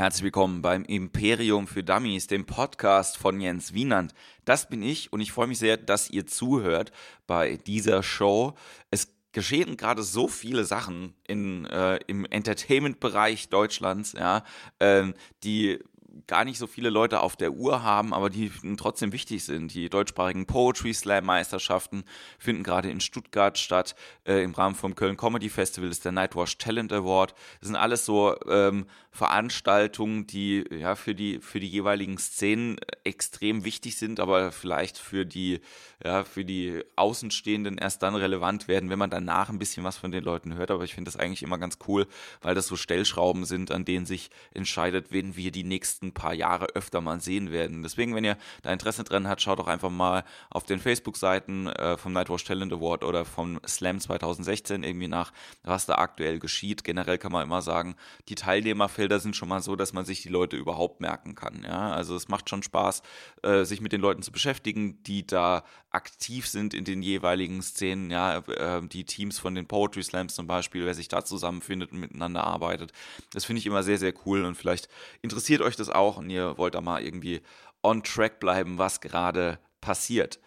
Herzlich 0.00 0.22
willkommen 0.24 0.62
beim 0.62 0.84
Imperium 0.84 1.66
für 1.66 1.84
Dummies, 1.84 2.26
dem 2.26 2.46
Podcast 2.46 3.18
von 3.18 3.38
Jens 3.38 3.74
Wienand. 3.74 4.14
Das 4.46 4.66
bin 4.66 4.82
ich 4.82 5.12
und 5.12 5.20
ich 5.20 5.30
freue 5.30 5.46
mich 5.46 5.58
sehr, 5.58 5.76
dass 5.76 6.08
ihr 6.08 6.26
zuhört 6.26 6.90
bei 7.26 7.58
dieser 7.66 8.02
Show. 8.02 8.54
Es 8.90 9.12
geschehen 9.32 9.76
gerade 9.76 10.02
so 10.02 10.26
viele 10.26 10.64
Sachen 10.64 11.12
in, 11.28 11.66
äh, 11.66 11.98
im 12.06 12.24
Entertainment-Bereich 12.24 13.50
Deutschlands, 13.50 14.14
ja, 14.14 14.42
äh, 14.78 15.12
die 15.44 15.80
gar 16.26 16.44
nicht 16.44 16.58
so 16.58 16.66
viele 16.66 16.90
Leute 16.90 17.20
auf 17.20 17.36
der 17.36 17.52
Uhr 17.52 17.82
haben, 17.82 18.12
aber 18.12 18.30
die 18.30 18.50
trotzdem 18.76 19.12
wichtig 19.12 19.44
sind. 19.44 19.74
Die 19.74 19.88
deutschsprachigen 19.88 20.46
Poetry 20.46 20.92
Slam 20.92 21.24
Meisterschaften 21.24 22.04
finden 22.38 22.62
gerade 22.62 22.90
in 22.90 23.00
Stuttgart 23.00 23.58
statt. 23.58 23.94
Äh, 24.24 24.42
Im 24.42 24.54
Rahmen 24.54 24.74
vom 24.74 24.94
Köln 24.94 25.16
Comedy 25.16 25.48
Festival 25.48 25.90
ist 25.90 26.04
der 26.04 26.12
Nightwash 26.12 26.58
Talent 26.58 26.92
Award. 26.92 27.34
Das 27.60 27.68
sind 27.68 27.76
alles 27.76 28.04
so 28.04 28.36
ähm, 28.48 28.86
Veranstaltungen, 29.12 30.26
die 30.26 30.64
ja 30.70 30.94
für 30.94 31.14
die 31.14 31.40
für 31.40 31.58
die 31.58 31.68
jeweiligen 31.68 32.16
Szenen 32.16 32.76
extrem 33.02 33.64
wichtig 33.64 33.96
sind, 33.96 34.20
aber 34.20 34.52
vielleicht 34.52 34.98
für 34.98 35.26
die 35.26 35.60
ja 36.04 36.24
für 36.24 36.44
die 36.44 36.82
Außenstehenden 36.96 37.76
erst 37.76 38.02
dann 38.02 38.14
relevant 38.14 38.68
werden, 38.68 38.88
wenn 38.88 38.98
man 38.98 39.10
danach 39.10 39.48
ein 39.48 39.58
bisschen 39.58 39.82
was 39.84 39.96
von 39.96 40.12
den 40.12 40.22
Leuten 40.22 40.54
hört. 40.54 40.70
Aber 40.70 40.84
ich 40.84 40.94
finde 40.94 41.10
das 41.10 41.18
eigentlich 41.20 41.42
immer 41.42 41.58
ganz 41.58 41.78
cool, 41.88 42.06
weil 42.40 42.54
das 42.54 42.68
so 42.68 42.76
Stellschrauben 42.76 43.44
sind, 43.44 43.72
an 43.72 43.84
denen 43.84 44.06
sich 44.06 44.30
entscheidet, 44.54 45.10
wen 45.10 45.36
wir 45.36 45.50
die 45.50 45.64
nächsten 45.64 46.12
paar 46.12 46.34
Jahre 46.34 46.66
öfter 46.74 47.00
mal 47.00 47.20
sehen 47.20 47.50
werden. 47.50 47.82
Deswegen, 47.82 48.14
wenn 48.14 48.24
ihr 48.24 48.36
da 48.62 48.72
Interesse 48.72 49.02
dran 49.02 49.28
habt, 49.28 49.42
schaut 49.42 49.58
doch 49.58 49.66
einfach 49.66 49.90
mal 49.90 50.24
auf 50.50 50.64
den 50.64 50.78
Facebook-Seiten 50.78 51.66
äh, 51.66 51.96
vom 51.96 52.12
Nightwatch 52.12 52.44
Talent 52.44 52.72
Award 52.72 53.04
oder 53.04 53.24
vom 53.24 53.60
Slam 53.66 54.00
2016 54.00 54.84
irgendwie 54.84 55.08
nach, 55.08 55.32
was 55.64 55.86
da 55.86 55.96
aktuell 55.96 56.38
geschieht. 56.38 56.84
Generell 56.84 57.18
kann 57.18 57.32
man 57.32 57.44
immer 57.44 57.62
sagen, 57.62 57.96
die 58.28 58.36
Teilnehmer 58.36 58.88
Felder 59.00 59.18
sind 59.18 59.34
schon 59.34 59.48
mal 59.48 59.62
so, 59.62 59.76
dass 59.76 59.94
man 59.94 60.04
sich 60.04 60.20
die 60.20 60.28
Leute 60.28 60.58
überhaupt 60.58 61.00
merken 61.00 61.34
kann. 61.34 61.64
Ja? 61.66 61.90
Also 61.90 62.14
es 62.14 62.28
macht 62.28 62.50
schon 62.50 62.62
Spaß, 62.62 63.00
äh, 63.42 63.64
sich 63.64 63.80
mit 63.80 63.92
den 63.92 64.02
Leuten 64.02 64.20
zu 64.20 64.30
beschäftigen, 64.30 65.02
die 65.04 65.26
da 65.26 65.64
aktiv 65.90 66.46
sind 66.46 66.74
in 66.74 66.84
den 66.84 67.00
jeweiligen 67.00 67.62
Szenen. 67.62 68.10
Ja? 68.10 68.40
Äh, 68.40 68.86
die 68.86 69.04
Teams 69.04 69.38
von 69.38 69.54
den 69.54 69.66
Poetry 69.66 70.02
Slams 70.02 70.34
zum 70.34 70.46
Beispiel, 70.46 70.84
wer 70.84 70.92
sich 70.92 71.08
da 71.08 71.24
zusammenfindet 71.24 71.92
und 71.92 72.00
miteinander 72.00 72.44
arbeitet. 72.44 72.92
Das 73.32 73.46
finde 73.46 73.60
ich 73.60 73.66
immer 73.66 73.82
sehr, 73.82 73.96
sehr 73.98 74.12
cool 74.26 74.44
und 74.44 74.54
vielleicht 74.54 74.90
interessiert 75.22 75.62
euch 75.62 75.76
das 75.76 75.88
auch 75.88 76.18
und 76.18 76.28
ihr 76.28 76.58
wollt 76.58 76.74
da 76.74 76.82
mal 76.82 77.02
irgendwie 77.02 77.40
on 77.82 78.02
track 78.02 78.38
bleiben, 78.38 78.76
was 78.76 79.00
gerade 79.00 79.58
passiert. 79.80 80.40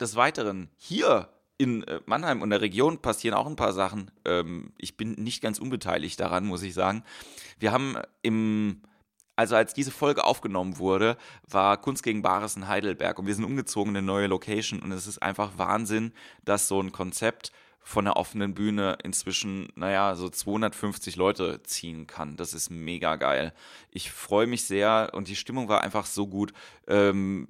Des 0.00 0.16
Weiteren 0.16 0.70
hier 0.76 1.28
in 1.58 1.84
äh, 1.84 2.00
Mannheim 2.06 2.42
und 2.42 2.50
der 2.50 2.60
Region 2.60 2.98
passieren 2.98 3.36
auch 3.36 3.46
ein 3.46 3.56
paar 3.56 3.72
Sachen. 3.72 4.10
Ähm, 4.24 4.72
ich 4.78 4.96
bin 4.96 5.12
nicht 5.12 5.42
ganz 5.42 5.58
unbeteiligt 5.58 6.20
daran, 6.20 6.46
muss 6.46 6.62
ich 6.62 6.74
sagen. 6.74 7.02
Wir 7.58 7.72
haben 7.72 7.96
im, 8.22 8.82
also 9.36 9.56
als 9.56 9.74
diese 9.74 9.90
Folge 9.90 10.24
aufgenommen 10.24 10.78
wurde, 10.78 11.16
war 11.48 11.80
Kunst 11.80 12.02
gegen 12.02 12.22
Bares 12.22 12.56
in 12.56 12.68
Heidelberg 12.68 13.18
und 13.18 13.26
wir 13.26 13.34
sind 13.34 13.44
umgezogen 13.44 13.92
in 13.92 13.98
eine 13.98 14.06
neue 14.06 14.26
Location 14.26 14.80
und 14.80 14.92
es 14.92 15.06
ist 15.06 15.22
einfach 15.22 15.52
Wahnsinn, 15.56 16.12
dass 16.44 16.68
so 16.68 16.80
ein 16.80 16.92
Konzept 16.92 17.52
von 17.80 18.04
der 18.04 18.16
offenen 18.16 18.52
Bühne 18.52 18.98
inzwischen, 19.04 19.68
naja, 19.76 20.16
so 20.16 20.28
250 20.28 21.14
Leute 21.14 21.62
ziehen 21.62 22.08
kann. 22.08 22.36
Das 22.36 22.52
ist 22.52 22.68
mega 22.68 23.14
geil. 23.14 23.54
Ich 23.90 24.10
freue 24.10 24.48
mich 24.48 24.64
sehr 24.64 25.10
und 25.14 25.28
die 25.28 25.36
Stimmung 25.36 25.68
war 25.68 25.82
einfach 25.82 26.04
so 26.04 26.26
gut, 26.26 26.52
ähm, 26.88 27.46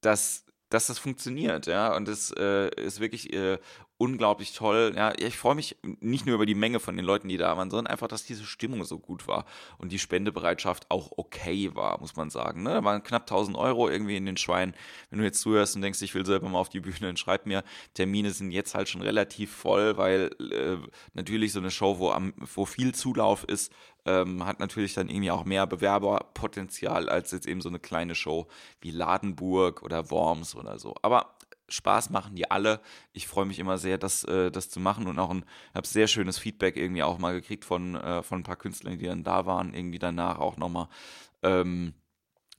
dass 0.00 0.44
dass 0.70 0.86
das 0.86 0.98
funktioniert, 0.98 1.66
ja, 1.66 1.94
und 1.94 2.08
das 2.08 2.32
äh, 2.38 2.70
ist 2.82 3.00
wirklich 3.00 3.32
äh, 3.34 3.58
unglaublich 4.00 4.54
toll. 4.54 4.94
Ja, 4.96 5.12
ich 5.18 5.36
freue 5.36 5.54
mich 5.54 5.76
nicht 5.82 6.24
nur 6.24 6.34
über 6.34 6.46
die 6.46 6.54
Menge 6.54 6.80
von 6.80 6.96
den 6.96 7.04
Leuten, 7.04 7.28
die 7.28 7.36
da 7.36 7.54
waren, 7.58 7.68
sondern 7.70 7.86
einfach, 7.86 8.08
dass 8.08 8.24
diese 8.24 8.46
Stimmung 8.46 8.82
so 8.84 8.98
gut 8.98 9.28
war 9.28 9.44
und 9.76 9.92
die 9.92 9.98
Spendebereitschaft 9.98 10.90
auch 10.90 11.12
okay 11.18 11.74
war, 11.74 12.00
muss 12.00 12.16
man 12.16 12.30
sagen. 12.30 12.62
Ne? 12.62 12.70
Da 12.70 12.82
waren 12.82 13.02
knapp 13.02 13.22
1000 13.22 13.58
Euro 13.58 13.90
irgendwie 13.90 14.16
in 14.16 14.24
den 14.24 14.38
Schweinen. 14.38 14.74
Wenn 15.10 15.18
du 15.18 15.24
jetzt 15.26 15.42
zuhörst 15.42 15.76
und 15.76 15.82
denkst, 15.82 16.00
ich 16.00 16.14
will 16.14 16.24
selber 16.24 16.48
mal 16.48 16.58
auf 16.58 16.70
die 16.70 16.80
Bühne, 16.80 16.96
dann 17.00 17.18
schreib 17.18 17.44
mir. 17.44 17.62
Termine 17.92 18.30
sind 18.30 18.52
jetzt 18.52 18.74
halt 18.74 18.88
schon 18.88 19.02
relativ 19.02 19.54
voll, 19.54 19.98
weil 19.98 20.30
äh, 20.50 20.78
natürlich 21.12 21.52
so 21.52 21.58
eine 21.58 21.70
Show, 21.70 21.98
wo, 21.98 22.10
am, 22.10 22.32
wo 22.38 22.64
viel 22.64 22.94
Zulauf 22.94 23.44
ist, 23.44 23.70
ähm, 24.06 24.46
hat 24.46 24.60
natürlich 24.60 24.94
dann 24.94 25.10
irgendwie 25.10 25.30
auch 25.30 25.44
mehr 25.44 25.66
Bewerberpotenzial 25.66 27.10
als 27.10 27.32
jetzt 27.32 27.46
eben 27.46 27.60
so 27.60 27.68
eine 27.68 27.78
kleine 27.78 28.14
Show 28.14 28.46
wie 28.80 28.92
Ladenburg 28.92 29.82
oder 29.82 30.10
Worms 30.10 30.56
oder 30.56 30.78
so. 30.78 30.94
Aber 31.02 31.34
Spaß 31.70 32.10
machen 32.10 32.36
die 32.36 32.50
alle. 32.50 32.80
Ich 33.12 33.26
freue 33.26 33.46
mich 33.46 33.58
immer 33.58 33.78
sehr, 33.78 33.98
das, 33.98 34.24
äh, 34.24 34.50
das 34.50 34.70
zu 34.70 34.80
machen 34.80 35.06
und 35.06 35.18
auch 35.18 35.30
ein, 35.30 35.44
habe 35.74 35.86
sehr 35.86 36.06
schönes 36.06 36.38
Feedback 36.38 36.76
irgendwie 36.76 37.02
auch 37.02 37.18
mal 37.18 37.32
gekriegt 37.34 37.64
von, 37.64 37.94
äh, 37.94 38.22
von 38.22 38.40
ein 38.40 38.44
paar 38.44 38.56
Künstlern, 38.56 38.98
die 38.98 39.06
dann 39.06 39.24
da 39.24 39.46
waren, 39.46 39.74
irgendwie 39.74 39.98
danach 39.98 40.38
auch 40.38 40.56
nochmal. 40.56 40.88
Ähm, 41.42 41.94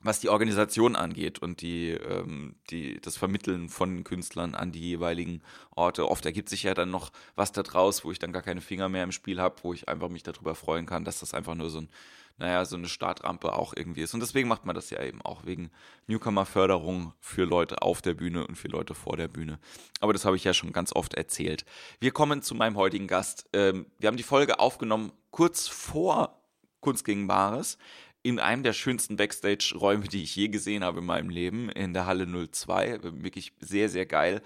was 0.04 0.20
die 0.20 0.30
Organisation 0.30 0.96
angeht 0.96 1.40
und 1.40 1.62
die, 1.62 1.92
ähm, 1.92 2.56
die, 2.70 3.00
das 3.02 3.18
Vermitteln 3.18 3.70
von 3.70 4.04
Künstlern 4.04 4.56
an 4.56 4.72
die 4.72 4.80
jeweiligen 4.80 5.42
Orte. 5.76 6.10
Oft 6.10 6.26
ergibt 6.26 6.50
sich 6.50 6.64
ja 6.64 6.74
dann 6.74 6.90
noch 6.90 7.12
was 7.36 7.52
da 7.52 7.62
draus, 7.64 8.04
wo 8.04 8.12
ich 8.12 8.20
dann 8.20 8.34
gar 8.34 8.42
keine 8.42 8.62
Finger 8.62 8.90
mehr 8.90 9.04
im 9.04 9.12
Spiel 9.12 9.40
habe, 9.40 9.58
wo 9.64 9.74
ich 9.74 9.88
einfach 9.88 10.10
mich 10.10 10.24
darüber 10.24 10.56
freuen 10.56 10.86
kann, 10.86 11.06
dass 11.06 11.20
das 11.20 11.34
einfach 11.34 11.56
nur 11.56 11.70
so 11.70 11.82
ein 11.82 11.90
naja, 12.38 12.66
so 12.66 12.76
eine 12.76 12.88
Startrampe 12.88 13.54
auch 13.54 13.74
irgendwie 13.76 14.02
ist. 14.02 14.14
Und 14.14 14.20
deswegen 14.20 14.48
macht 14.48 14.66
man 14.66 14.76
das 14.76 14.90
ja 14.90 15.04
eben 15.04 15.22
auch 15.22 15.46
wegen 15.46 15.72
Newcomer-Förderung 16.08 17.14
für 17.20 17.46
Leute 17.46 17.82
auf 17.82 18.02
der 18.02 18.14
Bühne 18.14 18.46
und 18.46 18.56
für 18.56 18.68
Leute 18.68 18.94
vor 18.94 19.18
der 19.18 19.28
Bühne. 19.28 19.60
Aber 20.00 20.14
das 20.14 20.26
habe 20.26 20.36
ich 20.36 20.44
ja 20.44 20.54
schon 20.54 20.74
ganz 20.74 20.94
oft 20.94 21.14
erzählt. 21.14 21.66
Wir 22.00 22.12
kommen 22.12 22.42
zu 22.42 22.56
meinem 22.56 22.78
heutigen 22.78 23.08
Gast. 23.08 23.48
Ähm, 23.54 23.86
wir 24.00 24.08
haben 24.08 24.18
die 24.18 24.24
Folge 24.24 24.60
aufgenommen 24.60 25.12
kurz 25.32 25.68
vor 25.68 26.42
Kunst 26.80 27.06
gegen 27.06 27.28
Bares 27.28 27.78
in 28.24 28.40
einem 28.40 28.62
der 28.62 28.74
schönsten 28.74 29.16
Backstage-Räume, 29.16 30.08
die 30.08 30.24
ich 30.24 30.36
je 30.36 30.48
gesehen 30.48 30.84
habe 30.84 31.00
in 31.00 31.06
meinem 31.06 31.30
Leben, 31.30 31.70
in 31.70 31.94
der 31.94 32.06
Halle 32.06 32.28
02. 32.28 33.00
Wirklich 33.02 33.54
sehr, 33.60 33.90
sehr 33.90 34.06
geil 34.06 34.42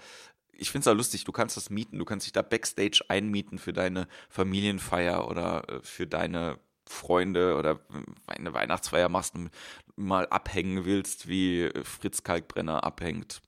ich 0.58 0.70
finde 0.70 0.82
es 0.82 0.88
auch 0.88 0.96
lustig, 0.96 1.24
du 1.24 1.32
kannst 1.32 1.56
das 1.56 1.70
mieten, 1.70 1.98
du 1.98 2.04
kannst 2.04 2.26
dich 2.26 2.32
da 2.32 2.42
Backstage 2.42 3.04
einmieten 3.08 3.58
für 3.58 3.72
deine 3.72 4.08
Familienfeier 4.28 5.28
oder 5.28 5.68
äh, 5.68 5.80
für 5.82 6.06
deine 6.06 6.58
Freunde 6.88 7.56
oder 7.56 7.80
eine 8.26 8.54
Weihnachtsfeier 8.54 9.08
machst 9.08 9.34
und 9.34 9.50
mal 9.96 10.26
abhängen 10.28 10.84
willst, 10.84 11.28
wie 11.28 11.70
Fritz 11.82 12.22
Kalkbrenner 12.22 12.84
abhängt. 12.84 13.42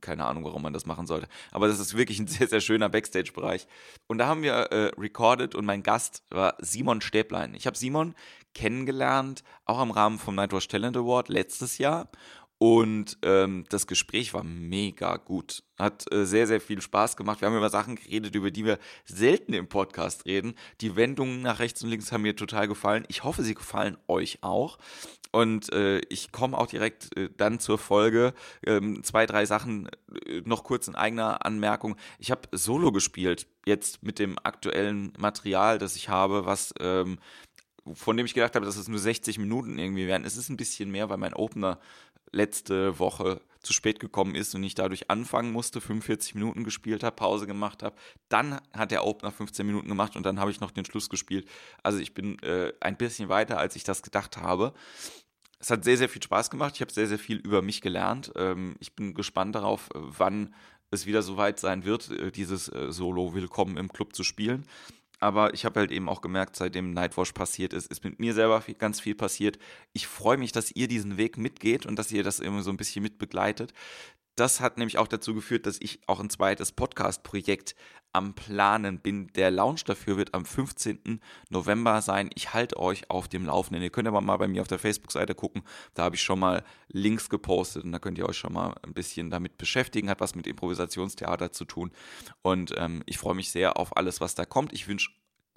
Keine 0.00 0.24
Ahnung, 0.24 0.44
warum 0.44 0.62
man 0.62 0.72
das 0.72 0.86
machen 0.86 1.06
sollte. 1.06 1.28
Aber 1.50 1.66
das 1.66 1.80
ist 1.80 1.96
wirklich 1.96 2.18
ein 2.18 2.28
sehr, 2.28 2.46
sehr 2.46 2.60
schöner 2.60 2.88
Backstage-Bereich. 2.88 3.66
Und 4.06 4.18
da 4.18 4.26
haben 4.26 4.42
wir 4.42 4.52
äh, 4.52 4.92
recorded 4.98 5.54
und 5.54 5.64
mein 5.64 5.82
Gast 5.82 6.22
war 6.30 6.56
Simon 6.60 7.00
Stäblein. 7.00 7.54
Ich 7.54 7.66
habe 7.66 7.76
Simon 7.76 8.14
kennengelernt, 8.54 9.42
auch 9.64 9.82
im 9.82 9.90
Rahmen 9.90 10.18
vom 10.18 10.34
Nightwatch 10.34 10.68
Talent 10.68 10.96
Award 10.96 11.28
letztes 11.28 11.78
Jahr. 11.78 12.10
Und 12.62 13.18
ähm, 13.22 13.64
das 13.70 13.88
Gespräch 13.88 14.34
war 14.34 14.44
mega 14.44 15.16
gut. 15.16 15.64
Hat 15.80 16.04
äh, 16.12 16.24
sehr, 16.24 16.46
sehr 16.46 16.60
viel 16.60 16.80
Spaß 16.80 17.16
gemacht. 17.16 17.40
Wir 17.40 17.48
haben 17.48 17.56
über 17.56 17.70
Sachen 17.70 17.96
geredet, 17.96 18.36
über 18.36 18.52
die 18.52 18.64
wir 18.64 18.78
selten 19.04 19.52
im 19.52 19.66
Podcast 19.66 20.26
reden. 20.26 20.54
Die 20.80 20.94
Wendungen 20.94 21.42
nach 21.42 21.58
rechts 21.58 21.82
und 21.82 21.90
links 21.90 22.12
haben 22.12 22.22
mir 22.22 22.36
total 22.36 22.68
gefallen. 22.68 23.04
Ich 23.08 23.24
hoffe, 23.24 23.42
sie 23.42 23.56
gefallen 23.56 23.98
euch 24.06 24.44
auch. 24.44 24.78
Und 25.32 25.72
äh, 25.72 26.02
ich 26.08 26.30
komme 26.30 26.56
auch 26.56 26.68
direkt 26.68 27.16
äh, 27.16 27.30
dann 27.36 27.58
zur 27.58 27.78
Folge. 27.78 28.32
Ähm, 28.64 29.02
zwei, 29.02 29.26
drei 29.26 29.44
Sachen 29.44 29.88
äh, 30.24 30.42
noch 30.44 30.62
kurz 30.62 30.86
in 30.86 30.94
eigener 30.94 31.44
Anmerkung. 31.44 31.96
Ich 32.20 32.30
habe 32.30 32.42
Solo 32.52 32.92
gespielt, 32.92 33.48
jetzt 33.66 34.04
mit 34.04 34.20
dem 34.20 34.38
aktuellen 34.40 35.12
Material, 35.18 35.78
das 35.78 35.96
ich 35.96 36.10
habe, 36.10 36.46
was 36.46 36.72
ähm, 36.78 37.18
von 37.92 38.16
dem 38.16 38.26
ich 38.26 38.34
gedacht 38.34 38.54
habe, 38.54 38.66
dass 38.66 38.76
es 38.76 38.86
nur 38.86 39.00
60 39.00 39.38
Minuten 39.38 39.78
irgendwie 39.78 40.06
werden. 40.06 40.24
Es 40.24 40.36
ist 40.36 40.48
ein 40.48 40.56
bisschen 40.56 40.90
mehr, 40.92 41.08
weil 41.08 41.18
mein 41.18 41.34
Opener 41.34 41.80
letzte 42.32 42.98
Woche 42.98 43.40
zu 43.62 43.72
spät 43.72 44.00
gekommen 44.00 44.34
ist 44.34 44.54
und 44.54 44.64
ich 44.64 44.74
dadurch 44.74 45.10
anfangen 45.10 45.52
musste, 45.52 45.80
45 45.80 46.34
Minuten 46.34 46.64
gespielt 46.64 47.04
habe, 47.04 47.14
Pause 47.14 47.46
gemacht 47.46 47.82
habe. 47.82 47.94
Dann 48.28 48.60
hat 48.72 48.90
der 48.90 49.06
Opener 49.06 49.30
15 49.30 49.64
Minuten 49.64 49.88
gemacht 49.88 50.16
und 50.16 50.26
dann 50.26 50.40
habe 50.40 50.50
ich 50.50 50.60
noch 50.60 50.72
den 50.72 50.84
Schluss 50.84 51.08
gespielt. 51.08 51.48
Also 51.82 51.98
ich 51.98 52.14
bin 52.14 52.38
äh, 52.42 52.72
ein 52.80 52.96
bisschen 52.96 53.28
weiter, 53.28 53.58
als 53.58 53.76
ich 53.76 53.84
das 53.84 54.02
gedacht 54.02 54.36
habe. 54.36 54.72
Es 55.60 55.70
hat 55.70 55.84
sehr, 55.84 55.96
sehr 55.96 56.08
viel 56.08 56.22
Spaß 56.22 56.50
gemacht. 56.50 56.74
Ich 56.74 56.80
habe 56.80 56.92
sehr, 56.92 57.06
sehr 57.06 57.20
viel 57.20 57.36
über 57.36 57.62
mich 57.62 57.82
gelernt. 57.82 58.32
Ähm, 58.34 58.74
ich 58.80 58.96
bin 58.96 59.14
gespannt 59.14 59.54
darauf, 59.54 59.90
wann 59.94 60.54
es 60.90 61.06
wieder 61.06 61.22
soweit 61.22 61.60
sein 61.60 61.84
wird, 61.84 62.10
äh, 62.10 62.32
dieses 62.32 62.68
äh, 62.68 62.90
Solo 62.90 63.32
Willkommen 63.32 63.76
im 63.76 63.92
Club 63.92 64.16
zu 64.16 64.24
spielen 64.24 64.66
aber 65.22 65.54
ich 65.54 65.64
habe 65.64 65.80
halt 65.80 65.92
eben 65.92 66.08
auch 66.08 66.20
gemerkt, 66.20 66.56
seitdem 66.56 66.92
Nightwash 66.92 67.32
passiert 67.32 67.72
ist, 67.72 67.90
ist 67.90 68.02
mit 68.02 68.18
mir 68.18 68.34
selber 68.34 68.60
viel, 68.60 68.74
ganz 68.74 69.00
viel 69.00 69.14
passiert. 69.14 69.58
Ich 69.92 70.08
freue 70.08 70.36
mich, 70.36 70.50
dass 70.52 70.72
ihr 70.72 70.88
diesen 70.88 71.16
Weg 71.16 71.38
mitgeht 71.38 71.86
und 71.86 71.96
dass 71.96 72.10
ihr 72.10 72.24
das 72.24 72.40
immer 72.40 72.62
so 72.62 72.70
ein 72.70 72.76
bisschen 72.76 73.02
mitbegleitet. 73.02 73.72
Das 74.36 74.60
hat 74.60 74.78
nämlich 74.78 74.98
auch 74.98 75.08
dazu 75.08 75.34
geführt, 75.34 75.66
dass 75.66 75.78
ich 75.80 76.00
auch 76.06 76.20
ein 76.20 76.30
zweites 76.30 76.72
Podcast-Projekt 76.72 77.74
am 78.12 78.34
Planen 78.34 78.98
bin. 79.00 79.28
Der 79.34 79.50
Launch 79.50 79.84
dafür 79.84 80.16
wird 80.16 80.34
am 80.34 80.44
15. 80.44 81.20
November 81.50 82.02
sein. 82.02 82.30
Ich 82.34 82.52
halte 82.54 82.78
euch 82.78 83.10
auf 83.10 83.28
dem 83.28 83.46
Laufenden. 83.46 83.82
Ihr 83.82 83.90
könnt 83.90 84.08
aber 84.08 84.20
mal 84.20 84.36
bei 84.36 84.48
mir 84.48 84.62
auf 84.62 84.68
der 84.68 84.78
Facebook-Seite 84.78 85.34
gucken. 85.34 85.62
Da 85.94 86.04
habe 86.04 86.16
ich 86.16 86.22
schon 86.22 86.38
mal 86.38 86.64
Links 86.88 87.28
gepostet 87.30 87.84
und 87.84 87.92
da 87.92 87.98
könnt 87.98 88.18
ihr 88.18 88.28
euch 88.28 88.36
schon 88.36 88.52
mal 88.52 88.74
ein 88.82 88.94
bisschen 88.94 89.30
damit 89.30 89.58
beschäftigen. 89.58 90.10
Hat 90.10 90.20
was 90.20 90.34
mit 90.34 90.46
Improvisationstheater 90.46 91.52
zu 91.52 91.64
tun. 91.64 91.90
Und 92.42 92.74
ähm, 92.76 93.02
ich 93.06 93.18
freue 93.18 93.34
mich 93.34 93.50
sehr 93.50 93.76
auf 93.76 93.96
alles, 93.96 94.20
was 94.20 94.34
da 94.34 94.44
kommt. 94.44 94.72
Ich 94.72 94.88
wünsche 94.88 95.10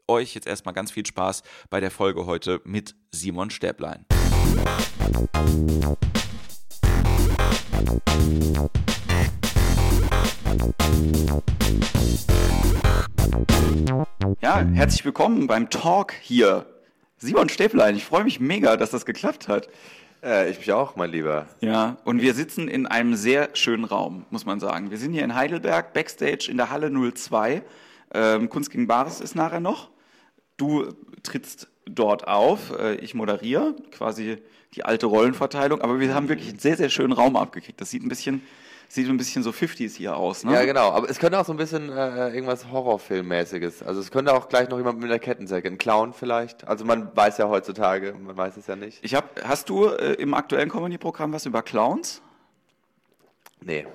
euch 0.07 0.35
jetzt 0.35 0.47
erstmal 0.47 0.73
ganz 0.73 0.91
viel 0.91 1.05
Spaß 1.05 1.43
bei 1.69 1.79
der 1.79 1.91
Folge 1.91 2.25
heute 2.25 2.61
mit 2.63 2.95
Simon 3.11 3.49
Stäblein. 3.49 4.05
Ja, 14.41 14.61
herzlich 14.73 15.05
willkommen 15.05 15.47
beim 15.47 15.69
Talk 15.69 16.13
hier. 16.13 16.65
Simon 17.17 17.49
Stäblein, 17.49 17.95
ich 17.95 18.05
freue 18.05 18.23
mich 18.23 18.39
mega, 18.39 18.75
dass 18.77 18.91
das 18.91 19.05
geklappt 19.05 19.47
hat. 19.47 19.69
Äh, 20.23 20.49
ich 20.49 20.57
mich 20.57 20.71
auch, 20.71 20.95
mein 20.95 21.11
Lieber. 21.11 21.45
Ja, 21.59 21.97
und 22.05 22.21
wir 22.21 22.33
sitzen 22.33 22.67
in 22.67 22.87
einem 22.87 23.15
sehr 23.15 23.49
schönen 23.53 23.83
Raum, 23.83 24.25
muss 24.31 24.45
man 24.45 24.59
sagen. 24.59 24.89
Wir 24.89 24.97
sind 24.97 25.13
hier 25.13 25.23
in 25.23 25.35
Heidelberg, 25.35 25.93
Backstage 25.93 26.47
in 26.49 26.57
der 26.57 26.71
Halle 26.71 26.91
02. 26.91 27.61
Ähm, 28.13 28.49
Kunst 28.49 28.71
gegen 28.71 28.87
Bares 28.87 29.21
ist 29.21 29.35
nachher 29.35 29.59
noch. 29.59 29.89
Du 30.57 30.91
trittst 31.21 31.67
dort 31.85 32.27
auf, 32.27 32.77
äh, 32.77 32.95
ich 32.95 33.13
moderiere 33.13 33.75
quasi 33.91 34.37
die 34.73 34.83
alte 34.83 35.05
Rollenverteilung, 35.05 35.81
aber 35.81 35.99
wir 35.99 36.13
haben 36.13 36.27
wirklich 36.29 36.49
einen 36.49 36.59
sehr, 36.59 36.77
sehr 36.77 36.89
schönen 36.89 37.13
Raum 37.13 37.35
abgekriegt. 37.35 37.79
Das 37.79 37.89
sieht 37.89 38.03
ein 38.03 38.09
bisschen 38.09 38.41
sieht 38.87 39.09
ein 39.09 39.17
bisschen 39.17 39.43
so 39.43 39.49
50s 39.49 39.95
hier 39.95 40.15
aus, 40.15 40.43
ne? 40.43 40.53
Ja, 40.53 40.63
genau. 40.63 40.91
Aber 40.91 41.09
es 41.09 41.19
könnte 41.19 41.39
auch 41.39 41.45
so 41.45 41.53
ein 41.53 41.57
bisschen 41.57 41.89
äh, 41.89 42.29
irgendwas 42.29 42.71
Horrorfilmmäßiges. 42.71 43.83
Also 43.83 43.99
es 43.99 44.11
könnte 44.11 44.33
auch 44.33 44.47
gleich 44.47 44.69
noch 44.69 44.77
jemand 44.77 44.99
mit 44.99 45.09
einer 45.09 45.19
Kettensäge, 45.19 45.67
ein 45.67 45.77
Clown 45.77 46.13
vielleicht. 46.13 46.67
Also 46.67 46.85
man 46.85 47.15
weiß 47.15 47.37
ja 47.37 47.47
heutzutage, 47.47 48.13
man 48.13 48.37
weiß 48.37 48.57
es 48.57 48.67
ja 48.67 48.75
nicht. 48.75 48.99
Ich 49.03 49.15
hab, 49.15 49.43
hast 49.43 49.69
du 49.69 49.87
äh, 49.87 50.13
im 50.13 50.33
aktuellen 50.33 50.69
Comedy-Programm 50.69 51.33
was 51.33 51.45
über 51.45 51.61
Clowns? 51.61 52.21
Nee. 53.61 53.87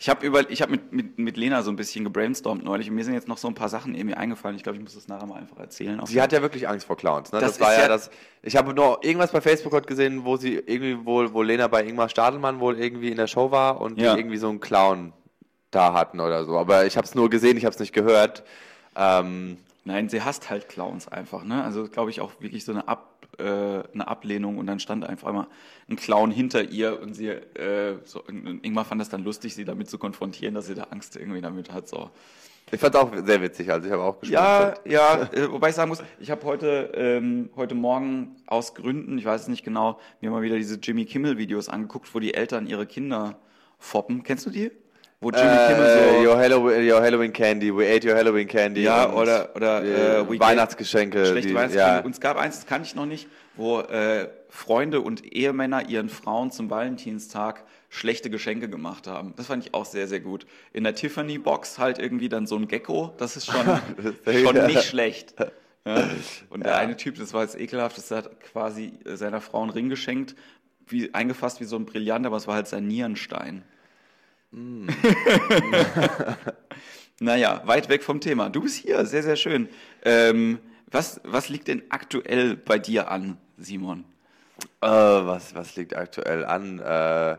Ich 0.00 0.08
habe 0.08 0.26
habe 0.28 0.70
mit, 0.70 0.92
mit, 0.92 1.18
mit 1.18 1.36
Lena 1.36 1.62
so 1.62 1.70
ein 1.70 1.76
bisschen 1.76 2.04
gebrainstormt 2.04 2.64
neulich 2.64 2.88
und 2.88 2.94
mir 2.94 3.04
sind 3.04 3.14
jetzt 3.14 3.28
noch 3.28 3.38
so 3.38 3.48
ein 3.48 3.54
paar 3.54 3.68
Sachen 3.68 3.94
irgendwie 3.94 4.14
eingefallen. 4.14 4.56
Ich 4.56 4.62
glaube, 4.62 4.76
ich 4.76 4.82
muss 4.82 4.94
das 4.94 5.08
nachher 5.08 5.26
mal 5.26 5.36
einfach 5.36 5.58
erzählen. 5.58 6.00
Sie 6.06 6.20
hat 6.22 6.32
ja 6.32 6.40
wirklich 6.42 6.68
Angst 6.68 6.86
vor 6.86 6.96
Clowns. 6.96 7.32
Ne? 7.32 7.40
Das, 7.40 7.52
das 7.52 7.60
war 7.60 7.72
ja, 7.74 7.80
ja, 7.82 7.88
das. 7.88 8.10
Ich 8.42 8.56
habe 8.56 8.74
noch 8.74 9.02
irgendwas 9.02 9.32
bei 9.32 9.40
Facebook 9.40 9.72
heute 9.72 9.86
gesehen, 9.86 10.24
wo 10.24 10.36
sie 10.36 10.54
irgendwie 10.54 11.04
wohl, 11.04 11.32
wo 11.34 11.42
Lena 11.42 11.66
bei 11.66 11.84
Ingmar 11.84 12.08
Stadelmann 12.08 12.60
wohl 12.60 12.78
irgendwie 12.78 13.10
in 13.10 13.16
der 13.16 13.26
Show 13.26 13.50
war 13.50 13.80
und 13.80 13.98
ja. 13.98 14.14
die 14.14 14.20
irgendwie 14.20 14.36
so 14.38 14.48
einen 14.48 14.60
Clown 14.60 15.12
da 15.70 15.92
hatten 15.92 16.20
oder 16.20 16.44
so. 16.44 16.56
Aber 16.58 16.86
ich 16.86 16.96
habe 16.96 17.06
es 17.06 17.14
nur 17.14 17.28
gesehen, 17.28 17.56
ich 17.56 17.64
habe 17.64 17.74
es 17.74 17.80
nicht 17.80 17.92
gehört. 17.92 18.44
Ähm, 18.96 19.58
Nein, 19.88 20.10
sie 20.10 20.20
hasst 20.20 20.50
halt 20.50 20.68
Clowns 20.68 21.08
einfach. 21.08 21.44
Ne? 21.44 21.64
Also 21.64 21.88
glaube 21.88 22.10
ich 22.10 22.20
auch 22.20 22.32
wirklich 22.40 22.62
so 22.62 22.72
eine, 22.72 22.86
Ab, 22.88 23.26
äh, 23.38 23.42
eine 23.42 24.06
Ablehnung 24.06 24.58
und 24.58 24.66
dann 24.66 24.80
stand 24.80 25.02
einfach 25.02 25.32
mal 25.32 25.46
ein 25.88 25.96
Clown 25.96 26.30
hinter 26.30 26.62
ihr 26.62 27.00
und 27.00 27.14
sie, 27.14 27.28
äh, 27.28 27.96
so, 28.04 28.22
Ingmar 28.28 28.84
fand 28.84 29.00
das 29.00 29.08
dann 29.08 29.24
lustig, 29.24 29.54
sie 29.54 29.64
damit 29.64 29.88
zu 29.88 29.96
konfrontieren, 29.96 30.54
dass 30.54 30.66
sie 30.66 30.74
da 30.74 30.88
Angst 30.90 31.16
irgendwie 31.16 31.40
damit 31.40 31.72
hat. 31.72 31.88
So. 31.88 32.10
Ich 32.70 32.78
fand 32.78 32.96
es 32.96 33.00
auch 33.00 33.10
sehr 33.24 33.40
witzig, 33.40 33.72
also 33.72 33.86
ich 33.86 33.92
habe 33.92 34.02
auch 34.02 34.20
gespielt. 34.20 34.38
Ja, 34.38 34.74
ja, 34.84 35.22
äh, 35.32 35.50
wobei 35.50 35.70
ich 35.70 35.74
sagen 35.74 35.88
muss, 35.88 36.02
ich 36.20 36.30
habe 36.30 36.44
heute, 36.44 36.92
ähm, 36.94 37.48
heute 37.56 37.74
Morgen 37.74 38.36
aus 38.46 38.74
Gründen, 38.74 39.16
ich 39.16 39.24
weiß 39.24 39.40
es 39.40 39.48
nicht 39.48 39.64
genau, 39.64 39.98
mir 40.20 40.30
mal 40.30 40.42
wieder 40.42 40.56
diese 40.56 40.74
Jimmy 40.74 41.06
Kimmel 41.06 41.38
Videos 41.38 41.70
angeguckt, 41.70 42.14
wo 42.14 42.20
die 42.20 42.34
Eltern 42.34 42.66
ihre 42.66 42.84
Kinder 42.84 43.38
foppen. 43.78 44.22
Kennst 44.22 44.44
du 44.44 44.50
die? 44.50 44.70
Wo 45.20 45.30
Jimmy 45.30 45.48
äh, 45.48 45.68
Kimmel 45.68 46.22
so. 46.22 46.28
Your 46.28 46.38
Halloween, 46.38 46.88
your 46.88 47.00
Halloween 47.00 47.32
Candy, 47.32 47.74
we 47.74 47.84
ate 47.84 48.04
your 48.08 48.14
Halloween 48.14 48.46
Candy. 48.46 48.82
Ja, 48.82 49.12
oder, 49.12 49.50
oder 49.56 49.82
äh, 49.82 50.38
Weihnachtsgeschenke. 50.38 51.26
Schlechte 51.26 51.48
die, 51.48 51.54
Weihnachtsgeschenke. 51.54 51.96
Ja. 51.98 52.04
Und 52.04 52.12
es 52.12 52.20
gab 52.20 52.36
eins, 52.36 52.56
das 52.56 52.66
kann 52.66 52.82
ich 52.82 52.94
noch 52.94 53.06
nicht, 53.06 53.26
wo 53.56 53.80
äh, 53.80 54.28
Freunde 54.48 55.00
und 55.00 55.24
Ehemänner 55.24 55.88
ihren 55.88 56.08
Frauen 56.08 56.52
zum 56.52 56.70
Valentinstag 56.70 57.64
schlechte 57.88 58.30
Geschenke 58.30 58.68
gemacht 58.68 59.08
haben. 59.08 59.34
Das 59.36 59.46
fand 59.46 59.66
ich 59.66 59.74
auch 59.74 59.86
sehr, 59.86 60.06
sehr 60.06 60.20
gut. 60.20 60.46
In 60.72 60.84
der 60.84 60.94
Tiffany-Box 60.94 61.78
halt 61.78 61.98
irgendwie 61.98 62.28
dann 62.28 62.46
so 62.46 62.54
ein 62.54 62.68
Gecko, 62.68 63.12
das 63.18 63.36
ist 63.36 63.46
schon, 63.46 63.80
schon 64.24 64.66
nicht 64.66 64.84
schlecht. 64.84 65.34
Ja. 65.84 66.08
Und 66.50 66.64
der 66.64 66.76
eine 66.76 66.96
Typ, 66.96 67.18
das 67.18 67.32
war 67.32 67.42
jetzt 67.42 67.58
ekelhaft, 67.58 67.98
das 67.98 68.10
hat 68.12 68.40
quasi 68.40 68.92
seiner 69.04 69.40
Frau 69.40 69.62
einen 69.62 69.70
Ring 69.70 69.88
geschenkt, 69.88 70.36
wie, 70.86 71.12
eingefasst 71.12 71.60
wie 71.60 71.64
so 71.64 71.76
ein 71.76 71.86
Brillant, 71.86 72.24
aber 72.26 72.36
es 72.36 72.46
war 72.46 72.54
halt 72.54 72.68
sein 72.68 72.86
Nierenstein. 72.86 73.64
Mm. 74.50 74.88
naja, 77.20 77.62
weit 77.64 77.88
weg 77.88 78.02
vom 78.02 78.20
Thema. 78.20 78.50
Du 78.50 78.62
bist 78.62 78.76
hier, 78.76 79.04
sehr, 79.06 79.22
sehr 79.22 79.36
schön. 79.36 79.68
Ähm, 80.02 80.58
was, 80.90 81.20
was 81.24 81.48
liegt 81.48 81.68
denn 81.68 81.82
aktuell 81.90 82.56
bei 82.56 82.78
dir 82.78 83.10
an, 83.10 83.36
Simon? 83.58 84.04
Äh, 84.80 84.86
was, 84.86 85.54
was 85.54 85.76
liegt 85.76 85.94
aktuell 85.94 86.44
an? 86.44 86.78
Äh, 86.78 87.36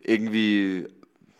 irgendwie 0.00 0.86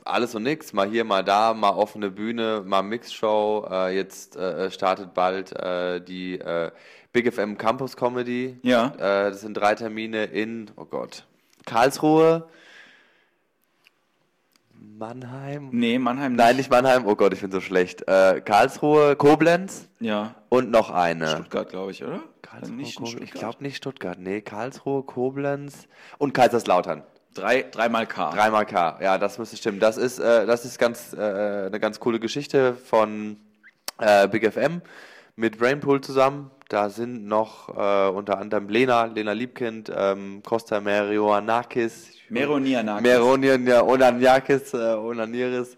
alles 0.04 0.34
und 0.34 0.42
nichts. 0.42 0.72
Mal 0.72 0.88
hier, 0.88 1.04
mal 1.04 1.22
da, 1.22 1.54
mal 1.54 1.70
offene 1.70 2.10
Bühne, 2.10 2.62
mal 2.64 2.82
Mixshow. 2.82 3.68
Äh, 3.70 3.96
jetzt 3.96 4.36
äh, 4.36 4.70
startet 4.70 5.14
bald 5.14 5.52
äh, 5.52 6.00
die 6.00 6.38
äh, 6.38 6.70
Big 7.12 7.32
FM 7.32 7.58
Campus 7.58 7.96
Comedy. 7.96 8.58
Ja. 8.62 8.90
das 8.96 9.40
sind 9.40 9.54
drei 9.54 9.74
Termine 9.74 10.26
in, 10.26 10.70
oh 10.76 10.84
Gott, 10.84 11.24
Karlsruhe, 11.66 12.48
Mannheim? 14.80 15.68
Nee, 15.72 15.98
Mannheim 15.98 16.32
nicht. 16.32 16.38
Nein, 16.38 16.56
nicht 16.56 16.70
Mannheim. 16.70 17.06
Oh 17.06 17.14
Gott, 17.14 17.34
ich 17.34 17.40
bin 17.40 17.50
so 17.50 17.60
schlecht. 17.60 18.06
Äh, 18.08 18.40
Karlsruhe, 18.40 19.14
Koblenz. 19.16 19.88
Ja. 20.00 20.34
Und 20.48 20.70
noch 20.70 20.90
eine. 20.90 21.28
Stuttgart, 21.28 21.68
glaube 21.68 21.90
ich, 21.90 22.02
oder? 22.02 22.22
Karlsruhe, 22.40 22.76
nicht 22.76 22.92
Stuttgart. 22.92 23.22
Ich 23.22 23.30
glaube 23.32 23.62
nicht 23.62 23.76
Stuttgart. 23.76 24.18
Nee, 24.18 24.40
Karlsruhe, 24.40 25.02
Koblenz 25.02 25.86
und 26.18 26.32
Kaiserslautern. 26.32 27.02
Drei, 27.34 27.62
dreimal 27.62 28.06
K. 28.06 28.30
Dreimal 28.30 28.66
K, 28.66 28.98
ja, 29.00 29.18
das 29.18 29.38
müsste 29.38 29.56
stimmen. 29.56 29.80
Das 29.80 29.96
ist, 29.96 30.18
äh, 30.18 30.46
das 30.46 30.64
ist 30.64 30.78
ganz, 30.78 31.12
äh, 31.12 31.66
eine 31.66 31.78
ganz 31.78 32.00
coole 32.00 32.18
Geschichte 32.18 32.74
von 32.74 33.36
äh, 33.98 34.26
Big 34.28 34.50
FM 34.50 34.80
mit 35.36 35.58
Brainpool 35.58 36.00
zusammen. 36.00 36.50
Da 36.70 36.88
sind 36.88 37.26
noch 37.26 37.68
äh, 37.68 38.08
unter 38.10 38.38
anderem 38.38 38.68
Lena, 38.68 39.06
Lena 39.06 39.32
Liebkind, 39.32 39.90
ähm, 39.92 40.40
Costa 40.44 40.80
Merioanakis, 40.80 42.20
Meronianakis. 42.30 43.02
Meronianakis, 43.02 44.74
äh, 44.74 44.94
Onaniris. 44.94 45.76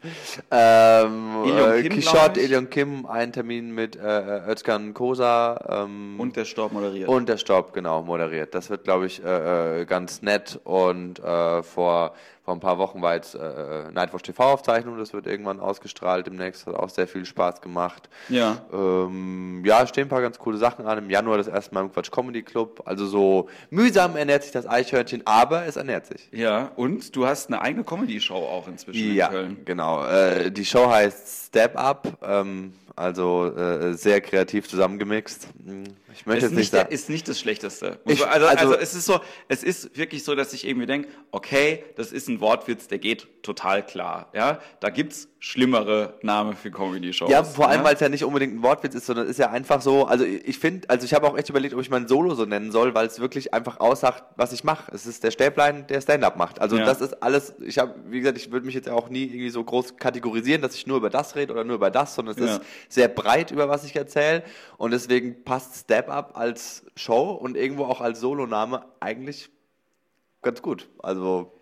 Ähm, 0.51 1.45
äh, 1.47 1.89
Kishot, 1.89 2.37
Elion 2.37 2.69
Kim, 2.69 3.07
ein 3.07 3.33
Termin 3.33 3.75
mit 3.75 3.97
äh, 3.97 4.51
Özkan 4.51 4.93
Kosa. 4.93 5.85
Ähm, 5.87 6.21
und 6.21 6.37
der 6.37 6.45
Staub 6.45 6.73
moderiert. 6.73 7.09
Und 7.09 7.29
der 7.31 7.39
Staub, 7.39 7.73
genau, 7.73 8.03
moderiert. 8.03 8.55
Das 8.55 8.69
wird, 8.69 8.85
glaube 8.85 9.07
ich, 9.07 9.25
äh, 9.25 9.81
äh, 9.81 9.85
ganz 9.87 10.21
nett. 10.21 10.61
Und 10.65 11.21
äh, 11.21 11.63
vor, 11.63 12.13
vor 12.45 12.55
ein 12.55 12.61
paar 12.61 12.77
Wochen 12.77 13.01
war 13.01 13.15
jetzt 13.15 13.35
äh, 13.35 13.91
Nightwatch 13.91 14.25
TV-Aufzeichnung. 14.25 14.99
Das 14.99 15.15
wird 15.15 15.27
irgendwann 15.27 15.59
ausgestrahlt 15.59 16.27
demnächst. 16.27 16.67
Hat 16.67 16.75
auch 16.75 16.91
sehr 16.91 17.09
viel 17.09 17.25
Spaß 17.25 17.63
gemacht. 17.63 18.11
Ja. 18.29 18.59
Ähm, 18.71 19.63
ja, 19.65 19.87
stehen 19.87 20.05
ein 20.05 20.11
paar 20.11 20.21
ganz 20.21 20.39
coole 20.39 20.59
Sachen 20.59 20.82
an. 20.87 20.99
Im 20.99 21.11
Januar 21.11 21.39
das 21.39 21.49
erste 21.49 21.75
Mal 21.75 21.83
im 21.83 21.93
Quatsch 21.93 22.11
Comedy 22.11 22.43
Club. 22.43 22.83
Also 22.85 23.07
so 23.07 23.49
mühsam 23.71 24.17
ernährt 24.17 24.43
sich 24.43 24.53
das 24.53 24.67
Eichhörnchen, 24.67 25.23
aber 25.25 25.67
es 25.67 25.77
ernährt 25.77 26.07
sich. 26.07 26.29
Ja, 26.33 26.73
und 26.77 27.15
du 27.17 27.27
hast 27.27 27.49
eine 27.49 27.61
eigene 27.61 27.85
Comedy-Show 27.85 28.35
auch 28.35 28.69
inzwischen 28.69 29.15
ja, 29.15 29.27
in 29.27 29.33
Köln. 29.33 29.57
genau. 29.65 30.05
Äh, 30.07 30.51
die 30.51 30.65
Show 30.65 30.91
heißt 30.91 31.47
Step 31.49 31.77
Up, 31.77 32.19
ähm, 32.23 32.73
also 32.97 33.55
äh, 33.55 33.95
sehr 33.95 34.21
kreativ 34.21 34.69
zusammengemixt. 34.69 35.49
Hm, 35.65 35.85
ich 36.13 36.27
möchte 36.27 36.47
ist, 36.47 36.53
nicht, 36.53 36.73
nicht 36.73 36.89
ist 36.91 37.09
nicht 37.09 37.29
das 37.29 37.41
Schlechteste. 37.41 37.99
Ich, 38.07 38.27
also, 38.27 38.47
also, 38.47 38.67
also, 38.67 38.79
es 38.79 38.95
ist 38.95 39.07
so, 39.07 39.21
es 39.49 39.63
ist 39.63 39.97
wirklich 39.97 40.25
so, 40.25 40.35
dass 40.35 40.53
ich 40.53 40.67
irgendwie 40.67 40.87
denke, 40.87 41.09
okay, 41.31 41.85
das 41.97 42.13
ist 42.13 42.29
ein 42.29 42.41
Wortwitz, 42.41 42.89
der 42.89 42.99
geht 42.99 43.43
total 43.43 43.85
klar. 43.85 44.29
Ja, 44.35 44.61
da 44.81 44.91
gibt's 44.91 45.29
schlimmere 45.45 46.15
Namen 46.23 46.55
für 46.55 46.71
Comedy-Shows. 46.71 47.29
Ja, 47.29 47.43
vor 47.43 47.69
allem, 47.69 47.81
ja? 47.81 47.85
weil 47.85 47.95
es 47.95 48.01
ja 48.01 48.09
nicht 48.09 48.23
unbedingt 48.23 48.55
ein 48.55 48.63
Wortwitz 48.63 48.95
ist, 48.95 49.07
sondern 49.07 49.25
es 49.25 49.33
ist 49.33 49.39
ja 49.39 49.51
einfach 49.51 49.83
so, 49.83 50.07
also 50.07 50.25
ich 50.25 50.57
finde, 50.57 50.89
also 50.89 51.05
ich 51.05 51.13
habe 51.15 51.27
auch 51.27 51.37
echt 51.37 51.51
überlegt, 51.51 51.75
ob 51.75 51.81
ich 51.81 51.91
mein 51.91 52.07
Solo 52.07 52.37
so 52.37 52.45
nennen 52.45 52.71
soll, 52.71 52.95
weil 52.95 53.09
es 53.09 53.19
wirklich 53.19 53.53
einfach 53.53 53.81
aussagt, 53.81 54.23
was 54.37 54.53
ich 54.53 54.63
mache. 54.63 54.93
Es 54.95 55.05
ist 55.05 55.25
der 55.25 55.33
Stäblein, 55.33 55.89
der 55.89 56.01
Stand-up 56.01 56.37
macht. 56.37 56.61
Also 56.61 56.77
ja. 56.77 56.85
das 56.85 57.01
ist 57.01 57.25
alles, 57.25 57.57
ich 57.61 57.81
habe, 57.81 57.93
wie 58.07 58.21
gesagt, 58.21 58.39
ich 58.39 58.53
würde 58.53 58.65
mich 58.65 58.77
jetzt 58.77 58.89
auch 58.89 59.09
nie 59.09 59.25
irgendwie 59.25 59.51
so 59.51 59.65
groß 59.65 59.97
kategorisieren, 59.97 60.63
dass 60.63 60.77
ich 60.77 60.87
nur 60.87 60.99
über 60.99 61.11
das 61.11 61.35
rede 61.35 61.53
oder 61.53 61.65
nur 61.65 61.75
über 61.75 61.91
das, 61.91 62.15
sondern 62.15 62.37
es 62.37 62.41
ja. 62.41 62.57
ist 62.59 62.63
sehr 62.89 63.09
breit, 63.09 63.51
über 63.51 63.69
was 63.69 63.83
ich 63.83 63.97
erzähle 63.97 64.45
und 64.77 64.93
deswegen 64.93 65.43
passt 65.43 65.75
Step-up 65.75 66.39
als 66.39 66.87
Show 66.95 67.33
und 67.33 67.57
irgendwo 67.57 67.87
auch 67.87 68.01
als 68.01 68.21
Soloname 68.21 68.85
eigentlich 69.01 69.51
ganz 70.41 70.63
gut. 70.63 70.89
Also 71.03 71.59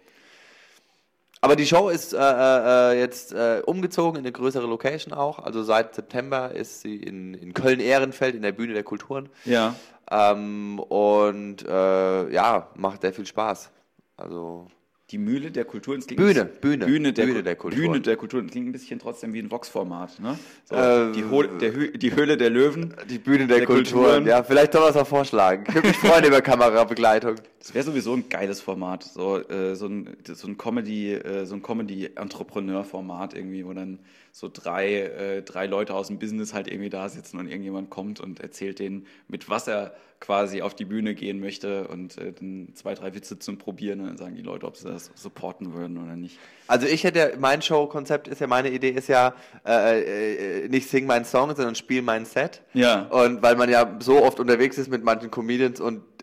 aber 1.40 1.56
die 1.56 1.66
Show 1.66 1.88
ist 1.88 2.12
äh, 2.12 2.18
äh, 2.18 2.99
jetzt 2.99 3.32
äh, 3.32 3.62
umgezogen 3.64 4.18
in 4.18 4.25
eine 4.25 4.32
größere 4.32 4.66
Location 4.66 5.14
auch. 5.14 5.38
Also 5.38 5.62
seit 5.62 5.94
September 5.94 6.52
ist 6.52 6.82
sie 6.82 6.97
in, 6.97 7.35
in 7.35 7.54
Köln-Ehrenfeld 7.54 8.35
in 8.35 8.42
der 8.42 8.52
Bühne 8.52 8.75
der 8.75 8.85
Kulturen. 8.85 9.30
Ja. 9.44 9.75
Ähm, 10.11 10.78
und 10.78 11.66
äh, 11.66 12.30
ja, 12.30 12.68
macht 12.75 13.02
sehr 13.02 13.12
viel 13.12 13.26
Spaß. 13.26 13.70
Also 14.16 14.66
die 15.10 15.18
Mühle 15.18 15.50
der 15.50 15.64
Kulturen. 15.64 16.00
Bühne, 16.00 16.44
Bühne, 16.44 16.86
Bühne 16.86 17.12
der, 17.12 17.26
Bühne 17.26 17.42
der 17.42 17.56
Kulturen. 17.56 17.82
Bühne 17.82 18.00
der 18.00 18.16
Kulturen. 18.16 18.48
Klingt 18.48 18.68
ein 18.68 18.72
bisschen 18.72 18.98
trotzdem 18.98 19.32
wie 19.32 19.40
ein 19.40 19.50
Vox-Format. 19.50 20.20
Ne? 20.20 20.38
So, 20.64 20.76
äh, 20.76 21.12
die, 21.12 21.24
Ho 21.24 21.42
der 21.42 21.70
die 21.72 22.14
Höhle 22.14 22.36
der 22.36 22.50
Löwen. 22.50 22.94
Die 23.08 23.18
Bühne 23.18 23.46
der, 23.46 23.58
der 23.58 23.66
Kulturen. 23.66 24.02
Kulturen. 24.02 24.26
Ja, 24.26 24.42
vielleicht 24.42 24.72
soll 24.72 24.82
man 24.82 24.90
es 24.90 24.96
auch 24.96 25.06
vorschlagen. 25.06 25.64
Ich 25.68 25.74
würde 25.74 25.88
mich 25.88 25.96
freuen 25.96 26.24
über 26.24 26.40
Kamerabegleitung. 26.40 27.36
Das 27.58 27.74
wäre 27.74 27.84
sowieso 27.84 28.14
ein 28.14 28.28
geiles 28.28 28.60
Format, 28.60 29.02
so, 29.02 29.38
äh, 29.38 29.74
so 29.74 29.86
ein, 29.86 30.16
so 30.26 30.46
ein 30.46 30.56
Comedy, 30.56 31.12
äh, 31.12 31.44
so 31.44 31.54
ein 31.54 31.62
Comedy-Entrepreneur-Format 31.62 33.34
irgendwie, 33.34 33.66
wo 33.66 33.72
dann 33.74 33.98
so 34.32 34.50
drei, 34.52 34.94
äh, 34.94 35.42
drei 35.42 35.66
Leute 35.66 35.94
aus 35.94 36.08
dem 36.08 36.18
Business 36.18 36.54
halt 36.54 36.68
irgendwie 36.68 36.90
da 36.90 37.08
sitzen 37.08 37.38
und 37.38 37.49
irgendjemand 37.49 37.90
kommt 37.90 38.20
und 38.20 38.40
erzählt 38.40 38.78
denen, 38.78 39.06
mit 39.28 39.49
was 39.49 39.68
er 39.68 39.94
quasi 40.20 40.60
auf 40.60 40.75
die 40.75 40.84
Bühne 40.84 41.14
gehen 41.14 41.40
möchte 41.40 41.88
und 41.88 42.18
äh, 42.18 42.32
dann 42.32 42.68
zwei, 42.75 42.94
drei 42.94 43.14
Witze 43.14 43.38
zum 43.38 43.56
Probieren 43.56 44.00
und 44.00 44.06
dann 44.06 44.16
sagen 44.18 44.37
die 44.37 44.42
Leute, 44.42 44.66
ob 44.66 44.76
sie 44.76 44.87
das 44.87 45.10
supporten 45.14 45.72
würden 45.72 45.96
oder 45.96 46.14
nicht. 46.14 46.38
Also 46.66 46.87
ich 46.87 47.04
hätte, 47.04 47.37
mein 47.38 47.62
Show-Konzept 47.62 48.28
ist 48.28 48.40
ja, 48.40 48.46
meine 48.46 48.70
Idee 48.70 48.90
ist 48.90 49.08
ja, 49.08 49.34
äh, 49.66 50.64
äh, 50.64 50.68
nicht 50.68 50.88
sing 50.90 51.06
meinen 51.06 51.25
Song, 51.25 51.54
sondern 51.56 51.75
spiel 51.75 52.02
mein 52.02 52.26
Set. 52.26 52.60
Ja. 52.75 53.04
Und 53.04 53.42
weil 53.42 53.56
man 53.56 53.70
ja 53.70 53.96
so 54.00 54.22
oft 54.22 54.38
unterwegs 54.40 54.76
ist 54.76 54.90
mit 54.90 55.02
manchen 55.02 55.30
Comedians 55.30 55.80
und 55.80 55.99
äh, 55.99 56.19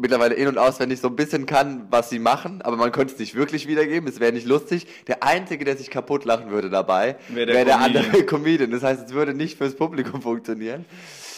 mittlerweile 0.00 0.34
in- 0.34 0.48
und 0.48 0.58
auswendig 0.58 1.00
so 1.00 1.08
ein 1.08 1.16
bisschen 1.16 1.46
kann, 1.46 1.86
was 1.90 2.10
sie 2.10 2.18
machen, 2.18 2.62
aber 2.62 2.76
man 2.76 2.90
könnte 2.92 3.12
es 3.14 3.18
nicht 3.20 3.34
wirklich 3.34 3.68
wiedergeben, 3.68 4.08
es 4.08 4.18
wäre 4.20 4.32
nicht 4.32 4.46
lustig. 4.46 4.86
Der 5.06 5.22
Einzige, 5.22 5.64
der 5.64 5.76
sich 5.76 5.90
kaputt 5.90 6.24
lachen 6.24 6.50
würde 6.50 6.70
dabei, 6.70 7.16
Wär 7.28 7.46
wäre 7.46 7.64
der 7.64 7.64
der, 7.64 7.76
Comedian. 7.76 8.04
andere 8.04 8.24
Comedian. 8.26 8.70
Das 8.70 8.82
heißt, 8.82 9.06
es 9.08 9.12
würde 9.14 9.34
nicht 9.34 9.58
fürs 9.58 9.74
Publikum 9.74 10.22
funktionieren. 10.22 10.84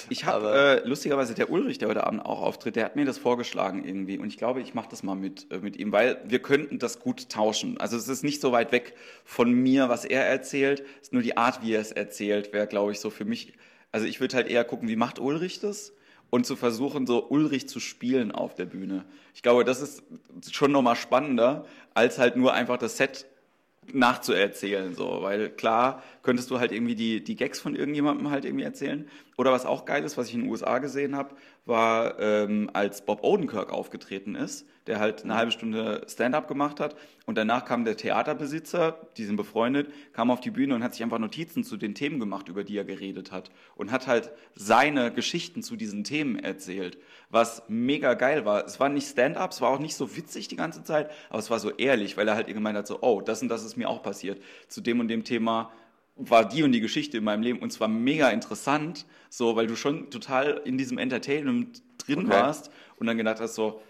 Ich 0.08 0.24
habe 0.26 0.82
äh, 0.84 0.88
lustigerweise 0.88 1.32
der 1.32 1.48
Ulrich, 1.50 1.78
der 1.78 1.88
heute 1.88 2.06
Abend 2.06 2.26
auch 2.26 2.42
auftritt, 2.42 2.76
der 2.76 2.84
hat 2.84 2.96
mir 2.96 3.04
das 3.04 3.18
vorgeschlagen 3.18 3.84
irgendwie 3.84 4.18
und 4.18 4.26
ich 4.28 4.36
glaube, 4.36 4.60
ich 4.60 4.74
mache 4.74 4.88
das 4.90 5.02
mal 5.02 5.14
mit 5.14 5.46
äh, 5.50 5.58
mit 5.58 5.76
ihm, 5.76 5.92
weil 5.92 6.18
wir 6.26 6.40
könnten 6.40 6.78
das 6.78 6.98
gut 6.98 7.28
tauschen. 7.30 7.78
Also 7.78 7.96
es 7.96 8.08
ist 8.08 8.22
nicht 8.24 8.40
so 8.40 8.52
weit 8.52 8.72
weg 8.72 8.94
von 9.24 9.52
mir, 9.52 9.88
was 9.88 10.04
er 10.04 10.26
erzählt, 10.26 10.80
es 11.00 11.08
ist 11.08 11.12
nur 11.12 11.22
die 11.22 11.36
Art, 11.36 11.62
wie 11.62 11.72
er 11.74 11.80
es 11.80 11.92
erzählt, 11.92 12.52
wäre 12.52 12.66
glaube 12.66 12.92
ich 12.92 13.00
so 13.00 13.10
für 13.10 13.24
mich. 13.24 13.52
Also 13.90 14.04
ich 14.06 14.20
würde 14.20 14.36
halt 14.36 14.48
eher 14.48 14.64
gucken, 14.64 14.88
wie 14.88 14.96
macht 14.96 15.18
Ulrich 15.18 15.60
das 15.60 15.92
und 16.32 16.46
zu 16.46 16.56
versuchen, 16.56 17.06
so 17.06 17.28
Ulrich 17.28 17.68
zu 17.68 17.78
spielen 17.78 18.32
auf 18.32 18.54
der 18.54 18.64
Bühne. 18.64 19.04
Ich 19.34 19.42
glaube, 19.42 19.64
das 19.64 19.82
ist 19.82 20.02
schon 20.50 20.72
nochmal 20.72 20.96
spannender, 20.96 21.66
als 21.92 22.18
halt 22.18 22.36
nur 22.36 22.54
einfach 22.54 22.78
das 22.78 22.96
Set 22.96 23.26
nachzuerzählen, 23.92 24.94
so, 24.94 25.18
weil 25.20 25.50
klar 25.50 26.02
könntest 26.22 26.50
du 26.50 26.58
halt 26.58 26.72
irgendwie 26.72 26.94
die, 26.94 27.22
die 27.22 27.36
Gags 27.36 27.60
von 27.60 27.76
irgendjemandem 27.76 28.30
halt 28.30 28.46
irgendwie 28.46 28.64
erzählen. 28.64 29.06
Oder 29.36 29.50
was 29.50 29.64
auch 29.64 29.84
geil 29.86 30.04
ist, 30.04 30.18
was 30.18 30.28
ich 30.28 30.34
in 30.34 30.42
den 30.42 30.50
USA 30.50 30.78
gesehen 30.78 31.16
habe, 31.16 31.34
war, 31.64 32.18
ähm, 32.20 32.70
als 32.72 33.04
Bob 33.04 33.22
Odenkirk 33.22 33.72
aufgetreten 33.72 34.34
ist, 34.34 34.66
der 34.86 34.98
halt 34.98 35.24
eine 35.24 35.34
halbe 35.34 35.52
Stunde 35.52 36.04
Stand-up 36.08 36.48
gemacht 36.48 36.80
hat 36.80 36.96
und 37.24 37.38
danach 37.38 37.64
kam 37.64 37.84
der 37.84 37.96
Theaterbesitzer, 37.96 38.98
die 39.16 39.24
sind 39.24 39.36
befreundet, 39.36 39.92
kam 40.12 40.30
auf 40.30 40.40
die 40.40 40.50
Bühne 40.50 40.74
und 40.74 40.82
hat 40.82 40.92
sich 40.92 41.02
einfach 41.02 41.18
Notizen 41.18 41.64
zu 41.64 41.76
den 41.76 41.94
Themen 41.94 42.18
gemacht, 42.18 42.48
über 42.48 42.64
die 42.64 42.76
er 42.76 42.84
geredet 42.84 43.32
hat 43.32 43.50
und 43.76 43.90
hat 43.90 44.06
halt 44.06 44.32
seine 44.54 45.12
Geschichten 45.12 45.62
zu 45.62 45.76
diesen 45.76 46.04
Themen 46.04 46.38
erzählt, 46.38 46.98
was 47.30 47.62
mega 47.68 48.14
geil 48.14 48.44
war. 48.44 48.66
Es 48.66 48.80
war 48.80 48.88
nicht 48.88 49.08
Stand-up, 49.08 49.52
es 49.52 49.60
war 49.60 49.70
auch 49.70 49.78
nicht 49.78 49.96
so 49.96 50.16
witzig 50.16 50.48
die 50.48 50.56
ganze 50.56 50.82
Zeit, 50.82 51.10
aber 51.30 51.38
es 51.38 51.50
war 51.50 51.58
so 51.58 51.70
ehrlich, 51.70 52.16
weil 52.16 52.28
er 52.28 52.34
halt 52.34 52.48
gemeint 52.48 52.76
hat 52.76 52.86
so, 52.86 52.98
oh, 53.00 53.20
das 53.20 53.40
und 53.40 53.48
das 53.48 53.64
ist 53.64 53.76
mir 53.76 53.88
auch 53.88 54.02
passiert. 54.02 54.42
Zu 54.68 54.80
dem 54.80 55.00
und 55.00 55.08
dem 55.08 55.24
Thema 55.24 55.70
war 56.16 56.48
die 56.48 56.62
und 56.62 56.72
die 56.72 56.80
Geschichte 56.80 57.18
in 57.18 57.24
meinem 57.24 57.42
Leben 57.42 57.58
und 57.60 57.72
zwar 57.72 57.88
mega 57.88 58.28
interessant, 58.30 59.06
so, 59.30 59.56
weil 59.56 59.66
du 59.66 59.76
schon 59.76 60.10
total 60.10 60.60
in 60.64 60.78
diesem 60.78 60.98
Entertainment 60.98 61.82
drin 61.98 62.20
Okay. 62.20 62.30
warst 62.30 62.70
und 62.96 63.06
dann 63.06 63.16
gedacht 63.16 63.40
hast 63.40 63.54
so, 63.54 63.82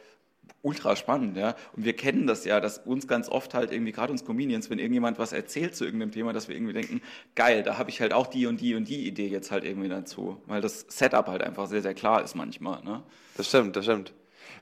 ultra 0.63 0.97
spannend, 0.97 1.37
ja. 1.37 1.55
Und 1.77 1.85
wir 1.85 1.95
kennen 1.95 2.27
das 2.27 2.45
ja, 2.45 2.61
dass 2.61 2.79
uns 2.79 3.09
ganz 3.09 3.29
oft 3.29 3.55
halt 3.55 3.73
irgendwie, 3.73 3.93
gerade 3.93 4.13
uns 4.13 4.25
Comedians, 4.25 4.71
wenn 4.71 4.79
irgendjemand 4.79 5.19
was 5.19 5.33
erzählt 5.33 5.75
zu 5.75 5.85
irgendeinem 5.85 6.13
Thema, 6.13 6.33
dass 6.33 6.49
wir 6.49 6.55
irgendwie 6.55 6.73
denken, 6.73 7.01
geil, 7.35 7.63
da 7.63 7.79
habe 7.79 7.91
ich 7.91 8.01
halt 8.01 8.13
auch 8.13 8.27
die 8.27 8.47
und 8.47 8.61
die 8.61 8.75
und 8.75 8.89
die 8.89 9.07
Idee 9.07 9.29
jetzt 9.29 9.51
halt 9.51 9.65
irgendwie 9.65 9.89
dazu. 9.89 10.41
Weil 10.47 10.61
das 10.61 10.87
Setup 10.89 11.27
halt 11.27 11.43
einfach 11.43 11.67
sehr, 11.67 11.83
sehr 11.83 11.95
klar 11.95 12.23
ist 12.23 12.35
manchmal, 12.35 12.83
ne? 12.85 13.03
Das 13.37 13.49
stimmt, 13.49 13.77
das 13.77 13.85
stimmt. 13.85 14.13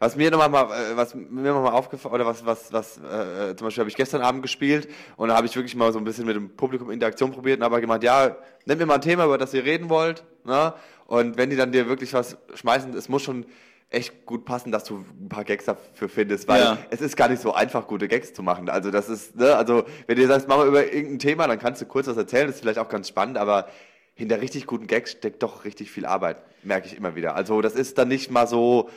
Was 0.02 0.16
mir 0.16 0.30
nochmal 0.30 0.48
mal, 0.48 0.64
äh, 0.72 0.96
was 0.96 1.14
mir 1.14 1.52
noch 1.52 1.62
mal 1.62 1.72
aufgefallen, 1.72 2.14
oder 2.14 2.24
was, 2.26 2.44
was, 2.46 2.72
was, 2.72 2.96
äh, 2.96 3.54
zum 3.54 3.66
Beispiel 3.66 3.82
habe 3.82 3.90
ich 3.90 3.96
gestern 3.96 4.22
Abend 4.22 4.40
gespielt 4.40 4.88
und 5.18 5.28
da 5.28 5.36
habe 5.36 5.46
ich 5.46 5.54
wirklich 5.54 5.76
mal 5.76 5.92
so 5.92 5.98
ein 5.98 6.04
bisschen 6.04 6.24
mit 6.24 6.34
dem 6.34 6.56
Publikum 6.56 6.90
Interaktion 6.90 7.32
probiert 7.32 7.58
und 7.58 7.64
habe 7.64 7.82
gemeint, 7.82 8.02
ja, 8.02 8.34
nennt 8.64 8.80
mir 8.80 8.86
mal 8.86 8.94
ein 8.94 9.02
Thema, 9.02 9.26
über 9.26 9.36
das 9.36 9.52
ihr 9.52 9.62
reden 9.62 9.90
wollt, 9.90 10.24
ne? 10.44 10.72
Und 11.06 11.36
wenn 11.36 11.50
die 11.50 11.56
dann 11.56 11.70
dir 11.70 11.86
wirklich 11.86 12.14
was 12.14 12.38
schmeißen, 12.54 12.94
es 12.94 13.10
muss 13.10 13.22
schon 13.22 13.44
echt 13.90 14.24
gut 14.24 14.46
passen, 14.46 14.72
dass 14.72 14.84
du 14.84 15.04
ein 15.20 15.28
paar 15.28 15.44
Gags 15.44 15.66
dafür 15.66 16.08
findest, 16.08 16.48
weil 16.48 16.62
Ja. 16.62 16.78
es 16.88 17.02
ist 17.02 17.14
gar 17.16 17.28
nicht 17.28 17.42
so 17.42 17.52
einfach, 17.52 17.86
gute 17.86 18.08
Gags 18.08 18.32
zu 18.32 18.42
machen. 18.42 18.70
Also 18.70 18.90
das 18.90 19.10
ist, 19.10 19.36
ne, 19.36 19.54
also 19.54 19.84
wenn 20.06 20.16
du 20.16 20.26
sagst, 20.26 20.48
mach 20.48 20.56
mal 20.56 20.68
über 20.68 20.84
irgendein 20.90 21.18
Thema, 21.18 21.46
dann 21.46 21.58
kannst 21.58 21.82
du 21.82 21.86
kurz 21.86 22.06
was 22.06 22.16
erzählen, 22.16 22.46
das 22.46 22.54
ist 22.56 22.60
vielleicht 22.62 22.78
auch 22.78 22.88
ganz 22.88 23.08
spannend, 23.08 23.36
aber 23.36 23.68
hinter 24.14 24.40
richtig 24.40 24.66
guten 24.66 24.86
Gags 24.86 25.10
steckt 25.10 25.42
doch 25.42 25.64
richtig 25.64 25.90
viel 25.90 26.06
Arbeit, 26.06 26.42
merke 26.62 26.86
ich 26.86 26.96
immer 26.96 27.16
wieder. 27.16 27.34
Also 27.34 27.60
das 27.60 27.74
ist 27.74 27.98
dann 27.98 28.08
nicht 28.08 28.30
mal 28.30 28.46
so 28.46 28.88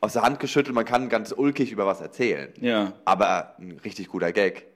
aus 0.00 0.14
der 0.14 0.22
Hand 0.22 0.40
geschüttelt, 0.40 0.74
man 0.74 0.84
kann 0.84 1.08
ganz 1.08 1.32
ulkig 1.32 1.72
über 1.72 1.86
was 1.86 2.00
erzählen. 2.00 2.52
Ja. 2.60 2.94
Aber 3.04 3.54
ein 3.58 3.80
richtig 3.84 4.08
guter 4.08 4.32
Gag, 4.32 4.66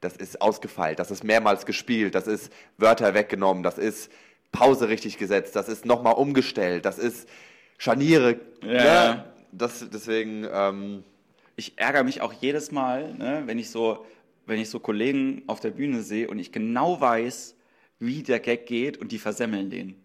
das 0.00 0.16
ist 0.16 0.40
ausgefeilt, 0.40 0.98
das 0.98 1.10
ist 1.10 1.24
mehrmals 1.24 1.66
gespielt, 1.66 2.14
das 2.14 2.26
ist 2.26 2.52
Wörter 2.78 3.14
weggenommen, 3.14 3.62
das 3.62 3.78
ist 3.78 4.10
Pause 4.52 4.88
richtig 4.88 5.18
gesetzt, 5.18 5.56
das 5.56 5.68
ist 5.68 5.84
nochmal 5.84 6.14
umgestellt, 6.14 6.84
das 6.84 6.98
ist 6.98 7.28
Scharniere. 7.78 8.40
Ja. 8.62 9.14
Ne? 9.14 9.24
Das, 9.52 9.88
deswegen, 9.90 10.46
ähm, 10.52 11.02
ich 11.56 11.76
ärgere 11.76 12.04
mich 12.04 12.20
auch 12.20 12.32
jedes 12.32 12.70
Mal, 12.70 13.14
ne, 13.14 13.42
wenn 13.46 13.58
ich 13.58 13.70
so, 13.70 14.06
wenn 14.46 14.60
ich 14.60 14.70
so 14.70 14.78
Kollegen 14.78 15.42
auf 15.46 15.60
der 15.60 15.70
Bühne 15.70 16.02
sehe 16.02 16.28
und 16.28 16.38
ich 16.38 16.52
genau 16.52 17.00
weiß, 17.00 17.56
wie 17.98 18.22
der 18.22 18.40
Gag 18.40 18.66
geht 18.66 18.98
und 18.98 19.12
die 19.12 19.18
versemmeln 19.18 19.70
den. 19.70 19.96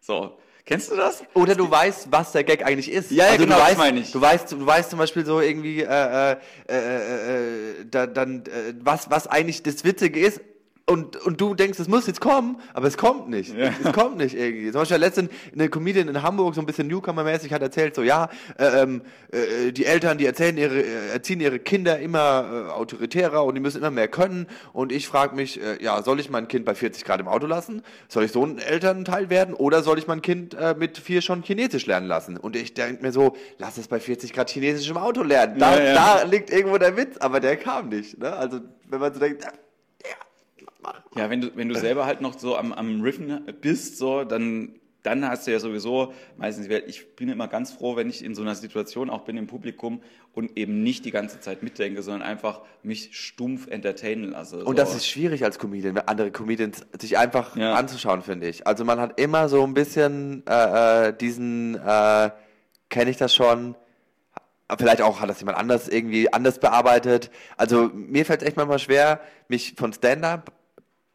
So, 0.00 0.38
kennst 0.68 0.90
du 0.90 0.96
das? 0.96 1.22
Oder 1.34 1.54
du 1.54 1.68
weißt, 1.68 2.08
was 2.10 2.32
der 2.32 2.44
Gag 2.44 2.64
eigentlich 2.64 2.92
ist. 2.92 3.10
Ja, 3.10 3.24
ja, 3.24 3.30
also 3.32 3.44
genau, 3.44 3.56
du 3.56 3.60
das 3.60 3.70
weißt, 3.70 3.78
meine 3.78 4.00
ich. 4.00 4.12
Du 4.12 4.20
weißt, 4.20 4.52
du 4.52 4.66
weißt 4.66 4.90
zum 4.90 4.98
Beispiel 4.98 5.24
so 5.24 5.40
irgendwie, 5.40 5.80
äh, 5.80 6.32
äh, 6.32 6.36
äh, 6.68 7.80
äh, 7.80 7.84
da, 7.90 8.06
dann, 8.06 8.44
äh, 8.44 8.74
was, 8.80 9.10
was 9.10 9.26
eigentlich 9.26 9.62
das 9.62 9.82
Witzige 9.84 10.20
ist. 10.20 10.40
Und, 10.88 11.16
und 11.16 11.38
du 11.38 11.54
denkst, 11.54 11.78
es 11.78 11.86
muss 11.86 12.06
jetzt 12.06 12.20
kommen, 12.20 12.58
aber 12.72 12.86
es 12.86 12.96
kommt 12.96 13.28
nicht. 13.28 13.54
Ja. 13.54 13.70
Es 13.84 13.92
kommt 13.92 14.16
nicht 14.16 14.34
irgendwie. 14.34 14.70
Zum 14.72 14.80
Beispiel 14.80 14.96
letztens 14.96 15.30
eine 15.52 15.68
Comedian 15.68 16.08
in 16.08 16.22
Hamburg, 16.22 16.54
so 16.54 16.62
ein 16.62 16.66
bisschen 16.66 16.88
Newcomer-mäßig, 16.88 17.52
hat 17.52 17.60
erzählt, 17.60 17.94
so, 17.94 18.02
ja, 18.02 18.30
äh, 18.58 18.82
ähm, 18.82 19.02
äh, 19.30 19.70
die 19.70 19.84
Eltern, 19.84 20.16
die 20.16 20.24
erzählen 20.24 20.56
ihre, 20.56 20.80
äh, 20.80 21.12
erziehen 21.12 21.40
ihre 21.40 21.58
Kinder 21.58 21.98
immer 21.98 22.68
äh, 22.68 22.70
autoritärer 22.70 23.44
und 23.44 23.54
die 23.54 23.60
müssen 23.60 23.78
immer 23.78 23.90
mehr 23.90 24.08
können. 24.08 24.46
Und 24.72 24.90
ich 24.90 25.06
frage 25.06 25.36
mich, 25.36 25.60
äh, 25.62 25.76
ja, 25.82 26.02
soll 26.02 26.20
ich 26.20 26.30
mein 26.30 26.48
Kind 26.48 26.64
bei 26.64 26.74
40 26.74 27.04
Grad 27.04 27.20
im 27.20 27.28
Auto 27.28 27.46
lassen? 27.46 27.82
Soll 28.08 28.24
ich 28.24 28.32
so 28.32 28.42
ein 28.46 28.56
Elternteil 28.58 29.28
werden? 29.28 29.52
Oder 29.52 29.82
soll 29.82 29.98
ich 29.98 30.06
mein 30.06 30.22
Kind 30.22 30.54
äh, 30.54 30.74
mit 30.78 30.96
vier 30.96 31.20
schon 31.20 31.42
Chinesisch 31.42 31.84
lernen 31.84 32.06
lassen? 32.06 32.38
Und 32.38 32.56
ich 32.56 32.72
denke 32.72 33.02
mir 33.02 33.12
so, 33.12 33.36
lass 33.58 33.76
es 33.76 33.88
bei 33.88 34.00
40 34.00 34.32
Grad 34.32 34.48
Chinesisch 34.48 34.88
im 34.88 34.96
Auto 34.96 35.22
lernen. 35.22 35.58
Da, 35.58 35.76
Ja, 35.76 35.84
ja. 35.84 35.94
da 35.94 36.22
liegt 36.22 36.48
irgendwo 36.50 36.78
der 36.78 36.96
Witz, 36.96 37.18
aber 37.18 37.40
der 37.40 37.58
kam 37.58 37.90
nicht. 37.90 38.18
Ne? 38.18 38.32
Also, 38.32 38.60
wenn 38.88 39.00
man 39.00 39.12
so 39.12 39.20
denkt, 39.20 39.44
ja, 41.16 41.30
wenn 41.30 41.40
du, 41.40 41.56
wenn 41.56 41.68
du 41.68 41.74
selber 41.74 42.06
halt 42.06 42.20
noch 42.20 42.38
so 42.38 42.56
am, 42.56 42.72
am 42.72 43.00
Riffen 43.00 43.44
bist, 43.60 43.98
so, 43.98 44.24
dann, 44.24 44.78
dann 45.02 45.26
hast 45.28 45.46
du 45.46 45.52
ja 45.52 45.58
sowieso 45.58 46.12
meistens, 46.36 46.68
ich 46.68 47.16
bin 47.16 47.28
immer 47.28 47.48
ganz 47.48 47.72
froh, 47.72 47.96
wenn 47.96 48.08
ich 48.08 48.24
in 48.24 48.34
so 48.34 48.42
einer 48.42 48.54
Situation 48.54 49.10
auch 49.10 49.22
bin 49.22 49.36
im 49.36 49.46
Publikum 49.46 50.02
und 50.34 50.56
eben 50.56 50.82
nicht 50.82 51.04
die 51.04 51.10
ganze 51.10 51.40
Zeit 51.40 51.62
mitdenke, 51.62 52.02
sondern 52.02 52.22
einfach 52.22 52.62
mich 52.82 53.16
stumpf 53.18 53.66
entertainen 53.68 54.30
lasse. 54.30 54.58
Und 54.58 54.66
so. 54.66 54.72
das 54.72 54.94
ist 54.94 55.08
schwierig 55.08 55.44
als 55.44 55.58
Comedian, 55.58 55.98
andere 55.98 56.30
Comedians 56.30 56.86
sich 57.00 57.18
einfach 57.18 57.56
Ja. 57.56 57.74
anzuschauen, 57.74 58.22
finde 58.22 58.48
ich. 58.48 58.66
Also 58.66 58.84
man 58.84 59.00
hat 59.00 59.20
immer 59.20 59.48
so 59.48 59.64
ein 59.64 59.74
bisschen 59.74 60.44
äh, 60.46 61.08
äh, 61.08 61.12
diesen, 61.16 61.74
äh, 61.74 62.30
kenne 62.88 63.10
ich 63.10 63.16
das 63.16 63.34
schon, 63.34 63.74
vielleicht 64.78 65.00
auch 65.02 65.20
hat 65.20 65.30
das 65.30 65.40
jemand 65.40 65.58
anders 65.58 65.88
irgendwie 65.88 66.32
anders 66.32 66.58
bearbeitet. 66.60 67.30
Also 67.56 67.90
mir 67.94 68.24
fällt 68.26 68.42
es 68.42 68.48
echt 68.48 68.56
manchmal 68.56 68.78
schwer, 68.78 69.20
mich 69.48 69.74
von 69.76 69.92
Stand-up 69.92 70.52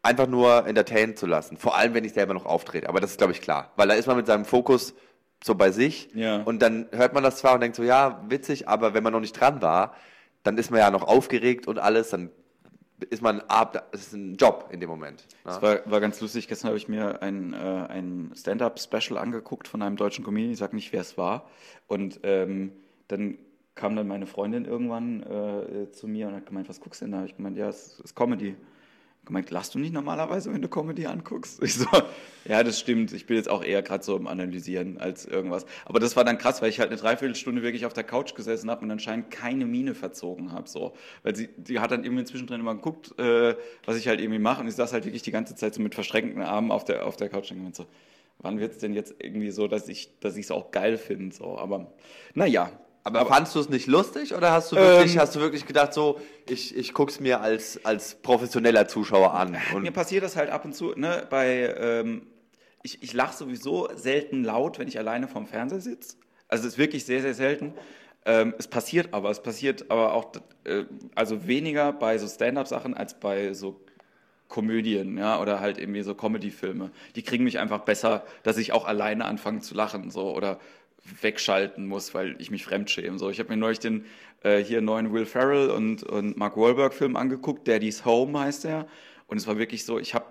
einfach 0.04 0.28
nur 0.28 0.68
entertainen 0.68 1.16
zu 1.16 1.26
lassen. 1.26 1.58
Vor 1.58 1.76
allem, 1.76 1.94
wenn 1.94 2.04
ich 2.04 2.14
selber 2.14 2.34
noch 2.34 2.46
auftrete. 2.46 2.88
Aber 2.90 3.00
das 3.00 3.12
ist, 3.12 3.18
glaube 3.18 3.34
ich, 3.34 3.42
klar. 3.42 3.72
Weil 3.78 3.88
da 3.88 3.96
ist 3.96 4.06
man 4.06 4.18
mit 4.18 4.28
seinem 4.28 4.46
Fokus 4.46 4.94
so 5.44 5.56
bei 5.56 5.72
sich. 5.72 6.10
Ja. 6.14 6.44
Und 6.44 6.62
dann 6.62 6.88
hört 6.92 7.14
man 7.14 7.24
das 7.24 7.38
zwar 7.38 7.56
und 7.56 7.62
denkt 7.62 7.76
so, 7.76 7.84
ja, 7.84 8.24
witzig, 8.28 8.68
aber 8.68 8.94
wenn 8.94 9.04
man 9.04 9.14
noch 9.14 9.22
nicht 9.22 9.34
dran 9.34 9.62
war, 9.62 9.96
dann 10.44 10.58
ist 10.58 10.72
man 10.72 10.82
ja 10.82 10.92
noch 10.92 11.04
aufgeregt 11.04 11.68
und 11.68 11.80
alles, 11.80 12.10
dann 12.10 12.30
ist 13.10 13.22
man 13.22 13.42
ab, 13.42 13.90
das 13.92 14.02
ist 14.02 14.14
ein 14.14 14.36
Job 14.36 14.70
in 14.72 14.80
dem 14.80 14.90
Moment. 14.90 15.22
ne? 15.22 15.36
Das 15.46 15.62
war, 15.62 15.80
war 15.86 16.00
ganz 16.00 16.20
lustig. 16.22 16.48
Gestern 16.48 16.68
habe 16.68 16.78
ich 16.78 16.88
mir 16.88 17.22
ein, 17.22 17.54
äh, 17.54 17.58
ein 17.58 18.32
Stand-up-Special 18.36 19.18
angeguckt 19.18 19.68
von 19.68 19.82
einem 19.82 19.96
deutschen 19.96 20.24
Comedian. 20.24 20.54
Ich 20.54 20.60
sage 20.60 20.76
nicht, 20.76 20.94
wer 20.94 21.02
es 21.02 21.18
war. 21.18 21.50
Und 21.88 22.20
ähm, 22.24 22.72
dann 23.08 23.38
kam 23.76 23.96
dann 23.96 24.08
meine 24.08 24.28
Freundin 24.28 24.66
irgendwann 24.66 25.24
äh, 25.24 25.92
zu 25.92 26.08
mir 26.08 26.28
und 26.28 26.36
hat 26.36 26.46
gemeint, 26.46 26.70
was 26.70 26.80
guckst 26.80 27.02
du 27.02 27.06
denn 27.06 27.14
da? 27.14 27.26
Ich 27.26 27.36
gemeint, 27.36 27.58
ja, 27.58 27.68
es 27.68 28.00
ist 28.00 28.16
Comedy. 28.16 28.56
Gemeint, 29.26 29.50
lachst 29.52 29.74
du 29.74 29.80
nicht 29.80 29.94
normalerweise, 29.94 30.54
wenn 30.54 30.62
du 30.62 30.68
Comedy 30.68 31.06
anguckst? 31.06 31.64
Ich 31.64 31.76
so, 31.76 31.88
ja, 32.46 32.62
das 32.62 32.80
stimmt. 32.80 33.14
Ich 33.14 33.26
bin 33.26 33.38
jetzt 33.38 33.50
auch 33.50 33.64
eher 33.64 33.82
gerade 33.82 34.04
so 34.04 34.18
im 34.18 34.28
Analysieren 34.28 34.98
als 34.98 35.26
irgendwas. 35.26 35.66
Aber 35.86 36.02
das 36.02 36.18
war 36.18 36.26
dann 36.26 36.38
krass, 36.38 36.62
weil 36.62 36.70
ich 36.70 36.80
halt 36.80 36.90
eine 36.90 37.00
Dreiviertelstunde 37.00 37.64
wirklich 37.64 37.86
auf 37.86 37.94
der 37.94 38.04
Couch 38.04 38.36
gesessen 38.36 38.70
habe 38.70 38.84
und 38.84 38.92
anscheinend 38.92 39.32
keine 39.32 39.66
Miene 39.66 39.96
verzogen 39.96 40.52
habe. 40.52 40.68
So. 40.68 40.94
Weil 41.24 41.38
sie, 41.38 41.48
die 41.56 41.80
hat 41.80 41.92
dann 41.92 42.04
irgendwie 42.04 42.26
zwischendrin 42.26 42.60
immer 42.60 42.76
geguckt, 42.76 43.18
äh, 43.18 43.56
was 43.86 43.96
ich 43.96 44.10
halt 44.10 44.20
irgendwie 44.20 44.40
mache. 44.40 44.60
Und 44.60 44.68
ich 44.68 44.76
saß 44.76 44.92
halt 44.92 45.06
wirklich 45.06 45.22
die 45.22 45.32
ganze 45.32 45.56
Zeit 45.56 45.74
so 45.74 45.82
mit 45.82 45.96
verschränkten 45.96 46.42
Armen 46.42 46.72
auf 46.72 46.84
der, 46.84 47.06
auf 47.06 47.16
der 47.16 47.30
Couch 47.30 47.50
und 47.52 47.58
gemeint 47.58 47.76
so, 47.76 47.86
wann 48.40 48.60
wird 48.60 48.74
es 48.74 48.80
denn 48.80 48.94
jetzt 48.94 49.16
irgendwie 49.20 49.52
so, 49.52 49.70
dass 49.70 49.88
ich 49.88 50.20
dass 50.20 50.36
ich 50.36 50.46
es 50.46 50.52
auch 50.52 50.72
geil 50.72 50.98
finde? 50.98 51.34
So. 51.34 51.58
Aber 51.58 51.94
naja, 52.34 52.72
Aber, 53.04 53.20
aber 53.20 53.30
fandst 53.30 53.54
du 53.56 53.60
es 53.60 53.70
nicht 53.70 53.88
lustig 53.88 54.34
oder 54.34 54.52
hast 54.52 54.72
du 54.72 54.78
wirklich, 54.78 55.14
ähm, 55.14 55.20
hast 55.20 55.36
du 55.36 55.40
wirklich 55.42 55.66
gedacht, 55.66 55.94
so, 55.94 56.22
ich, 56.48 56.76
ich 56.76 56.94
gucke 56.94 57.12
es 57.12 57.20
mir 57.20 57.42
als, 57.42 57.84
als 57.86 58.16
professioneller 58.16 58.88
Zuschauer 58.88 59.34
an? 59.34 59.58
mir 59.82 59.92
passiert 59.92 60.24
das 60.24 60.38
halt 60.38 60.50
ab 60.50 60.64
und 60.64 60.74
zu, 60.74 60.94
ne, 60.96 61.28
bei, 61.30 61.76
ähm, 61.78 62.28
ich, 62.82 63.04
ich 63.04 63.14
lache 63.14 63.36
sowieso 63.36 63.90
selten 63.96 64.44
laut, 64.44 64.80
wenn 64.80 64.88
ich 64.88 64.98
alleine 64.98 65.28
vorm 65.28 65.48
Fernseher 65.48 65.82
sitze. 65.82 66.16
Also 66.48 66.68
es 66.68 66.74
ist 66.74 66.78
wirklich 66.78 67.06
sehr, 67.06 67.22
sehr 67.22 67.34
selten. 67.34 67.74
Ähm, 68.26 68.54
es 68.58 68.68
passiert 68.68 69.14
aber, 69.14 69.32
es 69.32 69.42
passiert 69.42 69.92
aber 69.92 70.14
auch, 70.14 70.32
äh, 70.64 70.86
also 71.14 71.46
weniger 71.46 71.92
bei 71.92 72.18
so 72.18 72.28
Stand-up-Sachen 72.28 72.94
als 72.94 73.20
bei 73.20 73.54
so 73.54 73.82
Komödien, 74.48 75.18
ja, 75.18 75.42
oder 75.42 75.60
halt 75.60 75.78
irgendwie 75.78 76.04
so 76.04 76.14
Comedy-Filme. 76.14 76.92
Die 77.16 77.24
kriegen 77.24 77.44
mich 77.44 77.60
einfach 77.60 77.80
besser, 77.80 78.24
dass 78.44 78.58
ich 78.58 78.72
auch 78.72 78.86
alleine 78.86 79.26
anfange 79.26 79.62
zu 79.62 79.74
lachen, 79.74 80.12
so, 80.12 80.34
oder 80.34 80.60
wegschalten 81.22 81.88
muss, 81.88 82.14
weil 82.14 82.36
ich 82.40 82.52
mich 82.52 82.64
fremdschäme. 82.64 83.18
So, 83.20 83.30
ich 83.30 83.40
habe 83.40 83.50
mir 83.50 83.58
neulich 83.58 83.80
den 83.80 84.06
äh, 84.44 84.60
hier 84.60 84.82
neuen 84.82 85.14
Will 85.14 85.26
Ferrell 85.26 85.70
und, 85.70 86.04
und 86.04 86.38
Mark 86.38 86.58
Wahlberg 86.58 86.94
Film 86.94 87.16
angeguckt, 87.16 87.68
Daddy's 87.68 88.06
Home 88.06 88.40
heißt 88.40 88.64
der. 88.64 88.88
Und 89.28 89.38
es 89.38 89.48
war 89.48 89.58
wirklich 89.58 89.86
so, 89.86 90.00
ich 90.00 90.14
habe 90.14 90.26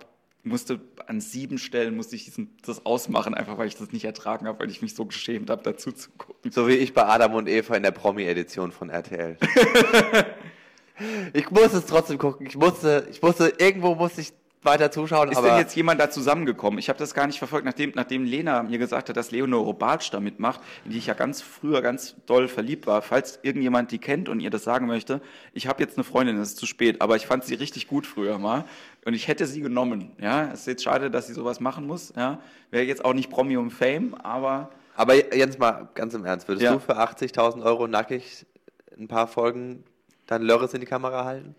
musste 0.44 0.80
an 1.06 1.20
sieben 1.20 1.58
Stellen 1.58 1.96
musste 1.96 2.16
ich 2.16 2.24
diesen, 2.24 2.56
das 2.64 2.84
ausmachen, 2.84 3.34
einfach 3.34 3.58
weil 3.58 3.68
ich 3.68 3.76
das 3.76 3.92
nicht 3.92 4.04
ertragen 4.04 4.46
habe, 4.46 4.58
weil 4.60 4.70
ich 4.70 4.82
mich 4.82 4.94
so 4.94 5.06
geschämt 5.06 5.50
habe, 5.50 5.62
dazu 5.62 5.92
zu 5.92 6.10
gucken. 6.18 6.50
So 6.50 6.66
wie 6.68 6.74
ich 6.74 6.94
bei 6.94 7.04
Adam 7.04 7.34
und 7.34 7.48
Eva 7.48 7.76
in 7.76 7.82
der 7.82 7.92
Promi-Edition 7.92 8.72
von 8.72 8.90
RTL. 8.90 9.36
ich 11.32 11.50
musste 11.50 11.78
es 11.78 11.86
trotzdem 11.86 12.18
gucken. 12.18 12.46
Ich 12.46 12.56
musste, 12.56 13.06
ich 13.10 13.22
musste, 13.22 13.52
irgendwo 13.58 13.94
musste 13.94 14.22
ich 14.22 14.32
weiter 14.62 14.90
zuschauen. 14.90 15.30
Ist 15.30 15.40
denn 15.40 15.56
jetzt 15.56 15.74
jemand 15.74 16.00
da 16.00 16.10
zusammengekommen? 16.10 16.78
Ich 16.78 16.88
habe 16.88 16.98
das 16.98 17.14
gar 17.14 17.26
nicht 17.26 17.38
verfolgt, 17.38 17.64
nachdem, 17.64 17.92
nachdem 17.94 18.24
Lena 18.24 18.62
mir 18.62 18.78
gesagt 18.78 19.08
hat, 19.08 19.16
dass 19.16 19.30
Leonore 19.30 19.74
Bartsch 19.74 20.10
da 20.12 20.20
mitmacht, 20.20 20.60
in 20.84 20.92
die 20.92 20.98
ich 20.98 21.06
ja 21.06 21.14
ganz 21.14 21.42
früher 21.42 21.82
ganz 21.82 22.16
doll 22.26 22.48
verliebt 22.48 22.86
war. 22.86 23.02
Falls 23.02 23.38
irgendjemand 23.42 23.90
die 23.90 23.98
kennt 23.98 24.28
und 24.28 24.40
ihr 24.40 24.50
das 24.50 24.64
sagen 24.64 24.86
möchte, 24.86 25.20
ich 25.52 25.66
habe 25.66 25.82
jetzt 25.82 25.96
eine 25.96 26.04
Freundin, 26.04 26.38
es 26.38 26.50
ist 26.50 26.58
zu 26.58 26.66
spät, 26.66 27.00
aber 27.00 27.16
ich 27.16 27.26
fand 27.26 27.44
sie 27.44 27.54
richtig 27.54 27.88
gut 27.88 28.06
früher 28.06 28.38
mal 28.38 28.64
und 29.04 29.14
ich 29.14 29.28
hätte 29.28 29.46
sie 29.46 29.60
genommen. 29.60 30.12
Ja, 30.20 30.50
es 30.52 30.60
ist 30.60 30.66
jetzt 30.66 30.84
schade, 30.84 31.10
dass 31.10 31.26
sie 31.26 31.34
sowas 31.34 31.60
machen 31.60 31.86
muss. 31.86 32.12
Ja, 32.16 32.40
wäre 32.70 32.84
jetzt 32.84 33.04
auch 33.04 33.14
nicht 33.14 33.30
Promi 33.30 33.56
um 33.56 33.70
Fame, 33.70 34.14
aber 34.14 34.70
aber 34.94 35.34
Jens 35.34 35.58
mal 35.58 35.88
ganz 35.94 36.14
im 36.14 36.24
Ernst, 36.24 36.48
würdest 36.48 36.64
ja. 36.64 36.72
du 36.74 36.78
für 36.78 36.98
80.000 36.98 37.62
Euro 37.62 37.88
nackig 37.88 38.44
ein 38.98 39.08
paar 39.08 39.26
Folgen 39.26 39.84
dann 40.26 40.42
Lörres 40.42 40.74
in 40.74 40.80
die 40.80 40.86
Kamera 40.86 41.24
halten? 41.24 41.54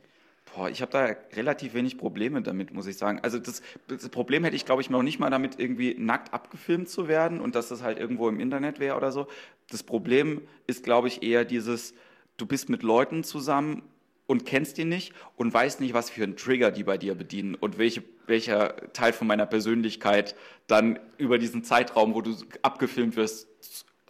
Boah, 0.55 0.69
ich 0.69 0.81
habe 0.81 0.91
da 0.91 1.15
relativ 1.35 1.73
wenig 1.73 1.97
Probleme 1.97 2.41
damit, 2.41 2.73
muss 2.73 2.85
ich 2.85 2.97
sagen. 2.97 3.19
Also 3.23 3.39
das, 3.39 3.63
das 3.87 4.07
Problem 4.09 4.43
hätte 4.43 4.55
ich, 4.55 4.65
glaube 4.65 4.81
ich, 4.81 4.89
noch 4.89 5.01
nicht 5.01 5.19
mal 5.19 5.31
damit, 5.31 5.59
irgendwie 5.59 5.95
nackt 5.97 6.33
abgefilmt 6.33 6.89
zu 6.89 7.07
werden 7.07 7.39
und 7.39 7.55
dass 7.55 7.69
das 7.69 7.81
halt 7.81 7.97
irgendwo 7.97 8.29
im 8.29 8.39
Internet 8.39 8.79
wäre 8.79 8.95
oder 8.95 9.11
so. 9.11 9.27
Das 9.69 9.81
Problem 9.81 10.41
ist, 10.67 10.83
glaube 10.83 11.07
ich, 11.07 11.23
eher 11.23 11.43
dieses, 11.43 11.95
du 12.37 12.45
bist 12.45 12.69
mit 12.69 12.83
Leuten 12.83 13.23
zusammen 13.23 13.81
und 14.27 14.45
kennst 14.45 14.77
die 14.77 14.85
nicht 14.85 15.13
und 15.37 15.53
weißt 15.53 15.81
nicht, 15.81 15.93
was 15.93 16.11
für 16.11 16.23
einen 16.23 16.37
Trigger 16.37 16.71
die 16.71 16.83
bei 16.83 16.97
dir 16.97 17.15
bedienen 17.15 17.55
und 17.55 17.77
welche, 17.77 18.03
welcher 18.27 18.75
Teil 18.93 19.11
von 19.11 19.27
meiner 19.27 19.47
Persönlichkeit 19.47 20.35
dann 20.67 20.99
über 21.17 21.39
diesen 21.39 21.63
Zeitraum, 21.63 22.13
wo 22.13 22.21
du 22.21 22.35
abgefilmt 22.61 23.15
wirst, 23.15 23.47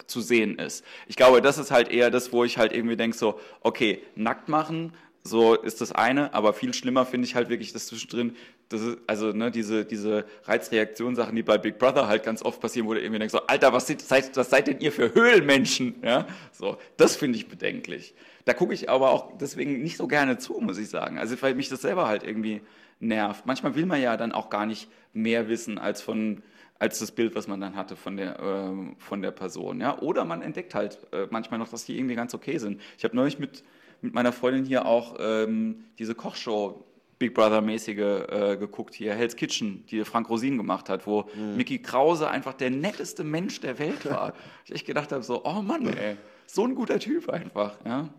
zu 0.08 0.20
sehen 0.20 0.60
ist. 0.60 0.84
Ich 1.08 1.16
glaube, 1.16 1.42
das 1.42 1.58
ist 1.58 1.72
halt 1.72 1.90
eher 1.90 2.12
das, 2.12 2.34
wo 2.34 2.44
ich 2.44 2.58
halt 2.58 2.74
irgendwie 2.74 2.98
denke, 2.98 3.16
so, 3.16 3.40
okay, 3.62 4.04
nackt 4.16 4.50
machen, 4.50 4.94
so 5.24 5.56
ist 5.56 5.80
das 5.80 5.92
eine, 5.94 6.34
aber 6.34 6.53
viel 6.53 6.74
schlimmer 6.74 7.06
finde 7.06 7.25
ich 7.25 7.36
halt 7.36 7.50
wirklich 7.50 7.72
das 7.72 7.88
zwischendrin, 7.88 8.36
das 8.70 8.82
ist, 8.82 8.98
also 9.08 9.32
ne, 9.32 9.51
diese, 9.51 9.86
diese 9.86 10.25
Reizreaktionssachen, 10.44 11.36
die 11.36 11.44
bei 11.44 11.58
Big 11.58 11.77
Brother 11.77 12.08
halt 12.08 12.24
ganz 12.24 12.44
oft 12.44 12.60
passieren, 12.60 12.88
wo 12.88 12.94
du 12.94 13.00
irgendwie 13.00 13.20
denkst, 13.20 13.32
so, 13.32 13.46
Alter, 13.48 13.72
was 13.72 13.88
seid, 13.88 14.36
was 14.36 14.50
seid 14.50 14.68
denn 14.68 14.80
ihr 14.80 14.92
für 14.92 15.13
Höhlenmenschen? 15.13 15.96
Ja, 16.03 16.27
so, 16.51 16.77
das 16.98 17.15
finde 17.15 17.38
ich 17.38 17.48
bedenklich. 17.48 18.13
Da 18.46 18.53
gucke 18.53 18.74
ich 18.74 18.89
aber 18.89 19.12
auch 19.12 19.38
deswegen 19.38 19.82
nicht 19.82 19.96
so 19.96 20.08
gerne 20.08 20.38
zu, 20.38 20.60
muss 20.60 20.77
ich 20.77 20.89
sagen. 20.89 21.18
Also 21.18 21.42
weil 21.42 21.56
mich 21.56 21.70
das 21.70 21.82
selber 21.82 22.08
halt 22.08 22.24
irgendwie 22.24 22.62
nervt. 23.00 23.46
Manchmal 23.46 23.75
will 23.75 23.86
man 23.86 24.01
ja 24.01 24.18
dann 24.18 24.34
auch 24.34 24.50
gar 24.50 24.65
nicht 24.65 24.89
mehr 25.13 25.48
wissen 25.48 25.77
als 25.77 26.01
von 26.01 26.44
als 26.80 27.00
das 27.00 27.12
Bild, 27.12 27.34
was 27.34 27.48
man 27.48 27.62
dann 27.62 27.77
hatte 27.77 27.96
von 27.96 28.18
der, 28.18 28.39
äh, 28.39 28.96
von 28.98 29.22
der 29.22 29.32
Person. 29.32 29.80
Ja? 29.80 30.00
Oder 30.00 30.25
man 30.25 30.42
entdeckt 30.42 30.75
halt 30.75 31.00
äh, 31.13 31.27
manchmal 31.30 31.58
noch, 31.58 31.70
dass 31.70 31.86
die 31.86 31.98
irgendwie 31.98 32.15
ganz 32.15 32.34
okay 32.34 32.58
sind. 32.58 32.82
Ich 32.98 33.06
habe 33.06 33.15
neulich 33.15 33.39
mit 33.39 33.63
mit 34.04 34.14
meiner 34.14 34.32
Freundin 34.32 34.66
hier 34.66 34.86
auch 34.86 35.16
ähm, 35.20 35.86
diese 35.98 36.13
Kochshow 36.13 36.86
Big 37.20 37.34
Brother-mäßige 37.34 37.98
äh, 37.98 38.58
geguckt 38.58 38.94
hier, 38.94 39.16
Hell's 39.16 39.36
Kitchen, 39.36 39.86
die 39.86 40.04
Frank 40.04 40.30
Rosin 40.30 40.58
gemacht 40.58 40.89
hat, 40.89 41.08
wo 41.08 41.30
mhm. 41.36 41.56
Mickey 41.56 41.80
Krause 41.80 42.30
einfach 42.30 42.54
der 42.54 42.70
netteste 42.70 43.24
Mensch 43.24 43.62
der 43.62 43.80
Welt 43.80 44.06
war. 44.06 44.34
ich 44.66 44.74
echt 44.74 44.86
gedacht 44.86 45.12
habe, 45.12 45.24
so, 45.24 45.46
oh 45.46 45.62
Mann, 45.62 45.88
ey, 45.88 46.18
so 46.46 46.66
ein 46.66 46.76
guter 46.76 47.00
Typ 47.00 47.30
einfach, 47.30 47.78
ja. 47.86 48.10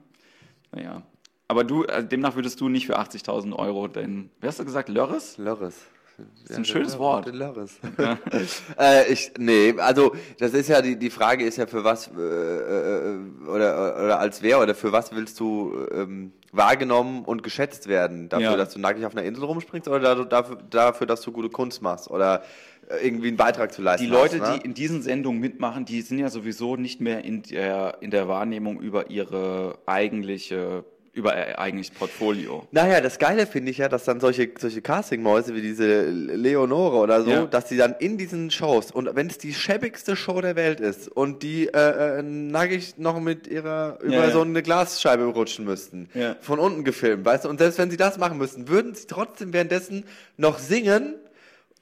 Naja. 0.72 1.02
Aber 1.48 1.64
du, 1.64 1.84
also 1.84 2.08
demnach 2.08 2.34
würdest 2.34 2.60
du 2.60 2.70
nicht 2.70 2.86
für 2.86 2.98
80.000 2.98 3.54
Euro 3.54 3.88
denn, 3.88 4.30
wer 4.40 4.48
hast 4.48 4.58
du 4.58 4.64
gesagt, 4.64 4.88
Lörres? 4.88 5.36
Lörres. 5.36 5.84
Das 6.16 6.50
ist 6.50 6.56
ein 6.56 6.64
schönes 6.64 6.98
Wort. 6.98 7.32
Ja. 7.98 8.18
äh, 8.78 9.12
ich, 9.12 9.32
nee, 9.38 9.74
also 9.78 10.14
das 10.38 10.52
ist 10.52 10.68
ja 10.68 10.80
die, 10.80 10.96
die 10.96 11.10
Frage 11.10 11.44
ist 11.44 11.56
ja 11.56 11.66
für 11.66 11.84
was 11.84 12.08
äh, 12.08 12.20
äh, 12.20 13.18
oder, 13.48 14.04
oder 14.04 14.18
als 14.18 14.42
wer 14.42 14.60
oder 14.60 14.74
für 14.74 14.92
was 14.92 15.14
willst 15.14 15.40
du 15.40 15.86
ähm, 15.92 16.32
wahrgenommen 16.52 17.24
und 17.24 17.42
geschätzt 17.42 17.88
werden? 17.88 18.28
Dafür, 18.28 18.50
ja. 18.50 18.56
dass 18.56 18.72
du 18.72 18.80
nackig 18.80 19.04
auf 19.06 19.16
einer 19.16 19.24
Insel 19.24 19.44
rumspringst 19.44 19.88
oder 19.88 20.24
dafür, 20.24 20.58
dafür, 20.70 21.06
dass 21.06 21.22
du 21.22 21.32
gute 21.32 21.48
Kunst 21.48 21.82
machst 21.82 22.10
oder 22.10 22.42
äh, 22.88 23.06
irgendwie 23.06 23.28
einen 23.28 23.36
Beitrag 23.36 23.72
zu 23.72 23.82
leisten. 23.82 24.06
Die 24.06 24.12
Leute, 24.12 24.40
hast, 24.40 24.52
ne? 24.52 24.58
die 24.58 24.64
in 24.64 24.74
diesen 24.74 25.02
Sendungen 25.02 25.40
mitmachen, 25.40 25.84
die 25.84 26.02
sind 26.02 26.18
ja 26.18 26.28
sowieso 26.28 26.76
nicht 26.76 27.00
mehr 27.00 27.24
in 27.24 27.42
der, 27.42 27.98
in 28.00 28.10
der 28.10 28.28
Wahrnehmung 28.28 28.80
über 28.80 29.10
ihre 29.10 29.78
eigentliche 29.86 30.84
über 31.14 31.36
ihr 31.36 31.58
eigenes 31.58 31.90
Portfolio. 31.90 32.66
Naja, 32.72 33.00
das 33.00 33.18
Geile 33.18 33.46
finde 33.46 33.70
ich 33.70 33.78
ja, 33.78 33.88
dass 33.88 34.04
dann 34.04 34.20
solche, 34.20 34.50
solche 34.58 34.82
Casting-Mäuse 34.82 35.54
wie 35.54 35.62
diese 35.62 36.10
Leonore 36.10 36.96
oder 36.96 37.22
so, 37.22 37.30
ja. 37.30 37.46
dass 37.46 37.68
sie 37.68 37.76
dann 37.76 37.94
in 38.00 38.18
diesen 38.18 38.50
Shows 38.50 38.90
und 38.90 39.14
wenn 39.14 39.28
es 39.28 39.38
die 39.38 39.54
schäbigste 39.54 40.16
Show 40.16 40.40
der 40.40 40.56
Welt 40.56 40.80
ist 40.80 41.08
und 41.08 41.42
die 41.42 41.68
äh, 41.68 42.18
äh, 42.18 42.22
nackig 42.22 42.98
noch 42.98 43.20
mit 43.20 43.46
ihrer 43.46 43.98
über 44.02 44.14
ja, 44.14 44.24
ja. 44.26 44.30
so 44.32 44.40
eine 44.40 44.62
Glasscheibe 44.62 45.24
rutschen 45.24 45.64
müssten, 45.64 46.08
von 46.40 46.58
unten 46.58 46.84
gefilmt, 46.84 47.24
weißt 47.24 47.44
du, 47.44 47.48
und 47.48 47.58
selbst 47.58 47.78
wenn 47.78 47.90
sie 47.90 47.96
das 47.96 48.18
machen 48.18 48.38
müssten, 48.38 48.68
würden 48.68 48.94
sie 48.94 49.06
trotzdem 49.06 49.52
währenddessen 49.52 50.04
noch 50.36 50.58
singen, 50.58 51.14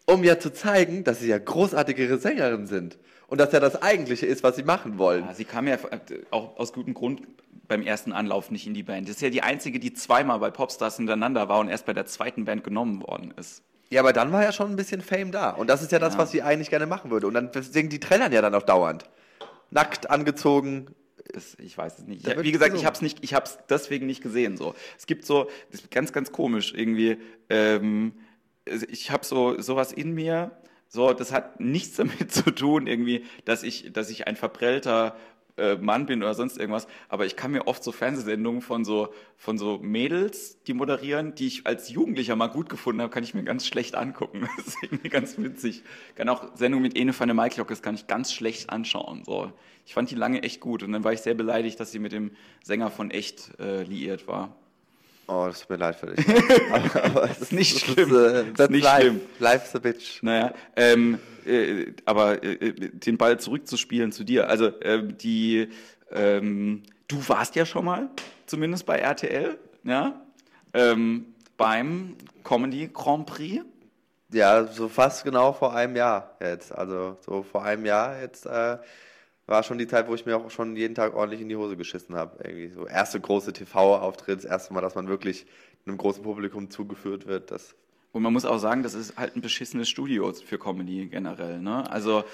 um 0.07 0.25
ja 0.25 0.39
zu 0.39 0.53
zeigen, 0.53 1.05
dass 1.05 1.21
sie 1.21 1.29
ja 1.29 1.39
großartigere 1.39 2.19
Sängerinnen 2.19 2.67
sind 2.67 2.99
und 3.29 3.41
dass 3.41 3.51
ja 3.53 3.61
das 3.61 3.81
Eigentliche 3.81 4.27
ist, 4.27 4.43
was 4.43 4.57
sie 4.57 4.63
machen 4.63 4.99
wollen. 4.99 5.25
Ja, 5.25 5.33
sie 5.33 5.47
kam 5.47 5.67
ja 5.67 5.79
auch 6.31 6.59
aus 6.59 6.73
gutem 6.73 6.93
Grund 6.93 7.23
beim 7.69 7.83
ersten 7.83 8.13
Anlauf 8.13 8.51
nicht 8.51 8.67
in 8.67 8.75
die 8.75 8.83
Band. 8.83 9.09
Das 9.09 9.17
ist 9.17 9.23
ja 9.23 9.31
die 9.31 9.43
einzige, 9.43 9.79
die 9.79 9.93
zweimal 9.93 10.39
bei 10.39 10.51
Popstars 10.51 10.97
hintereinander 10.97 11.49
war 11.49 11.61
und 11.61 11.69
erst 11.69 11.87
bei 11.87 11.93
der 11.93 12.07
zweiten 12.07 12.45
Band 12.45 12.65
genommen 12.65 13.03
worden 13.03 13.33
ist. 13.37 13.63
Ja, 13.91 14.01
aber 14.01 14.13
dann 14.13 14.33
war 14.33 14.43
ja 14.43 14.53
schon 14.53 14.71
ein 14.71 14.77
bisschen 14.77 15.03
Fame 15.03 15.33
da. 15.33 15.51
Und 15.51 15.69
das 15.69 15.83
ist 15.83 15.93
ja 15.93 15.99
das, 15.99 16.15
ja. 16.15 16.19
was 16.19 16.31
sie 16.31 16.43
eigentlich 16.43 16.71
gerne 16.71 16.87
machen 16.87 17.11
würde. 17.11 17.27
Und 17.27 17.35
dann 17.35 17.51
singen 17.53 17.91
die 17.91 18.01
Trennern 18.01 18.33
ja 18.33 18.41
dann 18.41 18.55
auch 18.55 18.63
dauernd. 18.63 19.05
Nackt 19.71 20.09
angezogen. 20.09 20.87
Das, 21.31 21.57
ich 21.59 21.77
weiß 21.77 21.99
es 21.99 22.07
nicht. 22.07 22.27
Ich, 22.27 22.43
wie 22.43 22.53
gesagt, 22.53 22.75
ich 22.75 22.87
habe 22.87 22.95
es 22.95 23.03
nicht, 23.03 23.19
ich 23.23 23.35
habe 23.35 23.45
es 23.45 23.59
deswegen 23.69 24.07
nicht 24.07 24.23
gesehen. 24.23 24.57
So, 24.57 24.75
es 24.99 25.07
gibt 25.07 25.27
so, 25.27 25.49
das 25.71 25.83
ist 25.83 25.91
ganz, 25.91 26.13
ganz 26.13 26.33
komisch 26.33 26.73
irgendwie. 26.75 27.19
Ähm, 27.51 28.15
ich 28.65 29.11
habe 29.11 29.25
so 29.25 29.61
sowas 29.61 29.93
in 29.93 30.13
mir. 30.13 30.53
So, 30.89 31.13
das 31.13 31.33
hat 31.33 31.61
nichts 31.61 31.97
damit 31.97 32.33
zu 32.33 32.51
tun, 32.51 32.87
irgendwie, 32.87 33.27
dass 33.45 33.63
ich, 33.63 33.93
dass 33.93 34.09
ich 34.09 34.27
ein 34.27 34.37
verprellter 34.37 35.17
äh, 35.57 35.77
Mann 35.77 36.07
bin 36.07 36.23
oder 36.23 36.35
sonst 36.35 36.59
irgendwas, 36.59 36.87
aber 37.09 37.27
ich 37.27 37.37
kann 37.37 37.53
mir 37.53 37.67
oft 37.67 37.85
so 37.85 37.93
Fernsehsendungen 37.93 38.63
von 38.63 38.85
so, 38.85 39.13
von 39.37 39.59
so 39.59 39.79
Mädels, 39.79 40.63
die 40.65 40.75
moderieren, 40.75 41.35
die 41.35 41.47
ich 41.47 41.67
als 41.67 41.89
Jugendlicher 41.91 42.37
mal 42.37 42.49
gut 42.49 42.69
gefunden 42.69 43.03
habe, 43.03 43.13
kann 43.13 43.25
ich 43.25 43.35
mir 43.35 43.45
ganz 43.45 43.67
schlecht 43.67 43.95
angucken. 43.95 44.49
Das 44.57 44.67
ist 44.69 44.79
irgendwie 44.83 45.09
ganz 45.09 45.39
witzig. 45.39 45.83
Kann 46.15 46.29
auch 46.29 46.55
Sendungen 46.55 46.83
mit 46.83 46.97
Ene 46.97 47.19
van 47.19 47.29
der 47.29 47.35
Maiklok, 47.35 47.69
das 47.69 47.83
kann 47.83 47.95
ich 47.95 48.07
ganz 48.07 48.33
schlecht 48.33 48.71
anschauen. 48.71 49.25
So. 49.25 49.53
Ich 49.87 49.95
fand 49.95 50.11
die 50.11 50.15
lange 50.15 50.43
echt 50.43 50.61
gut 50.61 50.83
und 50.83 50.93
dann 50.93 51.05
war 51.05 51.13
ich 51.13 51.21
sehr 51.21 51.35
beleidigt, 51.35 51.81
dass 51.81 51.91
sie 51.91 51.99
mit 51.99 52.13
dem 52.13 52.33
Sänger 52.63 52.91
von 52.91 53.11
Echt 53.11 53.59
äh, 53.59 53.83
liiert 53.83 54.29
war. 54.29 54.55
Oh, 55.35 55.47
das 55.47 55.61
tut 55.61 55.71
mir 55.71 55.77
leid 55.77 55.97
für 55.97 56.07
dich. 56.07 56.27
aber, 56.71 57.05
aber 57.05 57.31
es 57.31 57.41
ist 57.41 57.53
nicht 57.53 57.79
schlimm. 57.79 58.11
Das 58.11 58.67
ist, 58.67 58.71
äh, 58.71 58.73
nicht 58.73 58.85
life. 58.85 59.01
schlimm. 59.01 59.21
Life's 59.39 59.75
a 59.75 59.79
bitch. 59.79 60.23
Naja, 60.23 60.53
ähm, 60.77 61.19
äh, 61.47 61.93
aber 62.05 62.43
äh, 62.43 62.53
äh, 62.53 62.91
den 62.93 63.17
Ball 63.17 63.41
zurückzuspielen 63.41 64.13
zu 64.13 64.25
dir. 64.25 64.51
Also 64.51 64.73
ähm, 64.83 65.17
die, 65.17 65.69
ähm, 66.11 66.83
du 67.09 67.27
warst 67.29 67.57
ja 67.57 67.65
schon 67.65 67.87
mal, 67.87 68.11
zumindest 68.45 68.85
bei 68.85 68.99
RTL, 68.99 69.59
ja, 69.85 70.21
ähm, 70.75 71.35
beim 71.57 72.17
Comedy 72.45 72.91
Grand 72.93 73.25
Prix. 73.25 73.65
Ja, 74.33 74.67
so 74.67 74.89
fast 74.89 75.25
genau 75.25 75.53
vor 75.55 75.75
einem 75.75 75.97
Jahr 75.97 76.37
jetzt. 76.41 76.73
Also 76.73 77.17
so 77.25 77.43
vor 77.43 77.65
einem 77.65 77.87
Jahr 77.87 78.21
jetzt 78.21 78.45
äh, 78.45 78.77
war 79.53 79.63
schon 79.63 79.77
die 79.77 79.87
Zeit, 79.87 80.09
wo 80.09 80.15
ich 80.15 80.25
mir 80.25 80.37
auch 80.37 80.51
schon 80.51 80.75
jeden 80.77 80.95
Tag 80.95 81.15
ordentlich 81.15 81.43
in 81.43 81.49
die 81.51 81.57
Hose 81.57 81.77
geschissen 81.77 82.17
habe. 82.17 82.43
Irgendwie 82.43 82.71
so 82.71 82.87
erste 82.87 83.21
große 83.21 83.53
TV-Auftritt, 83.53 84.39
das 84.39 84.45
erste 84.47 84.73
Mal, 84.73 84.81
dass 84.81 84.95
man 84.95 85.09
wirklich 85.09 85.47
einem 85.87 85.99
großen 85.99 86.23
Publikum 86.23 86.71
zugeführt 86.71 87.27
wird. 87.27 87.51
Das 87.51 87.75
und 88.13 88.23
man 88.23 88.33
muss 88.33 88.45
auch 88.45 88.59
sagen, 88.59 88.83
das 88.83 88.95
ist 88.95 89.17
halt 89.17 89.37
ein 89.37 89.43
beschissenes 89.43 89.89
Studio 89.89 90.33
für 90.33 90.59
Comedy 90.59 91.07
generell. 91.07 91.61
Ne? 91.61 91.91
Also 91.91 92.25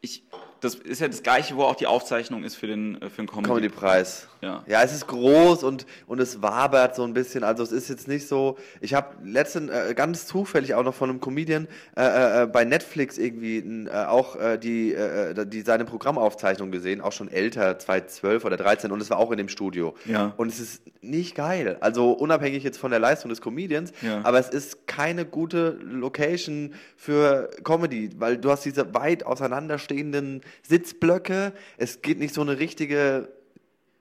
ich, 0.00 0.22
das 0.60 0.74
ist 0.74 1.00
ja 1.00 1.08
das 1.08 1.22
gleiche, 1.22 1.56
wo 1.56 1.62
auch 1.62 1.76
die 1.76 1.86
Aufzeichnung 1.86 2.42
ist 2.44 2.56
für 2.56 2.66
den, 2.66 3.00
äh, 3.00 3.10
für 3.10 3.22
den 3.22 3.28
Comedy-Preis. 3.28 4.26
Ja. 4.40 4.62
ja, 4.68 4.82
es 4.84 4.92
ist 4.92 5.08
groß 5.08 5.64
und, 5.64 5.84
und 6.06 6.20
es 6.20 6.40
wabert 6.42 6.94
so 6.94 7.02
ein 7.02 7.12
bisschen. 7.12 7.42
Also 7.42 7.64
es 7.64 7.72
ist 7.72 7.88
jetzt 7.88 8.06
nicht 8.06 8.28
so. 8.28 8.56
Ich 8.80 8.94
habe 8.94 9.16
letztens 9.24 9.70
äh, 9.70 9.94
ganz 9.94 10.26
zufällig 10.26 10.74
auch 10.74 10.84
noch 10.84 10.94
von 10.94 11.10
einem 11.10 11.20
Comedian 11.20 11.66
äh, 11.96 12.42
äh, 12.44 12.46
bei 12.46 12.64
Netflix 12.64 13.18
irgendwie 13.18 13.58
äh, 13.58 13.90
auch 14.06 14.36
äh, 14.36 14.56
die, 14.56 14.94
äh, 14.94 15.44
die 15.44 15.62
seine 15.62 15.84
Programmaufzeichnung 15.84 16.70
gesehen, 16.70 17.00
auch 17.00 17.10
schon 17.10 17.28
älter, 17.28 17.78
2012 17.80 18.44
oder 18.44 18.56
13 18.56 18.92
und 18.92 19.00
es 19.02 19.10
war 19.10 19.18
auch 19.18 19.32
in 19.32 19.38
dem 19.38 19.48
Studio. 19.48 19.94
Ja. 20.04 20.34
Und 20.36 20.48
es 20.48 20.60
ist 20.60 20.82
nicht 21.00 21.34
geil. 21.34 21.76
Also 21.80 22.12
unabhängig 22.12 22.62
jetzt 22.62 22.78
von 22.78 22.90
der 22.92 23.00
Leistung 23.00 23.30
des 23.30 23.40
Comedians, 23.40 23.92
Ja. 24.02 24.20
aber 24.22 24.38
es 24.38 24.48
ist 24.48 24.86
keine 24.86 25.24
gute 25.24 25.78
Location 25.82 26.74
für 26.96 27.50
Comedy, 27.64 28.10
weil 28.18 28.36
du 28.38 28.50
hast 28.52 28.64
diese 28.64 28.94
weit 28.94 29.26
auseinanderstehenden 29.26 30.42
Sitzblöcke. 30.62 31.52
Es 31.76 32.02
geht 32.02 32.18
nicht 32.18 32.34
so 32.34 32.40
eine 32.40 32.58
richtige 32.58 33.28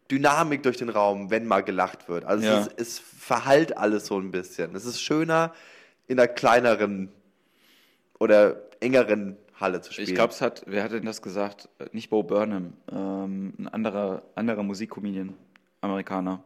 Dynamik 0.10 0.64
durch 0.64 0.78
den 0.78 0.90
Raum, 0.90 1.30
wenn 1.30 1.46
mal 1.46 1.62
gelacht 1.62 2.08
wird. 2.10 2.26
Also 2.26 2.46
Ja. 2.46 2.62
es, 2.62 2.68
ist, 2.68 2.80
es 2.80 3.00
verhallt 3.00 3.78
alles 3.78 4.06
so 4.08 4.20
ein 4.20 4.32
bisschen. 4.32 4.76
Es 4.76 4.86
ist 4.86 5.02
schöner 5.02 5.54
in 6.08 6.20
einer 6.20 6.28
kleineren 6.28 7.10
oder 8.20 8.62
engeren 8.80 9.38
Halle 9.60 9.82
zu 9.82 9.92
spielen. 9.92 10.08
Ich 10.08 10.16
glaube, 10.16 10.34
es 10.34 10.42
hat, 10.42 10.64
wer 10.68 10.84
hat 10.84 10.92
denn 10.92 11.06
das 11.06 11.22
gesagt? 11.22 11.68
Nicht 11.92 12.10
Bo 12.10 12.24
Burnham, 12.24 12.74
ähm, 12.92 13.54
ein 13.58 13.68
anderer, 13.68 14.24
anderer 14.36 14.64
Musikcomedian, 14.64 15.34
Amerikaner. 15.82 16.44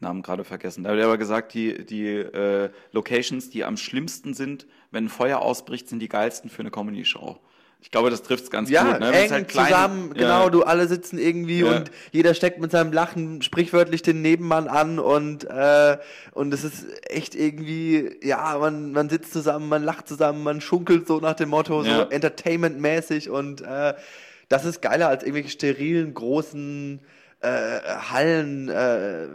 Namen 0.00 0.22
gerade 0.22 0.44
vergessen. 0.44 0.84
Da 0.84 0.90
hat 0.90 0.98
er 0.98 1.06
aber 1.06 1.18
gesagt, 1.18 1.54
die, 1.54 1.84
die 1.84 2.06
äh, 2.06 2.70
Locations, 2.92 3.50
die 3.50 3.64
am 3.64 3.76
schlimmsten 3.76 4.32
sind, 4.32 4.68
wenn 4.92 5.06
ein 5.06 5.08
Feuer 5.08 5.40
ausbricht, 5.40 5.88
sind 5.88 5.98
die 5.98 6.08
geilsten 6.08 6.50
für 6.50 6.60
eine 6.60 6.70
Comedy-Show. 6.70 7.40
Ich 7.80 7.92
glaube, 7.92 8.10
das 8.10 8.22
trifft 8.22 8.44
es 8.44 8.50
ganz 8.50 8.68
ja, 8.70 8.82
gut. 8.82 9.00
Ne? 9.00 9.12
Eng 9.12 9.30
halt 9.30 9.48
kleine- 9.48 9.68
zusammen, 9.68 10.08
Ja. 10.14 10.20
genau, 10.22 10.48
du 10.50 10.62
alle 10.64 10.88
sitzen 10.88 11.16
irgendwie 11.18 11.60
Ja. 11.60 11.76
und 11.76 11.90
jeder 12.10 12.34
steckt 12.34 12.60
mit 12.60 12.70
seinem 12.72 12.92
Lachen 12.92 13.40
sprichwörtlich 13.40 14.02
den 14.02 14.20
Nebenmann 14.20 14.66
an 14.68 14.98
und, 14.98 15.44
äh, 15.44 15.96
und 16.32 16.52
es 16.52 16.64
ist 16.64 16.84
echt 17.08 17.34
irgendwie, 17.34 18.10
ja, 18.22 18.58
man, 18.58 18.92
man 18.92 19.08
sitzt 19.08 19.32
zusammen, 19.32 19.68
man 19.68 19.84
lacht 19.84 20.08
zusammen, 20.08 20.42
man 20.42 20.60
schunkelt 20.60 21.06
so 21.06 21.18
nach 21.20 21.34
dem 21.34 21.50
Motto, 21.50 21.82
so 21.84 21.90
entertainmentmäßig 22.10 23.30
und 23.30 23.60
äh, 23.62 23.94
das 24.48 24.64
ist 24.64 24.82
geiler 24.82 25.08
als 25.08 25.22
irgendwelche 25.22 25.50
sterilen, 25.50 26.12
großen 26.14 27.00
äh, 27.40 27.48
Hallen, 28.10 28.68
äh, 28.68 29.28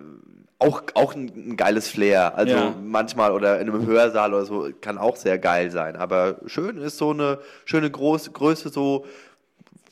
auch, 0.63 0.81
auch 0.95 1.15
ein, 1.15 1.57
geiles 1.57 1.87
Flair. 1.89 2.35
Also 2.35 2.55
Ja. 2.55 2.75
manchmal 2.81 3.31
oder 3.31 3.59
in 3.59 3.69
einem 3.69 3.85
Hörsaal 3.85 4.33
oder 4.33 4.45
so 4.45 4.69
kann 4.81 4.97
auch 4.97 5.15
sehr 5.15 5.37
geil 5.37 5.71
sein. 5.71 5.95
Aber 5.95 6.37
schön 6.45 6.77
ist 6.77 6.97
so 6.97 7.11
eine 7.11 7.39
schöne 7.65 7.91
Groß 7.91 8.33
Größe, 8.33 8.69
so, 8.69 9.05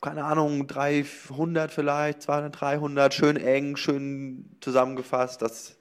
keine 0.01 0.23
Ahnung, 0.23 0.67
300 0.67 1.71
vielleicht, 1.71 2.21
200, 2.23 2.59
300, 2.61 3.13
schön 3.13 3.37
eng, 3.37 3.75
schön 3.75 4.45
zusammengefasst. 4.61 5.41
Das 5.41 5.77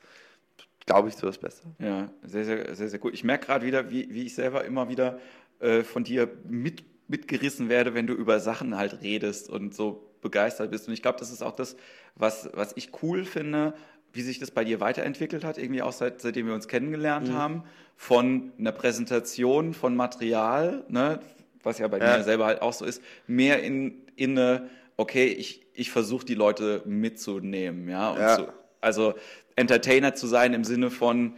glaube 0.86 1.08
ich 1.08 1.16
so 1.16 1.26
das 1.26 1.38
Beste. 1.38 1.62
Ja, 1.78 2.10
sehr, 2.22 2.44
sehr, 2.44 2.74
sehr, 2.74 2.88
sehr 2.88 2.98
gut. 2.98 3.14
Ich 3.14 3.24
merke 3.24 3.46
gerade 3.46 3.64
wieder, 3.64 3.90
wie, 3.90 4.12
wie 4.12 4.24
ich 4.26 4.34
selber 4.34 4.64
immer 4.64 4.88
wieder 4.88 5.18
äh, 5.60 5.82
von 5.82 6.04
dir 6.04 6.28
mit, 6.48 6.82
mitgerissen 7.08 7.68
werde, 7.68 7.94
wenn 7.94 8.06
du 8.06 8.14
über 8.14 8.40
Sachen 8.40 8.76
halt 8.76 9.00
redest 9.02 9.48
und 9.48 9.74
so 9.74 10.10
begeistert 10.20 10.70
bist. 10.70 10.88
Und 10.88 10.94
ich 10.94 11.02
glaube, 11.02 11.18
das 11.18 11.30
ist 11.30 11.42
auch 11.42 11.54
das, 11.56 11.76
was, 12.14 12.50
was 12.52 12.72
ich 12.76 12.90
cool 13.02 13.24
finde, 13.24 13.72
wie 14.12 14.22
sich 14.22 14.38
das 14.38 14.50
bei 14.50 14.64
dir 14.64 14.80
weiterentwickelt 14.80 15.44
hat, 15.44 15.58
irgendwie 15.58 15.82
auch 15.82 15.92
seit, 15.92 16.20
seitdem 16.20 16.46
wir 16.46 16.54
uns 16.54 16.68
kennengelernt 16.68 17.30
haben, 17.32 17.62
von 17.96 18.52
einer 18.58 18.72
Präsentation 18.72 19.74
von 19.74 19.94
Material, 19.94 20.84
ne, 20.88 21.20
was 21.62 21.78
ja 21.78 21.86
bei 21.88 21.98
Ja. 21.98 22.16
mir 22.18 22.24
selber 22.24 22.46
halt 22.46 22.62
auch 22.62 22.72
so 22.72 22.84
ist, 22.84 23.02
mehr 23.26 23.62
in, 23.62 23.94
in 24.16 24.38
eine, 24.38 24.68
okay, 24.96 25.26
ich, 25.26 25.66
ich 25.74 25.90
versuche 25.90 26.24
die 26.24 26.34
Leute 26.34 26.82
mitzunehmen, 26.86 27.88
ja, 27.88 28.18
Ja. 28.18 28.36
zu, 28.36 28.48
also 28.80 29.14
Entertainer 29.56 30.14
zu 30.14 30.26
sein 30.26 30.54
im 30.54 30.64
Sinne 30.64 30.90
von 30.90 31.34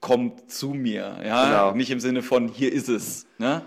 kommt 0.00 0.50
zu 0.50 0.70
mir, 0.70 1.18
ja, 1.24 1.44
Genau. 1.68 1.74
nicht 1.76 1.90
im 1.92 2.00
Sinne 2.00 2.22
von 2.22 2.48
hier 2.48 2.72
ist 2.72 2.88
es, 2.88 3.26
ne? 3.38 3.62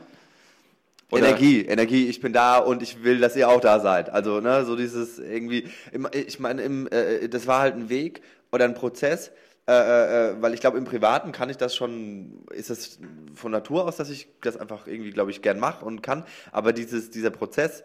Oder- 1.12 1.28
Energie, 1.30 1.62
Energie, 1.62 2.08
ich 2.08 2.20
bin 2.20 2.34
da 2.34 2.58
und 2.58 2.82
ich 2.82 3.04
will, 3.04 3.20
dass 3.20 3.36
ihr 3.38 3.48
auch 3.48 3.62
da 3.62 3.80
seid. 3.80 4.10
Also, 4.10 4.42
ne, 4.42 4.66
so 4.66 4.76
dieses 4.76 5.20
irgendwie, 5.20 5.70
ich 6.12 6.40
meine, 6.40 6.64
äh, 6.64 7.30
das 7.30 7.46
war 7.48 7.60
halt 7.62 7.76
ein 7.76 7.90
Weg 7.90 8.22
oder 8.56 8.66
ein 8.66 8.74
Prozess, 8.74 9.32
äh, 9.68 9.74
äh, 9.74 10.42
weil 10.42 10.54
ich 10.54 10.62
glaube, 10.62 10.78
im 10.78 10.86
Privaten 10.86 11.32
kann 11.34 11.50
ich 11.50 11.58
das 11.58 11.76
schon, 11.76 12.46
ist 12.52 12.70
das 12.70 13.00
von 13.34 13.52
Natur 13.52 13.86
aus, 13.86 13.98
dass 13.98 14.10
ich 14.10 14.30
das 14.42 14.56
einfach 14.58 14.88
irgendwie, 14.88 15.12
glaube 15.12 15.32
ich, 15.32 15.42
gern 15.42 15.60
mache 15.60 15.84
und 15.84 16.02
kann. 16.02 16.26
Aber 16.54 16.72
dieses, 16.72 17.10
dieser 17.10 17.32
Prozess, 17.32 17.84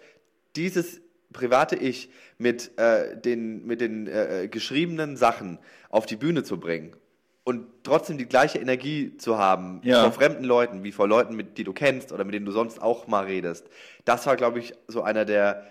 dieses 0.55 1.01
private 1.33 1.75
Ich 1.77 2.11
mit, 2.39 2.79
äh, 2.79 3.17
den, 3.17 3.67
mit 3.67 3.81
den 3.81 4.07
äh, 4.07 4.45
äh, 4.45 4.49
geschriebenen 4.49 5.17
Sachen 5.17 5.59
auf 5.89 6.07
die 6.07 6.17
Bühne 6.17 6.45
zu 6.45 6.59
bringen 6.59 6.95
und 7.45 7.67
trotzdem 7.83 8.17
die 8.17 8.27
gleiche 8.27 8.59
Energie 8.59 9.17
zu 9.17 9.39
haben 9.39 9.81
Ja. 9.83 10.03
vor 10.03 10.13
fremden 10.13 10.45
Leuten, 10.45 10.85
wie 10.85 10.93
vor 10.93 11.09
Leuten, 11.09 11.35
mit, 11.35 11.59
die 11.59 11.65
du 11.65 11.73
kennst 11.73 12.13
oder 12.13 12.25
mit 12.25 12.35
denen 12.35 12.47
du 12.47 12.53
sonst 12.53 12.81
auch 12.81 13.09
mal 13.09 13.25
redest. 13.25 13.67
Das 14.05 14.27
war, 14.27 14.37
glaube 14.37 14.61
ich, 14.61 14.75
so 14.87 15.03
einer 15.03 15.25
der 15.25 15.67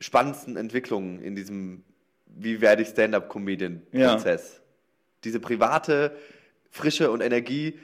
spannendsten 0.00 0.56
Entwicklungen 0.56 1.20
in 1.20 1.36
diesem 1.36 1.84
Wie 2.38 2.60
werde 2.60 2.82
ich 2.82 2.88
Stand-up-Comedian-Prozess. 2.88 4.60
Diese 5.24 5.40
private 5.40 6.16
Frische 6.70 7.10
und 7.10 7.20
Energie, 7.20 7.78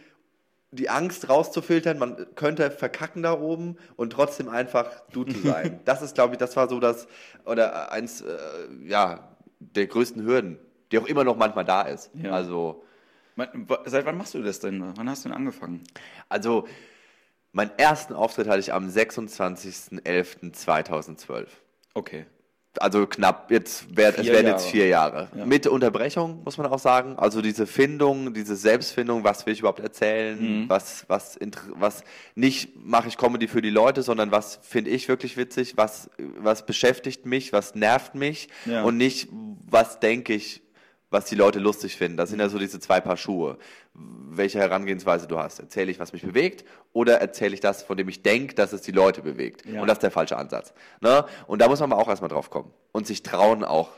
die 0.70 0.88
Angst 0.88 1.28
rauszufiltern, 1.28 1.98
man 1.98 2.26
könnte 2.34 2.70
verkacken 2.70 3.22
da 3.22 3.38
oben 3.38 3.76
und 3.96 4.12
trotzdem 4.12 4.48
einfach 4.48 4.90
du 5.12 5.24
zu 5.24 5.38
sein. 5.44 5.80
das 5.84 6.02
ist, 6.02 6.14
glaube 6.14 6.34
ich, 6.34 6.38
das 6.38 6.56
war 6.56 6.68
so 6.68 6.80
das, 6.80 7.06
oder 7.44 7.92
eins, 7.92 8.20
äh, 8.20 8.36
ja, 8.84 9.36
der 9.58 9.86
größten 9.86 10.24
Hürden, 10.24 10.58
die 10.92 10.98
auch 10.98 11.06
immer 11.06 11.24
noch 11.24 11.36
manchmal 11.36 11.64
da 11.64 11.82
ist. 11.82 12.10
Ja. 12.14 12.32
Also, 12.32 12.84
Seit 13.86 14.06
wann 14.06 14.16
machst 14.16 14.34
du 14.34 14.42
das 14.44 14.60
denn? 14.60 14.96
Wann 14.96 15.10
hast 15.10 15.24
du 15.24 15.28
denn 15.28 15.36
angefangen? 15.36 15.82
Also, 16.28 16.68
meinen 17.50 17.72
ersten 17.78 18.14
Auftritt 18.14 18.46
hatte 18.46 18.60
ich 18.60 18.72
am 18.72 18.88
26.11.2012. 18.88 21.48
Okay. 21.94 22.26
Also 22.80 23.06
knapp, 23.06 23.50
jetzt 23.50 23.96
wär, 23.96 24.10
es 24.18 24.26
werden 24.26 24.46
jetzt 24.48 24.64
Jahre. 24.64 24.70
vier 24.70 24.86
Jahre. 24.88 25.28
Ja. 25.36 25.44
Mit 25.46 25.66
Unterbrechung, 25.66 26.42
muss 26.44 26.58
man 26.58 26.66
auch 26.66 26.78
sagen. 26.78 27.14
Also 27.16 27.40
diese 27.40 27.66
Findung, 27.66 28.34
diese 28.34 28.56
Selbstfindung, 28.56 29.22
was 29.22 29.46
will 29.46 29.52
ich 29.52 29.60
überhaupt 29.60 29.80
erzählen, 29.80 30.64
Mhm. 30.64 30.68
was, 30.68 31.04
was, 31.06 31.38
was 31.76 32.02
nicht 32.34 32.70
mache 32.76 33.06
ich 33.08 33.16
Comedy 33.16 33.46
für 33.46 33.62
die 33.62 33.70
Leute, 33.70 34.02
sondern 34.02 34.32
was 34.32 34.58
finde 34.62 34.90
ich 34.90 35.06
wirklich 35.08 35.36
witzig, 35.36 35.76
was, 35.76 36.10
was 36.38 36.66
beschäftigt 36.66 37.26
mich, 37.26 37.52
was 37.52 37.74
nervt 37.76 38.14
mich 38.16 38.48
Ja. 38.66 38.82
und 38.82 38.96
nicht, 38.96 39.28
was 39.70 40.00
denke 40.00 40.34
ich, 40.34 40.60
was 41.10 41.26
die 41.26 41.34
Leute 41.34 41.58
lustig 41.58 41.96
finden. 41.96 42.16
Das 42.16 42.30
sind 42.30 42.40
ja 42.40 42.48
so 42.48 42.58
diese 42.58 42.80
zwei 42.80 43.00
Paar 43.00 43.16
Schuhe. 43.16 43.58
Welche 43.94 44.58
Herangehensweise 44.58 45.26
du 45.26 45.38
hast. 45.38 45.60
Erzähle 45.60 45.90
ich, 45.90 46.00
was 46.00 46.12
mich 46.12 46.22
bewegt, 46.22 46.64
oder 46.92 47.20
erzähle 47.20 47.54
ich 47.54 47.60
das, 47.60 47.82
von 47.82 47.96
dem 47.96 48.08
ich 48.08 48.22
denke, 48.22 48.54
dass 48.54 48.72
es 48.72 48.82
die 48.82 48.92
Leute 48.92 49.22
bewegt. 49.22 49.64
Ja. 49.64 49.80
Und 49.80 49.86
das 49.86 49.96
ist 49.96 50.02
der 50.02 50.10
falsche 50.10 50.36
Ansatz. 50.36 50.74
Ne? 51.00 51.24
Und 51.46 51.60
da 51.60 51.68
muss 51.68 51.80
man 51.80 51.92
aber 51.92 52.02
auch 52.02 52.08
erstmal 52.08 52.30
drauf 52.30 52.50
kommen. 52.50 52.72
Und 52.92 53.06
sich 53.06 53.22
trauen 53.22 53.64
auch. 53.64 53.90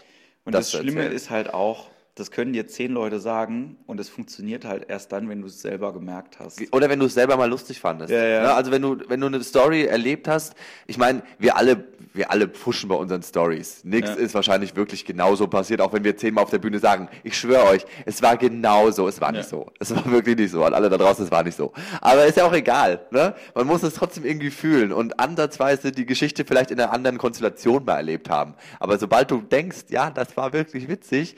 Und 0.44 0.54
das, 0.54 0.70
zu 0.70 0.78
Schlimme 0.78 1.00
erzählen. 1.00 1.16
ist 1.16 1.30
halt 1.30 1.54
auch, 1.54 1.88
das 2.16 2.30
können 2.30 2.54
dir 2.54 2.66
zehn 2.66 2.92
Leute 2.92 3.20
sagen 3.20 3.76
und 3.84 4.00
es 4.00 4.08
funktioniert 4.08 4.64
halt 4.64 4.88
erst 4.88 5.12
dann, 5.12 5.28
wenn 5.28 5.42
du 5.42 5.48
es 5.48 5.60
selber 5.60 5.92
gemerkt 5.92 6.38
hast. 6.40 6.62
Oder 6.72 6.88
wenn 6.88 6.98
du 6.98 7.04
es 7.04 7.12
selber 7.12 7.36
mal 7.36 7.48
lustig 7.48 7.78
fandest. 7.78 8.10
Ja, 8.10 8.24
ja. 8.24 8.42
Ne? 8.42 8.54
Also 8.54 8.70
wenn 8.70 8.80
du, 8.80 8.96
wenn 9.08 9.20
du 9.20 9.26
eine 9.26 9.42
Story 9.44 9.84
erlebt 9.84 10.26
hast, 10.26 10.54
ich 10.86 10.96
meine, 10.96 11.20
wir 11.38 11.58
alle, 11.58 11.84
wir 12.14 12.30
alle 12.30 12.48
pushen 12.48 12.88
bei 12.88 12.94
unseren 12.94 13.22
Stories. 13.22 13.84
Nichts 13.84 14.08
Ja. 14.08 14.16
ist 14.16 14.34
wahrscheinlich 14.34 14.74
wirklich 14.74 15.04
genauso 15.04 15.46
passiert, 15.46 15.82
auch 15.82 15.92
wenn 15.92 16.04
wir 16.04 16.16
zehnmal 16.16 16.44
auf 16.44 16.48
der 16.48 16.58
Bühne 16.58 16.78
sagen, 16.78 17.10
ich 17.22 17.36
schwöre 17.38 17.64
euch, 17.64 17.84
es 18.06 18.22
war 18.22 18.38
genauso, 18.38 19.06
es 19.08 19.20
war 19.20 19.30
nicht 19.30 19.50
so. 19.50 19.70
Es 19.78 19.94
war 19.94 20.10
wirklich 20.10 20.38
nicht 20.38 20.52
so. 20.52 20.64
Und 20.64 20.72
alle 20.72 20.88
da 20.88 20.96
draußen, 20.96 21.22
es 21.22 21.30
war 21.30 21.42
nicht 21.42 21.56
so. 21.56 21.74
Aber 22.00 22.24
ist 22.24 22.38
ja 22.38 22.46
auch 22.46 22.54
egal. 22.54 23.00
Ne? 23.10 23.34
Man 23.54 23.66
muss 23.66 23.82
es 23.82 23.92
trotzdem 23.92 24.24
irgendwie 24.24 24.50
fühlen 24.50 24.90
und 24.90 25.20
ansatzweise 25.20 25.92
die 25.92 26.06
Geschichte 26.06 26.46
vielleicht 26.46 26.70
in 26.70 26.80
einer 26.80 26.94
anderen 26.94 27.18
Konstellation 27.18 27.84
mal 27.84 27.96
erlebt 27.96 28.30
haben. 28.30 28.54
Aber 28.80 28.96
sobald 28.96 29.30
du 29.30 29.42
denkst, 29.42 29.84
ja, 29.90 30.08
das 30.08 30.34
war 30.38 30.54
wirklich 30.54 30.88
witzig, 30.88 31.36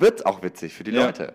wird's 0.00 0.24
auch 0.24 0.42
witzig 0.42 0.74
für 0.74 0.84
die 0.84 0.90
Ja. 0.92 1.06
Leute. 1.06 1.34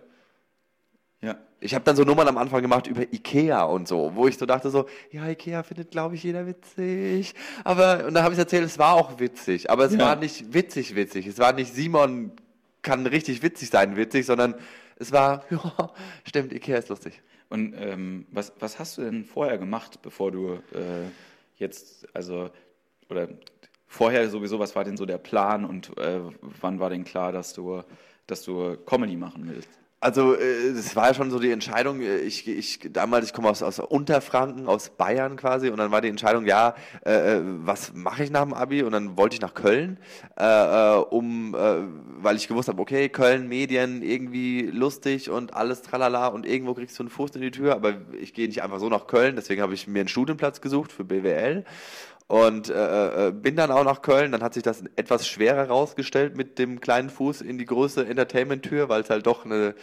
Ja. 1.21 1.37
Ich 1.61 1.73
habe 1.73 1.85
dann 1.85 1.95
so 1.95 2.03
Nummern 2.03 2.27
am 2.27 2.37
Anfang 2.37 2.61
gemacht 2.61 2.87
über 2.87 3.01
Ikea 3.03 3.63
und 3.63 3.87
so, 3.87 4.11
wo 4.15 4.27
ich 4.27 4.37
so 4.37 4.45
dachte 4.45 4.69
so, 4.69 4.87
ja, 5.11 5.25
Ikea 5.29 5.63
findet, 5.63 5.91
glaube 5.91 6.15
ich, 6.15 6.23
jeder 6.23 6.45
witzig. 6.45 7.33
Aber, 7.63 8.05
und 8.05 8.13
dann 8.13 8.23
habe 8.23 8.33
ich 8.33 8.39
erzählt, 8.39 8.65
es 8.65 8.77
war 8.77 8.93
auch 8.95 9.19
witzig, 9.19 9.69
aber 9.69 9.85
es 9.85 9.93
Ja. 9.93 9.99
war 9.99 10.15
nicht 10.17 10.53
witzig 10.53 10.95
witzig. 10.95 11.25
Es 11.27 11.39
war 11.39 11.53
nicht 11.53 11.73
Simon 11.73 12.31
kann 12.81 13.05
richtig 13.07 13.41
witzig 13.41 13.69
sein 13.69 13.95
witzig, 13.95 14.25
sondern 14.25 14.55
es 14.97 15.13
war, 15.13 15.45
ja, 15.49 15.91
stimmt, 16.25 16.51
Ikea 16.51 16.77
ist 16.77 16.89
lustig. 16.89 17.21
Und 17.49 17.73
ähm, 17.77 18.25
was, 18.31 18.51
was 18.59 18.77
hast 18.79 18.97
du 18.97 19.03
denn 19.03 19.23
vorher 19.23 19.57
gemacht, 19.57 20.01
bevor 20.01 20.31
du 20.31 20.55
äh, 20.73 21.07
jetzt, 21.55 22.05
also, 22.13 22.49
oder 23.09 23.29
vorher 23.87 24.27
sowieso, 24.29 24.59
was 24.59 24.75
war 24.75 24.83
denn 24.83 24.97
so 24.97 25.05
der 25.05 25.19
Plan 25.19 25.63
und 25.63 25.97
äh, 25.97 26.19
wann 26.59 26.79
war 26.81 26.89
denn 26.89 27.05
klar, 27.05 27.31
dass 27.31 27.53
du, 27.53 27.83
dass 28.27 28.43
du 28.43 28.77
Comedy 28.85 29.15
machen 29.15 29.47
willst? 29.47 29.69
Also 30.03 30.35
es 30.35 30.97
war 30.97 31.07
ja 31.07 31.13
schon 31.13 31.31
so 31.31 31.39
die 31.39 31.51
Entscheidung, 31.51 32.01
ich, 32.01 32.45
ich 32.45 32.79
damals, 32.91 33.27
ich 33.27 33.33
komme 33.33 33.49
aus, 33.49 33.63
aus 33.63 33.79
Unterfranken, 33.79 34.67
aus 34.67 34.89
Bayern 34.89 35.37
quasi, 35.37 35.69
und 35.69 35.77
dann 35.77 35.91
war 35.91 36.01
die 36.01 36.09
Entscheidung, 36.09 36.45
ja, 36.45 36.75
äh, 37.05 37.39
was 37.41 37.93
mache 37.93 38.25
ich 38.25 38.29
nach 38.29 38.43
dem 38.43 38.53
Abi? 38.53 38.83
Und 38.83 38.91
dann 38.91 39.15
wollte 39.15 39.35
ich 39.35 39.41
nach 39.41 39.53
Köln, 39.53 39.97
äh, 40.35 40.95
um, 41.09 41.55
äh, 41.55 41.83
weil 42.21 42.35
ich 42.35 42.49
gewusst 42.49 42.67
habe, 42.67 42.81
okay, 42.81 43.07
Köln, 43.07 43.47
Medien, 43.47 44.01
irgendwie 44.01 44.63
lustig 44.63 45.29
und 45.29 45.53
alles 45.53 45.83
tralala 45.83 46.27
und 46.27 46.45
irgendwo 46.45 46.73
kriegst 46.73 46.99
du 46.99 47.03
einen 47.03 47.09
Fuß 47.09 47.31
in 47.35 47.41
die 47.41 47.51
Tür, 47.51 47.73
aber 47.73 47.93
ich 48.19 48.33
gehe 48.33 48.47
nicht 48.47 48.61
einfach 48.61 48.79
so 48.79 48.89
nach 48.89 49.07
Köln, 49.07 49.37
deswegen 49.37 49.61
habe 49.61 49.73
ich 49.73 49.87
mir 49.87 50.01
einen 50.01 50.09
Studienplatz 50.09 50.59
gesucht 50.59 50.91
für 50.91 51.05
BWL 51.05 51.63
und 52.27 52.69
äh, 52.69 53.27
äh, 53.27 53.31
bin 53.31 53.55
dann 53.55 53.71
auch 53.71 53.83
nach 53.83 54.01
Köln. 54.01 54.31
Dann 54.31 54.43
hat 54.43 54.53
sich 54.53 54.63
das 54.63 54.83
etwas 54.95 55.27
schwerer 55.27 55.67
rausgestellt 55.67 56.35
mit 56.35 56.59
dem 56.59 56.79
kleinen 56.81 57.09
Fuß 57.09 57.41
in 57.41 57.57
die 57.57 57.65
große 57.65 58.05
Entertainment-Tür, 58.05 58.89
weil 58.89 59.01
es 59.01 59.09
halt 59.09 59.27
doch 59.27 59.45
eine 59.45 59.75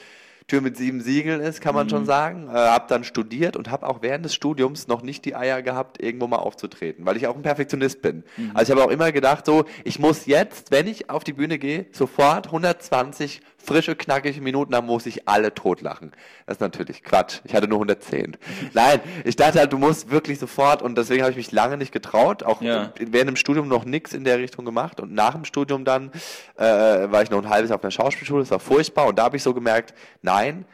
Tür 0.50 0.60
mit 0.60 0.76
sieben 0.76 1.00
Siegeln 1.00 1.40
ist, 1.40 1.60
kann 1.60 1.76
man 1.76 1.86
mhm. 1.86 1.90
schon 1.90 2.06
sagen. 2.06 2.48
Äh, 2.48 2.54
hab 2.54 2.88
dann 2.88 3.04
studiert 3.04 3.56
und 3.56 3.70
habe 3.70 3.86
auch 3.86 4.02
während 4.02 4.24
des 4.24 4.34
Studiums 4.34 4.88
noch 4.88 5.02
nicht 5.02 5.24
die 5.24 5.36
Eier 5.36 5.62
gehabt, 5.62 6.02
irgendwo 6.02 6.26
mal 6.26 6.38
aufzutreten, 6.38 7.06
weil 7.06 7.16
ich 7.16 7.28
auch 7.28 7.36
ein 7.36 7.42
Perfektionist 7.42 8.02
bin. 8.02 8.24
Mhm. 8.36 8.50
Also 8.54 8.72
ich 8.72 8.78
habe 8.78 8.88
auch 8.88 8.92
immer 8.92 9.12
gedacht, 9.12 9.46
so, 9.46 9.64
ich 9.84 10.00
muss 10.00 10.26
jetzt, 10.26 10.72
wenn 10.72 10.88
ich 10.88 11.08
auf 11.08 11.22
die 11.22 11.34
Bühne 11.34 11.58
gehe, 11.58 11.86
sofort 11.92 12.46
120 12.46 13.42
frische, 13.62 13.94
knackige 13.94 14.40
Minuten 14.40 14.74
haben, 14.74 14.86
muss 14.86 15.06
ich 15.06 15.28
alle 15.28 15.54
totlachen. 15.54 16.12
Das 16.46 16.56
ist 16.56 16.60
natürlich 16.60 17.02
Quatsch. 17.02 17.40
Ich 17.44 17.54
hatte 17.54 17.68
nur 17.68 17.78
110. 17.78 18.36
Nein, 18.72 19.00
ich 19.24 19.36
dachte 19.36 19.58
halt, 19.58 19.72
du 19.72 19.78
musst 19.78 20.10
wirklich 20.10 20.38
sofort 20.38 20.82
und 20.82 20.96
deswegen 20.96 21.22
habe 21.22 21.30
ich 21.30 21.36
mich 21.36 21.52
lange 21.52 21.76
nicht 21.76 21.92
getraut. 21.92 22.42
Auch 22.42 22.62
ja. 22.62 22.92
während 22.98 23.28
dem 23.28 23.36
Studium 23.36 23.68
noch 23.68 23.84
nichts 23.84 24.12
in 24.12 24.24
der 24.24 24.38
Richtung 24.38 24.64
gemacht 24.64 25.00
und 25.00 25.12
nach 25.12 25.34
dem 25.34 25.44
Studium 25.44 25.84
dann 25.84 26.10
äh, 26.56 26.64
war 26.64 27.22
ich 27.22 27.30
noch 27.30 27.38
ein 27.38 27.48
halbes 27.48 27.70
Jahr 27.70 27.78
auf 27.78 27.84
einer 27.84 27.90
Schauspielschule. 27.90 28.40
Das 28.42 28.50
war 28.50 28.60
furchtbar 28.60 29.06
und 29.06 29.18
da 29.18 29.24
habe 29.24 29.36
ich 29.36 29.42
so 29.42 29.54
gemerkt, 29.54 29.94
nein, 30.22 30.64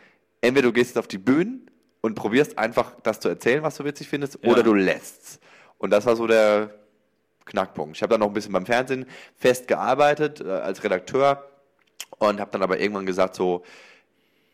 entweder 0.41 0.69
du 0.69 0.73
gehst 0.73 0.91
jetzt 0.91 0.99
auf 0.99 1.09
die 1.09 1.19
Bühnen 1.19 1.71
und 2.01 2.15
probierst 2.15 2.59
einfach 2.59 2.93
das 3.03 3.21
zu 3.21 3.29
erzählen, 3.29 3.63
was 3.63 3.77
du 3.77 3.85
witzig 3.85 4.09
findest, 4.09 4.39
ja. 4.43 4.51
oder 4.51 4.63
du 4.63 4.75
lässt's. 4.75 5.41
Und 5.79 5.91
das 5.91 6.07
war 6.07 6.17
so 6.17 6.27
der 6.27 6.71
Knackpunkt. 7.45 7.97
Ich 7.97 8.03
habe 8.03 8.11
dann 8.11 8.21
noch 8.21 8.29
ein 8.29 8.33
bisschen 8.33 8.53
beim 8.53 8.67
Fernsehen 8.67 9.07
fest 9.37 9.69
gearbeitet 9.69 10.41
äh, 10.41 10.51
als 10.51 10.83
Redakteur 10.85 11.45
und 12.19 12.41
habe 12.41 12.51
dann 12.51 12.63
aber 12.63 12.81
irgendwann 12.81 13.07
gesagt, 13.07 13.35
so, 13.35 13.65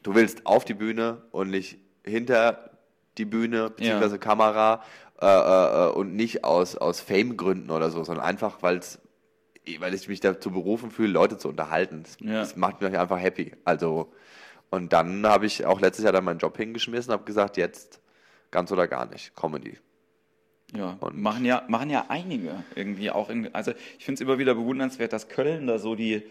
du 0.02 0.14
willst 0.14 0.46
auf 0.46 0.64
die 0.64 0.74
Bühne 0.74 1.22
und 1.31 1.50
nicht 1.50 1.78
hinter 2.05 2.70
die 3.18 3.24
Bühne 3.24 3.70
beziehungsweise 3.70 4.16
ja. 4.16 4.20
Kamera 4.20 4.83
äh, 5.20 5.26
äh, 5.26 5.92
und 5.92 6.16
nicht 6.16 6.44
aus, 6.44 6.76
aus 6.76 7.00
Fame-Gründen 7.00 7.70
oder 7.70 7.90
so, 7.90 8.02
sondern 8.05 8.24
einfach, 8.24 8.62
weil's, 8.62 9.00
weil 9.78 9.94
ich 9.94 10.09
mich 10.09 10.20
dazu 10.20 10.50
berufen 10.50 10.90
fühle, 10.90 11.12
Leute 11.12 11.38
zu 11.38 11.48
unterhalten. 11.48 12.02
Das, 12.02 12.16
ja. 12.20 12.33
das 12.40 12.57
macht 12.57 12.81
mich 12.81 12.98
einfach 12.98 13.20
happy. 13.20 13.52
Also, 13.64 14.12
und 14.70 14.92
dann 14.92 15.26
habe 15.26 15.46
ich 15.46 15.64
auch 15.66 15.81
letztes 15.81 16.05
Jahr 16.05 16.12
dann 16.12 16.24
meinen 16.24 16.38
Job 16.38 16.57
hingeschmissen 16.57 17.11
und 17.12 17.18
habe 17.18 17.24
gesagt, 17.24 17.57
jetzt 17.57 18.00
ganz 18.50 18.72
oder 18.72 18.88
gar 18.88 19.07
nicht, 19.07 19.37
Comedy. 19.37 19.78
Ja, 20.74 20.96
und 21.00 21.20
machen 21.20 21.44
ja, 21.44 21.64
machen 21.68 21.90
ja 21.90 22.07
einige 22.09 22.64
irgendwie 22.74 23.11
auch. 23.11 23.28
In, 23.28 23.55
also 23.55 23.72
ich 23.98 24.05
finde 24.05 24.14
es 24.14 24.20
immer 24.22 24.38
wieder 24.38 24.55
bewundernswert, 24.55 25.12
dass 25.12 25.28
Köln 25.28 25.66
da 25.66 25.78
so 25.78 25.94
die, 25.94 26.22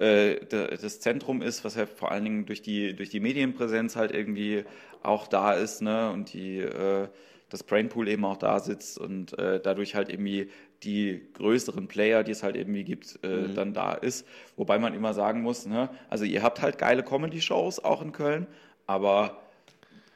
äh, 0.00 0.46
das 0.46 1.00
Zentrum 1.00 1.42
ist, 1.42 1.64
was 1.64 1.74
ja 1.76 1.86
vor 1.86 2.10
allen 2.10 2.24
Dingen 2.24 2.46
durch 2.46 2.62
die, 2.62 2.94
durch 2.96 3.10
die 3.10 3.20
Medienpräsenz 3.20 3.96
halt 3.96 4.12
irgendwie 4.12 4.64
auch 5.02 5.26
da 5.26 5.52
ist, 5.52 5.82
ne? 5.82 6.10
Und 6.10 6.32
die, 6.32 6.58
äh, 6.58 7.08
das 7.50 7.62
Brainpool 7.62 8.08
eben 8.08 8.24
auch 8.24 8.36
da 8.36 8.60
sitzt 8.60 8.98
und 8.98 9.38
äh, 9.38 9.60
dadurch 9.60 9.94
halt 9.94 10.08
irgendwie 10.08 10.50
die 10.82 11.28
größeren 11.34 11.88
Player, 11.88 12.24
die 12.24 12.32
es 12.32 12.42
halt 12.42 12.56
irgendwie 12.56 12.84
gibt, 12.84 13.18
äh, 13.22 13.48
mhm. 13.48 13.54
dann 13.54 13.74
da 13.74 13.92
ist. 13.92 14.26
Wobei 14.56 14.78
man 14.78 14.94
immer 14.94 15.12
sagen 15.12 15.42
muss, 15.42 15.66
ne? 15.66 15.90
Also 16.08 16.24
ihr 16.24 16.42
habt 16.42 16.62
halt 16.62 16.78
geile 16.78 17.02
Comedy-Shows 17.02 17.84
auch 17.84 18.00
in 18.00 18.12
Köln, 18.12 18.46
aber 18.86 19.42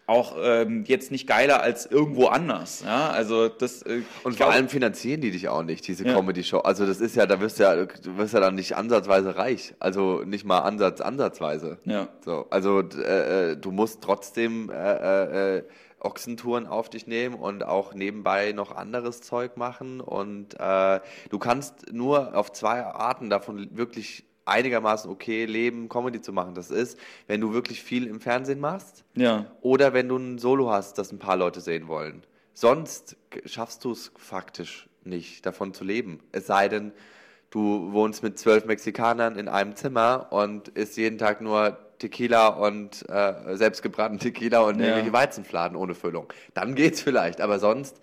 auch 0.06 0.36
ähm, 0.38 0.84
jetzt 0.86 1.10
nicht 1.10 1.26
geiler 1.26 1.62
als 1.62 1.86
irgendwo 1.86 2.26
anders. 2.26 2.82
Ja? 2.84 3.10
Also 3.10 3.48
das, 3.48 3.82
äh, 3.82 4.02
und 4.22 4.36
vor 4.36 4.50
allem 4.50 4.68
finanzieren 4.68 5.20
die 5.22 5.30
dich 5.30 5.48
auch 5.48 5.62
nicht, 5.62 5.86
diese 5.86 6.06
ja. 6.06 6.14
Comedy-Show. 6.14 6.58
Also 6.58 6.86
das 6.86 7.00
ist 7.00 7.16
ja, 7.16 7.26
da 7.26 7.40
wirst 7.40 7.58
du 7.58 7.62
ja, 7.62 7.74
du 7.74 8.16
wirst 8.18 8.34
ja 8.34 8.40
dann 8.40 8.54
nicht 8.54 8.76
ansatzweise 8.76 9.36
reich. 9.36 9.74
Also 9.78 10.22
nicht 10.24 10.44
mal 10.44 10.60
Ansatz, 10.60 11.00
ansatzweise. 11.00 11.78
Ja. 11.84 12.08
So, 12.24 12.46
also 12.50 12.80
äh, 12.80 13.52
äh, 13.52 13.56
du 13.56 13.70
musst 13.70 14.02
trotzdem 14.02 14.70
äh, 14.70 15.56
äh, 15.56 15.64
Ochsentouren 16.00 16.66
auf 16.66 16.90
dich 16.90 17.06
nehmen 17.06 17.34
und 17.36 17.64
auch 17.64 17.94
nebenbei 17.94 18.52
noch 18.52 18.76
anderes 18.76 19.22
Zeug 19.22 19.56
machen. 19.56 20.02
Und 20.02 20.60
äh, 20.60 21.00
du 21.30 21.38
kannst 21.38 21.92
nur 21.92 22.36
auf 22.36 22.52
zwei 22.52 22.84
Arten 22.84 23.30
davon 23.30 23.70
wirklich 23.72 24.24
einigermaßen 24.44 25.10
okay 25.10 25.46
leben, 25.46 25.88
Comedy 25.88 26.20
zu 26.20 26.32
machen. 26.32 26.54
Das 26.54 26.70
ist, 26.70 26.98
wenn 27.26 27.40
du 27.40 27.52
wirklich 27.52 27.82
viel 27.82 28.06
im 28.06 28.20
Fernsehen 28.20 28.60
machst 28.60 29.04
ja. 29.14 29.46
oder 29.60 29.92
wenn 29.92 30.08
du 30.08 30.16
ein 30.16 30.38
Solo 30.38 30.70
hast, 30.70 30.98
das 30.98 31.12
ein 31.12 31.18
paar 31.18 31.36
Leute 31.36 31.60
sehen 31.60 31.88
wollen. 31.88 32.22
Sonst 32.52 33.16
schaffst 33.46 33.84
du 33.84 33.92
es 33.92 34.12
faktisch 34.16 34.88
nicht, 35.04 35.44
davon 35.44 35.74
zu 35.74 35.84
leben. 35.84 36.20
Es 36.32 36.46
sei 36.46 36.68
denn, 36.68 36.92
du 37.50 37.92
wohnst 37.92 38.22
mit 38.22 38.38
zwölf 38.38 38.64
Mexikanern 38.64 39.36
in 39.36 39.48
einem 39.48 39.76
Zimmer 39.76 40.28
und 40.30 40.68
isst 40.68 40.96
jeden 40.96 41.18
Tag 41.18 41.40
nur 41.40 41.78
Tequila 41.98 42.48
und 42.48 43.08
äh, 43.08 43.56
selbstgebrannten 43.56 44.18
Tequila 44.18 44.60
und 44.60 44.78
ja. 44.78 44.86
irgendwelche 44.86 45.12
Weizenfladen 45.12 45.76
ohne 45.76 45.94
Füllung. 45.94 46.32
Dann 46.52 46.74
geht's 46.74 47.00
vielleicht, 47.00 47.40
aber 47.40 47.58
sonst 47.58 48.00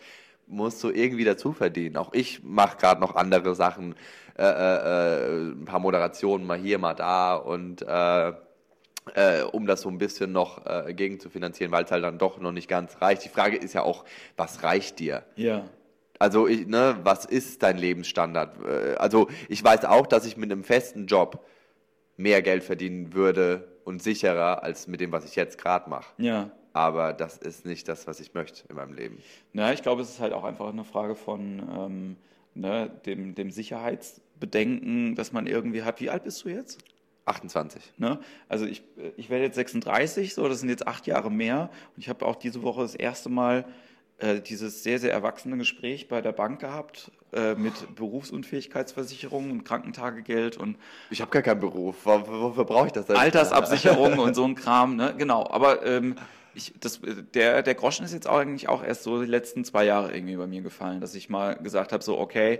musst 0.52 0.84
du 0.84 0.90
irgendwie 0.90 1.24
dazu 1.24 1.54
verdienen. 1.54 1.98
Auch 1.98 2.14
ich 2.14 2.44
mache 2.44 2.78
gerade 2.78 3.02
noch 3.02 3.16
andere 3.16 3.56
Sachen 3.56 3.96
äh, 4.38 4.44
äh, 4.44 5.52
ein 5.52 5.66
paar 5.66 5.80
Moderationen 5.80 6.46
mal 6.46 6.58
hier, 6.58 6.78
mal 6.78 6.94
da 6.94 7.36
und 7.36 7.82
äh, 7.82 8.34
äh, 9.16 9.42
um 9.52 9.66
das 9.66 9.82
so 9.82 9.90
ein 9.90 9.98
bisschen 9.98 10.32
noch 10.32 10.66
äh, 10.66 10.94
gegen 10.94 11.20
zu 11.20 11.30
finanzieren, 11.30 11.72
weil 11.72 11.86
es 11.86 11.92
halt 11.92 12.04
dann 12.04 12.18
doch 12.18 12.40
noch 12.40 12.52
nicht 12.52 12.68
ganz 12.68 13.02
reicht. 13.02 13.26
Die 13.26 13.30
Frage 13.30 13.58
ist 13.58 13.74
ja 13.74 13.82
auch, 13.82 14.06
was 14.38 14.64
reicht 14.64 15.00
dir? 15.00 15.24
Ja. 15.36 15.64
Also, 16.20 16.48
ich, 16.48 16.68
ne, 16.68 17.00
was 17.04 17.26
ist 17.26 17.64
dein 17.64 17.78
Lebensstandard? 17.78 18.64
Äh, 18.64 18.96
also, 18.96 19.28
ich 19.50 19.64
weiß 19.64 19.86
auch, 19.86 20.06
dass 20.06 20.26
ich 20.26 20.38
mit 20.38 20.52
einem 20.52 20.64
festen 20.64 21.08
Job 21.08 21.44
mehr 22.16 22.44
Geld 22.44 22.64
verdienen 22.64 23.14
würde 23.14 23.68
und 23.86 24.04
sicherer 24.04 24.64
als 24.64 24.88
mit 24.88 25.02
dem, 25.02 25.12
was 25.12 25.26
ich 25.26 25.36
jetzt 25.36 25.58
gerade 25.58 25.90
mache. 25.90 26.14
Ja. 26.18 26.52
Aber 26.74 27.14
das 27.14 27.38
ist 27.38 27.66
nicht 27.66 27.88
das, 27.88 28.08
was 28.08 28.20
ich 28.20 28.34
möchte 28.34 28.64
in 28.70 28.76
meinem 28.76 28.94
Leben. 28.94 29.22
Na, 29.54 29.74
ich 29.74 29.82
glaube, 29.82 30.02
es 30.02 30.10
ist 30.10 30.20
halt 30.20 30.34
auch 30.34 30.44
einfach 30.44 30.70
eine 30.70 30.86
Frage 30.86 31.16
von 31.16 31.62
ähm, 31.78 32.16
ne, 32.54 32.90
dem, 33.06 33.36
dem 33.36 33.52
Sicherheitsbedenken, 33.52 35.16
dass 35.16 35.34
man 35.34 35.48
irgendwie 35.48 35.84
hat. 35.84 36.00
Wie 36.00 36.10
alt 36.10 36.24
bist 36.24 36.46
du 36.46 36.50
jetzt? 36.50 36.80
28. 37.26 37.94
Ne? 37.98 38.20
Also 38.50 38.66
ich, 38.66 38.84
ich 39.18 39.30
werde 39.30 39.46
jetzt 39.46 39.56
36, 39.56 40.34
so, 40.34 40.48
das 40.48 40.60
sind 40.60 40.70
jetzt 40.70 40.88
acht 40.88 41.08
Jahre 41.08 41.30
mehr. 41.30 41.70
Und 41.96 42.02
ich 42.02 42.10
habe 42.10 42.26
auch 42.26 42.36
diese 42.36 42.64
Woche 42.64 42.82
das 42.82 42.96
erste 42.96 43.30
Mal 43.30 43.66
äh, 44.22 44.40
dieses 44.40 44.84
sehr, 44.84 45.00
sehr 45.00 45.12
erwachsene 45.12 45.58
Gespräch 45.58 46.08
bei 46.08 46.22
der 46.22 46.32
Bank 46.32 46.60
gehabt 46.60 47.12
äh, 47.34 47.56
mit 47.56 47.96
Berufsunfähigkeitsversicherung 47.96 49.52
und 49.52 49.64
Krankentagegeld 49.64 50.58
und 50.58 50.78
ich 51.10 51.22
habe 51.22 51.32
gar 51.32 51.42
keinen 51.42 51.60
Beruf. 51.60 52.06
Wofür 52.06 52.66
brauche 52.66 52.88
ich 52.88 52.92
das 52.92 53.08
denn? 53.08 53.16
Altersabsicherung 53.16 54.20
und 54.20 54.36
so 54.36 54.46
ein 54.46 54.54
Kram, 54.56 54.96
ne? 54.96 55.16
Genau. 55.18 55.50
Aber 55.50 55.86
ähm, 55.86 56.16
ich, 56.54 56.74
das, 56.80 57.00
der, 57.34 57.64
der 57.64 57.76
Groschen 57.76 58.06
ist 58.06 58.14
jetzt 58.14 58.28
auch 58.28 58.38
eigentlich 58.38 58.70
auch 58.70 58.84
erst 58.84 59.04
so 59.04 59.22
die 59.22 59.30
letzten 59.30 59.64
zwei 59.64 59.86
Jahre 59.86 60.14
irgendwie 60.14 60.36
bei 60.36 60.48
mir 60.48 60.62
gefallen, 60.62 61.02
dass 61.02 61.16
ich 61.16 61.30
mal 61.30 61.56
gesagt 61.56 61.92
habe, 61.92 62.04
so, 62.04 62.20
okay, 62.20 62.60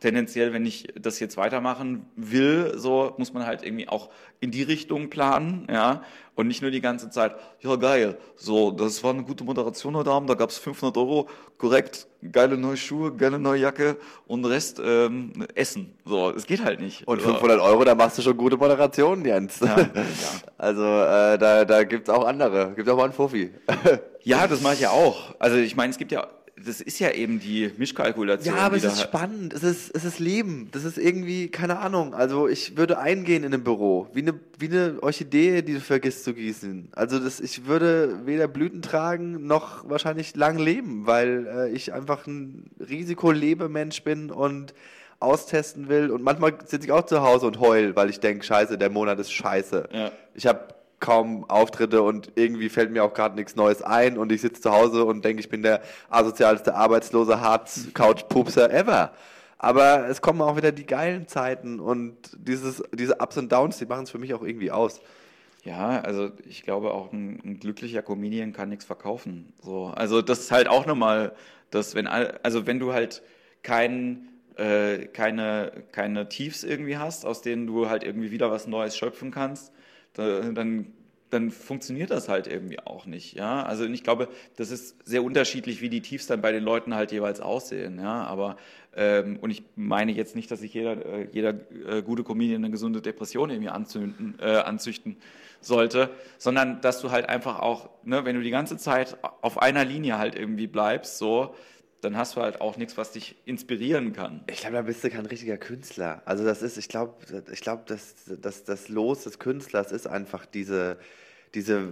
tendenziell, 0.00 0.52
wenn 0.52 0.66
ich 0.66 0.88
das 0.98 1.20
jetzt 1.20 1.36
weitermachen 1.36 2.06
will, 2.16 2.72
so 2.76 3.14
muss 3.18 3.32
man 3.32 3.46
halt 3.46 3.62
irgendwie 3.62 3.88
auch 3.88 4.08
in 4.40 4.50
die 4.50 4.62
Richtung 4.62 5.10
planen, 5.10 5.66
ja, 5.70 6.02
und 6.34 6.48
nicht 6.48 6.62
nur 6.62 6.70
die 6.70 6.80
ganze 6.80 7.10
Zeit, 7.10 7.34
ja 7.60 7.76
geil, 7.76 8.16
so, 8.34 8.70
das 8.70 9.04
war 9.04 9.12
eine 9.12 9.22
gute 9.22 9.44
Moderation 9.44 9.94
heute 9.94 10.10
Abend, 10.10 10.30
da 10.30 10.34
gab's 10.34 10.56
500 10.56 10.96
Euro, 10.96 11.28
korrekt, 11.58 12.06
geile 12.32 12.56
neue 12.56 12.78
Schuhe, 12.78 13.14
geile 13.14 13.38
neue 13.38 13.60
Jacke 13.60 13.98
und 14.26 14.46
Rest 14.46 14.80
ähm, 14.82 15.32
Essen, 15.54 15.94
so, 16.06 16.30
es 16.30 16.46
geht 16.46 16.64
halt 16.64 16.80
nicht. 16.80 17.06
Und 17.06 17.20
500 17.20 17.60
Euro, 17.60 17.84
da 17.84 17.94
machst 17.94 18.16
du 18.16 18.22
schon 18.22 18.38
gute 18.38 18.56
Moderationen, 18.56 19.24
Jens. 19.24 19.60
Ja, 19.60 19.78
ja. 19.78 19.86
Also 20.56 20.82
äh, 20.82 21.38
da, 21.38 21.64
da 21.64 21.84
gibt's 21.84 22.10
auch 22.10 22.26
andere, 22.26 22.74
gibt 22.74 22.86
auch 22.88 22.96
mal 22.96 23.04
einen 23.04 23.14
Fuffi. 23.14 23.50
ja, 24.22 24.46
das 24.46 24.60
mache 24.60 24.74
ich 24.74 24.80
ja 24.80 24.90
auch. 24.90 25.34
Also 25.38 25.56
ich 25.56 25.74
meine, 25.74 25.90
es 25.90 25.96
gibt 25.96 26.12
ja 26.12 26.28
das 26.64 26.80
ist 26.80 26.98
ja 26.98 27.10
eben 27.10 27.40
die 27.40 27.70
Mischkalkulation. 27.76 28.54
Ja, 28.54 28.62
aber 28.62 28.76
es 28.76 28.84
ist 28.84 29.00
spannend. 29.00 29.52
Es 29.54 29.62
ist, 29.62 29.94
es 29.94 30.04
ist 30.04 30.18
Leben. 30.18 30.68
Das 30.72 30.84
ist 30.84 30.98
irgendwie, 30.98 31.48
keine 31.48 31.78
Ahnung. 31.78 32.14
Also 32.14 32.48
ich 32.48 32.76
würde 32.76 32.98
eingehen 32.98 33.44
in 33.44 33.54
ein 33.54 33.64
Büro. 33.64 34.08
Wie 34.12 34.22
eine, 34.22 34.34
wie 34.58 34.66
eine 34.66 35.02
Orchidee, 35.02 35.62
die 35.62 35.74
du 35.74 35.80
vergisst 35.80 36.24
zu 36.24 36.34
gießen. 36.34 36.88
Also 36.92 37.18
das, 37.18 37.40
ich 37.40 37.66
würde 37.66 38.26
weder 38.26 38.48
Blüten 38.48 38.82
tragen, 38.82 39.46
noch 39.46 39.88
wahrscheinlich 39.88 40.36
lang 40.36 40.58
leben, 40.58 41.06
weil 41.06 41.46
äh, 41.46 41.70
ich 41.70 41.92
einfach 41.92 42.26
ein 42.26 42.70
Risikolebemensch 42.80 44.02
bin 44.02 44.30
und 44.30 44.74
austesten 45.20 45.88
will. 45.88 46.10
Und 46.10 46.22
manchmal 46.22 46.54
sitze 46.64 46.86
ich 46.86 46.92
auch 46.92 47.06
zu 47.06 47.22
Hause 47.22 47.46
und 47.46 47.60
heul, 47.60 47.94
weil 47.96 48.10
ich 48.10 48.20
denke, 48.20 48.44
scheiße, 48.44 48.78
der 48.78 48.90
Monat 48.90 49.18
ist 49.18 49.32
scheiße. 49.32 49.88
Ja. 49.92 50.12
Ich 50.34 50.46
habe 50.46 50.68
kaum 51.00 51.48
Auftritte 51.48 52.02
und 52.02 52.32
irgendwie 52.36 52.68
fällt 52.68 52.92
mir 52.92 53.02
auch 53.02 53.14
gerade 53.14 53.34
nichts 53.34 53.56
Neues 53.56 53.82
ein 53.82 54.18
und 54.18 54.30
ich 54.30 54.42
sitze 54.42 54.60
zu 54.60 54.70
Hause 54.70 55.04
und 55.04 55.24
denke, 55.24 55.40
ich 55.40 55.48
bin 55.48 55.62
der 55.62 55.82
asozialste 56.10 56.74
arbeitslose 56.74 57.40
Harz-Couch-Pupser 57.40 58.70
ever. 58.72 59.12
Aber 59.58 60.08
es 60.08 60.22
kommen 60.22 60.40
auch 60.40 60.56
wieder 60.56 60.72
die 60.72 60.86
geilen 60.86 61.26
Zeiten 61.26 61.80
und 61.80 62.14
dieses, 62.36 62.82
diese 62.94 63.16
Ups 63.16 63.36
und 63.36 63.50
Downs, 63.50 63.78
die 63.78 63.86
machen 63.86 64.04
es 64.04 64.10
für 64.10 64.18
mich 64.18 64.32
auch 64.32 64.42
irgendwie 64.42 64.70
aus. 64.70 65.00
Ja, 65.64 66.00
also 66.00 66.30
ich 66.46 66.62
glaube 66.62 66.92
auch 66.92 67.12
ein, 67.12 67.38
ein 67.44 67.60
glücklicher 67.60 68.02
Comedian 68.02 68.52
kann 68.52 68.70
nichts 68.70 68.84
verkaufen. 68.84 69.52
So, 69.62 69.88
also 69.88 70.22
das 70.22 70.40
ist 70.40 70.52
halt 70.52 70.68
auch 70.68 70.86
nochmal, 70.86 71.34
dass 71.70 71.94
wenn 71.94 72.06
also 72.06 72.66
wenn 72.66 72.78
du 72.78 72.94
halt 72.94 73.22
kein, 73.62 74.28
äh, 74.56 75.06
keine 75.06 75.84
keine 75.92 76.28
Tiefs 76.30 76.64
irgendwie 76.64 76.96
hast, 76.96 77.26
aus 77.26 77.42
denen 77.42 77.66
du 77.66 77.90
halt 77.90 78.04
irgendwie 78.04 78.30
wieder 78.30 78.50
was 78.50 78.66
Neues 78.66 78.96
schöpfen 78.96 79.30
kannst, 79.30 79.72
da, 80.14 80.50
dann 80.52 80.92
dann 81.30 81.50
funktioniert 81.50 82.10
das 82.10 82.28
halt 82.28 82.46
irgendwie 82.46 82.80
auch 82.80 83.06
nicht. 83.06 83.34
Ja, 83.34 83.62
also 83.62 83.84
ich 83.84 84.02
glaube, 84.02 84.28
das 84.56 84.70
ist 84.70 84.96
sehr 85.06 85.22
unterschiedlich, 85.22 85.80
wie 85.80 85.88
die 85.88 86.02
Tiefs 86.02 86.26
dann 86.26 86.40
bei 86.40 86.52
den 86.52 86.62
Leuten 86.62 86.94
halt 86.94 87.12
jeweils 87.12 87.40
aussehen. 87.40 87.98
Ja, 87.98 88.24
aber 88.24 88.56
ähm, 88.94 89.38
und 89.40 89.50
ich 89.50 89.62
meine 89.76 90.12
jetzt 90.12 90.34
nicht, 90.34 90.50
dass 90.50 90.60
sich 90.60 90.74
jeder, 90.74 91.04
äh, 91.06 91.28
jeder 91.32 91.54
äh, 91.88 92.02
gute 92.02 92.24
Comedian 92.24 92.64
eine 92.64 92.70
gesunde 92.70 93.00
Depression 93.00 93.50
irgendwie 93.50 93.70
anzünden, 93.70 94.34
äh, 94.40 94.56
anzüchten 94.56 95.16
sollte, 95.60 96.10
sondern 96.38 96.80
dass 96.80 97.00
du 97.00 97.10
halt 97.10 97.28
einfach 97.28 97.60
auch, 97.60 97.90
ne, 98.02 98.24
wenn 98.24 98.34
du 98.34 98.42
die 98.42 98.50
ganze 98.50 98.76
Zeit 98.76 99.16
auf 99.42 99.62
einer 99.62 99.84
Linie 99.84 100.18
halt 100.18 100.34
irgendwie 100.34 100.66
bleibst, 100.66 101.18
so, 101.18 101.54
dann 102.00 102.16
hast 102.16 102.36
du 102.36 102.40
halt 102.40 102.60
auch 102.60 102.76
nichts, 102.76 102.96
was 102.96 103.12
dich 103.12 103.36
inspirieren 103.44 104.12
kann. 104.12 104.42
Ich 104.50 104.60
glaube, 104.60 104.76
da 104.76 104.82
bist 104.82 105.04
du 105.04 105.10
kein 105.10 105.26
richtiger 105.26 105.58
Künstler. 105.58 106.22
Also 106.24 106.44
das 106.44 106.62
ist, 106.62 106.76
ich 106.76 106.88
glaube, 106.88 107.14
ich 107.52 107.60
glaube, 107.60 107.82
dass, 107.86 108.14
dass 108.40 108.64
das 108.64 108.88
Los 108.88 109.24
des 109.24 109.38
Künstlers 109.38 109.92
ist 109.92 110.06
einfach 110.06 110.46
diese, 110.46 110.98
diese 111.54 111.88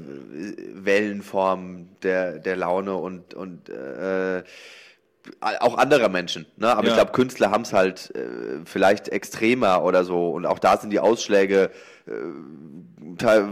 Wellenform 0.84 1.88
der, 2.02 2.38
der 2.38 2.56
Laune 2.56 2.94
und, 2.94 3.34
und 3.34 3.68
äh, 3.68 4.42
auch 5.40 5.78
anderer 5.78 6.08
Menschen. 6.08 6.46
Ne? 6.56 6.68
Aber 6.68 6.84
ja. 6.84 6.90
ich 6.90 6.94
glaube, 6.94 7.12
Künstler 7.12 7.50
haben 7.50 7.62
es 7.62 7.72
halt 7.72 8.14
äh, 8.14 8.60
vielleicht 8.64 9.08
extremer 9.08 9.82
oder 9.82 10.04
so. 10.04 10.30
Und 10.30 10.46
auch 10.46 10.58
da 10.58 10.76
sind 10.76 10.90
die 10.90 11.00
Ausschläge 11.00 11.70
äh, 12.06 12.10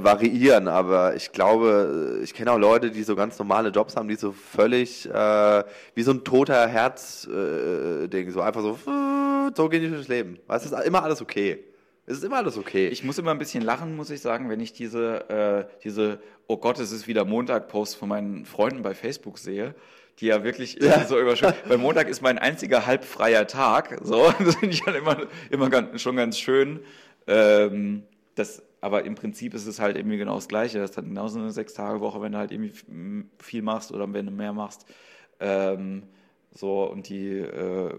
variieren. 0.03 0.69
Aber 0.69 1.17
ich 1.17 1.33
glaube, 1.33 2.21
ich 2.23 2.35
kenne 2.35 2.53
auch 2.53 2.59
Leute, 2.59 2.91
die 2.91 3.03
so 3.03 3.17
ganz 3.17 3.39
normale 3.39 3.71
Jobs 3.71 3.97
haben, 3.97 4.09
die 4.09 4.17
so 4.17 4.33
völlig 4.33 5.09
äh, 5.09 5.65
wie 5.95 6.03
so 6.03 6.13
ein 6.13 6.25
toter 6.25 6.67
Herz-Ding, 6.69 8.29
äh, 8.29 8.31
so 8.31 8.41
einfach 8.41 8.63
so, 8.63 8.79
so 9.55 9.69
geht 9.69 9.83
die 9.83 9.89
durchs 9.89 10.09
Leben. 10.09 10.39
Weißt, 10.47 10.67
es 10.67 10.73
ist 10.73 10.85
immer 10.85 11.03
alles 11.03 11.21
okay. 11.21 11.65
Es 12.09 12.19
ist 12.19 12.25
immer 12.25 12.37
alles 12.37 12.57
okay. 12.57 12.87
Ich 12.89 13.03
muss 13.03 13.19
immer 13.19 13.33
ein 13.33 13.39
bisschen 13.39 13.65
lachen, 13.65 13.97
muss 13.97 14.11
ich 14.11 14.21
sagen, 14.21 14.49
wenn 14.49 14.61
ich 14.61 14.73
diese, 14.73 15.29
äh, 15.29 15.65
diese 15.83 16.21
Oh 16.47 16.57
Gott, 16.57 16.79
es 16.79 16.93
ist 16.93 17.09
wieder 17.09 17.25
Montag-Post 17.25 17.97
von 17.97 18.09
meinen 18.09 18.45
Freunden 18.45 18.83
bei 18.83 18.95
Facebook 18.95 19.39
sehe 19.39 19.75
die 20.21 20.27
ja 20.27 20.45
wirklich 20.45 20.79
ja. 20.81 21.05
so 21.05 21.19
überschwemmt. 21.21 21.57
Weil 21.67 21.79
Montag 21.79 22.09
ist 22.09 22.23
mein 22.23 22.39
einziger 22.39 22.87
halbfreier 22.87 23.47
Tag. 23.47 23.99
So, 24.03 24.33
das 24.39 24.57
finde 24.57 24.75
ich 24.75 24.83
dann 24.83 24.95
immer, 24.95 25.27
immer 25.51 25.71
ganz, 25.71 26.01
schon 26.01 26.17
ganz 26.17 26.39
schön. 26.39 26.81
Ähm, 27.27 28.05
das, 28.35 28.63
aber 28.81 29.05
im 29.05 29.15
Prinzip 29.15 29.55
ist 29.55 29.67
es 29.67 29.81
halt 29.81 29.97
irgendwie 29.97 30.17
genau 30.17 30.37
das 30.37 30.49
Gleiche. 30.49 30.79
Das 30.79 30.91
ist 30.91 30.97
dann 30.97 31.09
genauso 31.09 31.39
eine 31.39 31.51
Sechs-Tage-Woche, 31.51 32.21
wenn 32.23 32.33
du 32.33 32.39
halt 32.39 32.53
irgendwie 32.53 32.73
viel 33.39 33.63
machst 33.63 33.93
oder 33.93 34.13
wenn 34.13 34.27
du 34.27 34.33
mehr 34.33 34.53
machst. 34.53 34.87
Ähm, 35.41 36.05
so, 36.53 36.85
und 36.85 37.09
die, 37.09 37.39
äh, 37.39 37.95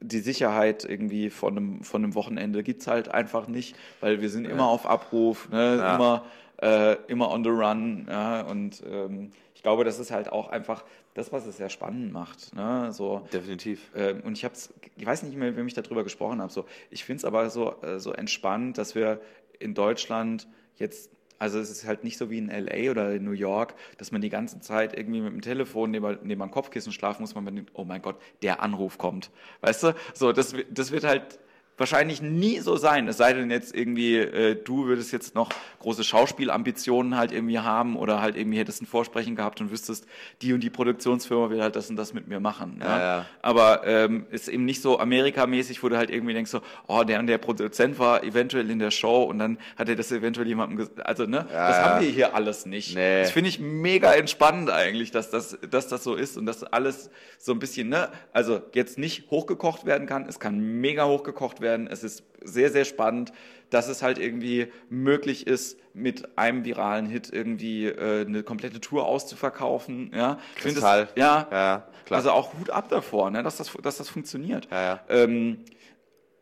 die 0.00 0.20
Sicherheit 0.20 0.84
irgendwie 0.84 1.30
von 1.30 1.56
einem, 1.56 1.82
von 1.82 2.04
einem 2.04 2.14
Wochenende 2.14 2.62
gibt 2.62 2.82
es 2.82 2.86
halt 2.86 3.08
einfach 3.08 3.48
nicht, 3.48 3.76
weil 4.00 4.20
wir 4.20 4.30
sind 4.30 4.44
immer 4.44 4.66
auf 4.66 4.86
Abruf, 4.86 5.48
ne? 5.50 5.76
ja. 5.78 5.94
immer, 5.94 6.24
äh, 6.62 6.96
immer 7.08 7.30
on 7.30 7.42
the 7.42 7.50
run. 7.50 8.06
Ja? 8.08 8.42
Und 8.42 8.82
ähm, 8.88 9.32
ich 9.58 9.64
glaube, 9.64 9.82
das 9.82 9.98
ist 9.98 10.12
halt 10.12 10.30
auch 10.30 10.50
einfach 10.50 10.84
das, 11.14 11.32
was 11.32 11.44
es 11.44 11.56
sehr 11.56 11.68
spannend 11.68 12.12
macht. 12.12 12.54
Ne? 12.54 12.92
So, 12.92 13.26
Definitiv. 13.32 13.90
Äh, 13.92 14.14
und 14.22 14.38
ich 14.38 14.44
habe 14.44 14.54
ich 14.94 15.04
weiß 15.04 15.24
nicht 15.24 15.36
mehr, 15.36 15.56
wem 15.56 15.66
ich 15.66 15.74
darüber 15.74 16.04
gesprochen 16.04 16.40
habe. 16.40 16.52
So, 16.52 16.64
ich 16.90 17.04
finde 17.04 17.18
es 17.18 17.24
aber 17.24 17.50
so, 17.50 17.74
äh, 17.82 17.98
so 17.98 18.12
entspannt, 18.12 18.78
dass 18.78 18.94
wir 18.94 19.20
in 19.58 19.74
Deutschland 19.74 20.46
jetzt 20.76 21.10
also 21.40 21.58
es 21.58 21.70
ist 21.70 21.86
halt 21.86 22.04
nicht 22.04 22.18
so 22.18 22.30
wie 22.30 22.38
in 22.38 22.50
LA 22.50 22.92
oder 22.92 23.12
in 23.12 23.24
New 23.24 23.32
York, 23.32 23.74
dass 23.96 24.12
man 24.12 24.20
die 24.20 24.28
ganze 24.28 24.60
Zeit 24.60 24.96
irgendwie 24.96 25.20
mit 25.20 25.32
dem 25.32 25.40
Telefon 25.40 25.90
neben, 25.90 26.18
neben 26.22 26.40
einem 26.40 26.52
Kopfkissen 26.52 26.92
schlafen 26.92 27.22
muss, 27.22 27.34
weil 27.34 27.42
man 27.42 27.56
denkt, 27.56 27.72
oh 27.74 27.84
mein 27.84 28.00
Gott, 28.00 28.16
der 28.42 28.62
Anruf 28.62 28.96
kommt. 28.96 29.32
Weißt 29.60 29.82
du? 29.82 29.94
So, 30.14 30.32
das, 30.32 30.54
das 30.70 30.92
wird 30.92 31.02
halt 31.02 31.40
wahrscheinlich 31.78 32.20
nie 32.20 32.58
so 32.60 32.76
sein, 32.76 33.08
es 33.08 33.16
sei 33.16 33.32
denn 33.32 33.50
jetzt 33.50 33.74
irgendwie, 33.74 34.16
äh, 34.16 34.56
du 34.62 34.86
würdest 34.86 35.12
jetzt 35.12 35.34
noch 35.34 35.50
große 35.78 36.04
Schauspielambitionen 36.04 37.16
halt 37.16 37.32
irgendwie 37.32 37.60
haben 37.60 37.96
oder 37.96 38.20
halt 38.20 38.36
irgendwie 38.36 38.58
hättest 38.58 38.82
ein 38.82 38.86
Vorsprechen 38.86 39.36
gehabt 39.36 39.60
und 39.60 39.70
wüsstest, 39.70 40.06
die 40.42 40.52
und 40.52 40.60
die 40.60 40.70
Produktionsfirma 40.70 41.50
will 41.50 41.62
halt 41.62 41.76
das 41.76 41.88
und 41.88 41.96
das 41.96 42.12
mit 42.12 42.28
mir 42.28 42.40
machen. 42.40 42.80
Ja, 42.80 42.98
ja. 42.98 43.26
Aber 43.42 43.86
ähm, 43.86 44.26
ist 44.30 44.48
eben 44.48 44.64
nicht 44.64 44.82
so 44.82 44.98
Amerikamäßig, 44.98 45.82
wo 45.82 45.88
du 45.88 45.96
halt 45.96 46.10
irgendwie 46.10 46.34
denkst 46.34 46.50
so, 46.50 46.60
oh, 46.88 47.04
der 47.04 47.20
und 47.20 47.28
der 47.28 47.38
Produzent 47.38 47.98
war 47.98 48.24
eventuell 48.24 48.68
in 48.70 48.78
der 48.78 48.90
Show 48.90 49.22
und 49.22 49.38
dann 49.38 49.58
hat 49.76 49.88
er 49.88 49.96
das 49.96 50.10
eventuell 50.10 50.48
jemandem 50.48 50.78
gesagt. 50.78 51.06
Also, 51.06 51.26
ne, 51.26 51.46
ja, 51.52 51.68
das 51.68 51.78
haben 51.78 52.04
wir 52.04 52.10
hier 52.10 52.34
alles 52.34 52.66
nicht. 52.66 52.96
Nee. 52.96 53.22
Das 53.22 53.30
finde 53.30 53.50
ich 53.50 53.60
mega 53.60 54.12
entspannend 54.12 54.70
eigentlich, 54.70 55.10
dass 55.10 55.30
das, 55.30 55.58
dass 55.70 55.88
das 55.88 56.02
so 56.02 56.14
ist 56.14 56.36
und 56.36 56.46
dass 56.46 56.64
alles 56.64 57.10
so 57.38 57.52
ein 57.52 57.60
bisschen, 57.60 57.88
ne, 57.88 58.08
also 58.32 58.60
jetzt 58.74 58.98
nicht 58.98 59.30
hochgekocht 59.30 59.86
werden 59.86 60.06
kann, 60.06 60.26
es 60.28 60.40
kann 60.40 60.58
mega 60.58 61.06
hochgekocht 61.06 61.60
werden 61.60 61.67
werden. 61.68 61.86
Es 61.86 62.02
ist 62.02 62.22
sehr, 62.42 62.70
sehr 62.70 62.84
spannend, 62.84 63.32
dass 63.70 63.88
es 63.88 64.02
halt 64.02 64.18
irgendwie 64.18 64.72
möglich 64.88 65.46
ist, 65.46 65.78
mit 65.92 66.38
einem 66.38 66.64
viralen 66.64 67.06
Hit 67.06 67.30
irgendwie 67.32 67.86
äh, 67.86 68.24
eine 68.24 68.42
komplette 68.42 68.80
Tour 68.80 69.06
auszuverkaufen. 69.06 70.10
Ja, 70.14 70.38
Kristall. 70.56 71.06
Das, 71.06 71.16
ja, 71.16 71.46
ja 71.50 71.88
klar. 72.06 72.18
also 72.18 72.30
auch 72.30 72.54
Hut 72.54 72.70
ab 72.70 72.88
davor, 72.88 73.30
ne, 73.30 73.42
dass, 73.42 73.56
das, 73.56 73.72
dass 73.82 73.98
das 73.98 74.08
funktioniert. 74.08 74.68
Ja, 74.70 74.82
ja. 74.82 75.00
Ähm, 75.08 75.64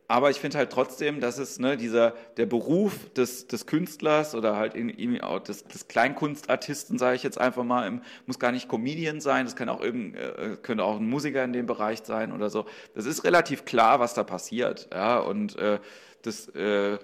aber 0.07 0.29
ich 0.29 0.37
finde 0.37 0.57
halt 0.57 0.71
trotzdem, 0.71 1.19
dass 1.19 1.37
es 1.37 1.59
ne, 1.59 1.75
dieser 1.75 2.11
der 2.37 2.45
Beruf 2.45 3.09
des, 3.13 3.47
des 3.47 3.65
Künstlers 3.65 4.35
oder 4.35 4.55
halt 4.55 4.73
in, 4.73 5.21
auch 5.21 5.39
des, 5.39 5.65
des 5.67 5.87
Kleinkunstartisten, 5.87 6.97
sage 6.97 7.17
ich 7.17 7.23
jetzt 7.23 7.37
einfach 7.37 7.63
mal, 7.63 7.85
im, 7.87 8.01
muss 8.25 8.39
gar 8.39 8.53
nicht 8.53 8.69
Comedian 8.69 9.19
sein, 9.19 9.45
das 9.45 9.55
kann 9.55 9.67
auch 9.67 9.81
irgend, 9.81 10.15
äh, 10.15 10.57
könnte 10.61 10.85
auch 10.85 10.97
ein 10.97 11.09
Musiker 11.09 11.43
in 11.43 11.51
dem 11.51 11.65
Bereich 11.65 11.99
sein 12.03 12.31
oder 12.31 12.49
so. 12.49 12.65
Das 12.95 13.05
ist 13.05 13.25
relativ 13.25 13.65
klar, 13.65 13.99
was 13.99 14.13
da 14.13 14.23
passiert, 14.23 14.87
ja 14.93 15.19
und 15.19 15.57
äh, 15.57 15.79
das 16.21 16.47
äh, 16.55 16.97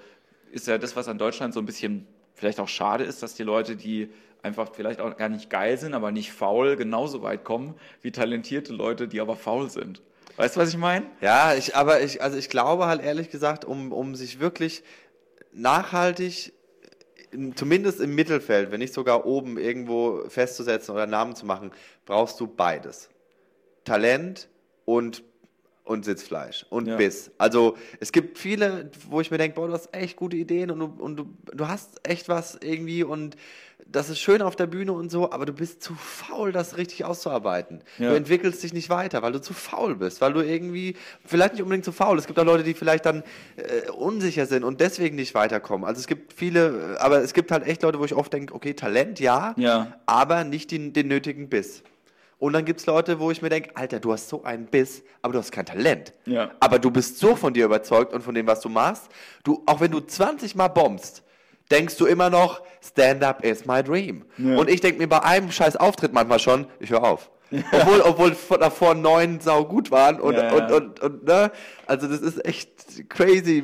ist 0.52 0.68
ja 0.68 0.78
das, 0.78 0.96
was 0.96 1.08
an 1.08 1.18
Deutschland 1.18 1.54
so 1.54 1.60
ein 1.60 1.66
bisschen 1.66 2.08
vielleicht 2.36 2.60
auch 2.60 2.68
schade 2.68 3.04
ist, 3.04 3.22
dass 3.22 3.36
die 3.36 3.44
Leute, 3.44 3.76
die 3.76 4.10
einfach 4.44 4.70
vielleicht 4.74 5.02
auch 5.02 5.16
gar 5.18 5.30
nicht 5.30 5.50
geil 5.50 5.78
sind, 5.78 5.94
aber 5.94 6.12
nicht 6.12 6.32
faul, 6.32 6.76
genauso 6.76 7.22
weit 7.22 7.44
kommen 7.44 7.76
wie 8.02 8.12
talentierte 8.12 8.74
Leute, 8.74 9.08
die 9.08 9.22
aber 9.22 9.36
faul 9.36 9.70
sind. 9.70 10.02
Weißt 10.36 10.56
du, 10.56 10.60
was 10.62 10.70
ich 10.70 10.78
meine? 10.78 11.06
Ja, 11.22 11.54
ich, 11.54 11.76
aber 11.76 12.02
ich, 12.02 12.22
also 12.22 12.38
ich 12.38 12.50
glaube 12.50 12.88
halt 12.88 13.02
ehrlich 13.02 13.30
gesagt, 13.30 13.66
um, 13.66 13.92
um 13.92 14.16
sich 14.16 14.40
wirklich 14.40 14.84
nachhaltig, 15.52 16.54
zumindest 17.56 18.00
im 18.00 18.16
Mittelfeld, 18.16 18.72
wenn 18.72 18.80
nicht 18.80 18.94
sogar 18.94 19.26
oben 19.26 19.58
irgendwo 19.58 20.24
festzusetzen 20.28 20.94
oder 20.94 21.08
Namen 21.08 21.36
zu 21.36 21.46
machen, 21.46 21.72
brauchst 22.06 22.40
du 22.40 22.48
beides. 22.48 23.10
Talent 23.84 24.50
und 24.86 25.24
und 25.84 26.06
Sitzfleisch 26.06 26.66
und 26.70 26.88
ja. 26.88 26.96
Biss. 26.96 27.32
Also 27.38 27.78
es 28.00 28.12
gibt 28.12 28.38
viele, 28.38 28.90
wo 29.10 29.22
ich 29.22 29.32
mir 29.32 29.38
denke, 29.38 29.56
boah, 29.56 29.68
du 29.68 29.74
hast 29.74 29.94
echt 29.94 30.16
gute 30.16 30.38
Ideen 30.38 30.72
und, 30.72 30.80
du, 30.80 31.04
und 31.04 31.16
du, 31.18 31.26
du 31.54 31.68
hast 31.68 32.00
echt 32.08 32.30
was 32.30 32.58
irgendwie 32.62 33.04
und 33.04 33.36
das 33.86 34.10
ist 34.10 34.20
schön 34.20 34.42
auf 34.42 34.56
der 34.56 34.66
Bühne 34.66 34.94
und 34.94 35.12
so, 35.12 35.32
aber 35.32 35.46
du 35.46 35.54
bist 35.54 35.84
zu 35.84 35.94
faul, 35.94 36.52
das 36.52 36.78
richtig 36.78 37.04
auszuarbeiten. 37.04 37.82
Ja. 37.98 38.10
Du 38.10 38.16
entwickelst 38.16 38.64
dich 38.64 38.74
nicht 38.74 38.90
weiter, 38.90 39.22
weil 39.22 39.34
du 39.34 39.42
zu 39.42 39.54
faul 39.54 39.96
bist, 39.96 40.22
weil 40.22 40.34
du 40.34 40.42
irgendwie, 40.42 40.96
vielleicht 41.26 41.54
nicht 41.54 41.64
unbedingt 41.64 41.86
zu 41.86 41.92
faul, 41.92 42.18
es 42.18 42.26
gibt 42.26 42.40
auch 42.40 42.46
Leute, 42.46 42.64
die 42.64 42.74
vielleicht 42.74 43.06
dann 43.06 43.24
äh, 43.58 43.92
unsicher 43.92 44.46
sind 44.46 44.64
und 44.64 44.80
deswegen 44.80 45.16
nicht 45.16 45.36
weiterkommen. 45.36 45.86
Also 45.86 46.00
es 46.00 46.08
gibt 46.08 46.34
viele, 46.34 46.98
aber 47.00 47.22
es 47.22 47.34
gibt 47.34 47.52
halt 47.52 47.68
echt 47.68 47.84
Leute, 47.84 48.00
wo 48.00 48.06
ich 48.06 48.16
oft 48.16 48.32
denke, 48.32 48.54
okay, 48.54 48.74
Talent 48.74 49.20
ja, 49.20 49.54
ja. 49.58 49.94
aber 50.06 50.44
nicht 50.44 50.72
den, 50.72 50.94
den 50.94 51.08
nötigen 51.08 51.50
Biss. 51.50 51.84
Und 52.44 52.52
dann 52.52 52.66
gibt 52.66 52.82
es 52.82 52.86
Leute, 52.88 53.22
wo 53.22 53.32
ich 53.32 53.42
mir 53.42 53.48
denke, 53.48 53.70
Alter, 53.74 54.02
du 54.02 54.12
hast 54.12 54.28
so 54.28 54.44
einen 54.44 54.66
Biss, 54.66 55.02
aber 55.22 55.32
du 55.32 55.40
hast 55.40 55.54
kein 55.54 55.66
Talent. 55.66 56.12
Ja. 56.26 56.52
Aber 56.60 56.78
du 56.78 56.92
bist 56.92 57.18
so 57.18 57.38
von 57.38 57.54
dir 57.54 57.64
überzeugt 57.64 58.12
und 58.12 58.22
von 58.22 58.36
dem, 58.36 58.46
was 58.48 58.60
du 58.60 58.68
machst. 58.68 59.08
Du, 59.46 59.64
auch 59.66 59.80
wenn 59.80 59.92
du 59.92 60.02
20 60.02 60.54
Mal 60.56 60.68
bombst, 60.68 61.24
denkst 61.72 61.96
du 61.96 62.06
immer 62.06 62.30
noch, 62.30 62.62
Stand-up 62.84 63.46
is 63.46 63.66
my 63.66 63.82
dream. 63.82 64.26
Ja. 64.38 64.58
Und 64.58 64.70
ich 64.70 64.82
denke 64.82 65.00
mir 65.00 65.08
bei 65.08 65.24
einem 65.24 65.54
scheiß 65.54 65.78
Auftritt 65.78 66.12
manchmal 66.12 66.40
schon, 66.40 66.68
ich 66.82 66.90
höre 66.90 67.06
auf. 67.06 67.32
obwohl, 67.72 68.02
obwohl 68.02 68.36
davor 68.60 68.94
neun 68.94 69.40
sau 69.40 69.64
gut 69.64 69.90
waren 69.90 70.20
und, 70.20 70.34
ja, 70.34 70.44
ja. 70.44 70.66
und, 70.66 70.72
und, 70.74 71.00
und, 71.00 71.24
ne? 71.24 71.50
Also 71.86 72.08
das 72.08 72.20
ist 72.20 72.46
echt 72.46 73.10
crazy, 73.10 73.64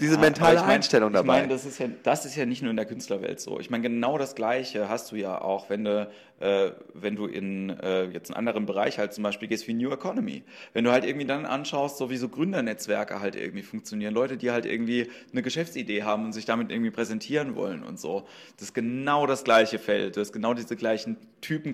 diese 0.00 0.14
ja, 0.14 0.20
mentale 0.20 0.56
ich 0.56 0.60
mein, 0.62 0.70
Einstellung 0.70 1.12
dabei. 1.12 1.34
Ich 1.34 1.40
meine, 1.42 1.48
das 1.52 1.64
ist, 1.64 1.78
ja, 1.78 1.86
das 2.02 2.24
ist 2.24 2.36
ja 2.36 2.46
nicht 2.46 2.62
nur 2.62 2.70
in 2.70 2.76
der 2.76 2.86
Künstlerwelt 2.86 3.40
so. 3.40 3.60
Ich 3.60 3.70
meine, 3.70 3.82
genau 3.82 4.18
das 4.18 4.34
Gleiche 4.34 4.88
hast 4.88 5.12
du 5.12 5.16
ja 5.16 5.40
auch, 5.40 5.70
wenn 5.70 5.84
du, 5.84 6.10
äh, 6.40 6.70
wenn 6.94 7.16
du 7.16 7.26
in 7.26 7.70
äh, 7.70 8.04
jetzt 8.06 8.30
einen 8.30 8.36
anderen 8.38 8.66
Bereich 8.66 8.98
halt 8.98 9.12
zum 9.12 9.22
Beispiel 9.22 9.48
gehst 9.48 9.68
wie 9.68 9.74
New 9.74 9.90
Economy. 9.90 10.42
Wenn 10.72 10.84
du 10.84 10.90
halt 10.90 11.04
irgendwie 11.04 11.26
dann 11.26 11.46
anschaust, 11.46 11.98
so 11.98 12.10
wie 12.10 12.16
so 12.16 12.28
Gründernetzwerke 12.28 13.20
halt 13.20 13.36
irgendwie 13.36 13.62
funktionieren. 13.62 14.14
Leute, 14.14 14.36
die 14.36 14.50
halt 14.50 14.66
irgendwie 14.66 15.08
eine 15.32 15.42
Geschäftsidee 15.42 16.02
haben 16.02 16.24
und 16.24 16.32
sich 16.32 16.46
damit 16.46 16.70
irgendwie 16.70 16.90
präsentieren 16.90 17.54
wollen 17.54 17.82
und 17.82 18.00
so. 18.00 18.26
Das 18.56 18.68
ist 18.68 18.74
genau 18.74 19.26
das 19.26 19.44
gleiche 19.44 19.78
Feld. 19.78 20.16
Das 20.16 20.28
ist 20.28 20.32
genau 20.32 20.54
diese 20.54 20.76
gleichen 20.76 21.16
Typen, 21.40 21.72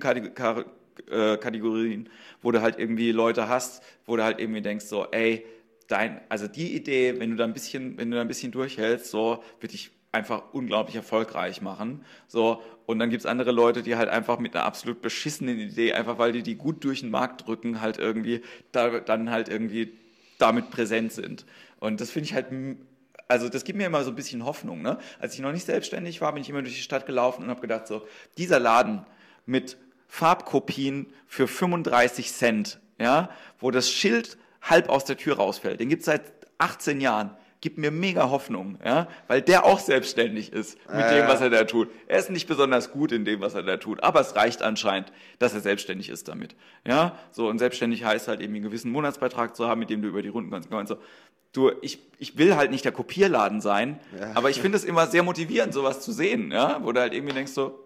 äh, 1.09 1.37
Kategorien, 1.37 2.09
wo 2.41 2.51
du 2.51 2.61
halt 2.61 2.79
irgendwie 2.79 3.11
Leute 3.11 3.47
hast, 3.47 3.83
wo 4.05 4.15
du 4.15 4.23
halt 4.23 4.39
irgendwie 4.39 4.61
denkst 4.61 4.85
so, 4.85 5.05
ey, 5.11 5.45
dein, 5.87 6.21
also 6.29 6.47
die 6.47 6.75
Idee, 6.75 7.19
wenn 7.19 7.31
du 7.31 7.35
da 7.37 7.43
ein 7.43 7.53
bisschen, 7.53 7.97
wenn 7.97 8.11
du 8.11 8.15
da 8.15 8.21
ein 8.21 8.27
bisschen 8.27 8.51
durchhältst, 8.51 9.09
so 9.09 9.43
wird 9.59 9.73
dich 9.73 9.91
einfach 10.11 10.43
unglaublich 10.53 10.95
erfolgreich 10.95 11.61
machen. 11.61 12.03
So, 12.27 12.61
und 12.85 12.99
dann 12.99 13.09
gibt 13.09 13.21
es 13.21 13.25
andere 13.25 13.51
Leute, 13.51 13.83
die 13.83 13.95
halt 13.95 14.09
einfach 14.09 14.39
mit 14.39 14.55
einer 14.55 14.65
absolut 14.65 15.01
beschissenen 15.01 15.59
Idee, 15.59 15.93
einfach 15.93 16.17
weil 16.17 16.31
die 16.31 16.43
die 16.43 16.55
gut 16.55 16.83
durch 16.83 17.01
den 17.01 17.11
Markt 17.11 17.47
drücken, 17.47 17.81
halt 17.81 17.97
irgendwie, 17.97 18.41
da, 18.71 18.99
dann 18.99 19.29
halt 19.29 19.49
irgendwie 19.49 19.93
damit 20.37 20.69
präsent 20.69 21.11
sind. 21.13 21.45
Und 21.79 22.01
das 22.01 22.11
finde 22.11 22.25
ich 22.25 22.33
halt, 22.33 22.47
also 23.27 23.49
das 23.49 23.63
gibt 23.63 23.77
mir 23.77 23.85
immer 23.85 24.03
so 24.03 24.11
ein 24.11 24.15
bisschen 24.15 24.45
Hoffnung. 24.45 24.81
Ne? 24.81 24.97
Als 25.19 25.33
ich 25.33 25.39
noch 25.41 25.51
nicht 25.51 25.65
selbstständig 25.65 26.21
war, 26.21 26.33
bin 26.33 26.41
ich 26.41 26.49
immer 26.49 26.61
durch 26.61 26.75
die 26.75 26.81
Stadt 26.81 27.05
gelaufen 27.05 27.43
und 27.43 27.49
habe 27.49 27.61
gedacht, 27.61 27.87
so, 27.87 28.07
dieser 28.37 28.59
Laden 28.59 29.05
mit 29.45 29.77
Farbkopien 30.07 31.07
für 31.27 31.47
35 31.47 32.31
Cent, 32.31 32.79
ja, 32.99 33.29
wo 33.59 33.71
das 33.71 33.91
Schild 33.91 34.37
halb 34.69 34.89
aus 34.89 35.05
der 35.05 35.17
Tür 35.17 35.37
rausfällt, 35.37 35.79
den 35.79 35.89
gibt 35.89 36.01
es 36.01 36.05
seit 36.05 36.23
18 36.57 37.01
Jahren 37.01 37.31
gibt 37.61 37.77
mir 37.77 37.91
mega 37.91 38.29
Hoffnung, 38.29 38.77
ja, 38.85 39.07
weil 39.27 39.41
der 39.41 39.65
auch 39.65 39.79
selbstständig 39.79 40.53
ist 40.53 40.77
mit 40.87 41.05
äh. 41.05 41.19
dem, 41.19 41.27
was 41.27 41.41
er 41.41 41.49
da 41.49 41.63
tut. 41.63 41.89
Er 42.07 42.19
ist 42.19 42.29
nicht 42.29 42.47
besonders 42.47 42.91
gut 42.91 43.11
in 43.11 43.25
dem, 43.25 43.41
was 43.41 43.55
er 43.55 43.63
da 43.63 43.77
tut, 43.77 44.03
aber 44.03 44.21
es 44.21 44.35
reicht 44.35 44.61
anscheinend, 44.61 45.11
dass 45.39 45.53
er 45.53 45.61
selbstständig 45.61 46.09
ist 46.09 46.27
damit, 46.27 46.55
ja. 46.85 47.17
So 47.31 47.47
und 47.47 47.57
selbstständig 47.57 48.03
heißt 48.03 48.27
halt 48.27 48.41
eben 48.41 48.53
einen 48.53 48.63
gewissen 48.63 48.91
Monatsbeitrag 48.91 49.55
zu 49.55 49.67
haben, 49.67 49.79
mit 49.79 49.89
dem 49.89 50.01
du 50.01 50.07
über 50.07 50.21
die 50.21 50.29
Runden 50.29 50.51
kannst. 50.51 50.71
Und 50.71 50.87
so. 50.87 50.97
Du, 51.53 51.71
ich, 51.81 51.99
ich 52.19 52.37
will 52.37 52.55
halt 52.55 52.71
nicht 52.71 52.85
der 52.85 52.91
Kopierladen 52.91 53.61
sein, 53.61 53.99
ja. 54.19 54.31
aber 54.35 54.49
ich 54.49 54.61
finde 54.61 54.77
es 54.77 54.83
immer 54.83 55.07
sehr 55.07 55.23
motivierend, 55.23 55.73
sowas 55.73 56.01
zu 56.01 56.11
sehen, 56.11 56.51
ja, 56.51 56.83
wo 56.83 56.91
du 56.91 56.99
halt 56.99 57.13
irgendwie 57.13 57.33
denkst 57.33 57.53
so, 57.53 57.85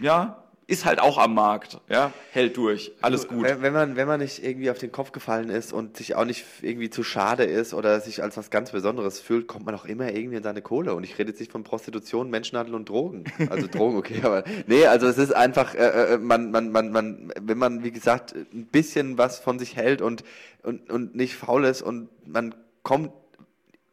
ja, 0.00 0.44
ist 0.72 0.86
halt 0.86 1.00
auch 1.00 1.18
am 1.18 1.34
Markt, 1.34 1.82
ja, 1.90 2.14
hält 2.30 2.56
durch, 2.56 2.92
alles 3.02 3.28
gut. 3.28 3.42
Wenn, 3.42 3.60
wenn, 3.60 3.74
man, 3.74 3.94
wenn 3.94 4.08
man 4.08 4.20
nicht 4.20 4.42
irgendwie 4.42 4.70
auf 4.70 4.78
den 4.78 4.90
Kopf 4.90 5.12
gefallen 5.12 5.50
ist 5.50 5.70
und 5.70 5.98
sich 5.98 6.14
auch 6.14 6.24
nicht 6.24 6.46
irgendwie 6.62 6.88
zu 6.88 7.04
schade 7.04 7.44
ist 7.44 7.74
oder 7.74 8.00
sich 8.00 8.22
als 8.22 8.38
was 8.38 8.48
ganz 8.48 8.70
Besonderes 8.70 9.20
fühlt, 9.20 9.46
kommt 9.46 9.66
man 9.66 9.74
auch 9.74 9.84
immer 9.84 10.10
irgendwie 10.10 10.38
in 10.38 10.42
seine 10.42 10.62
Kohle. 10.62 10.94
Und 10.94 11.04
ich 11.04 11.18
rede 11.18 11.28
jetzt 11.28 11.40
nicht 11.40 11.52
von 11.52 11.62
Prostitution, 11.62 12.30
Menschenhandel 12.30 12.74
und 12.74 12.88
Drogen. 12.88 13.24
Also 13.50 13.66
Drogen, 13.70 13.98
okay, 13.98 14.20
aber 14.22 14.44
nee, 14.66 14.86
also 14.86 15.06
es 15.08 15.18
ist 15.18 15.36
einfach, 15.36 15.74
äh, 15.74 16.14
äh, 16.14 16.18
man, 16.18 16.50
man, 16.50 16.72
man, 16.72 16.90
man, 16.90 17.32
wenn 17.38 17.58
man, 17.58 17.84
wie 17.84 17.92
gesagt, 17.92 18.34
ein 18.34 18.64
bisschen 18.64 19.18
was 19.18 19.40
von 19.40 19.58
sich 19.58 19.76
hält 19.76 20.00
und, 20.00 20.24
und, 20.62 20.90
und 20.90 21.14
nicht 21.14 21.36
faul 21.36 21.66
ist 21.66 21.82
und 21.82 22.08
man 22.26 22.54
kommt 22.82 23.12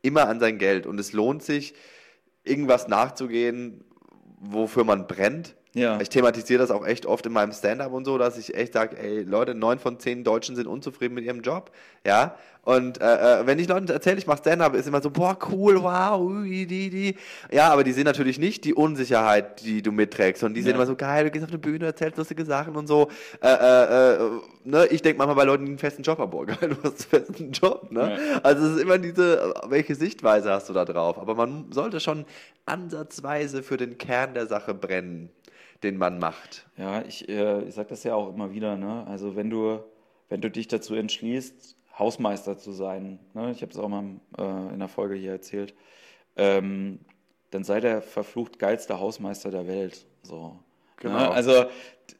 immer 0.01 0.29
an 0.29 0.39
sein 0.39 0.57
Geld 0.57 0.87
und 0.87 0.97
es 0.97 1.11
lohnt 1.11 1.43
sich, 1.43 1.73
irgendwas 2.45 2.87
nachzugehen, 2.87 3.83
wofür 4.39 4.85
man 4.85 5.05
brennt 5.05 5.57
ja. 5.73 6.01
Ich 6.01 6.09
thematisiere 6.09 6.59
das 6.59 6.71
auch 6.71 6.85
echt 6.85 7.05
oft 7.05 7.25
in 7.27 7.31
meinem 7.31 7.51
Stand-up 7.51 7.91
und 7.91 8.03
so, 8.03 8.17
dass 8.17 8.37
ich 8.37 8.55
echt 8.55 8.73
sage, 8.73 8.97
ey, 8.97 9.21
Leute, 9.21 9.53
neun 9.53 9.77
von 9.77 9.99
zehn 9.99 10.23
Deutschen 10.23 10.55
sind 10.55 10.67
unzufrieden 10.67 11.13
mit 11.13 11.25
ihrem 11.25 11.41
Job. 11.41 11.71
Ja. 12.05 12.35
Und 12.63 12.99
äh, 13.01 13.41
äh 13.41 13.45
wenn 13.45 13.57
ich 13.59 13.67
Leuten 13.67 13.87
erzähle, 13.87 14.17
ich 14.17 14.25
mache 14.25 14.39
Stand-up, 14.39 14.73
ist 14.73 14.87
immer 14.87 15.01
so, 15.01 15.11
boah, 15.11 15.37
cool, 15.51 15.81
wow, 15.81 16.19
ui, 16.19 16.65
die, 16.65 16.89
die. 16.89 17.15
Ja, 17.51 17.69
aber 17.69 17.83
die 17.83 17.91
sehen 17.91 18.05
natürlich 18.05 18.39
nicht 18.39 18.65
die 18.65 18.73
Unsicherheit, 18.73 19.61
die 19.63 19.83
du 19.83 19.91
mitträgst. 19.91 20.43
Und 20.43 20.55
die 20.55 20.61
ja. 20.61 20.65
sehen 20.65 20.75
immer 20.75 20.87
so, 20.87 20.95
geil, 20.95 21.25
du 21.25 21.31
gehst 21.31 21.45
auf 21.45 21.51
eine 21.51 21.59
Bühne, 21.59 21.85
erzählst 21.85 22.17
lustige 22.17 22.45
Sachen 22.45 22.75
und 22.75 22.87
so. 22.87 23.09
Äh, 23.41 23.47
äh, 23.49 24.15
äh 24.15 24.29
ne? 24.63 24.87
Ich 24.87 25.03
denke 25.03 25.19
manchmal 25.19 25.35
bei 25.35 25.43
Leuten, 25.43 25.65
die 25.65 25.71
einen 25.71 25.79
festen 25.79 26.01
Job 26.01 26.17
haben, 26.17 26.31
boah, 26.31 26.45
geil, 26.47 26.57
du 26.69 26.75
hast 26.83 27.13
einen 27.13 27.25
festen 27.25 27.51
Job. 27.51 27.91
Ne? 27.91 28.17
Ja. 28.17 28.39
Also 28.41 28.65
es 28.65 28.75
ist 28.77 28.81
immer 28.81 28.97
diese, 28.97 29.53
welche 29.67 29.93
Sichtweise 29.93 30.51
hast 30.51 30.67
du 30.67 30.73
da 30.73 30.83
drauf? 30.83 31.19
Aber 31.19 31.35
man 31.35 31.71
sollte 31.71 31.99
schon 31.99 32.25
ansatzweise 32.65 33.63
für 33.63 33.77
den 33.77 33.97
Kern 33.97 34.33
der 34.33 34.47
Sache 34.47 34.73
brennen 34.73 35.29
den 35.83 35.97
man 35.97 36.19
macht. 36.19 36.67
Ja, 36.77 37.01
ich, 37.03 37.29
äh, 37.29 37.63
ich 37.63 37.75
sage 37.75 37.89
das 37.89 38.03
ja 38.03 38.15
auch 38.15 38.33
immer 38.33 38.51
wieder. 38.51 38.77
Ne? 38.77 39.05
Also 39.07 39.35
wenn 39.35 39.49
du, 39.49 39.79
wenn 40.27 40.41
du 40.41 40.49
dich 40.49 40.67
dazu 40.67 40.95
entschließt, 40.95 41.77
Hausmeister 41.97 42.57
zu 42.57 42.71
sein, 42.71 43.19
ne? 43.33 43.51
ich 43.51 43.61
habe 43.61 43.71
es 43.71 43.77
auch 43.77 43.89
mal 43.89 44.19
äh, 44.37 44.73
in 44.73 44.79
der 44.79 44.87
Folge 44.87 45.15
hier 45.15 45.31
erzählt, 45.31 45.73
ähm, 46.35 46.99
dann 47.51 47.63
sei 47.63 47.79
der 47.79 48.01
verflucht 48.01 48.59
geilste 48.59 48.99
Hausmeister 48.99 49.51
der 49.51 49.67
Welt. 49.67 50.05
So. 50.21 50.47
Ne? 50.47 50.59
Genau. 50.97 51.17
Ne? 51.17 51.31
Also 51.31 51.65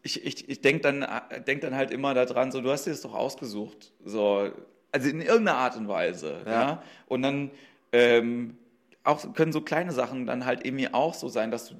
ich, 0.03 0.26
ich, 0.26 0.49
ich 0.49 0.62
denke 0.62 0.82
dann, 0.82 1.05
denk 1.45 1.62
dann 1.62 1.76
halt 1.76 1.91
immer 1.91 2.14
daran, 2.14 2.51
so, 2.51 2.62
du 2.62 2.72
hast 2.72 2.86
dir 2.86 2.91
das 2.91 3.01
doch 3.01 3.14
ausgesucht. 3.14 3.91
So, 4.03 4.49
also 4.91 5.10
in 5.10 5.22
irgendeiner 5.22 5.57
Art 5.57 5.78
und 5.78 5.88
Weise. 5.88 6.41
Ja. 6.45 6.51
ja? 6.51 6.84
Und 7.07 7.22
dann 7.22 7.51
ähm, 7.91 8.57
auch, 9.03 9.34
können 9.34 9.51
so 9.51 9.62
kleine 9.62 9.91
Sachen 9.91 10.26
dann 10.26 10.45
halt 10.45 10.66
irgendwie 10.66 10.93
auch 10.93 11.14
so 11.14 11.28
sein, 11.28 11.51
dass 11.51 11.70
du 11.70 11.76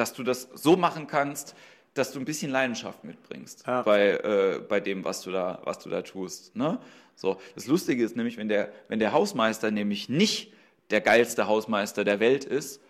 dass 0.00 0.14
du 0.14 0.22
das 0.22 0.48
so 0.54 0.76
machen 0.76 1.06
kannst, 1.06 1.54
dass 1.92 2.12
du 2.12 2.18
ein 2.18 2.24
bisschen 2.24 2.50
Leidenschaft 2.50 3.04
mitbringst 3.04 3.64
ja. 3.66 3.82
bei, 3.82 4.12
äh, 4.12 4.60
bei 4.66 4.80
dem, 4.80 5.04
was 5.04 5.20
du 5.22 5.30
da, 5.30 5.60
was 5.64 5.78
du 5.78 5.90
da 5.90 6.00
tust. 6.00 6.56
Ne? 6.56 6.78
So, 7.14 7.38
das 7.54 7.66
Lustige 7.66 8.02
ist 8.02 8.16
nämlich, 8.16 8.38
wenn 8.38 8.48
der, 8.48 8.72
wenn 8.88 8.98
der 8.98 9.12
Hausmeister 9.12 9.70
nämlich 9.70 10.08
nicht 10.08 10.54
der 10.88 11.02
geilste 11.02 11.46
Hausmeister 11.46 12.02
der 12.02 12.18
Welt 12.18 12.44
ist, 12.44 12.80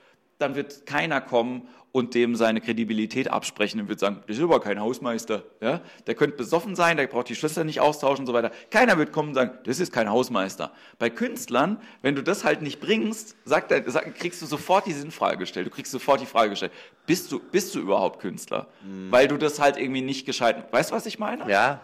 dann 0.41 0.55
wird 0.55 0.86
keiner 0.86 1.20
kommen 1.20 1.68
und 1.93 2.14
dem 2.14 2.36
seine 2.36 2.61
Kredibilität 2.61 3.28
absprechen 3.28 3.80
und 3.80 3.88
wird 3.88 3.99
sagen, 3.99 4.22
das 4.26 4.36
ist 4.36 4.43
aber 4.43 4.61
kein 4.61 4.78
Hausmeister. 4.78 5.43
Ja? 5.61 5.80
Der 6.07 6.14
könnte 6.14 6.36
besoffen 6.36 6.76
sein, 6.76 6.97
der 6.97 7.09
braucht 7.09 7.28
die 7.28 7.34
Schlüssel 7.34 7.64
nicht 7.64 7.80
austauschen 7.80 8.22
und 8.22 8.26
so 8.26 8.32
weiter. 8.32 8.53
Keiner 8.70 8.97
wird 8.97 9.12
kommen 9.12 9.30
und 9.30 9.34
sagen, 9.34 9.59
das 9.64 9.80
ist 9.80 9.93
kein 9.93 10.09
Hausmeister. 10.09 10.72
Bei 10.99 11.11
Künstlern, 11.11 11.78
wenn 12.03 12.14
du 12.14 12.22
das 12.22 12.45
halt 12.45 12.62
nicht 12.62 12.80
bringst, 12.80 13.36
sagt 13.45 13.72
sagt, 13.91 14.14
kriegst 14.16 14.41
du 14.41 14.47
sofort 14.47 14.86
die 14.86 14.93
Sinnfrage 14.93 15.38
gestellt. 15.38 15.66
Du 15.66 15.70
kriegst 15.70 15.91
sofort 15.91 16.20
die 16.20 16.26
Frage 16.26 16.51
gestellt, 16.51 16.72
bist 17.07 17.32
du, 17.32 17.41
bist 17.41 17.74
du 17.74 17.80
überhaupt 17.80 18.20
Künstler? 18.20 18.68
Mhm. 18.84 19.11
Weil 19.11 19.26
du 19.26 19.36
das 19.36 19.59
halt 19.59 19.76
irgendwie 19.76 20.03
nicht 20.03 20.26
gescheit. 20.26 20.72
Weißt 20.72 20.91
du, 20.91 20.95
was 20.95 21.07
ich 21.07 21.18
meine? 21.18 21.51
Ja. 21.51 21.80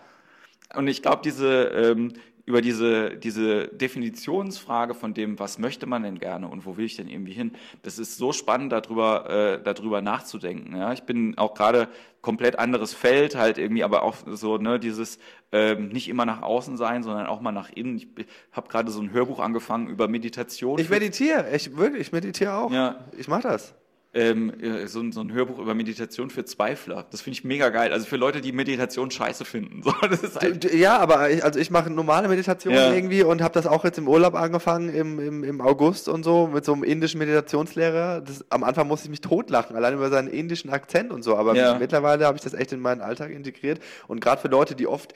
Und 0.74 0.86
ich 0.86 1.02
glaube, 1.02 1.22
diese, 1.24 1.64
ähm, 1.64 2.12
über 2.47 2.62
diese, 2.62 3.16
diese 3.16 3.66
Definitionsfrage 3.68 4.94
von 4.94 5.14
dem, 5.14 5.38
was 5.38 5.59
möchte 5.59 5.86
man 5.86 6.05
denn 6.05 6.18
gerne 6.20 6.47
und 6.47 6.64
wo 6.64 6.76
will 6.76 6.84
ich 6.84 6.97
denn 6.97 7.09
irgendwie 7.09 7.32
hin, 7.32 7.53
das 7.82 7.99
ist 7.99 8.16
so 8.16 8.32
spannend, 8.32 8.72
darüber, 8.72 9.28
äh, 9.28 9.62
darüber 9.62 10.01
nachzudenken. 10.01 10.76
Ja? 10.76 10.92
Ich 10.92 11.03
bin 11.03 11.36
auch 11.36 11.55
gerade 11.55 11.88
komplett 12.22 12.59
anderes 12.59 12.94
Feld, 12.94 13.34
halt 13.34 13.59
irgendwie, 13.59 13.82
aber 13.82 14.03
auch 14.03 14.14
so, 14.26 14.59
ne, 14.59 14.78
dieses 14.78 15.18
ähm, 15.51 15.88
nicht 15.88 16.09
immer 16.09 16.24
nach 16.24 16.42
außen 16.42 16.76
sein, 16.76 17.03
sondern 17.03 17.26
auch 17.26 17.40
mal 17.40 17.53
nach 17.53 17.70
innen. 17.70 17.97
Ich 17.97 18.09
habe 18.53 18.68
gerade 18.68 18.90
so 18.90 19.01
ein 19.01 19.12
Hörbuch 19.12 19.40
angefangen 19.40 19.88
über 19.88 20.07
Meditation. 20.07 20.78
Ich 20.78 20.88
meditiere, 20.88 21.55
ich 21.55 21.76
wirklich, 21.76 22.03
ich 22.03 22.12
meditiere 22.12 22.55
auch. 22.55 22.70
Ja. 22.70 23.05
Ich 23.16 23.28
mache 23.28 23.42
das 23.42 23.74
ähm, 24.17 24.53
äh, 24.61 24.87
so, 24.87 25.03
so, 25.11 25.21
ein 25.21 25.33
Hörbuch 25.33 25.59
über 25.59 25.75
Meditation 25.75 26.31
für 26.31 26.45
Zweifler. 26.45 27.07
Das 27.11 27.21
finde 27.21 27.39
ich 27.39 27.45
mega 27.45 27.69
geil. 27.69 27.93
Also 27.93 28.07
für 28.07 28.17
Leute, 28.17 28.41
die 28.41 28.53
Meditation 28.53 29.11
scheiße 29.11 29.45
finden. 29.45 29.83
So, 30.17 30.41
halt 30.41 30.73
ja, 30.73 30.99
aber 30.99 31.31
ich, 31.31 31.45
also 31.45 31.59
ich 31.59 31.71
mache 31.71 31.91
normale 31.91 32.29
Meditation 32.29 32.75
ja. 32.75 32.93
irgendwie 32.93 33.23
und 33.23 33.43
habe 33.43 33.53
das 33.53 33.67
auch 33.67 33.85
jetzt 33.85 33.99
im 33.99 34.09
Urlaub 34.09 34.35
angefangen, 34.35 34.89
im, 34.89 35.19
im, 35.19 35.45
im 35.45 35.61
August 35.61 36.09
und 36.09 36.25
so, 36.25 36.47
mit 36.47 36.64
so 36.64 36.73
einem 36.73 36.85
indischen 36.85 37.19
Meditationslehrer. 37.19 38.23
Das, 38.23 38.45
am 38.51 38.64
Anfang 38.64 38.89
musste 38.89 39.07
ich 39.07 39.11
mich 39.11 39.21
totlachen, 39.21 39.77
allein 39.77 39.95
über 39.95 40.09
seinen 40.09 40.29
indischen 40.29 40.71
Akzent 40.71 41.12
und 41.12 41.23
so. 41.23 41.37
Aber 41.37 41.55
ja. 41.55 41.79
mittlerweile 41.79 42.25
habe 42.25 42.37
ich 42.37 42.43
das 42.43 42.55
echt 42.55 42.73
in 42.73 42.81
meinen 42.81 43.01
Alltag 43.01 43.31
integriert. 43.31 43.81
Und 44.09 44.21
gerade 44.21 44.41
für 44.41 44.49
Leute, 44.49 44.75
die 44.75 44.87
oft 44.87 45.12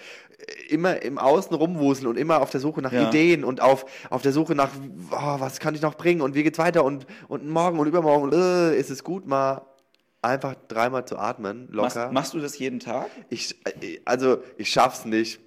immer 0.69 1.03
im 1.03 1.19
Außen 1.19 1.55
rumwuseln 1.55 2.07
und 2.07 2.17
immer 2.17 2.41
auf 2.41 2.51
der 2.51 2.61
Suche 2.61 2.83
nach 2.83 2.93
ja. 2.93 3.09
Ideen 3.09 3.45
und 3.45 3.61
auf, 3.61 3.87
auf 4.09 4.23
der 4.23 4.33
Suche 4.33 4.55
nach, 4.55 4.71
oh, 5.11 5.41
was 5.41 5.59
kann 5.59 5.75
ich 5.75 5.83
noch 5.83 5.95
bringen 5.95 6.21
und 6.21 6.35
wie 6.35 6.43
geht's 6.43 6.59
weiter 6.59 6.85
und, 6.85 7.07
und 7.29 7.49
morgen 7.49 7.79
und 7.79 7.87
übermorgen 7.87 8.33
äh, 8.33 8.77
ist 8.77 8.90
es 8.91 9.05
gut, 9.05 9.27
mal 9.27 9.63
einfach 10.23 10.55
dreimal 10.69 11.05
zu 11.07 11.17
atmen, 11.19 11.69
locker. 11.71 11.83
Machst, 11.83 12.13
machst 12.13 12.35
du 12.35 12.41
das 12.41 12.59
jeden 12.59 12.81
Tag? 12.81 13.09
Ich, 13.31 13.57
also, 14.05 14.43
ich 14.57 14.71
schaff's 14.71 15.05
nicht. 15.05 15.41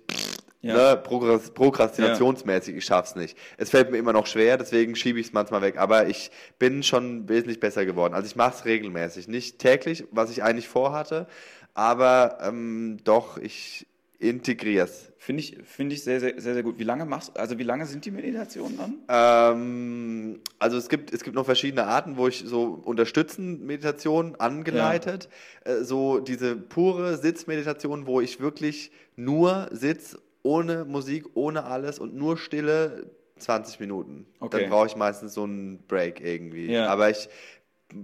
Ja. 0.61 0.95
Ne, 0.95 0.97
prokrastinationsmäßig, 0.97 2.77
ich 2.77 2.85
schaff's 2.85 3.15
nicht. 3.15 3.37
Es 3.57 3.69
fällt 3.69 3.91
mir 3.91 3.97
immer 3.97 4.13
noch 4.13 4.25
schwer, 4.27 4.57
deswegen 4.57 4.95
schiebe 4.95 5.19
ich 5.19 5.27
es 5.27 5.33
manchmal 5.33 5.61
weg. 5.61 5.77
Aber 5.77 6.07
ich 6.07 6.31
bin 6.57 6.83
schon 6.83 7.27
wesentlich 7.27 7.59
besser 7.59 7.85
geworden. 7.85 8.13
Also 8.13 8.27
ich 8.27 8.37
mache 8.37 8.55
es 8.55 8.65
regelmäßig. 8.65 9.27
Nicht 9.27 9.59
täglich, 9.59 10.05
was 10.11 10.31
ich 10.31 10.41
eigentlich 10.41 10.69
vorhatte, 10.69 11.27
aber 11.73 12.37
ähm, 12.41 12.97
doch, 13.03 13.37
ich, 13.37 13.87
integrierst. 14.23 15.11
Finde 15.17 15.41
ich, 15.41 15.57
finde 15.63 15.95
ich 15.95 16.03
sehr, 16.03 16.19
sehr, 16.19 16.39
sehr, 16.39 16.53
sehr 16.53 16.63
gut. 16.63 16.79
Wie 16.79 16.83
lange 16.83 17.05
machst 17.05 17.37
also 17.37 17.57
wie 17.57 17.63
lange 17.63 17.85
sind 17.85 18.05
die 18.05 18.11
Meditationen 18.11 18.77
dann? 18.77 18.97
Ähm, 19.07 20.39
also 20.59 20.77
es 20.77 20.89
gibt, 20.89 21.13
es 21.13 21.23
gibt 21.23 21.35
noch 21.35 21.45
verschiedene 21.45 21.85
Arten, 21.85 22.17
wo 22.17 22.27
ich 22.27 22.43
so 22.45 22.81
unterstützend 22.83 23.63
Meditation 23.63 24.35
angeleitet. 24.37 25.29
Ja. 25.65 25.73
Äh, 25.73 25.83
so 25.83 26.19
diese 26.19 26.55
pure 26.55 27.17
Sitzmeditation, 27.17 28.07
wo 28.07 28.21
ich 28.21 28.39
wirklich 28.39 28.91
nur 29.15 29.69
sitz, 29.71 30.17
ohne 30.41 30.85
Musik, 30.85 31.25
ohne 31.35 31.65
alles 31.65 31.99
und 31.99 32.15
nur 32.15 32.37
Stille 32.37 33.11
20 33.37 33.79
Minuten. 33.79 34.25
Okay. 34.39 34.61
Dann 34.61 34.69
brauche 34.69 34.87
ich 34.87 34.95
meistens 34.95 35.33
so 35.33 35.43
einen 35.43 35.85
Break 35.87 36.21
irgendwie. 36.21 36.71
Ja. 36.71 36.87
Aber 36.87 37.09
ich 37.09 37.29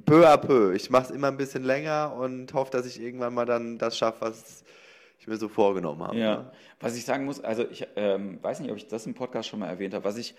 peu 0.05 0.27
à 0.27 0.37
peu. 0.37 0.73
Ich 0.73 0.89
mache 0.89 1.05
es 1.05 1.11
immer 1.11 1.27
ein 1.27 1.37
bisschen 1.37 1.63
länger 1.63 2.13
und 2.17 2.53
hoffe, 2.53 2.71
dass 2.71 2.85
ich 2.85 3.01
irgendwann 3.01 3.33
mal 3.33 3.45
dann 3.45 3.77
das 3.77 3.97
schaffe, 3.97 4.21
was 4.21 4.63
ich 5.19 5.27
mir 5.27 5.37
so 5.37 5.49
vorgenommen 5.49 6.01
habe. 6.01 6.17
Ja, 6.17 6.35
ne? 6.37 6.51
was 6.79 6.95
ich 6.95 7.05
sagen 7.05 7.25
muss, 7.25 7.43
also 7.43 7.65
ich 7.69 7.87
ähm, 7.95 8.39
weiß 8.41 8.59
nicht, 8.61 8.71
ob 8.71 8.77
ich 8.77 8.87
das 8.87 9.05
im 9.05 9.13
Podcast 9.13 9.49
schon 9.49 9.59
mal 9.59 9.67
erwähnt 9.67 9.93
habe, 9.93 10.05
was 10.05 10.17
ich 10.17 10.35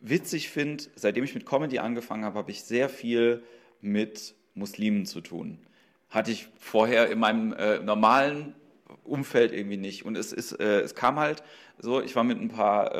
witzig 0.00 0.50
finde, 0.50 0.84
seitdem 0.94 1.24
ich 1.24 1.34
mit 1.34 1.46
Comedy 1.46 1.78
angefangen 1.78 2.24
habe, 2.24 2.38
habe 2.38 2.50
ich 2.50 2.62
sehr 2.62 2.88
viel 2.88 3.42
mit 3.80 4.34
Muslimen 4.54 5.06
zu 5.06 5.20
tun. 5.20 5.58
Hatte 6.10 6.30
ich 6.30 6.48
vorher 6.58 7.10
in 7.10 7.18
meinem 7.18 7.52
äh, 7.52 7.78
normalen 7.80 8.54
Umfeld 9.04 9.52
irgendwie 9.52 9.76
nicht. 9.76 10.04
Und 10.04 10.16
es 10.16 10.32
ist, 10.32 10.52
äh, 10.52 10.80
es 10.80 10.94
kam 10.94 11.18
halt 11.18 11.42
so, 11.78 12.02
ich 12.02 12.14
war 12.16 12.24
mit 12.24 12.40
ein 12.40 12.48
paar 12.48 12.94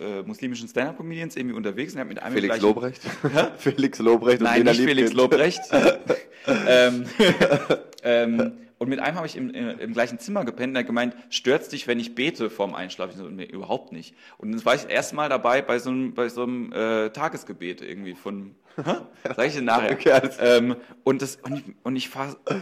äh, 0.00 0.20
äh, 0.20 0.22
muslimischen 0.22 0.68
Stand-Up-Comedians 0.68 1.36
irgendwie 1.36 1.56
unterwegs 1.56 1.92
und 1.94 2.00
habe 2.00 2.08
mit 2.08 2.22
einem 2.22 2.34
Felix 2.34 2.60
Lobrecht? 2.60 3.02
Felix 3.58 3.98
Lobrecht 3.98 4.40
und 4.40 4.44
Nein, 4.44 4.62
nicht 4.62 4.80
Felix 4.80 5.12
Lobrecht. 5.12 5.60
ähm, 6.68 7.06
ähm, 8.02 8.52
und 8.82 8.88
mit 8.88 8.98
einem 8.98 9.16
habe 9.16 9.28
ich 9.28 9.36
im, 9.36 9.50
im, 9.50 9.92
gleichen 9.92 10.18
Zimmer 10.18 10.44
gepennt 10.44 10.70
und 10.70 10.74
er 10.74 10.80
hat 10.80 10.88
gemeint, 10.88 11.14
stört's 11.30 11.68
dich, 11.68 11.86
wenn 11.86 12.00
ich 12.00 12.16
bete 12.16 12.50
vorm 12.50 12.74
Einschlafen? 12.74 13.12
Ich 13.12 13.16
so, 13.16 13.28
nee, 13.28 13.44
überhaupt 13.44 13.92
nicht. 13.92 14.12
Und 14.38 14.50
dann 14.50 14.64
war 14.64 14.74
ich 14.74 14.88
erst 14.88 15.14
mal 15.14 15.28
dabei 15.28 15.62
bei 15.62 15.78
so 15.78 15.90
einem, 15.90 16.14
bei 16.14 16.28
so 16.28 16.42
einem 16.42 16.72
äh, 16.72 17.10
Tagesgebet 17.10 17.80
irgendwie 17.80 18.16
von, 18.16 18.56
sag 18.76 19.46
ich 19.46 19.54
dir 19.54 19.62
nachher. 19.62 19.92
Okay, 19.92 20.20
ähm, 20.40 20.74
und, 21.04 21.22
das, 21.22 21.36
und 21.36 21.58
ich, 21.58 21.64
und 21.84 21.94
ich 21.94 22.10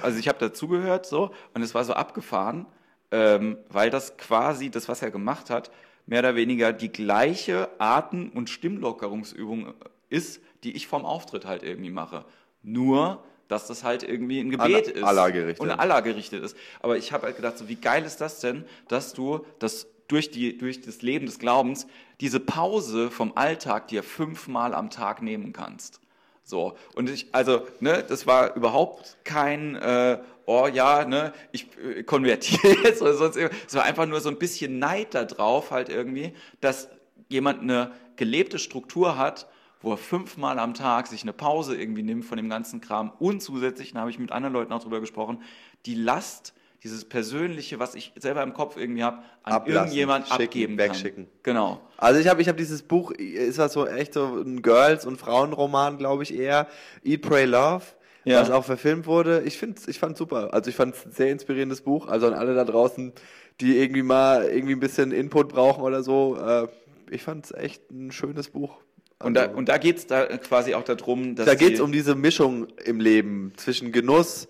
also 0.03 0.19
ich 0.19 0.29
habe 0.29 0.39
dazugehört 0.39 1.07
so 1.07 1.31
und 1.55 1.63
es 1.63 1.75
war 1.75 1.85
so 1.85 1.95
abgefahren, 1.95 2.67
ähm, 3.13 3.57
weil 3.71 3.89
das 3.89 4.19
quasi, 4.19 4.69
das 4.69 4.91
was 4.91 5.01
er 5.01 5.11
gemacht 5.11 5.49
hat, 5.49 5.71
mehr 6.05 6.19
oder 6.19 6.35
weniger 6.35 6.75
die 6.75 6.93
gleiche 6.93 7.71
Atem- 7.79 8.29
und 8.35 8.51
Stimmlockerungsübung 8.51 9.73
ist, 10.11 10.43
die 10.65 10.77
ich 10.77 10.87
vorm 10.87 11.07
Auftritt 11.07 11.47
halt 11.47 11.63
irgendwie 11.63 11.89
mache. 11.91 12.27
Nur 12.63 13.25
dass 13.51 13.67
das 13.67 13.83
halt 13.83 14.03
irgendwie 14.05 14.41
ein 14.41 14.51
Gebet 14.51 14.89
ist. 14.89 15.03
Allah 15.03 15.31
gerichtet. 15.31 15.61
Und 15.61 15.71
Allah 15.71 16.01
gerichtet 16.01 16.45
ist. 16.45 16.57
Aber 16.81 16.97
ich 16.97 17.13
habe 17.13 17.27
halt 17.27 17.37
gedacht, 17.37 17.59
so, 17.59 17.69
wie 17.69 17.75
geil 17.75 18.05
ist 18.05 18.21
das 18.21 18.41
denn, 18.41 18.65
dass 18.89 19.13
du 19.13 19.45
das 19.59 19.89
durch, 20.07 20.31
die, 20.31 20.57
durch 20.57 20.81
das 20.81 21.03
Leben 21.03 21.27
des 21.27 21.39
Glaubens 21.39 21.87
diese 22.21 22.39
Pause 22.39 23.11
vom 23.11 23.37
Alltag 23.37 23.89
dir 23.89 24.03
fünfmal 24.03 24.75
am 24.75 24.91
Tag 24.91 25.21
nehmen 25.23 25.53
kannst. 25.53 26.01
So. 26.45 26.77
Und 26.95 27.11
ich, 27.11 27.29
also, 27.33 27.67
ne, 27.81 28.05
das 28.07 28.27
war 28.27 28.55
überhaupt 28.55 29.17
kein, 29.25 29.75
äh, 29.77 30.19
oh 30.47 30.69
ja, 30.73 31.05
ne, 31.05 31.33
ich 31.51 31.67
äh, 31.79 32.05
konvertiere 32.05 32.77
jetzt 32.85 33.03
oder 33.03 33.15
sonst 33.15 33.37
irgendwas. 33.37 33.59
Es 33.67 33.75
war 33.75 33.83
einfach 33.83 34.07
nur 34.07 34.21
so 34.21 34.29
ein 34.29 34.39
bisschen 34.39 34.79
Neid 34.79 35.15
da 35.15 35.25
drauf, 35.25 35.73
halt 35.73 35.89
irgendwie, 35.89 36.35
dass 36.61 36.89
jemand 37.29 37.63
eine 37.63 37.93
gelebte 38.15 38.61
Struktur 38.61 39.17
hat 39.17 39.49
wo 39.83 39.93
er 39.93 39.97
fünfmal 39.97 40.59
am 40.59 40.75
Tag 40.75 41.07
sich 41.07 41.23
eine 41.23 41.33
Pause 41.33 41.77
irgendwie 41.77 42.03
nimmt 42.03 42.25
von 42.25 42.37
dem 42.37 42.49
ganzen 42.49 42.81
Kram 42.81 43.13
und 43.19 43.43
zusätzlich, 43.43 43.93
da 43.93 44.01
habe 44.01 44.11
ich 44.11 44.19
mit 44.19 44.33
anderen 44.33 44.53
Leuten 44.53 44.73
auch 44.73 44.83
drüber 44.83 45.01
gesprochen, 45.01 45.43
die 45.87 45.95
Last, 45.95 46.55
dieses 46.83 47.05
Persönliche, 47.05 47.79
was 47.79 47.95
ich 47.95 48.13
selber 48.19 48.43
im 48.43 48.55
Kopf 48.55 48.77
irgendwie 48.77 49.03
habe, 49.03 49.19
an 49.43 49.53
Ablassen, 49.53 49.83
irgendjemand 49.83 50.29
schicken, 50.29 50.43
abgeben 50.43 50.79
wegschicken. 50.79 51.25
kann. 51.25 51.33
Genau. 51.43 51.81
Also 51.97 52.21
ich 52.21 52.29
habe 52.29 52.41
ich 52.41 52.49
hab 52.49 52.57
dieses 52.57 52.83
Buch, 52.83 53.11
ist 53.13 53.59
das 53.59 53.73
so 53.73 53.87
echt 53.87 54.15
so 54.15 54.41
ein 54.41 54.63
Girls- 54.63 55.07
und 55.07 55.19
Frauenroman, 55.19 55.99
glaube 55.99 56.23
ich 56.23 56.35
eher, 56.35 56.69
Eat, 57.05 57.23
Pray, 57.23 57.45
Love. 57.45 57.85
Ja. 58.25 58.43
was 58.43 58.51
auch 58.51 58.67
verfilmt 58.67 59.07
wurde. 59.07 59.41
Ich 59.47 59.57
finde, 59.57 59.81
ich 59.87 59.99
fand 59.99 60.15
super. 60.15 60.53
Also 60.53 60.69
ich 60.69 60.77
fand 60.77 60.95
es 60.95 61.07
ein 61.07 61.13
sehr 61.13 61.31
inspirierendes 61.31 61.81
Buch. 61.81 62.07
Also 62.07 62.27
an 62.27 62.35
alle 62.35 62.55
da 62.55 62.67
draußen, 62.67 63.15
die 63.63 63.79
irgendwie 63.79 64.03
mal 64.03 64.45
irgendwie 64.45 64.75
ein 64.75 64.81
bisschen 64.81 65.11
Input 65.11 65.49
brauchen 65.49 65.83
oder 65.83 66.03
so. 66.03 66.37
Äh, 66.37 66.69
ich 67.11 67.23
fand 67.23 67.47
es 67.47 67.53
echt 67.53 67.91
ein 67.91 68.13
schönes 68.13 68.51
Buch. 68.51 68.77
Und 69.23 69.35
da, 69.35 69.47
und 69.47 69.69
da 69.69 69.79
geht 69.79 69.99
es 69.99 70.07
da 70.07 70.25
quasi 70.39 70.75
auch 70.75 70.85
darum, 70.85 71.35
dass. 71.35 71.47
Da 71.47 71.55
geht 71.55 71.75
es 71.75 71.81
um 71.81 71.93
diese 71.93 72.15
Mischung 72.15 72.69
im 72.85 73.01
Leben 73.01 73.53
zwischen 73.57 73.93
Genuss 73.93 74.49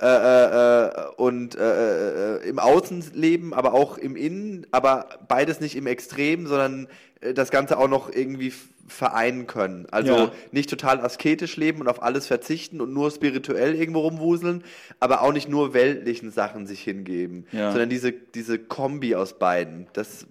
äh, 0.00 0.06
äh, 0.06 0.86
äh 0.86 0.90
und 1.16 1.56
äh, 1.56 2.36
äh, 2.36 2.48
im 2.48 2.58
Außenleben, 2.58 3.52
aber 3.52 3.74
auch 3.74 3.98
im 3.98 4.14
Innen, 4.14 4.66
aber 4.70 5.06
beides 5.26 5.60
nicht 5.60 5.76
im 5.76 5.86
Extrem, 5.86 6.46
sondern 6.46 6.86
äh, 7.20 7.34
das 7.34 7.50
Ganze 7.50 7.78
auch 7.78 7.88
noch 7.88 8.12
irgendwie 8.14 8.52
vereinen 8.86 9.46
können. 9.46 9.86
Also 9.90 10.14
ja. 10.14 10.32
nicht 10.52 10.70
total 10.70 11.00
asketisch 11.00 11.56
leben 11.56 11.80
und 11.80 11.88
auf 11.88 12.02
alles 12.02 12.26
verzichten 12.26 12.80
und 12.80 12.92
nur 12.92 13.10
spirituell 13.10 13.74
irgendwo 13.74 14.00
rumwuseln, 14.00 14.62
aber 15.00 15.22
auch 15.22 15.32
nicht 15.32 15.48
nur 15.48 15.74
weltlichen 15.74 16.30
Sachen 16.30 16.66
sich 16.66 16.82
hingeben, 16.82 17.46
ja. 17.52 17.70
sondern 17.70 17.88
diese, 17.88 18.12
diese 18.12 18.58
Kombi 18.58 19.14
aus 19.14 19.38
beiden. 19.38 19.86
Das 19.94 20.26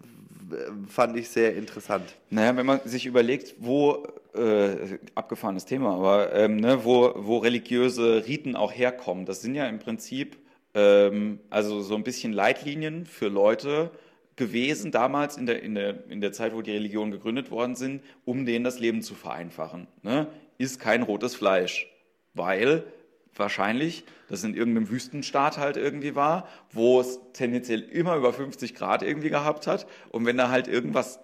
fand 0.87 1.17
ich 1.17 1.29
sehr 1.29 1.55
interessant. 1.55 2.15
Naja, 2.29 2.55
wenn 2.55 2.65
man 2.65 2.81
sich 2.85 3.05
überlegt, 3.05 3.55
wo, 3.59 4.03
äh, 4.33 4.97
abgefahrenes 5.15 5.65
Thema, 5.65 5.95
aber 5.95 6.33
ähm, 6.33 6.57
ne, 6.57 6.83
wo, 6.83 7.13
wo 7.15 7.37
religiöse 7.37 8.25
Riten 8.27 8.55
auch 8.55 8.71
herkommen, 8.71 9.25
das 9.25 9.41
sind 9.41 9.55
ja 9.55 9.67
im 9.67 9.79
Prinzip 9.79 10.37
ähm, 10.73 11.39
also 11.49 11.81
so 11.81 11.95
ein 11.95 12.03
bisschen 12.03 12.33
Leitlinien 12.33 13.05
für 13.05 13.27
Leute 13.27 13.91
gewesen, 14.35 14.91
damals 14.91 15.37
in 15.37 15.45
der, 15.45 15.61
in, 15.61 15.75
der, 15.75 16.09
in 16.09 16.21
der 16.21 16.31
Zeit, 16.31 16.55
wo 16.55 16.61
die 16.61 16.71
Religionen 16.71 17.11
gegründet 17.11 17.51
worden 17.51 17.75
sind, 17.75 18.01
um 18.25 18.45
denen 18.45 18.63
das 18.63 18.79
Leben 18.79 19.01
zu 19.01 19.15
vereinfachen. 19.15 19.87
Ne? 20.01 20.27
Ist 20.57 20.79
kein 20.79 21.03
rotes 21.03 21.35
Fleisch, 21.35 21.87
weil 22.33 22.83
wahrscheinlich, 23.35 24.03
das 24.29 24.43
in 24.43 24.53
irgendeinem 24.53 24.89
Wüstenstaat 24.89 25.57
halt 25.57 25.77
irgendwie 25.77 26.15
war, 26.15 26.47
wo 26.71 26.99
es 26.99 27.19
tendenziell 27.33 27.81
immer 27.81 28.15
über 28.15 28.33
50 28.33 28.75
Grad 28.75 29.03
irgendwie 29.03 29.29
gehabt 29.29 29.67
hat. 29.67 29.87
Und 30.09 30.25
wenn 30.25 30.37
da 30.37 30.49
halt 30.49 30.67
irgendwas 30.67 31.19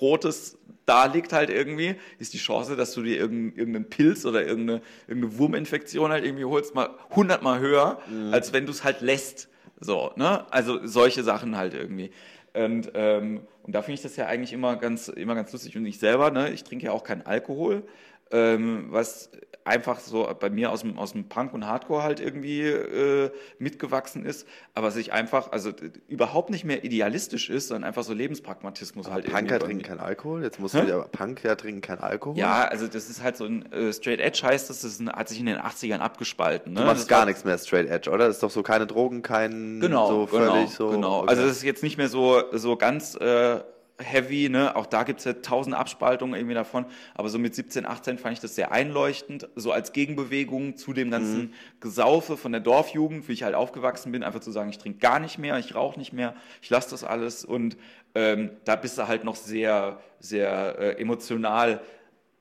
Rotes 0.00 0.58
da 0.86 1.06
liegt 1.06 1.32
halt 1.32 1.50
irgendwie, 1.50 1.96
ist 2.18 2.32
die 2.32 2.38
Chance, 2.38 2.76
dass 2.76 2.94
du 2.94 3.02
dir 3.02 3.16
irgendeinen 3.16 3.90
Pilz 3.90 4.24
oder 4.24 4.46
irgendeine, 4.46 4.80
irgendeine 5.08 5.38
Wurminfektion 5.38 6.10
halt 6.12 6.24
irgendwie 6.24 6.44
holst, 6.44 6.74
mal 6.74 6.90
hundertmal 7.10 7.58
höher, 7.58 7.98
mhm. 8.08 8.32
als 8.32 8.52
wenn 8.52 8.64
du 8.66 8.72
es 8.72 8.84
halt 8.84 9.00
lässt. 9.00 9.48
So, 9.80 10.12
ne? 10.16 10.50
Also 10.50 10.86
solche 10.86 11.24
Sachen 11.24 11.56
halt 11.56 11.74
irgendwie. 11.74 12.12
Und, 12.54 12.92
ähm, 12.94 13.42
und 13.64 13.74
da 13.74 13.82
finde 13.82 13.94
ich 13.94 14.02
das 14.02 14.16
ja 14.16 14.26
eigentlich 14.26 14.52
immer 14.52 14.76
ganz, 14.76 15.08
immer 15.08 15.34
ganz 15.34 15.52
lustig. 15.52 15.76
Und 15.76 15.84
ich 15.84 15.98
selber, 15.98 16.30
ne, 16.30 16.50
ich 16.50 16.64
trinke 16.64 16.86
ja 16.86 16.92
auch 16.92 17.04
keinen 17.04 17.22
Alkohol, 17.22 17.82
ähm, 18.30 18.86
was 18.90 19.30
einfach 19.66 19.98
so 19.98 20.28
bei 20.38 20.48
mir 20.48 20.70
aus 20.70 20.82
dem, 20.82 20.96
aus 20.96 21.12
dem 21.12 21.28
Punk 21.28 21.52
und 21.52 21.66
Hardcore 21.66 22.02
halt 22.02 22.20
irgendwie 22.20 22.62
äh, 22.62 23.30
mitgewachsen 23.58 24.24
ist, 24.24 24.46
aber 24.74 24.92
sich 24.92 25.12
einfach, 25.12 25.50
also 25.50 25.72
überhaupt 26.08 26.50
nicht 26.50 26.64
mehr 26.64 26.84
idealistisch 26.84 27.50
ist, 27.50 27.68
sondern 27.68 27.84
einfach 27.84 28.04
so 28.04 28.12
Lebenspragmatismus 28.12 29.06
aber 29.06 29.16
halt 29.16 29.26
Punker 29.26 29.58
trinken 29.58 29.82
kein 29.82 29.98
Alkohol? 29.98 30.42
Jetzt 30.42 30.60
musst 30.60 30.74
du 30.74 30.78
ja, 30.86 31.00
Punker 31.00 31.56
trinken 31.56 31.80
kein 31.80 31.98
Alkohol? 31.98 32.38
Ja, 32.38 32.64
also 32.64 32.86
das 32.86 33.10
ist 33.10 33.22
halt 33.22 33.36
so 33.36 33.44
ein 33.44 33.70
äh, 33.72 33.92
Straight 33.92 34.20
Edge 34.20 34.40
heißt 34.44 34.70
das, 34.70 34.82
das 34.82 35.00
ein, 35.00 35.10
hat 35.10 35.28
sich 35.28 35.40
in 35.40 35.46
den 35.46 35.58
80ern 35.58 35.98
abgespalten. 35.98 36.72
Ne? 36.72 36.80
Du 36.80 36.86
machst 36.86 37.02
das 37.02 37.08
gar 37.08 37.26
nichts 37.26 37.44
mehr 37.44 37.58
Straight 37.58 37.88
Edge, 37.88 38.10
oder? 38.10 38.28
Das 38.28 38.36
ist 38.36 38.42
doch 38.42 38.50
so 38.50 38.62
keine 38.62 38.86
Drogen, 38.86 39.22
kein 39.22 39.80
genau, 39.80 40.08
so 40.08 40.26
völlig 40.28 40.48
genau, 40.48 40.66
so. 40.66 40.90
Genau, 40.90 41.18
okay. 41.22 41.30
also 41.30 41.42
das 41.42 41.56
ist 41.56 41.62
jetzt 41.64 41.82
nicht 41.82 41.98
mehr 41.98 42.08
so, 42.08 42.42
so 42.52 42.76
ganz 42.76 43.16
äh, 43.16 43.60
heavy, 43.98 44.48
ne? 44.48 44.76
Auch 44.76 44.86
da 44.86 45.02
gibt 45.04 45.20
es 45.20 45.24
ja 45.24 45.32
tausend 45.34 45.74
Abspaltungen 45.74 46.34
irgendwie 46.34 46.54
davon. 46.54 46.86
Aber 47.14 47.28
so 47.28 47.38
mit 47.38 47.54
17, 47.54 47.86
18 47.86 48.18
fand 48.18 48.34
ich 48.34 48.40
das 48.40 48.54
sehr 48.54 48.72
einleuchtend, 48.72 49.48
so 49.54 49.72
als 49.72 49.92
Gegenbewegung 49.92 50.76
zu 50.76 50.92
dem 50.92 51.10
ganzen 51.10 51.38
mhm. 51.38 51.52
Gesaufe 51.80 52.36
von 52.36 52.52
der 52.52 52.60
Dorfjugend, 52.60 53.28
wie 53.28 53.32
ich 53.32 53.42
halt 53.42 53.54
aufgewachsen 53.54 54.12
bin, 54.12 54.22
einfach 54.22 54.40
zu 54.40 54.50
sagen, 54.50 54.70
ich 54.70 54.78
trinke 54.78 54.98
gar 54.98 55.20
nicht 55.20 55.38
mehr, 55.38 55.58
ich 55.58 55.74
rauche 55.74 55.98
nicht 55.98 56.12
mehr, 56.12 56.34
ich 56.60 56.70
lasse 56.70 56.90
das 56.90 57.04
alles 57.04 57.44
und 57.44 57.76
ähm, 58.14 58.50
da 58.64 58.76
bist 58.76 58.98
du 58.98 59.08
halt 59.08 59.24
noch 59.24 59.36
sehr, 59.36 60.00
sehr 60.20 60.78
äh, 60.78 61.00
emotional 61.00 61.80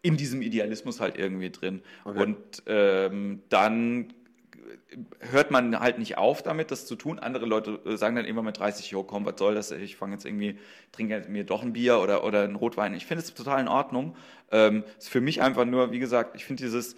in 0.02 0.18
diesem 0.18 0.42
Idealismus 0.42 1.00
halt 1.00 1.18
irgendwie 1.18 1.50
drin. 1.50 1.82
Okay. 2.04 2.22
Und 2.22 2.64
ähm, 2.68 3.42
dann 3.50 4.14
hört 5.20 5.52
man 5.52 5.80
halt 5.80 6.00
nicht 6.00 6.18
auf 6.18 6.44
damit, 6.44 6.72
das 6.72 6.86
zu 6.86 6.96
tun. 6.96 7.20
Andere 7.20 7.46
Leute 7.46 7.80
äh, 7.86 7.98
sagen 7.98 8.16
dann 8.16 8.26
immer 8.26 8.42
mit 8.42 8.58
30, 8.60 8.92
jo 8.92 9.04
komm, 9.04 9.26
was 9.26 9.36
soll 9.38 9.56
das? 9.56 9.72
Ich 9.72 9.96
fange 9.96 10.14
jetzt 10.14 10.26
irgendwie, 10.26 10.60
trinke 10.92 11.26
mir 11.28 11.44
doch 11.44 11.62
ein 11.62 11.74
Bier 11.74 12.00
oder, 12.00 12.24
oder 12.24 12.44
einen 12.44 12.56
Rotwein. 12.56 12.94
Ich 12.94 13.06
finde 13.06 13.24
es 13.24 13.34
total 13.34 13.62
in 13.62 13.68
Ordnung. 13.68 14.16
Ähm, 14.52 14.84
ist 14.98 15.10
für 15.10 15.22
mich 15.22 15.42
einfach 15.42 15.66
nur, 15.66 15.92
wie 15.92 16.00
gesagt, 16.00 16.36
ich 16.36 16.46
finde 16.46 16.64
dieses, 16.64 16.96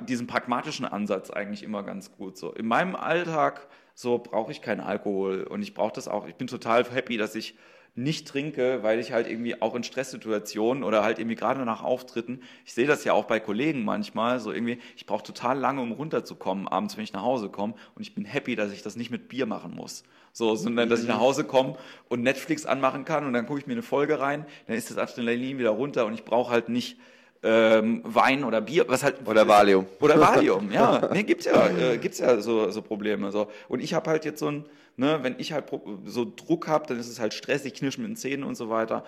diesen 0.00 0.26
pragmatischen 0.26 0.84
Ansatz 0.84 1.30
eigentlich 1.30 1.62
immer 1.62 1.82
ganz 1.82 2.12
gut. 2.12 2.36
So 2.36 2.52
in 2.52 2.66
meinem 2.66 2.96
Alltag 2.96 3.68
so 3.94 4.18
brauche 4.18 4.50
ich 4.50 4.62
keinen 4.62 4.80
Alkohol 4.80 5.42
und 5.42 5.62
ich 5.62 5.74
brauche 5.74 5.92
das 5.92 6.08
auch. 6.08 6.26
Ich 6.26 6.34
bin 6.34 6.46
total 6.46 6.84
happy, 6.90 7.18
dass 7.18 7.34
ich 7.34 7.54
nicht 7.94 8.28
trinke, 8.28 8.82
weil 8.82 8.98
ich 8.98 9.12
halt 9.12 9.28
irgendwie 9.28 9.60
auch 9.60 9.74
in 9.74 9.82
Stresssituationen 9.82 10.84
oder 10.84 11.02
halt 11.02 11.18
irgendwie 11.18 11.36
gerade 11.36 11.64
nach 11.64 11.82
Auftritten, 11.82 12.40
ich 12.64 12.72
sehe 12.72 12.86
das 12.86 13.04
ja 13.04 13.12
auch 13.12 13.24
bei 13.24 13.40
Kollegen 13.40 13.84
manchmal, 13.84 14.40
so 14.40 14.52
irgendwie, 14.52 14.78
ich 14.96 15.06
brauche 15.06 15.22
total 15.22 15.58
lange, 15.58 15.80
um 15.82 15.92
runterzukommen, 15.92 16.68
abends, 16.68 16.96
wenn 16.96 17.04
ich 17.04 17.12
nach 17.12 17.22
Hause 17.22 17.48
komme 17.48 17.74
und 17.94 18.02
ich 18.02 18.14
bin 18.14 18.24
happy, 18.24 18.56
dass 18.56 18.72
ich 18.72 18.82
das 18.82 18.96
nicht 18.96 19.10
mit 19.10 19.28
Bier 19.28 19.46
machen 19.46 19.74
muss. 19.74 20.04
So, 20.32 20.54
sondern 20.54 20.88
dass 20.88 21.02
ich 21.02 21.08
nach 21.08 21.18
Hause 21.18 21.44
komme 21.44 21.76
und 22.08 22.22
Netflix 22.22 22.64
anmachen 22.64 23.04
kann 23.04 23.26
und 23.26 23.32
dann 23.32 23.46
gucke 23.46 23.58
ich 23.58 23.66
mir 23.66 23.72
eine 23.72 23.82
Folge 23.82 24.20
rein, 24.20 24.46
dann 24.68 24.76
ist 24.76 24.90
das 24.90 24.96
Adrenalin 24.96 25.58
wieder 25.58 25.70
runter 25.70 26.06
und 26.06 26.14
ich 26.14 26.24
brauche 26.24 26.52
halt 26.52 26.68
nicht 26.68 26.96
ähm, 27.42 28.02
Wein 28.04 28.44
oder 28.44 28.60
Bier, 28.60 28.84
was 28.88 29.02
halt 29.02 29.26
oder 29.26 29.48
Valium 29.48 29.86
oder 30.00 30.20
Valium, 30.20 30.70
ja, 30.70 31.08
nee, 31.12 31.22
gibt's 31.22 31.46
ja, 31.46 31.68
äh, 31.68 31.98
gibt's 31.98 32.18
ja 32.18 32.40
so, 32.40 32.70
so 32.70 32.82
Probleme 32.82 33.32
so 33.32 33.50
und 33.68 33.80
ich 33.80 33.94
habe 33.94 34.10
halt 34.10 34.24
jetzt 34.24 34.40
so 34.40 34.50
ein 34.50 34.64
Ne, 35.00 35.20
wenn 35.22 35.36
ich 35.38 35.54
halt 35.54 35.64
so 36.04 36.30
Druck 36.36 36.68
habe, 36.68 36.86
dann 36.86 36.98
ist 36.98 37.08
es 37.08 37.20
halt 37.20 37.32
stressig, 37.32 37.72
knirschen 37.72 38.02
mit 38.02 38.10
den 38.10 38.16
Zähnen 38.16 38.44
und 38.44 38.54
so 38.54 38.68
weiter. 38.68 39.02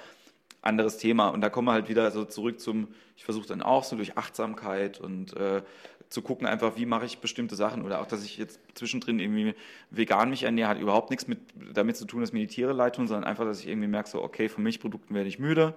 Anderes 0.63 0.97
Thema. 0.97 1.29
Und 1.29 1.43
da 1.43 1.51
kommen 1.51 1.69
wir 1.69 1.73
halt 1.73 1.91
wieder 1.91 2.11
so 2.11 2.25
zurück 2.25 2.61
zum, 2.61 2.89
ich 3.15 3.25
versuche 3.25 3.47
dann 3.47 3.61
auch 3.61 3.85
so 3.85 3.97
durch 3.97 4.17
Achtsamkeit 4.17 5.01
und 5.01 5.37
äh, 5.37 5.61
zu 6.09 6.23
gucken 6.23 6.47
einfach, 6.47 6.77
wie 6.77 6.87
mache 6.87 7.05
ich 7.05 7.19
bestimmte 7.19 7.57
Sachen 7.57 7.85
oder 7.85 8.01
auch, 8.01 8.07
dass 8.07 8.25
ich 8.25 8.39
jetzt 8.39 8.59
zwischendrin 8.73 9.19
irgendwie 9.19 9.55
vegan 9.91 10.31
mich 10.31 10.45
ernähre, 10.45 10.71
hat 10.71 10.81
überhaupt 10.81 11.11
nichts 11.11 11.29
mit, 11.29 11.41
damit 11.75 11.99
zu 11.99 12.07
tun, 12.07 12.23
dass 12.23 12.33
mir 12.33 12.41
die 12.41 12.47
Tiere 12.47 12.73
leid 12.73 12.97
tun, 12.97 13.07
sondern 13.07 13.25
einfach, 13.25 13.45
dass 13.45 13.61
ich 13.61 13.69
irgendwie 13.69 13.89
merke, 13.89 14.09
so, 14.09 14.23
okay, 14.23 14.49
von 14.49 14.63
Milchprodukten 14.63 15.15
werde 15.15 15.29
ich 15.29 15.39
müde, 15.39 15.75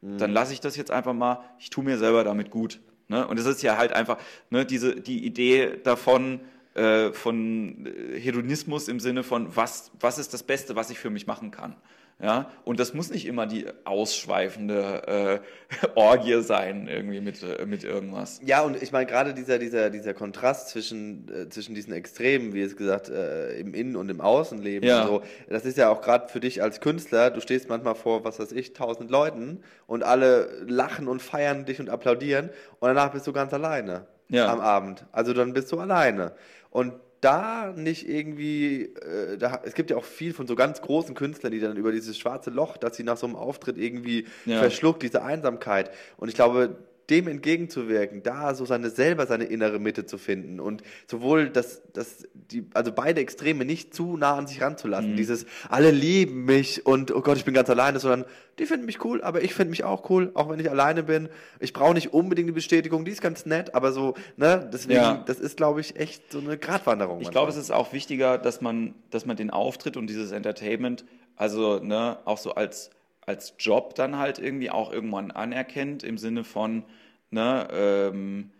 dann 0.00 0.32
lasse 0.32 0.52
ich 0.52 0.60
das 0.60 0.76
jetzt 0.76 0.90
einfach 0.90 1.12
mal, 1.12 1.44
ich 1.58 1.70
tue 1.70 1.84
mir 1.84 1.98
selber 1.98 2.24
damit 2.24 2.50
gut. 2.50 2.80
Ne? 3.08 3.26
Und 3.26 3.38
es 3.38 3.46
ist 3.46 3.62
ja 3.62 3.76
halt 3.76 3.92
einfach 3.92 4.18
ne, 4.50 4.64
diese, 4.64 4.96
die 4.96 5.24
Idee 5.24 5.78
davon, 5.82 6.40
äh, 6.74 7.12
von 7.12 7.88
Hedonismus 8.14 8.88
im 8.88 9.00
Sinne 9.00 9.22
von, 9.22 9.56
was, 9.56 9.90
was 9.98 10.18
ist 10.18 10.32
das 10.34 10.42
Beste, 10.42 10.76
was 10.76 10.90
ich 10.90 10.98
für 10.98 11.10
mich 11.10 11.26
machen 11.26 11.50
kann. 11.50 11.74
Ja, 12.20 12.50
und 12.64 12.80
das 12.80 12.94
muss 12.94 13.10
nicht 13.10 13.26
immer 13.26 13.46
die 13.46 13.66
ausschweifende 13.84 15.40
äh, 15.76 15.86
Orgie 15.94 16.42
sein, 16.42 16.88
irgendwie 16.88 17.20
mit, 17.20 17.44
äh, 17.44 17.64
mit 17.64 17.84
irgendwas. 17.84 18.40
Ja, 18.44 18.62
und 18.62 18.82
ich 18.82 18.90
meine, 18.90 19.06
gerade 19.06 19.34
dieser, 19.34 19.60
dieser, 19.60 19.88
dieser 19.88 20.14
Kontrast 20.14 20.70
zwischen, 20.70 21.28
äh, 21.32 21.48
zwischen 21.48 21.76
diesen 21.76 21.92
Extremen, 21.92 22.54
wie 22.54 22.62
es 22.62 22.76
gesagt, 22.76 23.08
äh, 23.08 23.60
im 23.60 23.72
Innen- 23.72 23.94
und 23.94 24.10
im 24.10 24.20
Außenleben, 24.20 24.88
ja. 24.88 25.06
so, 25.06 25.22
das 25.48 25.64
ist 25.64 25.78
ja 25.78 25.90
auch 25.90 26.00
gerade 26.00 26.28
für 26.28 26.40
dich 26.40 26.60
als 26.60 26.80
Künstler, 26.80 27.30
du 27.30 27.40
stehst 27.40 27.68
manchmal 27.68 27.94
vor, 27.94 28.24
was 28.24 28.40
weiß 28.40 28.50
ich, 28.50 28.72
tausend 28.72 29.12
Leuten 29.12 29.62
und 29.86 30.02
alle 30.02 30.64
lachen 30.66 31.06
und 31.06 31.22
feiern 31.22 31.66
dich 31.66 31.78
und 31.78 31.88
applaudieren 31.88 32.50
und 32.80 32.88
danach 32.88 33.12
bist 33.12 33.28
du 33.28 33.32
ganz 33.32 33.54
alleine 33.54 34.06
ja. 34.28 34.52
am 34.52 34.60
Abend. 34.60 35.06
Also 35.12 35.32
dann 35.32 35.52
bist 35.52 35.70
du 35.70 35.78
alleine. 35.78 36.32
Und 36.70 36.94
da 37.20 37.72
nicht 37.76 38.08
irgendwie, 38.08 38.84
äh, 38.84 39.38
da, 39.38 39.60
es 39.64 39.74
gibt 39.74 39.90
ja 39.90 39.96
auch 39.96 40.04
viel 40.04 40.32
von 40.32 40.46
so 40.46 40.54
ganz 40.54 40.80
großen 40.80 41.14
Künstlern, 41.14 41.52
die 41.52 41.60
dann 41.60 41.76
über 41.76 41.92
dieses 41.92 42.18
schwarze 42.18 42.50
Loch, 42.50 42.76
dass 42.76 42.96
sie 42.96 43.02
nach 43.02 43.16
so 43.16 43.26
einem 43.26 43.36
Auftritt 43.36 43.76
irgendwie 43.78 44.26
ja. 44.46 44.58
verschluckt, 44.58 45.02
diese 45.02 45.22
Einsamkeit. 45.22 45.90
Und 46.16 46.28
ich 46.28 46.34
glaube, 46.34 46.76
dem 47.10 47.26
entgegenzuwirken, 47.26 48.22
da 48.22 48.54
so 48.54 48.64
seine 48.64 48.90
selber 48.90 49.26
seine 49.26 49.44
innere 49.44 49.78
Mitte 49.78 50.04
zu 50.04 50.18
finden 50.18 50.60
und 50.60 50.82
sowohl 51.06 51.48
das, 51.48 51.82
das 51.92 52.28
die, 52.34 52.66
also 52.74 52.92
beide 52.92 53.20
Extreme 53.20 53.64
nicht 53.64 53.94
zu 53.94 54.16
nah 54.16 54.36
an 54.36 54.46
sich 54.46 54.60
ranzulassen. 54.60 55.12
Mhm. 55.12 55.16
Dieses 55.16 55.46
alle 55.68 55.90
lieben 55.90 56.44
mich 56.44 56.84
und 56.84 57.14
oh 57.14 57.20
Gott, 57.22 57.38
ich 57.38 57.44
bin 57.44 57.54
ganz 57.54 57.70
alleine, 57.70 57.98
sondern 57.98 58.24
die 58.58 58.66
finden 58.66 58.86
mich 58.86 59.04
cool, 59.04 59.22
aber 59.22 59.42
ich 59.42 59.54
finde 59.54 59.70
mich 59.70 59.84
auch 59.84 60.10
cool, 60.10 60.30
auch 60.34 60.50
wenn 60.50 60.60
ich 60.60 60.70
alleine 60.70 61.02
bin. 61.02 61.28
Ich 61.60 61.72
brauche 61.72 61.94
nicht 61.94 62.12
unbedingt 62.12 62.48
die 62.48 62.52
Bestätigung, 62.52 63.04
die 63.04 63.12
ist 63.12 63.22
ganz 63.22 63.46
nett, 63.46 63.74
aber 63.74 63.92
so, 63.92 64.14
ne, 64.36 64.68
deswegen, 64.72 65.00
ja. 65.00 65.24
das 65.26 65.40
ist, 65.40 65.56
glaube 65.56 65.80
ich, 65.80 65.96
echt 65.96 66.32
so 66.32 66.40
eine 66.40 66.58
Gratwanderung. 66.58 67.20
Ich 67.20 67.30
glaube, 67.30 67.50
es 67.50 67.56
ist 67.56 67.70
auch 67.70 67.92
wichtiger, 67.92 68.36
dass 68.36 68.60
man, 68.60 68.94
dass 69.10 69.26
man 69.26 69.36
den 69.36 69.50
Auftritt 69.50 69.96
und 69.96 70.08
dieses 70.08 70.32
Entertainment, 70.32 71.04
also 71.36 71.78
ne, 71.78 72.18
auch 72.24 72.38
so 72.38 72.54
als 72.54 72.90
als 73.28 73.54
Job 73.58 73.94
dann 73.94 74.16
halt 74.16 74.38
irgendwie 74.38 74.70
auch 74.70 74.90
irgendwann 74.90 75.30
anerkennt, 75.30 76.02
im 76.02 76.16
Sinne 76.16 76.44
von, 76.44 76.82
ne, 77.30 77.68
ähm, 77.70 78.50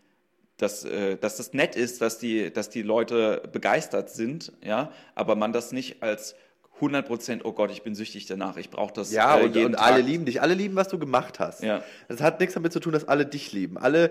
dass, 0.58 0.84
äh, 0.84 1.16
dass 1.16 1.38
das 1.38 1.54
nett 1.54 1.74
ist, 1.74 2.02
dass 2.02 2.18
die, 2.18 2.52
dass 2.52 2.68
die 2.68 2.82
Leute 2.82 3.48
begeistert 3.50 4.10
sind, 4.10 4.52
ja, 4.62 4.92
aber 5.14 5.36
man 5.36 5.54
das 5.54 5.72
nicht 5.72 6.02
als 6.02 6.36
100 6.78 7.06
Prozent, 7.06 7.44
oh 7.44 7.52
Gott, 7.52 7.70
ich 7.70 7.82
bin 7.82 7.94
süchtig 7.94 8.26
danach, 8.26 8.56
ich 8.56 8.70
brauche 8.70 8.92
das. 8.92 9.12
Ja, 9.12 9.38
äh, 9.38 9.44
und, 9.44 9.56
und 9.56 9.74
alle 9.76 10.00
lieben 10.00 10.24
dich, 10.24 10.40
alle 10.40 10.54
lieben, 10.54 10.76
was 10.76 10.88
du 10.88 10.98
gemacht 10.98 11.38
hast. 11.38 11.62
Ja. 11.62 11.82
Das 12.08 12.20
hat 12.20 12.40
nichts 12.40 12.54
damit 12.54 12.72
zu 12.72 12.80
tun, 12.80 12.92
dass 12.92 13.06
alle 13.06 13.26
dich 13.26 13.52
lieben. 13.52 13.78
Alle 13.78 14.10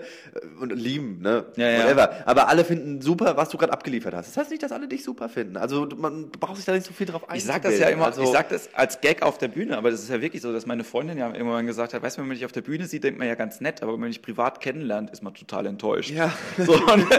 und 0.60 0.72
lieben, 0.72 1.20
ne? 1.20 1.46
Ja, 1.56 1.68
ja. 1.68 2.10
Aber 2.26 2.48
alle 2.48 2.64
finden 2.64 3.00
super, 3.00 3.36
was 3.36 3.48
du 3.48 3.58
gerade 3.58 3.72
abgeliefert 3.72 4.14
hast. 4.14 4.28
Das 4.28 4.36
heißt 4.36 4.50
nicht, 4.50 4.62
dass 4.62 4.72
alle 4.72 4.88
dich 4.88 5.02
super 5.02 5.28
finden. 5.28 5.56
Also 5.56 5.88
man 5.96 6.30
braucht 6.30 6.56
sich 6.56 6.64
da 6.64 6.72
nicht 6.72 6.86
so 6.86 6.92
viel 6.92 7.06
drauf 7.06 7.28
einzubilden. 7.28 7.38
Ich 7.38 7.44
sag 7.44 7.62
das 7.62 7.78
ja 7.78 7.88
immer, 7.88 8.06
also, 8.06 8.22
ich 8.22 8.28
sag 8.28 8.48
das 8.48 8.74
als 8.74 9.00
Gag 9.00 9.22
auf 9.22 9.38
der 9.38 9.48
Bühne, 9.48 9.76
aber 9.76 9.90
das 9.90 10.00
ist 10.00 10.10
ja 10.10 10.20
wirklich 10.20 10.42
so, 10.42 10.52
dass 10.52 10.66
meine 10.66 10.84
Freundin 10.84 11.18
ja 11.18 11.32
irgendwann 11.32 11.66
gesagt 11.66 11.94
hat, 11.94 12.02
weißt 12.02 12.16
du, 12.16 12.20
wenn 12.20 12.28
man 12.28 12.36
dich 12.36 12.44
auf 12.44 12.52
der 12.52 12.62
Bühne 12.62 12.86
sieht, 12.86 13.04
denkt 13.04 13.18
man 13.18 13.28
ja 13.28 13.34
ganz 13.34 13.60
nett, 13.60 13.82
aber 13.82 13.92
wenn 13.94 14.00
man 14.00 14.10
dich 14.10 14.22
privat 14.22 14.60
kennenlernt, 14.60 15.10
ist 15.10 15.22
man 15.22 15.34
total 15.34 15.66
enttäuscht. 15.66 16.10
Ja. 16.10 16.32
So, 16.58 16.78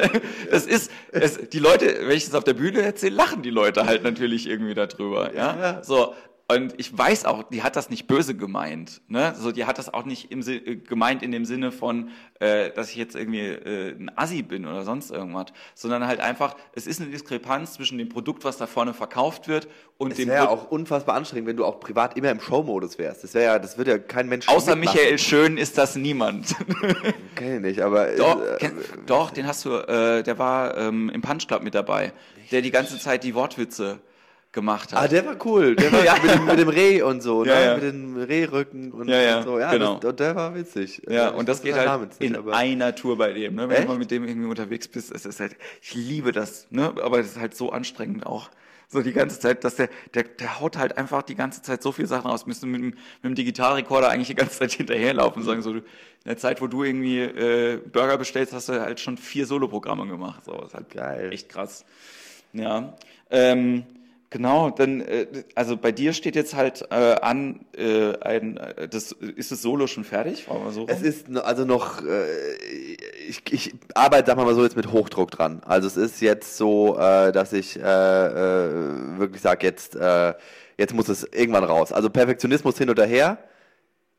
es 0.51 0.65
ist, 0.65 0.91
es, 1.11 1.49
die 1.49 1.59
Leute, 1.59 1.85
wenn 2.01 2.15
ich 2.15 2.25
das 2.25 2.35
auf 2.35 2.43
der 2.43 2.53
Bühne 2.53 2.81
erzähle, 2.81 3.15
lachen 3.15 3.41
die 3.41 3.49
Leute 3.49 3.85
halt 3.85 4.03
natürlich 4.03 4.47
irgendwie 4.47 4.73
darüber, 4.73 5.33
ja. 5.39 5.57
ja. 5.59 5.83
So, 5.83 6.13
und 6.51 6.73
ich 6.77 6.97
weiß 6.97 7.25
auch, 7.25 7.43
die 7.43 7.61
hat 7.61 7.75
das 7.75 7.91
nicht 7.91 8.07
böse 8.07 8.35
gemeint. 8.35 9.01
Ne? 9.07 9.35
So, 9.37 9.51
die 9.51 9.65
hat 9.65 9.77
das 9.77 9.93
auch 9.93 10.03
nicht 10.03 10.31
im, 10.31 10.41
äh, 10.41 10.77
gemeint 10.77 11.21
in 11.21 11.31
dem 11.31 11.45
Sinne 11.45 11.71
von, 11.71 12.09
äh, 12.39 12.71
dass 12.71 12.89
ich 12.89 12.95
jetzt 12.95 13.15
irgendwie 13.15 13.45
äh, 13.49 13.91
ein 13.91 14.11
Assi 14.15 14.41
bin 14.41 14.65
oder 14.65 14.83
sonst 14.83 15.11
irgendwas, 15.11 15.53
sondern 15.75 16.07
halt 16.07 16.19
einfach, 16.19 16.55
es 16.73 16.87
ist 16.87 17.01
eine 17.01 17.11
Diskrepanz 17.11 17.73
zwischen 17.73 17.99
dem 17.99 18.09
Produkt, 18.09 18.45
was 18.45 18.57
da 18.57 18.65
vorne 18.65 18.95
verkauft 18.95 19.47
wird 19.47 19.67
und 19.99 20.09
es 20.09 20.17
dem. 20.17 20.27
Es 20.27 20.33
wäre 20.33 20.49
auch 20.49 20.71
unfassbar 20.71 21.15
anstrengend, 21.15 21.49
wenn 21.49 21.57
du 21.57 21.65
auch 21.65 21.79
privat 21.79 22.17
immer 22.17 22.31
im 22.31 22.39
Showmodus 22.39 22.97
wärst. 22.97 23.23
Das 23.23 23.35
wäre 23.35 23.45
ja, 23.45 23.59
das 23.59 23.77
würde 23.77 23.91
ja 23.91 23.97
kein 23.99 24.27
Mensch. 24.27 24.47
Außer 24.47 24.75
Michael 24.75 25.19
Schön 25.19 25.55
ist 25.55 25.77
das 25.77 25.95
niemand. 25.95 26.55
Kenn 27.35 27.57
ich 27.57 27.61
nicht, 27.61 27.81
aber. 27.81 28.07
Doch, 28.13 28.41
äh, 28.41 28.57
kenn, 28.57 28.73
doch 29.05 29.29
den 29.29 29.45
hast 29.45 29.65
du, 29.65 29.75
äh, 29.75 30.23
der 30.23 30.39
war 30.39 30.75
ähm, 30.77 31.09
im 31.09 31.21
Punch 31.21 31.45
Club 31.45 31.61
mit 31.61 31.75
dabei, 31.75 32.11
der 32.51 32.63
die 32.63 32.71
ganze 32.71 32.97
Zeit 32.97 33.23
die 33.23 33.35
Wortwitze 33.35 33.99
gemacht 34.51 34.93
hat. 34.93 35.03
Ah, 35.03 35.07
der 35.07 35.25
war 35.25 35.37
cool. 35.45 35.75
Der 35.75 35.91
war 35.91 36.03
ja. 36.05 36.15
mit, 36.21 36.33
dem, 36.33 36.45
mit, 36.45 36.59
dem, 36.59 36.69
Reh 36.69 37.01
und 37.01 37.21
so, 37.21 37.45
ja, 37.45 37.55
ne? 37.55 37.65
Ja. 37.65 37.73
mit 37.75 37.83
dem 37.83 38.17
Rehrücken 38.17 38.91
und, 38.91 39.07
ja, 39.07 39.21
ja. 39.21 39.37
und 39.37 39.43
so. 39.43 39.59
Ja, 39.59 39.71
genau. 39.71 39.95
Das, 39.95 40.11
und 40.11 40.19
der 40.19 40.35
war 40.35 40.55
witzig. 40.55 41.01
Ja, 41.07 41.29
und 41.29 41.47
das 41.47 41.61
geht 41.61 41.75
halt 41.75 42.01
nicht, 42.01 42.21
in 42.21 42.35
aber... 42.35 42.55
einer 42.55 42.95
Tour 42.95 43.17
bei 43.17 43.33
dem. 43.33 43.55
Ne? 43.55 43.69
Wenn 43.69 43.77
Echt? 43.77 43.83
du 43.83 43.87
mal 43.89 43.97
mit 43.97 44.11
dem 44.11 44.27
irgendwie 44.27 44.49
unterwegs 44.49 44.87
bist, 44.87 45.11
es 45.11 45.25
ist 45.25 45.39
halt, 45.39 45.55
ich 45.81 45.93
liebe 45.93 46.31
das, 46.31 46.67
ne? 46.71 46.93
aber 47.01 47.19
es 47.19 47.27
ist 47.27 47.39
halt 47.39 47.55
so 47.55 47.71
anstrengend 47.71 48.25
auch. 48.25 48.49
So 48.91 49.03
die 49.03 49.13
ganze 49.13 49.39
Zeit, 49.39 49.63
dass 49.63 49.75
der, 49.75 49.87
der, 50.15 50.23
der 50.23 50.59
haut 50.59 50.75
halt 50.75 50.97
einfach 50.97 51.21
die 51.21 51.35
ganze 51.35 51.61
Zeit 51.61 51.83
so 51.83 51.91
viele 51.91 52.07
Sachen 52.07 52.25
aus. 52.31 52.47
Müsste 52.47 52.65
mit, 52.65 52.81
mit 52.81 52.95
dem 53.23 53.35
Digitalrekorder 53.35 54.09
eigentlich 54.09 54.29
die 54.29 54.35
ganze 54.35 54.57
Zeit 54.57 54.71
hinterherlaufen. 54.73 55.43
Sagen 55.43 55.61
so, 55.61 55.73
in 55.73 55.83
der 56.25 56.37
Zeit, 56.37 56.59
wo 56.59 56.65
du 56.65 56.83
irgendwie 56.83 57.19
äh, 57.19 57.77
Burger 57.77 58.17
bestellst, 58.17 58.51
hast 58.51 58.67
du 58.67 58.81
halt 58.81 58.99
schon 58.99 59.17
vier 59.17 59.45
Soloprogramme 59.45 60.07
gemacht. 60.07 60.43
So, 60.43 60.59
ist 60.65 60.73
halt 60.73 60.89
Geil. 60.89 61.31
echt 61.31 61.49
krass. 61.49 61.85
Ja. 62.51 62.97
Ähm, 63.29 63.85
Genau, 64.31 64.69
dann, 64.69 65.01
äh, 65.01 65.25
also 65.55 65.75
bei 65.75 65.91
dir 65.91 66.13
steht 66.13 66.35
jetzt 66.35 66.53
halt 66.53 66.85
äh, 66.91 67.15
an, 67.15 67.65
äh, 67.75 68.15
ein, 68.19 68.57
äh, 68.57 68.87
das, 68.87 69.11
ist 69.11 69.51
das 69.51 69.63
Solo 69.63 69.87
schon 69.87 70.03
fertig? 70.03 70.45
So 70.69 70.85
es 70.87 71.01
ist 71.01 71.35
also 71.35 71.65
noch, 71.65 72.05
äh, 72.05 72.53
ich, 73.27 73.41
ich 73.51 73.73
arbeite, 73.95 74.27
sag 74.27 74.37
mal 74.37 74.53
so, 74.53 74.63
jetzt 74.63 74.75
mit 74.75 74.91
Hochdruck 74.91 75.31
dran. 75.31 75.61
Also 75.65 75.87
es 75.87 75.97
ist 75.97 76.21
jetzt 76.21 76.57
so, 76.57 76.95
äh, 76.99 77.31
dass 77.31 77.53
ich 77.53 77.77
äh, 77.77 77.81
äh, 77.81 79.17
wirklich 79.17 79.41
sage, 79.41 79.65
jetzt, 79.65 79.95
äh, 79.95 80.35
jetzt 80.77 80.93
muss 80.93 81.09
es 81.09 81.23
irgendwann 81.23 81.63
raus. 81.63 81.91
Also 81.91 82.11
Perfektionismus 82.11 82.77
hin 82.77 82.91
oder 82.91 83.07
her, 83.07 83.39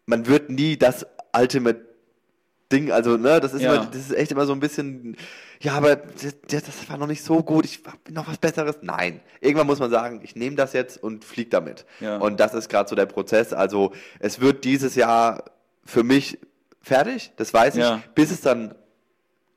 man 0.06 0.26
wird 0.26 0.50
nie 0.50 0.76
das 0.76 1.06
Ultimate 1.38 1.89
Ding, 2.72 2.90
also, 2.90 3.16
ne, 3.16 3.40
das 3.40 3.52
ist, 3.52 3.62
ja. 3.62 3.74
immer, 3.74 3.86
das 3.86 4.00
ist 4.00 4.16
echt 4.16 4.32
immer 4.32 4.46
so 4.46 4.52
ein 4.52 4.60
bisschen, 4.60 5.16
ja, 5.60 5.72
aber 5.74 5.96
das, 5.96 6.34
das 6.48 6.88
war 6.88 6.96
noch 6.96 7.06
nicht 7.06 7.22
so 7.22 7.42
gut, 7.42 7.64
ich 7.64 7.82
bin 7.82 8.14
noch 8.14 8.28
was 8.28 8.38
Besseres. 8.38 8.78
Nein, 8.82 9.20
irgendwann 9.40 9.66
muss 9.66 9.78
man 9.78 9.90
sagen, 9.90 10.20
ich 10.22 10.36
nehme 10.36 10.56
das 10.56 10.72
jetzt 10.72 11.02
und 11.02 11.24
flieg 11.24 11.50
damit. 11.50 11.84
Ja. 12.00 12.18
Und 12.18 12.40
das 12.40 12.54
ist 12.54 12.68
gerade 12.68 12.88
so 12.88 12.96
der 12.96 13.06
Prozess. 13.06 13.52
Also, 13.52 13.92
es 14.18 14.40
wird 14.40 14.64
dieses 14.64 14.94
Jahr 14.94 15.44
für 15.84 16.04
mich 16.04 16.38
fertig, 16.80 17.32
das 17.36 17.52
weiß 17.52 17.74
ich, 17.74 17.82
ja. 17.82 18.02
bis 18.14 18.30
es 18.30 18.40
dann 18.40 18.74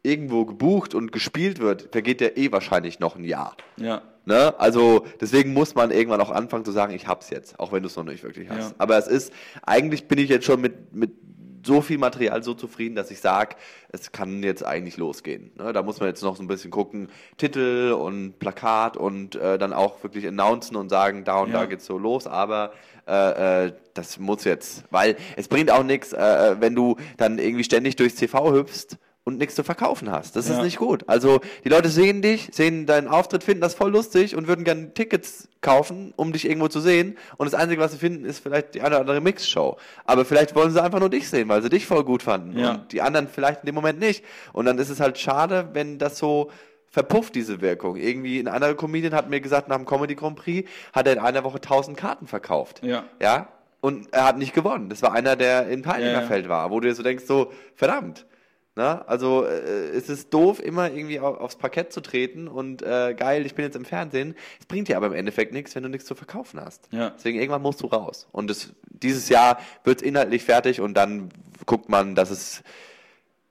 irgendwo 0.03 0.45
gebucht 0.45 0.93
und 0.93 1.11
gespielt 1.11 1.59
wird, 1.59 1.89
vergeht 1.91 2.19
ja 2.19 2.29
eh 2.35 2.51
wahrscheinlich 2.51 2.99
noch 2.99 3.15
ein 3.15 3.23
Jahr. 3.23 3.55
Ja. 3.77 4.01
Ne? 4.25 4.57
Also 4.59 5.05
deswegen 5.19 5.53
muss 5.53 5.75
man 5.75 5.91
irgendwann 5.91 6.21
auch 6.21 6.31
anfangen 6.31 6.65
zu 6.65 6.71
sagen, 6.71 6.93
ich 6.93 7.07
hab's 7.07 7.29
jetzt, 7.29 7.59
auch 7.59 7.71
wenn 7.71 7.83
du 7.83 7.87
es 7.87 7.95
noch 7.95 8.03
nicht 8.03 8.23
wirklich 8.23 8.49
hast. 8.49 8.71
Ja. 8.71 8.75
Aber 8.77 8.97
es 8.97 9.07
ist, 9.07 9.33
eigentlich 9.63 10.07
bin 10.07 10.17
ich 10.17 10.29
jetzt 10.29 10.45
schon 10.45 10.61
mit, 10.61 10.93
mit 10.93 11.11
so 11.65 11.81
viel 11.81 11.97
Material 11.97 12.43
so 12.43 12.53
zufrieden, 12.53 12.95
dass 12.95 13.11
ich 13.11 13.19
sage, 13.19 13.55
es 13.89 14.11
kann 14.11 14.43
jetzt 14.43 14.65
eigentlich 14.65 14.97
losgehen. 14.97 15.51
Ne? 15.55 15.73
Da 15.73 15.83
muss 15.83 15.99
man 15.99 16.09
jetzt 16.09 16.21
noch 16.23 16.35
so 16.35 16.43
ein 16.43 16.47
bisschen 16.47 16.71
gucken, 16.71 17.09
Titel 17.37 17.95
und 17.97 18.39
Plakat 18.39 18.97
und 18.97 19.35
äh, 19.35 19.57
dann 19.57 19.73
auch 19.73 20.03
wirklich 20.03 20.27
announcen 20.27 20.75
und 20.75 20.89
sagen, 20.89 21.23
da 21.23 21.39
und 21.39 21.51
ja. 21.51 21.59
da 21.59 21.65
geht's 21.65 21.85
so 21.85 21.97
los, 21.97 22.27
aber 22.27 22.73
äh, 23.07 23.65
äh, 23.65 23.73
das 23.93 24.17
muss 24.17 24.43
jetzt, 24.45 24.85
weil 24.89 25.17
es 25.35 25.47
bringt 25.47 25.71
auch 25.71 25.83
nichts, 25.83 26.13
äh, 26.13 26.21
äh, 26.21 26.61
wenn 26.61 26.75
du 26.75 26.95
dann 27.17 27.37
irgendwie 27.37 27.63
ständig 27.63 27.95
durchs 27.95 28.15
TV 28.15 28.53
hüpfst 28.53 28.97
und 29.25 29.37
nichts 29.37 29.55
zu 29.55 29.63
verkaufen 29.63 30.11
hast. 30.11 30.35
Das 30.35 30.49
ja. 30.49 30.55
ist 30.55 30.63
nicht 30.63 30.77
gut. 30.77 31.07
Also 31.07 31.39
die 31.63 31.69
Leute 31.69 31.89
sehen 31.89 32.21
dich, 32.21 32.49
sehen 32.51 32.85
deinen 32.85 33.07
Auftritt, 33.07 33.43
finden 33.43 33.61
das 33.61 33.73
voll 33.73 33.91
lustig 33.91 34.35
und 34.35 34.47
würden 34.47 34.65
gerne 34.65 34.93
Tickets 34.93 35.47
kaufen, 35.61 36.13
um 36.17 36.33
dich 36.33 36.45
irgendwo 36.45 36.67
zu 36.67 36.81
sehen. 36.81 37.17
Und 37.37 37.45
das 37.45 37.59
Einzige, 37.59 37.81
was 37.81 37.93
sie 37.93 37.97
finden, 37.97 38.25
ist 38.25 38.39
vielleicht 38.39 38.75
die 38.75 38.81
eine 38.81 38.95
oder 38.95 38.99
andere 38.99 39.21
Mixshow. 39.21 39.77
Aber 40.03 40.25
vielleicht 40.25 40.55
wollen 40.55 40.71
sie 40.71 40.83
einfach 40.83 40.99
nur 40.99 41.09
dich 41.09 41.29
sehen, 41.29 41.47
weil 41.47 41.61
sie 41.61 41.69
dich 41.69 41.85
voll 41.85 42.03
gut 42.03 42.21
fanden. 42.21 42.57
Ja. 42.57 42.71
Und 42.71 42.91
die 42.91 43.01
anderen 43.01 43.29
vielleicht 43.29 43.61
in 43.61 43.67
dem 43.67 43.75
Moment 43.75 43.99
nicht. 43.99 44.25
Und 44.51 44.65
dann 44.65 44.77
ist 44.77 44.89
es 44.89 44.99
halt 44.99 45.17
schade, 45.17 45.69
wenn 45.71 45.99
das 45.99 46.17
so 46.17 46.51
verpufft, 46.89 47.33
diese 47.33 47.61
Wirkung. 47.61 47.95
Irgendwie 47.95 48.39
ein 48.39 48.49
anderer 48.49 48.75
Comedian 48.75 49.15
hat 49.15 49.29
mir 49.29 49.39
gesagt, 49.39 49.69
nach 49.69 49.77
dem 49.77 49.85
Comedy 49.85 50.15
Grand 50.15 50.35
Prix 50.35 50.69
hat 50.91 51.07
er 51.07 51.13
in 51.13 51.19
einer 51.19 51.45
Woche 51.45 51.55
1000 51.55 51.95
Karten 51.95 52.27
verkauft. 52.27 52.81
Ja. 52.83 53.05
Ja. 53.21 53.47
Und 53.79 54.13
er 54.13 54.25
hat 54.25 54.37
nicht 54.37 54.53
gewonnen. 54.53 54.89
Das 54.89 55.01
war 55.01 55.13
einer, 55.13 55.35
der 55.35 55.67
im 55.69 55.81
Teilnehmerfeld 55.81 56.45
ja, 56.45 56.51
ja. 56.51 56.55
war, 56.55 56.71
wo 56.71 56.79
du 56.81 56.87
dir 56.87 56.95
so 56.95 57.03
denkst, 57.03 57.25
so, 57.25 57.51
verdammt 57.75 58.25
na, 58.75 59.03
also 59.03 59.45
äh, 59.45 59.89
es 59.89 60.09
ist 60.09 60.33
doof, 60.33 60.59
immer 60.59 60.91
irgendwie 60.91 61.19
aufs 61.19 61.57
Parkett 61.57 61.93
zu 61.93 62.01
treten 62.01 62.47
und 62.47 62.81
äh, 62.81 63.13
geil, 63.13 63.45
ich 63.45 63.53
bin 63.53 63.65
jetzt 63.65 63.75
im 63.75 63.85
Fernsehen. 63.85 64.35
Es 64.59 64.65
bringt 64.65 64.87
dir 64.87 64.97
aber 64.97 65.07
im 65.07 65.13
Endeffekt 65.13 65.53
nichts, 65.53 65.75
wenn 65.75 65.83
du 65.83 65.89
nichts 65.89 66.07
zu 66.07 66.15
verkaufen 66.15 66.59
hast. 66.59 66.87
Ja. 66.91 67.11
Deswegen 67.11 67.37
irgendwann 67.37 67.61
musst 67.61 67.81
du 67.81 67.87
raus. 67.87 68.27
Und 68.31 68.49
das, 68.49 68.73
dieses 68.89 69.29
Jahr 69.29 69.59
wird 69.83 70.01
es 70.01 70.07
inhaltlich 70.07 70.43
fertig 70.43 70.81
und 70.81 70.95
dann 70.95 71.29
guckt 71.67 71.89
man, 71.89 72.15
dass 72.15 72.31
es 72.31 72.63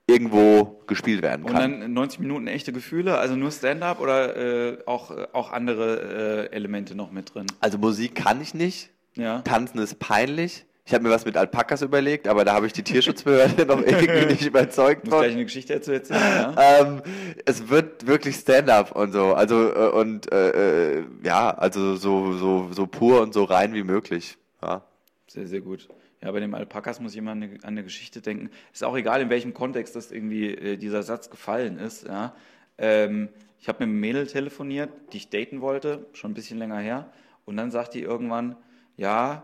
irgendwo 0.07 0.83
gespielt 0.87 1.21
werden 1.21 1.45
kann. 1.45 1.73
Und 1.73 1.81
dann 1.81 1.93
90 1.93 2.19
Minuten 2.19 2.47
echte 2.47 2.73
Gefühle, 2.73 3.17
also 3.17 3.35
nur 3.35 3.51
Stand-up 3.51 4.01
oder 4.01 4.35
äh, 4.35 4.77
auch, 4.85 5.11
auch 5.31 5.51
andere 5.51 6.49
äh, 6.49 6.53
Elemente 6.53 6.95
noch 6.95 7.11
mit 7.11 7.33
drin? 7.33 7.47
Also 7.61 7.77
Musik 7.77 8.15
kann 8.15 8.41
ich 8.41 8.53
nicht. 8.53 8.89
Ja. 9.15 9.41
Tanzen 9.41 9.79
ist 9.79 9.99
peinlich. 9.99 10.65
Ich 10.85 10.93
habe 10.93 11.05
mir 11.05 11.11
was 11.11 11.23
mit 11.25 11.37
Alpakas 11.37 11.81
überlegt, 11.81 12.27
aber 12.27 12.43
da 12.43 12.53
habe 12.53 12.67
ich 12.67 12.73
die 12.73 12.83
Tierschutzbehörde 12.83 13.65
noch 13.67 13.81
irgendwie 13.81 14.25
nicht 14.25 14.45
überzeugt 14.45 15.07
von. 15.07 15.19
gleich 15.19 15.33
eine 15.33 15.45
Geschichte 15.45 15.73
dazu 15.75 15.93
erzählen. 15.93 16.19
Ja? 16.21 16.55
ähm, 16.81 17.01
es 17.45 17.69
wird 17.69 18.05
wirklich 18.05 18.35
Stand-up 18.35 18.93
und 18.93 19.13
so, 19.13 19.33
also 19.33 19.73
äh, 19.73 19.89
und 19.89 20.31
äh, 20.31 20.97
äh, 20.99 21.03
ja, 21.23 21.51
also 21.51 21.95
so 21.95 22.33
so 22.33 22.69
so 22.73 22.85
pur 22.85 23.21
und 23.21 23.33
so 23.33 23.45
rein 23.45 23.73
wie 23.73 23.83
möglich. 23.83 24.37
Ja. 24.61 24.83
Sehr 25.27 25.47
sehr 25.47 25.61
gut. 25.61 25.87
Ja, 26.21 26.31
bei 26.31 26.41
dem 26.41 26.53
Alpakas 26.53 26.99
muss 26.99 27.13
ich 27.13 27.17
immer 27.17 27.31
an 27.31 27.43
eine, 27.43 27.53
an 27.55 27.59
eine 27.63 27.83
Geschichte 27.83 28.21
denken. 28.21 28.49
Ist 28.73 28.83
auch 28.83 28.95
egal, 28.95 29.21
in 29.21 29.29
welchem 29.29 29.53
Kontext 29.53 29.95
das 29.95 30.11
irgendwie 30.11 30.53
äh, 30.53 30.77
dieser 30.77 31.03
Satz 31.03 31.29
gefallen 31.29 31.79
ist. 31.79 32.07
Ja. 32.07 32.35
Ähm, 32.77 33.29
ich 33.59 33.69
habe 33.69 33.79
mit 33.79 33.89
einem 33.89 33.99
Mädel 34.01 34.27
telefoniert, 34.27 34.89
die 35.13 35.17
ich 35.17 35.29
daten 35.29 35.61
wollte, 35.61 36.05
schon 36.13 36.31
ein 36.31 36.33
bisschen 36.33 36.59
länger 36.59 36.79
her. 36.79 37.09
Und 37.45 37.57
dann 37.57 37.71
sagt 37.71 37.93
die 37.93 38.01
irgendwann, 38.01 38.57
ja, 38.95 39.43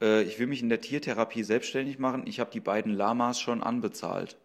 äh, 0.00 0.22
ich 0.22 0.38
will 0.38 0.46
mich 0.46 0.62
in 0.62 0.68
der 0.68 0.80
Tiertherapie 0.80 1.42
selbstständig 1.42 1.98
machen, 1.98 2.24
ich 2.26 2.40
habe 2.40 2.50
die 2.50 2.60
beiden 2.60 2.94
Lamas 2.94 3.40
schon 3.40 3.62
anbezahlt. 3.62 4.36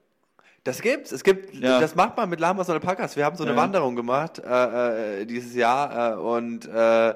Das 0.66 0.82
gibt's. 0.82 1.12
Es 1.12 1.24
gibt, 1.24 1.54
ja. 1.54 1.80
das 1.80 1.94
macht 1.94 2.18
man 2.18 2.28
mit 2.28 2.40
Lamas 2.40 2.68
und 2.70 2.74
Alpakas. 2.74 3.16
Wir 3.16 3.24
haben 3.24 3.38
so 3.38 3.44
eine 3.44 3.54
ja. 3.54 3.58
Wanderung 3.58 3.96
gemacht 3.96 4.40
äh, 4.40 5.22
äh, 5.22 5.26
dieses 5.26 5.54
Jahr 5.54 6.14
äh, 6.14 6.16
und 6.16 6.66
äh, 6.66 7.14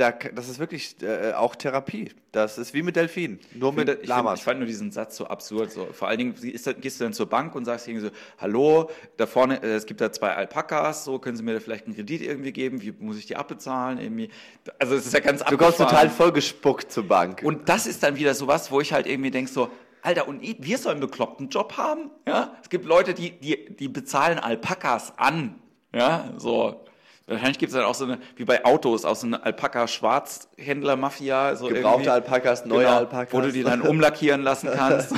da, 0.00 0.12
das 0.12 0.48
ist 0.48 0.58
wirklich 0.58 0.96
äh, 1.02 1.32
auch 1.32 1.54
Therapie. 1.54 2.10
Das 2.32 2.58
ist 2.58 2.72
wie 2.72 2.82
mit 2.82 2.96
Delfinen, 2.96 3.38
nur 3.54 3.72
mit 3.72 3.88
ich 4.02 4.08
Lamas. 4.08 4.32
Find, 4.32 4.38
ich 4.38 4.44
fand 4.44 4.58
nur 4.60 4.66
diesen 4.66 4.92
Satz 4.92 5.16
so 5.16 5.26
absurd. 5.26 5.70
So. 5.72 5.88
Vor 5.92 6.08
allen 6.08 6.18
Dingen 6.18 6.34
ist, 6.34 6.80
gehst 6.80 7.00
du 7.00 7.04
dann 7.04 7.12
zur 7.12 7.26
Bank 7.26 7.54
und 7.54 7.64
sagst 7.64 7.86
irgendwie 7.86 8.06
so, 8.06 8.12
hallo, 8.38 8.90
da 9.16 9.26
vorne, 9.26 9.62
äh, 9.62 9.74
es 9.74 9.84
gibt 9.84 10.00
da 10.00 10.10
zwei 10.10 10.34
Alpakas, 10.34 11.04
so, 11.04 11.18
können 11.18 11.36
Sie 11.36 11.42
mir 11.42 11.54
da 11.54 11.60
vielleicht 11.60 11.86
einen 11.86 11.96
Kredit 11.96 12.22
irgendwie 12.22 12.52
geben? 12.52 12.80
Wie 12.80 12.92
muss 12.98 13.18
ich 13.18 13.26
die 13.26 13.36
abbezahlen? 13.36 13.98
Irgendwie? 13.98 14.30
Also 14.78 14.94
es 14.94 15.06
ist 15.06 15.12
ja 15.12 15.20
ganz 15.20 15.44
Du 15.44 15.58
kommst 15.58 15.78
total 15.78 16.08
vollgespuckt 16.08 16.90
zur 16.90 17.06
Bank. 17.06 17.42
Und 17.44 17.68
das 17.68 17.86
ist 17.86 18.02
dann 18.02 18.16
wieder 18.16 18.34
sowas, 18.34 18.70
wo 18.70 18.80
ich 18.80 18.92
halt 18.92 19.06
irgendwie 19.06 19.30
denke 19.30 19.50
so, 19.50 19.70
Alter, 20.02 20.28
und 20.28 20.40
wir 20.40 20.78
sollen 20.78 20.94
einen 20.94 21.02
bekloppten 21.02 21.50
Job 21.50 21.76
haben? 21.76 22.10
Ja? 22.26 22.56
Es 22.62 22.70
gibt 22.70 22.86
Leute, 22.86 23.12
die, 23.12 23.32
die, 23.38 23.76
die 23.76 23.88
bezahlen 23.88 24.38
Alpakas 24.38 25.12
an. 25.18 25.56
Ja, 25.94 26.32
so. 26.38 26.84
Wahrscheinlich 27.30 27.58
gibt 27.58 27.70
es 27.70 27.78
dann 27.78 27.86
auch 27.86 27.94
so 27.94 28.06
eine, 28.06 28.18
wie 28.34 28.44
bei 28.44 28.64
Autos, 28.64 29.04
auch 29.04 29.14
so 29.14 29.24
eine 29.26 29.44
Alpaka-Schwarzhändler-Mafia. 29.44 31.54
So 31.54 31.68
Gebrauchte 31.68 32.12
Alpakas, 32.12 32.66
neue 32.66 32.82
genau, 32.84 32.96
Alpakas. 32.96 33.32
Wo 33.32 33.40
du 33.40 33.52
die 33.52 33.62
dann 33.62 33.82
umlackieren 33.82 34.42
lassen 34.42 34.68
kannst. 34.74 35.12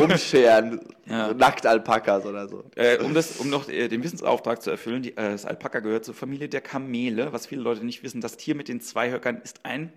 Umscheren, 0.00 0.80
ja. 1.06 1.34
Nackt-Alpakas 1.34 2.24
oder 2.24 2.48
so. 2.48 2.64
Äh, 2.74 2.96
um, 2.98 3.12
das, 3.12 3.36
um 3.36 3.50
noch 3.50 3.68
äh, 3.68 3.88
den 3.88 4.02
Wissensauftrag 4.02 4.62
zu 4.62 4.70
erfüllen, 4.70 5.02
die, 5.02 5.10
äh, 5.10 5.32
das 5.32 5.44
Alpaka 5.44 5.80
gehört 5.80 6.06
zur 6.06 6.14
Familie 6.14 6.48
der 6.48 6.62
Kamele. 6.62 7.34
Was 7.34 7.46
viele 7.46 7.60
Leute 7.60 7.84
nicht 7.84 8.02
wissen, 8.02 8.22
das 8.22 8.38
Tier 8.38 8.54
mit 8.54 8.68
den 8.68 8.80
zwei 8.80 9.10
Höckern 9.10 9.42
ist 9.44 9.60
ein 9.64 9.92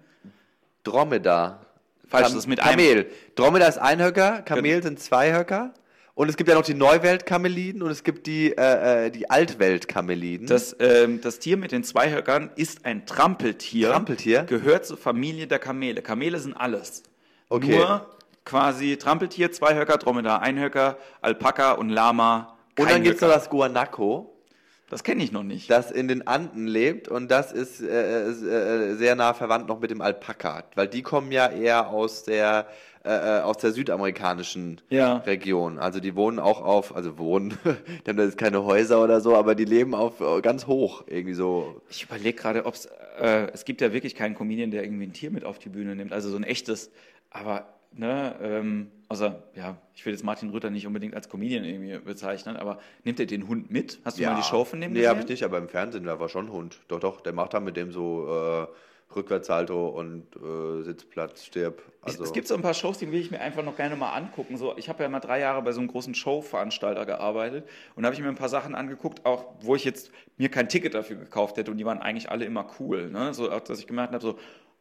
Dromedar. 0.83 1.61
Falsch, 2.09 2.23
Kam 2.23 2.33
das 2.33 2.43
ist 2.43 2.47
mit 2.47 2.59
Kamel. 2.59 2.91
Einem. 2.91 3.05
Dromedar 3.35 3.69
ist 3.69 3.77
ein 3.77 4.03
Höcker, 4.03 4.41
Kamel 4.41 4.83
sind 4.83 4.99
zwei 4.99 5.33
Höcker. 5.33 5.73
Und 6.13 6.29
es 6.29 6.37
gibt 6.37 6.49
ja 6.49 6.55
noch 6.55 6.63
die 6.63 6.73
Neuwelt-Kameliden 6.73 7.81
und 7.81 7.89
es 7.89 8.03
gibt 8.03 8.27
die, 8.27 8.51
äh, 8.57 9.05
äh 9.05 9.11
die 9.11 9.29
Altwelt-Kameliden. 9.29 10.47
Das, 10.47 10.75
ähm, 10.79 11.21
das 11.21 11.39
Tier 11.39 11.57
mit 11.57 11.71
den 11.71 11.83
zwei 11.83 12.11
Höckern 12.11 12.51
ist 12.55 12.85
ein 12.85 13.05
Trampeltier. 13.05 13.89
Trampeltier? 13.89 14.43
Gehört 14.43 14.85
zur 14.85 14.97
Familie 14.97 15.47
der 15.47 15.59
Kamele. 15.59 16.01
Kamele 16.01 16.39
sind 16.39 16.53
alles. 16.53 17.03
Okay. 17.49 17.77
Nur 17.77 18.05
quasi 18.45 18.97
Trampeltier, 18.97 19.51
zwei 19.51 19.75
Höcker, 19.75 19.97
Dromedar, 19.97 20.41
ein 20.41 20.59
Höcker, 20.59 20.97
Alpaka 21.21 21.73
und 21.73 21.89
Lama. 21.89 22.57
Und 22.77 22.89
dann 22.89 23.03
gibt 23.03 23.15
es 23.15 23.21
noch 23.21 23.29
das 23.29 23.49
Guanaco. 23.49 24.27
Das 24.89 25.03
kenne 25.03 25.23
ich 25.23 25.31
noch 25.31 25.43
nicht. 25.43 25.71
Das 25.71 25.89
in 25.89 26.09
den 26.09 26.27
Anden 26.27 26.67
lebt 26.67 27.07
und 27.07 27.31
das 27.31 27.53
ist 27.53 27.81
äh, 27.81 28.27
äh, 28.27 28.95
sehr 28.95 29.15
nah 29.15 29.33
verwandt 29.33 29.69
noch 29.69 29.79
mit 29.79 29.89
dem 29.89 30.01
Alpaka, 30.01 30.65
weil 30.75 30.89
die 30.89 31.01
kommen 31.01 31.31
ja 31.31 31.47
eher 31.47 31.87
aus 31.87 32.23
der 32.23 32.67
äh, 33.03 33.39
äh, 33.39 33.41
aus 33.41 33.57
der 33.57 33.71
südamerikanischen 33.71 34.79
ja. 34.89 35.17
Region. 35.17 35.79
Also 35.79 35.99
die 35.99 36.15
wohnen 36.15 36.37
auch 36.37 36.61
auf, 36.61 36.95
also 36.95 37.17
wohnen, 37.17 37.57
die 38.05 38.09
haben 38.09 38.17
da 38.17 38.23
jetzt 38.23 38.37
keine 38.37 38.63
Häuser 38.63 39.03
oder 39.03 39.21
so, 39.21 39.35
aber 39.35 39.55
die 39.55 39.65
leben 39.65 39.95
auf 39.95 40.21
äh, 40.21 40.39
ganz 40.41 40.67
hoch 40.67 41.03
irgendwie 41.07 41.33
so. 41.33 41.81
Ich 41.89 42.03
überlege 42.03 42.33
gerade, 42.33 42.65
ob 42.65 42.75
es, 42.75 42.85
äh, 43.19 43.47
es 43.53 43.65
gibt 43.65 43.81
ja 43.81 43.91
wirklich 43.91 44.13
keinen 44.13 44.35
Comedian, 44.35 44.69
der 44.69 44.83
irgendwie 44.83 45.05
ein 45.05 45.13
Tier 45.13 45.31
mit 45.31 45.45
auf 45.45 45.57
die 45.57 45.69
Bühne 45.69 45.95
nimmt, 45.95 46.13
also 46.13 46.29
so 46.29 46.35
ein 46.35 46.43
echtes, 46.43 46.91
aber 47.31 47.73
ne, 47.91 48.35
ähm, 48.39 48.91
außer, 49.07 49.41
ja, 49.55 49.77
ich 49.95 50.05
will 50.05 50.13
jetzt 50.13 50.23
Martin 50.23 50.51
Rütter 50.51 50.69
nicht 50.69 50.85
unbedingt 50.85 51.15
als 51.15 51.27
Comedian 51.27 51.63
irgendwie 51.63 51.97
bezeichnen, 51.97 52.55
aber 52.55 52.79
nimmt 53.03 53.19
er 53.19 53.25
den 53.25 53.47
Hund 53.47 53.71
mit? 53.71 53.99
Hast 54.05 54.19
du 54.19 54.21
ja. 54.21 54.31
mal 54.31 54.37
die 54.37 54.47
Show 54.47 54.63
von 54.63 54.79
dem 54.79 54.93
Nee, 54.93 55.07
habe 55.07 55.21
ich 55.21 55.27
nicht, 55.27 55.43
aber 55.43 55.57
im 55.57 55.69
Fernsehen, 55.69 56.03
da 56.03 56.19
war 56.19 56.29
schon 56.29 56.45
ein 56.45 56.51
Hund. 56.51 56.81
Doch, 56.87 56.99
doch, 56.99 57.21
der 57.21 57.33
macht 57.33 57.55
da 57.55 57.59
mit 57.59 57.77
dem 57.77 57.91
so 57.91 58.27
äh, 58.27 58.67
Rückwärtssalto 59.15 59.89
und 59.89 60.25
äh, 60.35 60.83
Sitzplatz, 60.83 61.45
stirb. 61.45 61.81
Also 62.01 62.23
es 62.23 62.33
gibt 62.33 62.47
so 62.47 62.55
ein 62.55 62.61
paar 62.61 62.73
Shows, 62.73 62.97
die 62.97 63.11
will 63.11 63.19
ich 63.19 63.31
mir 63.31 63.39
einfach 63.39 63.63
noch 63.63 63.77
gerne 63.77 63.95
mal 63.95 64.13
angucken. 64.13 64.57
So, 64.57 64.75
ich 64.77 64.89
habe 64.89 65.03
ja 65.03 65.09
mal 65.09 65.19
drei 65.19 65.39
Jahre 65.39 65.61
bei 65.61 65.71
so 65.71 65.79
einem 65.79 65.89
großen 65.89 66.15
Showveranstalter 66.15 67.05
gearbeitet 67.05 67.67
und 67.95 68.03
da 68.03 68.07
habe 68.07 68.15
ich 68.15 68.21
mir 68.21 68.29
ein 68.29 68.35
paar 68.35 68.49
Sachen 68.49 68.75
angeguckt, 68.75 69.25
auch 69.25 69.45
wo 69.61 69.75
ich 69.75 69.85
jetzt 69.85 70.11
mir 70.37 70.49
kein 70.49 70.69
Ticket 70.69 70.93
dafür 70.93 71.17
gekauft 71.17 71.57
hätte 71.57 71.71
und 71.71 71.77
die 71.77 71.85
waren 71.85 71.99
eigentlich 71.99 72.29
alle 72.29 72.45
immer 72.45 72.65
cool. 72.79 73.09
Ne? 73.09 73.33
So, 73.33 73.47
dass 73.47 73.79
ich 73.79 73.87
gemerkt 73.87 74.13
habe, 74.13 74.23
so 74.23 74.37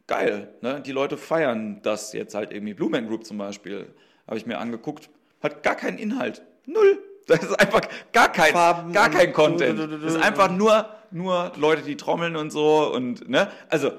geil, 0.06 0.48
ne? 0.60 0.80
die 0.80 0.92
Leute 0.92 1.16
feiern 1.16 1.80
das 1.82 2.12
jetzt 2.12 2.34
halt 2.34 2.52
irgendwie. 2.52 2.74
Blue 2.74 2.90
Man 2.90 3.06
Group 3.06 3.26
zum 3.26 3.38
Beispiel 3.38 3.86
habe 4.26 4.38
ich 4.38 4.46
mir 4.46 4.58
angeguckt, 4.58 5.10
hat 5.42 5.62
gar 5.62 5.74
keinen 5.74 5.98
Inhalt, 5.98 6.42
null. 6.66 6.98
Das 7.26 7.44
ist 7.44 7.60
einfach 7.60 7.82
gar 8.12 8.32
kein, 8.32 8.52
Farben 8.52 8.92
gar 8.92 9.08
kein 9.08 9.32
Content. 9.32 9.78
Das 9.78 10.14
ist 10.14 10.20
einfach 10.20 10.50
nur, 10.50 10.88
nur 11.12 11.52
Leute, 11.56 11.82
die 11.82 11.96
trommeln 11.96 12.34
und 12.34 12.50
so 12.50 12.92
und 12.92 13.28
ne, 13.28 13.50
also 13.68 13.92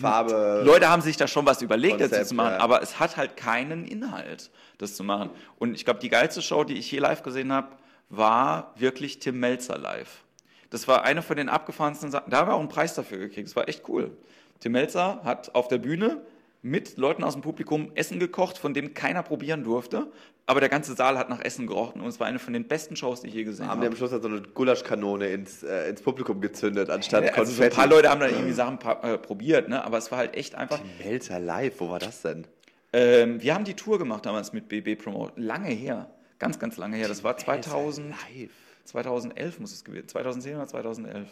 Farbe. 0.00 0.62
Leute 0.64 0.88
haben 0.88 1.02
sich 1.02 1.16
da 1.16 1.26
schon 1.28 1.46
was 1.46 1.62
überlegt, 1.62 1.98
Konzept, 1.98 2.22
das 2.22 2.28
zu 2.28 2.34
machen, 2.34 2.54
ja. 2.54 2.60
aber 2.60 2.82
es 2.82 2.98
hat 2.98 3.16
halt 3.16 3.36
keinen 3.36 3.84
Inhalt, 3.84 4.50
das 4.78 4.96
zu 4.96 5.04
machen. 5.04 5.30
Und 5.58 5.74
ich 5.74 5.84
glaube, 5.84 6.00
die 6.00 6.08
geilste 6.08 6.42
Show, 6.42 6.64
die 6.64 6.74
ich 6.74 6.88
hier 6.88 7.00
live 7.00 7.22
gesehen 7.22 7.52
habe, 7.52 7.68
war 8.08 8.72
wirklich 8.76 9.18
Tim 9.18 9.40
Melzer 9.40 9.78
live. 9.78 10.24
Das 10.70 10.88
war 10.88 11.04
eine 11.04 11.22
von 11.22 11.36
den 11.36 11.48
abgefahrensten 11.48 12.10
Sachen. 12.10 12.30
Da 12.30 12.38
haben 12.38 12.48
wir 12.48 12.54
auch 12.54 12.60
einen 12.60 12.68
Preis 12.68 12.94
dafür 12.94 13.18
gekriegt. 13.18 13.48
Das 13.48 13.56
war 13.56 13.68
echt 13.68 13.88
cool. 13.88 14.16
Tim 14.60 14.72
Melzer 14.72 15.20
hat 15.24 15.54
auf 15.54 15.68
der 15.68 15.78
Bühne 15.78 16.22
mit 16.64 16.96
Leuten 16.96 17.22
aus 17.24 17.34
dem 17.34 17.42
Publikum 17.42 17.92
Essen 17.94 18.18
gekocht, 18.18 18.56
von 18.56 18.72
dem 18.72 18.94
keiner 18.94 19.22
probieren 19.22 19.64
durfte. 19.64 20.06
Aber 20.46 20.60
der 20.60 20.70
ganze 20.70 20.94
Saal 20.94 21.18
hat 21.18 21.28
nach 21.28 21.40
Essen 21.40 21.66
gerochen 21.66 22.00
und 22.00 22.08
es 22.08 22.18
war 22.18 22.26
eine 22.26 22.38
von 22.38 22.54
den 22.54 22.66
besten 22.66 22.96
Shows, 22.96 23.20
die 23.20 23.28
ich 23.28 23.34
je 23.34 23.44
gesehen 23.44 23.66
habe. 23.66 23.72
Haben 23.72 23.80
die 23.82 23.86
am 23.88 23.96
Schluss 23.96 24.12
halt 24.12 24.22
so 24.22 24.28
eine 24.28 24.40
Gulaschkanone 24.40 25.28
ins, 25.28 25.62
äh, 25.62 25.90
ins 25.90 26.00
Publikum 26.00 26.40
gezündet, 26.40 26.88
anstatt 26.88 27.24
also 27.24 27.34
Konfetti. 27.34 27.56
So 27.56 27.62
ein 27.62 27.70
paar 27.70 27.86
Leute 27.86 28.08
haben 28.08 28.20
da 28.20 28.28
irgendwie 28.28 28.52
Sachen 28.52 28.78
äh, 29.02 29.18
probiert, 29.18 29.68
ne? 29.68 29.84
aber 29.84 29.98
es 29.98 30.10
war 30.10 30.18
halt 30.18 30.36
echt 30.36 30.54
einfach... 30.54 30.80
Die 30.80 31.04
Melzer 31.04 31.38
live, 31.38 31.78
wo 31.80 31.90
war 31.90 31.98
das 31.98 32.22
denn? 32.22 32.46
Ähm, 32.94 33.42
wir 33.42 33.54
haben 33.54 33.64
die 33.64 33.74
Tour 33.74 33.98
gemacht 33.98 34.24
damals 34.24 34.54
mit 34.54 34.68
BB 34.68 34.96
Promote. 35.02 35.38
Lange 35.38 35.68
her. 35.68 36.10
Ganz, 36.38 36.58
ganz 36.58 36.78
lange 36.78 36.96
her. 36.96 37.08
Das 37.08 37.22
war 37.22 37.36
2000, 37.36 38.08
live. 38.08 38.50
2011 38.84 39.60
muss 39.60 39.72
es 39.72 39.84
gewesen 39.84 40.08
2010 40.08 40.56
oder 40.56 40.66
2011. 40.66 41.28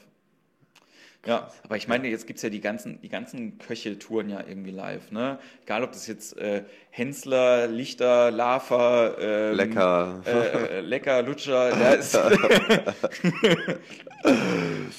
Ja, 1.24 1.48
aber 1.62 1.76
ich 1.76 1.86
meine, 1.86 2.08
jetzt 2.08 2.26
gibt 2.26 2.38
es 2.38 2.42
ja 2.42 2.48
die 2.50 2.60
ganzen, 2.60 3.00
die 3.00 3.08
ganzen 3.08 3.58
Köcheltouren 3.58 4.28
ja 4.28 4.42
irgendwie 4.46 4.72
live, 4.72 5.12
ne? 5.12 5.38
Egal, 5.62 5.84
ob 5.84 5.92
das 5.92 6.08
jetzt 6.08 6.36
äh, 6.36 6.64
Hensler, 6.90 7.68
Lichter, 7.68 8.32
Lava, 8.32 9.14
ähm, 9.20 9.54
Lecker, 9.54 10.20
äh, 10.26 10.78
äh, 10.78 10.80
Lecker, 10.80 11.22
Lutscher, 11.22 11.70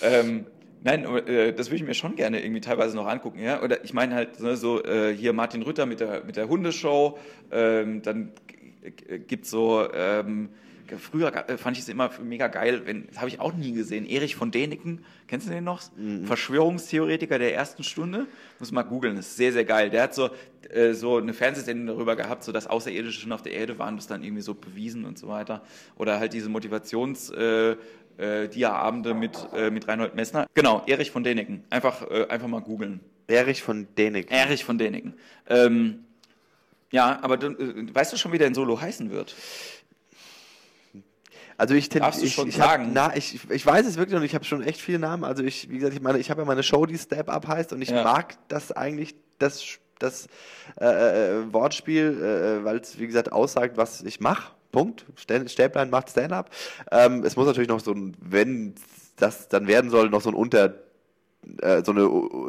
ähm, 0.01 0.45
Nein, 0.85 1.05
äh, 1.05 1.53
das 1.53 1.67
würde 1.67 1.77
ich 1.77 1.83
mir 1.83 1.93
schon 1.93 2.15
gerne 2.15 2.43
irgendwie 2.43 2.59
teilweise 2.59 2.95
noch 2.95 3.07
angucken, 3.07 3.39
ja. 3.39 3.61
Oder 3.61 3.83
ich 3.85 3.93
meine 3.93 4.15
halt 4.15 4.39
ne, 4.41 4.57
so 4.57 4.83
äh, 4.83 5.15
hier 5.15 5.31
Martin 5.31 5.61
Rütter 5.61 5.85
mit 5.85 6.01
der 6.01 6.25
mit 6.25 6.35
der 6.35 6.49
Hundeshow, 6.49 7.17
ähm, 7.51 8.01
dann 8.01 8.33
gibt 9.27 9.45
es 9.45 9.51
so 9.51 9.87
ähm, 9.93 10.49
früher 10.97 11.33
äh, 11.49 11.57
fand 11.57 11.77
ich 11.77 11.83
es 11.83 11.89
immer 11.89 12.11
mega 12.21 12.47
geil, 12.47 12.81
wenn, 12.85 13.07
das 13.07 13.17
habe 13.17 13.27
ich 13.27 13.39
auch 13.39 13.53
nie 13.53 13.73
gesehen, 13.73 14.05
Erich 14.05 14.35
von 14.35 14.51
Däniken, 14.51 15.03
kennst 15.27 15.47
du 15.47 15.51
den 15.51 15.63
noch? 15.63 15.81
Mhm. 15.95 16.25
Verschwörungstheoretiker 16.25 17.39
der 17.39 17.53
ersten 17.53 17.83
Stunde. 17.83 18.27
Muss 18.59 18.71
mal 18.71 18.83
googeln, 18.83 19.17
ist 19.17 19.35
sehr, 19.35 19.51
sehr 19.53 19.65
geil. 19.65 19.89
Der 19.89 20.03
hat 20.03 20.15
so, 20.15 20.29
äh, 20.69 20.93
so 20.93 21.17
eine 21.17 21.33
Fernsehsendung 21.33 21.87
darüber 21.87 22.15
gehabt, 22.15 22.43
so 22.43 22.51
dass 22.51 22.67
Außerirdische 22.67 23.21
schon 23.21 23.31
auf 23.31 23.41
der 23.41 23.53
Erde 23.53 23.79
waren, 23.79 23.95
das 23.95 24.07
dann 24.07 24.23
irgendwie 24.23 24.41
so 24.43 24.53
bewiesen 24.53 25.05
und 25.05 25.17
so 25.17 25.27
weiter. 25.27 25.61
Oder 25.97 26.19
halt 26.19 26.33
diese 26.33 26.49
Motivations- 26.49 27.33
äh, 27.33 27.75
äh, 28.17 28.47
Dia-Abende 28.47 29.13
mit, 29.13 29.37
äh, 29.55 29.71
mit 29.71 29.87
Reinhold 29.87 30.15
Messner. 30.15 30.47
Genau, 30.53 30.83
Erich 30.85 31.11
von 31.11 31.23
Däniken. 31.23 31.63
Einfach, 31.69 32.09
äh, 32.09 32.27
einfach 32.27 32.47
mal 32.47 32.61
googeln. 32.61 32.99
Erich 33.27 33.61
von 33.63 33.87
Däniken. 33.97 34.31
Erich 34.31 34.63
von 34.63 34.77
Däniken. 34.77 35.13
Ähm, 35.47 36.03
ja, 36.91 37.19
aber 37.21 37.37
du, 37.37 37.47
äh, 37.47 37.93
weißt 37.93 38.13
du 38.13 38.17
schon, 38.17 38.31
wie 38.31 38.37
der 38.37 38.47
in 38.47 38.53
Solo 38.53 38.79
heißen 38.79 39.09
wird? 39.09 39.35
Also 41.57 41.73
ich, 41.73 41.89
Darfst 41.89 42.23
ich, 42.23 42.33
schon 42.33 42.49
ich, 42.49 42.55
sagen? 42.55 42.87
Hab, 42.87 42.93
na, 42.93 43.15
ich, 43.15 43.39
ich 43.49 43.65
weiß 43.65 43.85
es 43.85 43.97
wirklich 43.97 44.17
und 44.17 44.23
ich 44.23 44.35
habe 44.35 44.45
schon 44.45 44.63
echt 44.63 44.81
viele 44.81 44.99
Namen. 44.99 45.23
Also 45.23 45.43
ich, 45.43 45.69
wie 45.69 45.77
gesagt, 45.77 45.95
ich 45.95 46.01
meine, 46.01 46.19
ich 46.19 46.29
habe 46.29 46.41
ja 46.41 46.45
meine 46.45 46.63
Show, 46.63 46.85
die 46.85 46.97
Step 46.97 47.29
Up 47.29 47.47
heißt 47.47 47.73
und 47.73 47.81
ich 47.81 47.89
ja. 47.89 48.03
mag 48.03 48.35
das 48.47 48.71
eigentlich, 48.71 49.15
das, 49.39 49.63
das 49.99 50.27
äh, 50.79 50.85
äh 50.85 51.53
Wortspiel, 51.53 52.61
äh, 52.61 52.65
weil 52.65 52.77
es, 52.77 52.99
wie 52.99 53.07
gesagt, 53.07 53.31
aussagt, 53.31 53.77
was 53.77 54.01
ich 54.03 54.19
mache. 54.19 54.51
Punkt. 54.71 55.05
Stäblein 55.15 55.89
macht 55.89 56.09
Stand-up. 56.09 56.49
Ähm, 56.91 57.23
es 57.23 57.35
muss 57.35 57.45
natürlich 57.45 57.69
noch 57.69 57.79
so 57.79 57.91
ein, 57.91 58.17
wenn 58.19 58.73
das 59.15 59.47
dann 59.47 59.67
werden 59.67 59.89
soll, 59.91 60.09
noch 60.09 60.21
so 60.21 60.29
ein 60.29 60.35
Unter 60.35 60.73
äh, 61.61 61.83
so 61.83 61.91
eine, 61.91 62.01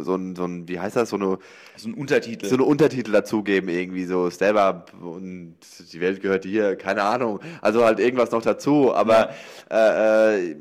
so 0.04 0.14
ein, 0.14 0.36
so 0.36 0.44
ein, 0.44 0.68
wie 0.68 0.78
heißt 0.78 0.96
das, 0.96 1.10
so 1.10 1.16
eine, 1.16 1.38
so 1.76 1.88
ein 1.88 1.94
Untertitel. 1.94 2.46
So 2.46 2.54
eine 2.54 2.64
Untertitel 2.64 3.12
dazugeben, 3.12 3.68
irgendwie 3.68 4.04
so 4.04 4.30
Stand-up 4.30 4.92
und 5.00 5.56
die 5.92 6.00
Welt 6.00 6.20
gehört 6.20 6.44
dir, 6.44 6.76
keine 6.76 7.02
Ahnung. 7.02 7.40
Also 7.60 7.84
halt 7.84 8.00
irgendwas 8.00 8.30
noch 8.30 8.42
dazu, 8.42 8.94
aber 8.94 9.30
ja. 9.70 10.34
äh, 10.34 10.50
äh, 10.50 10.56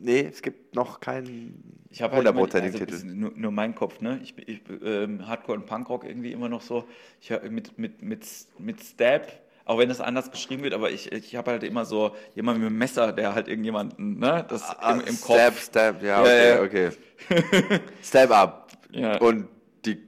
nee, 0.00 0.28
es 0.30 0.42
gibt 0.42 0.74
noch 0.74 1.00
keinen 1.00 1.72
ich 1.92 2.00
habe 2.00 2.16
halt 2.16 2.26
also 2.26 2.78
Titel. 2.78 3.04
Nur, 3.04 3.32
nur, 3.36 3.52
mein 3.52 3.74
Kopf, 3.74 4.00
ne? 4.00 4.18
Ich, 4.22 4.34
ich 4.48 4.62
ähm, 4.82 5.26
Hardcore 5.28 5.58
und 5.58 5.66
Punkrock 5.66 6.04
irgendwie 6.04 6.32
immer 6.32 6.48
noch 6.48 6.62
so. 6.62 6.84
Ich 7.20 7.30
mit 7.50 7.78
mit 7.78 8.02
mit 8.02 8.24
mit 8.58 8.82
Stab 8.82 9.41
auch 9.64 9.78
wenn 9.78 9.90
es 9.90 10.00
anders 10.00 10.30
geschrieben 10.30 10.62
wird, 10.62 10.74
aber 10.74 10.90
ich, 10.90 11.12
ich 11.12 11.36
habe 11.36 11.52
halt 11.52 11.62
immer 11.62 11.84
so 11.84 12.14
jemand 12.34 12.58
mit 12.58 12.66
einem 12.66 12.78
Messer, 12.78 13.12
der 13.12 13.34
halt 13.34 13.48
irgendjemanden, 13.48 14.18
ne, 14.18 14.44
das 14.48 14.62
ah, 14.62 14.92
im, 14.92 15.00
im 15.00 15.20
Kopf. 15.20 15.36
Stab, 15.36 15.58
Stab, 15.58 16.02
ja, 16.02 16.20
okay, 16.20 16.90
okay. 17.28 17.80
Stab 18.02 18.30
ab. 18.30 18.72
Ja. 18.90 19.18
Und 19.18 19.48
die, 19.84 19.98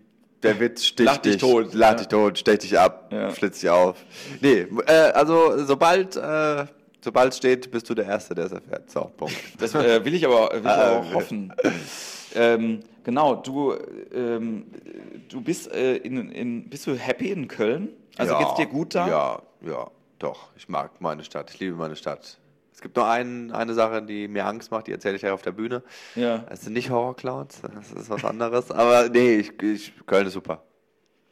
der 0.42 0.59
Witz 0.59 0.84
sticht 0.84 1.07
lach 1.07 1.16
dich, 1.18 1.36
tot. 1.36 1.72
Lach 1.72 1.90
ja. 1.90 1.94
dich 1.94 2.09
tot, 2.09 2.38
stech 2.38 2.59
dich 2.59 2.78
ab, 2.78 3.11
ja. 3.12 3.30
flitzt 3.30 3.62
dich 3.62 3.70
auf. 3.70 4.05
Nee, 4.40 4.66
äh, 4.86 4.92
also 4.92 5.64
sobald, 5.64 6.16
äh, 6.16 6.66
sobald 7.00 7.32
es 7.32 7.38
steht, 7.38 7.70
bist 7.70 7.88
du 7.88 7.94
der 7.94 8.07
Erste, 8.07 8.34
der 8.34 8.46
es 8.46 8.52
erfährt. 8.52 8.90
So, 8.90 9.12
Punkt. 9.16 9.34
Das 9.59 9.74
äh, 9.74 10.05
will 10.05 10.14
ich 10.14 10.26
aber, 10.26 10.50
will 10.52 10.61
ich 10.61 10.66
aber 10.66 10.98
auch 10.98 11.14
hoffen. 11.14 11.55
ähm, 12.34 12.80
genau, 13.05 13.36
du, 13.36 13.74
ähm, 14.12 14.66
du 15.28 15.40
bist, 15.40 15.72
äh, 15.72 15.96
in, 15.96 16.30
in, 16.32 16.68
bist 16.68 16.88
du 16.88 16.94
happy 16.94 17.30
in 17.30 17.46
Köln? 17.46 17.90
Also 18.16 18.32
ja, 18.32 18.38
geht's 18.38 18.54
dir 18.54 18.66
gut 18.66 18.94
da? 18.94 19.08
Ja, 19.08 19.42
ja, 19.60 19.90
doch. 20.18 20.50
Ich 20.56 20.68
mag 20.68 21.00
meine 21.00 21.24
Stadt. 21.24 21.50
Ich 21.52 21.60
liebe 21.60 21.76
meine 21.76 21.96
Stadt. 21.96 22.38
Es 22.72 22.80
gibt 22.80 22.96
nur 22.96 23.06
ein, 23.06 23.52
eine 23.52 23.72
Sache, 23.72 24.02
die 24.02 24.26
mir 24.26 24.46
Angst 24.46 24.72
macht, 24.72 24.88
die 24.88 24.92
erzähle 24.92 25.14
ich 25.14 25.22
ja 25.22 25.32
auf 25.32 25.42
der 25.42 25.52
Bühne. 25.52 25.82
Ja. 26.16 26.44
Es 26.50 26.62
sind 26.62 26.72
nicht 26.72 26.90
Horror-Clowns, 26.90 27.62
das 27.62 27.92
ist 27.92 28.10
was 28.10 28.24
anderes. 28.24 28.72
Aber 28.72 29.08
nee, 29.08 29.36
ich, 29.36 29.62
ich, 29.62 29.92
Köln 30.06 30.26
ist 30.26 30.32
super. 30.32 30.64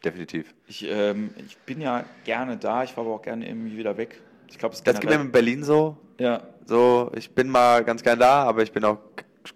Definitiv. 0.04 0.54
Ich, 0.68 0.86
ähm, 0.88 1.34
ich 1.44 1.58
bin 1.58 1.80
ja 1.80 2.04
gerne 2.24 2.56
da, 2.56 2.84
ich 2.84 2.92
fahre 2.92 3.08
aber 3.08 3.16
auch 3.16 3.22
gerne 3.22 3.48
irgendwie 3.48 3.76
wieder 3.76 3.96
weg. 3.96 4.20
Ich 4.48 4.58
glaube, 4.58 4.74
es 4.74 4.82
Das 4.84 5.00
gibt 5.00 5.12
mir 5.12 5.20
in 5.20 5.32
Berlin 5.32 5.64
so. 5.64 5.96
Ja. 6.18 6.42
So, 6.64 7.10
ich 7.16 7.34
bin 7.34 7.48
mal 7.48 7.82
ganz 7.82 8.04
gern 8.04 8.20
da, 8.20 8.44
aber 8.44 8.62
ich 8.62 8.70
bin 8.70 8.84
auch 8.84 8.98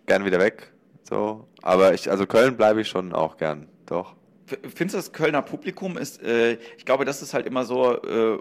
gern 0.06 0.24
wieder 0.24 0.40
weg. 0.40 0.72
So. 1.04 1.46
Aber 1.62 1.94
ich, 1.94 2.10
also 2.10 2.26
Köln 2.26 2.56
bleibe 2.56 2.80
ich 2.80 2.88
schon 2.88 3.12
auch 3.12 3.36
gern. 3.36 3.68
Doch. 3.86 4.15
Findest 4.46 4.94
du 4.94 4.98
das 4.98 5.12
Kölner 5.12 5.42
Publikum 5.42 5.98
ist, 5.98 6.22
äh, 6.22 6.58
ich 6.76 6.84
glaube, 6.84 7.04
das 7.04 7.20
ist 7.20 7.34
halt 7.34 7.46
immer 7.46 7.64
so, 7.64 8.00
äh, 8.02 8.38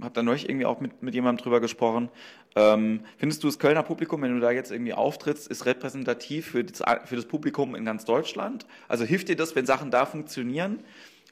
hab 0.00 0.14
da 0.14 0.22
neulich 0.22 0.48
irgendwie 0.48 0.66
auch 0.66 0.80
mit, 0.80 1.02
mit 1.02 1.14
jemandem 1.14 1.42
drüber 1.42 1.60
gesprochen. 1.60 2.08
Ähm, 2.54 3.00
findest 3.16 3.42
du 3.42 3.48
das 3.48 3.58
Kölner 3.58 3.82
Publikum, 3.82 4.22
wenn 4.22 4.34
du 4.34 4.40
da 4.40 4.50
jetzt 4.52 4.70
irgendwie 4.70 4.92
auftrittst, 4.94 5.48
ist 5.48 5.66
repräsentativ 5.66 6.52
für 6.52 6.64
das, 6.64 6.82
für 7.04 7.16
das 7.16 7.26
Publikum 7.26 7.74
in 7.74 7.84
ganz 7.84 8.04
Deutschland? 8.04 8.66
Also 8.86 9.04
hilft 9.04 9.28
dir 9.28 9.36
das, 9.36 9.56
wenn 9.56 9.66
Sachen 9.66 9.90
da 9.90 10.06
funktionieren? 10.06 10.84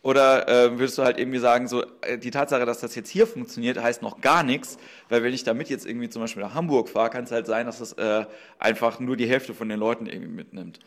Oder 0.03 0.49
äh, 0.49 0.79
würdest 0.79 0.99
du 0.99 1.03
halt 1.03 1.19
irgendwie 1.19 1.39
sagen, 1.39 1.67
so 1.67 1.85
äh, 2.03 2.17
die 2.17 2.31
Tatsache, 2.31 2.65
dass 2.65 2.79
das 2.79 2.95
jetzt 2.95 3.09
hier 3.11 3.27
funktioniert, 3.27 3.83
heißt 3.83 4.03
noch 4.03 4.21
gar 4.21 4.43
nichts, 4.43 4.79
weil 5.09 5.23
wenn 5.23 5.35
ich 5.35 5.43
damit 5.43 5.69
jetzt 5.69 5.85
irgendwie 5.85 6.09
zum 6.09 6.23
Beispiel 6.23 6.43
nach 6.43 6.55
Hamburg 6.55 6.89
fahre, 6.89 7.11
kann 7.11 7.25
es 7.25 7.33
halt 7.33 7.47
sein, 7.47 7.67
dass 7.67 7.81
das 7.81 7.93
äh, 7.95 8.25
einfach 8.59 9.01
nur 9.01 9.17
die 9.17 9.27
Hälfte 9.27 9.53
von 9.53 9.69
den 9.69 9.81
Leuten 9.81 10.07
irgendwie 10.07 10.33
mitnimmt. 10.33 10.79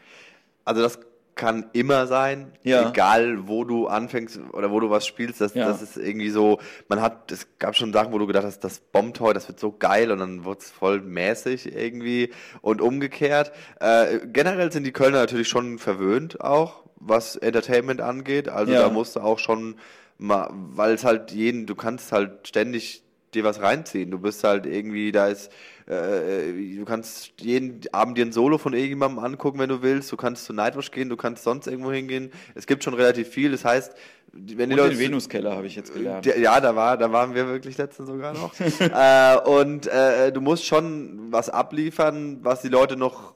Also 0.64 0.82
das 0.82 1.00
kann 1.40 1.68
immer 1.72 2.06
sein, 2.06 2.52
ja. 2.64 2.90
egal 2.90 3.48
wo 3.48 3.64
du 3.64 3.88
anfängst 3.88 4.42
oder 4.52 4.72
wo 4.72 4.82
du 4.82 4.90
was 4.90 5.08
spielst. 5.08 5.40
Das, 5.40 5.54
ja. 5.54 5.66
das 5.66 5.82
ist 5.82 5.96
irgendwie 5.96 6.32
so, 6.32 6.60
man 6.90 7.02
hat, 7.02 7.32
es 7.32 7.48
gab 7.60 7.78
schon 7.78 7.94
Sachen, 7.94 8.12
wo 8.12 8.18
du 8.18 8.28
gedacht 8.28 8.44
hast, 8.44 8.60
das 8.66 8.80
bombt 8.80 9.22
heute, 9.22 9.36
das 9.36 9.48
wird 9.48 9.58
so 9.58 9.72
geil 9.72 10.12
und 10.12 10.20
dann 10.20 10.44
wird 10.44 10.60
es 10.60 10.70
voll 10.70 11.00
mäßig 11.00 11.74
irgendwie 11.74 12.32
und 12.60 12.82
umgekehrt. 12.82 13.54
Äh, 13.80 14.20
generell 14.28 14.70
sind 14.74 14.84
die 14.84 14.92
Kölner 14.92 15.20
natürlich 15.20 15.48
schon 15.48 15.80
verwöhnt 15.80 16.42
auch, 16.42 16.84
was 16.98 17.38
Entertainment 17.38 18.02
angeht. 18.02 18.50
Also 18.50 18.74
ja. 18.74 18.82
da 18.82 18.90
musst 18.90 19.16
du 19.16 19.22
auch 19.22 19.40
schon 19.40 19.76
mal, 20.18 20.50
weil 20.52 20.94
es 20.94 21.06
halt 21.06 21.32
jeden, 21.32 21.68
du 21.68 21.76
kannst 21.76 22.12
halt 22.12 22.50
ständig 22.50 23.02
dir 23.34 23.46
was 23.46 23.62
reinziehen. 23.62 24.12
Du 24.12 24.20
bist 24.20 24.44
halt 24.44 24.66
irgendwie, 24.66 25.14
da 25.14 25.28
ist 25.28 25.50
äh, 25.90 26.76
du 26.78 26.86
kannst 26.86 27.32
jeden 27.42 27.82
Abend 27.92 28.18
dir 28.18 28.26
ein 28.26 28.32
Solo 28.32 28.58
von 28.58 28.74
irgendjemandem 28.74 29.24
angucken, 29.24 29.60
wenn 29.60 29.70
du 29.70 29.82
willst. 29.82 30.12
Du 30.12 30.18
kannst 30.18 30.46
zu 30.46 30.54
Nightwatch 30.54 30.92
gehen, 30.92 31.10
du 31.10 31.18
kannst 31.18 31.44
sonst 31.44 31.68
irgendwo 31.68 31.92
hingehen. 31.92 32.32
Es 32.54 32.68
gibt 32.68 32.84
schon 32.84 32.94
relativ 32.94 33.30
viel. 33.30 33.52
Das 33.52 33.66
heißt, 33.66 33.96
wenn 34.32 34.70
die 34.70 34.76
Leute, 34.76 34.92
den 34.96 35.00
Venuskeller 35.00 35.56
habe 35.56 35.66
ich 35.66 35.76
jetzt 35.76 35.94
gelernt. 35.94 36.26
Ja, 36.26 36.62
da 36.62 36.76
war, 36.76 36.98
da 36.98 37.12
waren 37.12 37.34
wir 37.34 37.48
wirklich 37.48 37.78
letztens 37.78 38.08
sogar 38.08 38.34
noch. 38.34 38.54
äh, 38.80 39.50
und 39.50 39.88
äh, 39.88 40.32
du 40.32 40.42
musst 40.42 40.66
schon 40.66 41.32
was 41.32 41.50
abliefern, 41.50 42.40
was 42.44 42.62
die 42.62 42.70
Leute 42.70 42.96
noch 42.96 43.34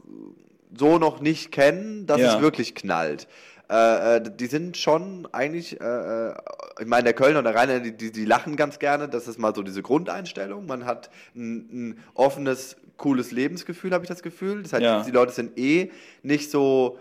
so 0.77 0.97
noch 0.97 1.21
nicht 1.21 1.51
kennen, 1.51 2.05
dass 2.05 2.19
ja. 2.19 2.35
es 2.35 2.41
wirklich 2.41 2.75
knallt. 2.75 3.27
Äh, 3.73 4.17
äh, 4.17 4.21
die 4.21 4.45
sind 4.45 4.77
schon 4.77 5.27
eigentlich, 5.31 5.81
äh, 5.81 5.83
äh, 5.83 6.33
ich 6.79 6.85
meine, 6.85 7.05
der 7.05 7.13
Kölner 7.13 7.39
und 7.39 7.45
der 7.45 7.55
Rainer, 7.55 7.79
die, 7.79 7.97
die, 7.97 8.11
die, 8.11 8.25
lachen 8.25 8.55
ganz 8.55 8.77
gerne. 8.77 9.09
Das 9.09 9.27
ist 9.27 9.39
mal 9.39 9.55
so 9.55 9.63
diese 9.63 9.81
Grundeinstellung. 9.81 10.67
Man 10.67 10.85
hat 10.85 11.09
ein, 11.35 11.69
ein 11.71 11.99
offenes, 12.13 12.75
cooles 12.97 13.31
Lebensgefühl, 13.31 13.91
habe 13.91 14.03
ich 14.03 14.09
das 14.09 14.21
Gefühl. 14.21 14.61
Das 14.61 14.73
heißt, 14.73 14.83
ja. 14.83 15.01
die 15.01 15.09
Leute 15.09 15.31
sind 15.31 15.57
eh 15.57 15.91
nicht 16.21 16.51
so, 16.51 16.99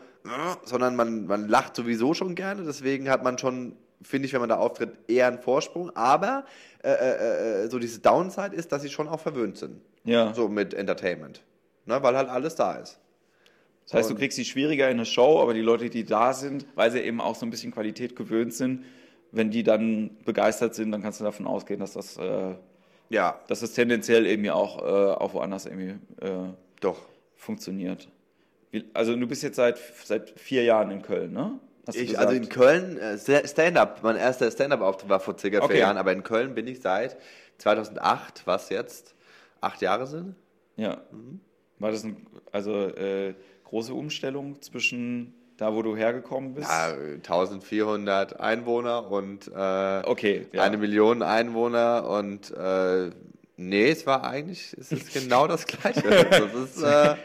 sondern 0.64 0.96
man, 0.96 1.26
man 1.26 1.46
lacht 1.46 1.76
sowieso 1.76 2.14
schon 2.14 2.34
gerne. 2.34 2.62
Deswegen 2.62 3.10
hat 3.10 3.22
man 3.22 3.36
schon, 3.36 3.76
finde 4.00 4.24
ich, 4.24 4.32
wenn 4.32 4.40
man 4.40 4.48
da 4.48 4.56
auftritt, 4.56 4.92
eher 5.08 5.26
einen 5.26 5.40
Vorsprung. 5.40 5.94
Aber 5.94 6.46
äh, 6.82 7.64
äh, 7.64 7.68
so 7.68 7.78
diese 7.78 7.98
Downside 7.98 8.56
ist, 8.56 8.72
dass 8.72 8.80
sie 8.80 8.88
schon 8.88 9.08
auch 9.08 9.20
verwöhnt 9.20 9.58
sind. 9.58 9.82
Ja. 10.04 10.32
So 10.32 10.48
mit 10.48 10.72
Entertainment. 10.72 11.42
Ne, 11.84 12.02
weil 12.02 12.16
halt 12.16 12.30
alles 12.30 12.54
da 12.54 12.76
ist. 12.76 12.98
Das 13.92 14.00
heißt, 14.00 14.10
du 14.10 14.14
kriegst 14.14 14.36
sie 14.36 14.46
schwieriger 14.46 14.88
in 14.88 14.96
eine 14.96 15.04
Show, 15.04 15.40
aber 15.40 15.52
die 15.52 15.60
Leute, 15.60 15.90
die 15.90 16.04
da 16.04 16.32
sind, 16.32 16.66
weil 16.74 16.90
sie 16.90 17.00
eben 17.00 17.20
auch 17.20 17.34
so 17.34 17.44
ein 17.44 17.50
bisschen 17.50 17.72
Qualität 17.72 18.16
gewöhnt 18.16 18.54
sind, 18.54 18.84
wenn 19.32 19.50
die 19.50 19.62
dann 19.62 20.16
begeistert 20.24 20.74
sind, 20.74 20.92
dann 20.92 21.02
kannst 21.02 21.20
du 21.20 21.24
davon 21.24 21.46
ausgehen, 21.46 21.78
dass 21.78 21.92
das, 21.92 22.16
äh, 22.16 22.54
ja. 23.10 23.38
dass 23.48 23.60
das 23.60 23.72
tendenziell 23.72 24.26
irgendwie 24.26 24.50
auch, 24.50 24.78
äh, 24.78 25.12
auch 25.12 25.34
woanders 25.34 25.66
irgendwie 25.66 25.96
äh, 26.22 26.48
Doch. 26.80 27.00
funktioniert. 27.36 28.08
Wie, 28.70 28.84
also 28.94 29.14
du 29.14 29.26
bist 29.26 29.42
jetzt 29.42 29.56
seit, 29.56 29.78
seit 30.04 30.30
vier 30.40 30.64
Jahren 30.64 30.90
in 30.90 31.02
Köln, 31.02 31.32
ne? 31.34 31.58
Ich, 31.92 32.18
also 32.18 32.32
in 32.32 32.48
Köln, 32.48 32.96
äh, 32.96 33.18
Stand-up, 33.18 34.00
mein 34.02 34.16
erster 34.16 34.50
Stand-up-Auftritt 34.50 35.10
war 35.10 35.20
vor 35.20 35.36
circa 35.36 35.58
okay. 35.58 35.72
vier 35.72 35.80
Jahren, 35.80 35.98
aber 35.98 36.12
in 36.12 36.22
Köln 36.22 36.54
bin 36.54 36.66
ich 36.66 36.80
seit 36.80 37.16
2008, 37.58 38.46
was 38.46 38.70
jetzt 38.70 39.14
acht 39.60 39.82
Jahre 39.82 40.06
sind. 40.06 40.36
Ja. 40.76 41.02
Mhm. 41.10 41.40
War 41.78 41.90
das 41.90 42.04
ein, 42.04 42.24
also 42.52 42.86
äh, 42.86 43.34
große 43.72 43.94
Umstellung 43.94 44.60
zwischen 44.60 45.32
da, 45.56 45.74
wo 45.74 45.80
du 45.80 45.96
hergekommen 45.96 46.52
bist? 46.52 46.68
Ja, 46.68 46.92
1400 46.92 48.38
Einwohner 48.38 49.10
und 49.10 49.48
äh, 49.48 50.02
okay, 50.04 50.46
ja. 50.52 50.62
eine 50.62 50.76
Million 50.76 51.22
Einwohner 51.22 52.06
und 52.06 52.50
äh, 52.50 53.10
nee, 53.56 53.88
es 53.88 54.06
war 54.06 54.24
eigentlich, 54.24 54.76
es 54.78 54.92
ist 54.92 55.14
genau 55.14 55.46
das 55.46 55.66
Gleiche. 55.66 56.02
Das 56.02 56.52
ist, 56.52 56.82
äh, 56.82 57.16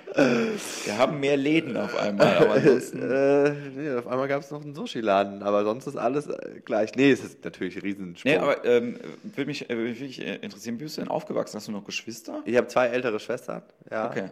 Wir 0.86 0.98
haben 0.98 1.20
mehr 1.20 1.36
Läden 1.36 1.76
auf 1.76 1.98
einmal, 1.98 2.38
aber 2.38 2.52
ansonsten... 2.54 3.02
äh, 3.02 3.54
nee, 3.76 3.98
auf 3.98 4.08
einmal 4.08 4.30
gab 4.30 4.41
es 4.41 4.50
noch 4.50 4.64
einen 4.64 4.74
Sushi-Laden, 4.74 5.43
aber 5.43 5.66
sonst 5.66 5.86
ist 5.88 5.98
alles 5.98 6.28
äh, 6.28 6.62
gleich. 6.64 6.95
Nee, 6.95 7.12
es 7.12 7.26
ist 7.26 7.43
natürlich 7.43 7.76
ein 7.76 7.82
Riesensprung. 7.82 8.32
Nee, 8.32 8.38
aber 8.38 8.64
ähm, 8.64 8.98
würde 9.22 9.48
mich, 9.48 9.70
äh, 9.70 9.76
würd 9.78 10.00
mich 10.00 10.26
interessieren, 10.26 10.80
wie 10.80 10.84
bist 10.84 10.95
du 10.95 11.02
denn 11.02 11.12
aufgewachsen? 11.12 11.58
Hast 11.58 11.68
du 11.68 11.74
noch 11.74 11.84
Geschwister? 11.84 12.41
Ich 12.45 12.56
habe 12.56 12.68
zwei 12.68 12.88
ältere 12.88 13.20
Schwestern, 13.20 13.64
ja. 13.91 14.10
Okay. 14.10 14.30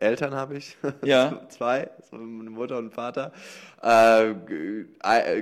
Äh, 0.00 0.06
Eltern 0.06 0.34
habe 0.34 0.56
ich. 0.56 0.76
Ja. 1.04 1.40
Zwei, 1.48 1.90
eine 2.12 2.50
Mutter 2.50 2.78
und 2.78 2.92
Vater. 2.92 3.32
Äh, 3.82 4.34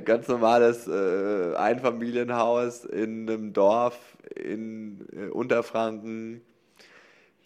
ganz 0.00 0.28
normales 0.28 0.86
äh, 0.86 1.54
Einfamilienhaus 1.56 2.84
in 2.84 3.28
einem 3.28 3.52
Dorf 3.52 3.98
in 4.34 5.06
äh, 5.12 5.28
Unterfranken. 5.30 6.42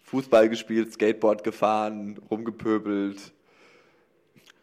Fußball 0.05 0.49
gespielt, 0.51 0.93
Skateboard 0.93 1.43
gefahren, 1.43 2.21
rumgepöbelt. 2.31 3.33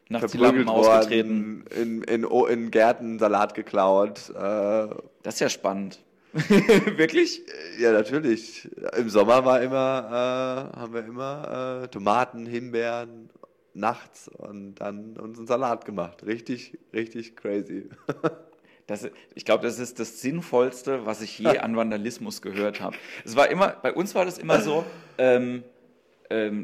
Nachts 0.10 0.32
die 0.32 0.38
Lampen 0.38 0.70
ausgetreten. 0.70 1.66
In, 1.76 2.04
in, 2.04 2.24
in 2.24 2.72
Gärten 2.72 3.20
Salat 3.20 3.54
geklaut. 3.54 4.30
Äh, 4.30 4.90
das 5.24 5.36
ist 5.36 5.40
ja 5.40 5.50
spannend. 5.50 6.00
Wirklich? 6.98 7.42
Ja, 7.80 7.92
natürlich. 7.92 8.70
Im 8.98 9.10
Sommer 9.10 9.46
war 9.46 9.62
immer, 9.62 10.72
äh, 10.74 10.78
haben 10.78 10.94
wir 10.94 11.06
immer 11.06 11.82
äh, 11.84 11.88
Tomaten, 11.88 12.46
Himbeeren 12.46 13.30
nachts 13.74 14.28
und 14.28 14.76
dann 14.76 15.18
uns 15.18 15.38
einen 15.38 15.48
Salat 15.48 15.86
gemacht. 15.86 16.26
Richtig, 16.26 16.78
richtig 16.94 17.36
crazy. 17.36 17.90
Das, 18.90 19.08
ich 19.36 19.46
glaube, 19.46 19.62
das 19.62 19.78
ist 19.78 20.00
das 20.00 20.20
Sinnvollste, 20.20 21.06
was 21.06 21.22
ich 21.22 21.38
je 21.38 21.46
an 21.60 21.76
Vandalismus 21.76 22.42
gehört 22.42 22.82
habe. 22.82 22.96
Es 23.24 23.36
war 23.36 23.48
immer, 23.48 23.78
bei 23.84 23.94
uns 23.94 24.16
war 24.16 24.26
das 24.26 24.40
immer 24.40 24.62
so, 24.62 24.84
ähm, 25.20 25.64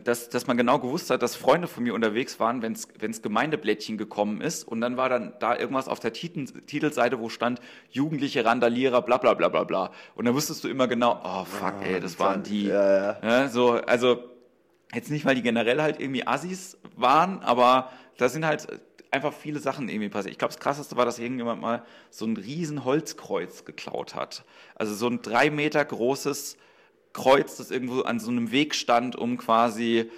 dass, 0.03 0.29
dass 0.29 0.45
man 0.45 0.57
genau 0.57 0.77
gewusst 0.77 1.09
hat, 1.09 1.23
dass 1.23 1.35
Freunde 1.35 1.67
von 1.67 1.83
mir 1.83 1.95
unterwegs 1.95 2.39
waren, 2.39 2.61
wenn 2.61 2.73
es 2.73 3.21
Gemeindeblättchen 3.21 3.97
gekommen 3.97 4.41
ist 4.41 4.63
und 4.63 4.79
dann 4.79 4.95
war 4.95 5.09
dann 5.09 5.33
da 5.39 5.57
irgendwas 5.57 5.87
auf 5.87 5.99
der 5.99 6.13
Titel, 6.13 6.45
Titelseite, 6.67 7.19
wo 7.19 7.29
stand 7.29 7.59
Jugendliche 7.89 8.45
Randalierer, 8.45 9.01
bla 9.01 9.17
bla 9.17 9.33
bla 9.33 9.49
bla 9.49 9.63
bla. 9.63 9.91
Und 10.13 10.25
dann 10.25 10.35
wusstest 10.35 10.63
du 10.63 10.67
immer 10.67 10.87
genau, 10.87 11.19
oh 11.23 11.45
fuck, 11.45 11.75
ey, 11.83 11.99
das 11.99 12.19
waren 12.19 12.43
die. 12.43 12.65
Ja, 12.65 12.97
ja. 12.97 13.17
Ja, 13.23 13.47
so, 13.49 13.71
also 13.71 14.35
Jetzt 14.95 15.11
nicht, 15.11 15.25
weil 15.25 15.35
die 15.35 15.41
generell 15.41 15.81
halt 15.81 15.99
irgendwie 15.99 16.25
Assis 16.25 16.77
waren, 16.95 17.41
aber 17.41 17.91
da 18.17 18.29
sind 18.29 18.45
halt 18.45 18.67
einfach 19.11 19.33
viele 19.33 19.59
Sachen 19.59 19.89
irgendwie 19.89 20.09
passiert. 20.09 20.31
Ich 20.31 20.37
glaube, 20.37 20.53
das 20.53 20.61
Krasseste 20.61 20.95
war, 20.95 21.05
dass 21.05 21.19
irgendjemand 21.19 21.61
mal 21.61 21.83
so 22.09 22.25
ein 22.25 22.37
riesen 22.37 22.85
Holzkreuz 22.85 23.65
geklaut 23.65 24.15
hat. 24.15 24.45
Also 24.75 24.93
so 24.93 25.07
ein 25.07 25.21
drei 25.21 25.49
Meter 25.49 25.83
großes 25.83 26.57
Kreuz, 27.15 27.55
das 27.55 27.71
irgendwo 27.71 28.01
an 28.01 28.19
so 28.19 28.29
einem 28.29 28.51
Weg 28.51 28.75
stand, 28.75 29.15
um 29.15 29.37
quasi 29.37 30.11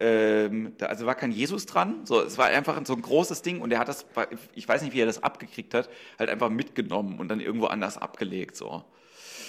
ähm, 0.00 0.72
da, 0.78 0.86
also 0.86 1.06
war 1.06 1.14
kein 1.14 1.32
Jesus 1.32 1.66
dran, 1.66 2.04
so, 2.04 2.20
es 2.20 2.38
war 2.38 2.46
einfach 2.46 2.80
so 2.84 2.94
ein 2.94 3.02
großes 3.02 3.42
Ding 3.42 3.60
und 3.60 3.72
er 3.72 3.78
hat 3.78 3.88
das, 3.88 4.06
ich 4.54 4.68
weiß 4.68 4.82
nicht, 4.82 4.94
wie 4.94 5.00
er 5.00 5.06
das 5.06 5.22
abgekriegt 5.22 5.74
hat, 5.74 5.88
halt 6.18 6.30
einfach 6.30 6.50
mitgenommen 6.50 7.18
und 7.18 7.28
dann 7.28 7.40
irgendwo 7.40 7.66
anders 7.66 7.98
abgelegt, 7.98 8.56
so. 8.56 8.84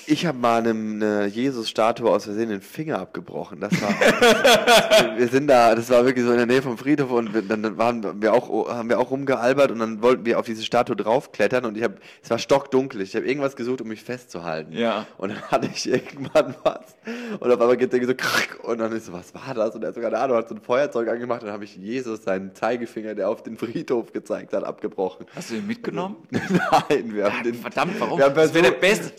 Ich 0.08 0.26
habe 0.26 0.38
mal 0.38 0.66
eine, 0.66 1.26
Jesus-Statue 1.26 2.10
aus 2.10 2.26
Versehen 2.26 2.50
den 2.50 2.62
Finger 2.62 3.00
abgebrochen. 3.00 3.60
Das 3.60 3.72
war, 3.82 3.90
wir 5.18 5.28
sind 5.28 5.48
da, 5.48 5.74
das 5.74 5.90
war 5.90 6.06
wirklich 6.06 6.26
so 6.26 6.32
in 6.32 6.38
der 6.38 6.46
Nähe 6.46 6.62
vom 6.62 6.78
Friedhof 6.78 7.12
und 7.12 7.34
wir, 7.34 7.42
dann 7.42 7.78
waren 7.78 8.22
wir 8.22 8.34
auch, 8.34 8.70
haben 8.70 8.90
wir 8.90 9.00
auch 9.00 9.10
rumgealbert 9.10 9.72
und 9.72 9.80
dann 9.80 10.02
wollten 10.04 10.26
wir 10.26 10.38
auf 10.38 10.46
diese 10.46 10.64
Statue 10.64 10.96
draufklettern 10.96 11.66
und 11.66 11.76
ich 11.76 11.84
habe, 11.84 11.96
es 12.22 12.30
war 12.30 12.38
stockdunkel. 12.38 13.02
Ich 13.02 13.16
habe 13.16 13.26
irgendwas 13.26 13.56
gesucht, 13.56 13.82
um 13.82 13.88
mich 13.88 14.04
festzuhalten. 14.04 14.74
Ja. 14.74 15.08
Und 15.18 15.30
dann 15.30 15.42
hatte 15.44 15.70
ich 15.74 15.90
irgendwann 15.90 16.56
was 16.64 16.96
und 17.40 17.52
auf 17.52 17.60
einmal 17.60 17.78
geht 17.78 17.92
der 17.92 18.06
so 18.06 18.14
krack 18.16 18.60
und 18.64 18.78
dann 18.78 18.92
ist 18.92 19.08
so, 19.08 19.14
was 19.14 19.34
war 19.34 19.54
das? 19.56 19.76
Und 19.76 19.84
er 19.84 19.88
hat 19.88 19.96
sogar 19.96 20.14
eine 20.14 20.36
hat 20.36 20.50
so 20.50 20.56
ein 20.56 20.62
Feuerzeug 20.62 21.10
angemacht 21.10 21.42
und 21.42 21.48
dann 21.48 21.54
habe 21.54 21.64
ich 21.64 21.76
Jesus 21.76 22.24
seinen 22.24 22.54
Zeigefinger, 22.54 23.16
der 23.16 23.30
auf 23.30 23.42
den 23.42 23.58
Friedhof 23.58 24.14
gezeigt 24.14 24.54
hat, 24.54 24.64
abgebrochen. 24.64 25.26
Hast 25.36 25.50
du 25.50 25.56
ihn 25.56 25.66
mitgenommen? 25.66 26.18
Nein, 26.30 27.16
wir 27.16 27.26
haben 27.26 27.44
den. 27.44 27.56
Verdammt, 27.56 28.00
warum? 28.00 28.20
das 28.20 28.54
wäre 28.54 28.72
der 28.72 28.76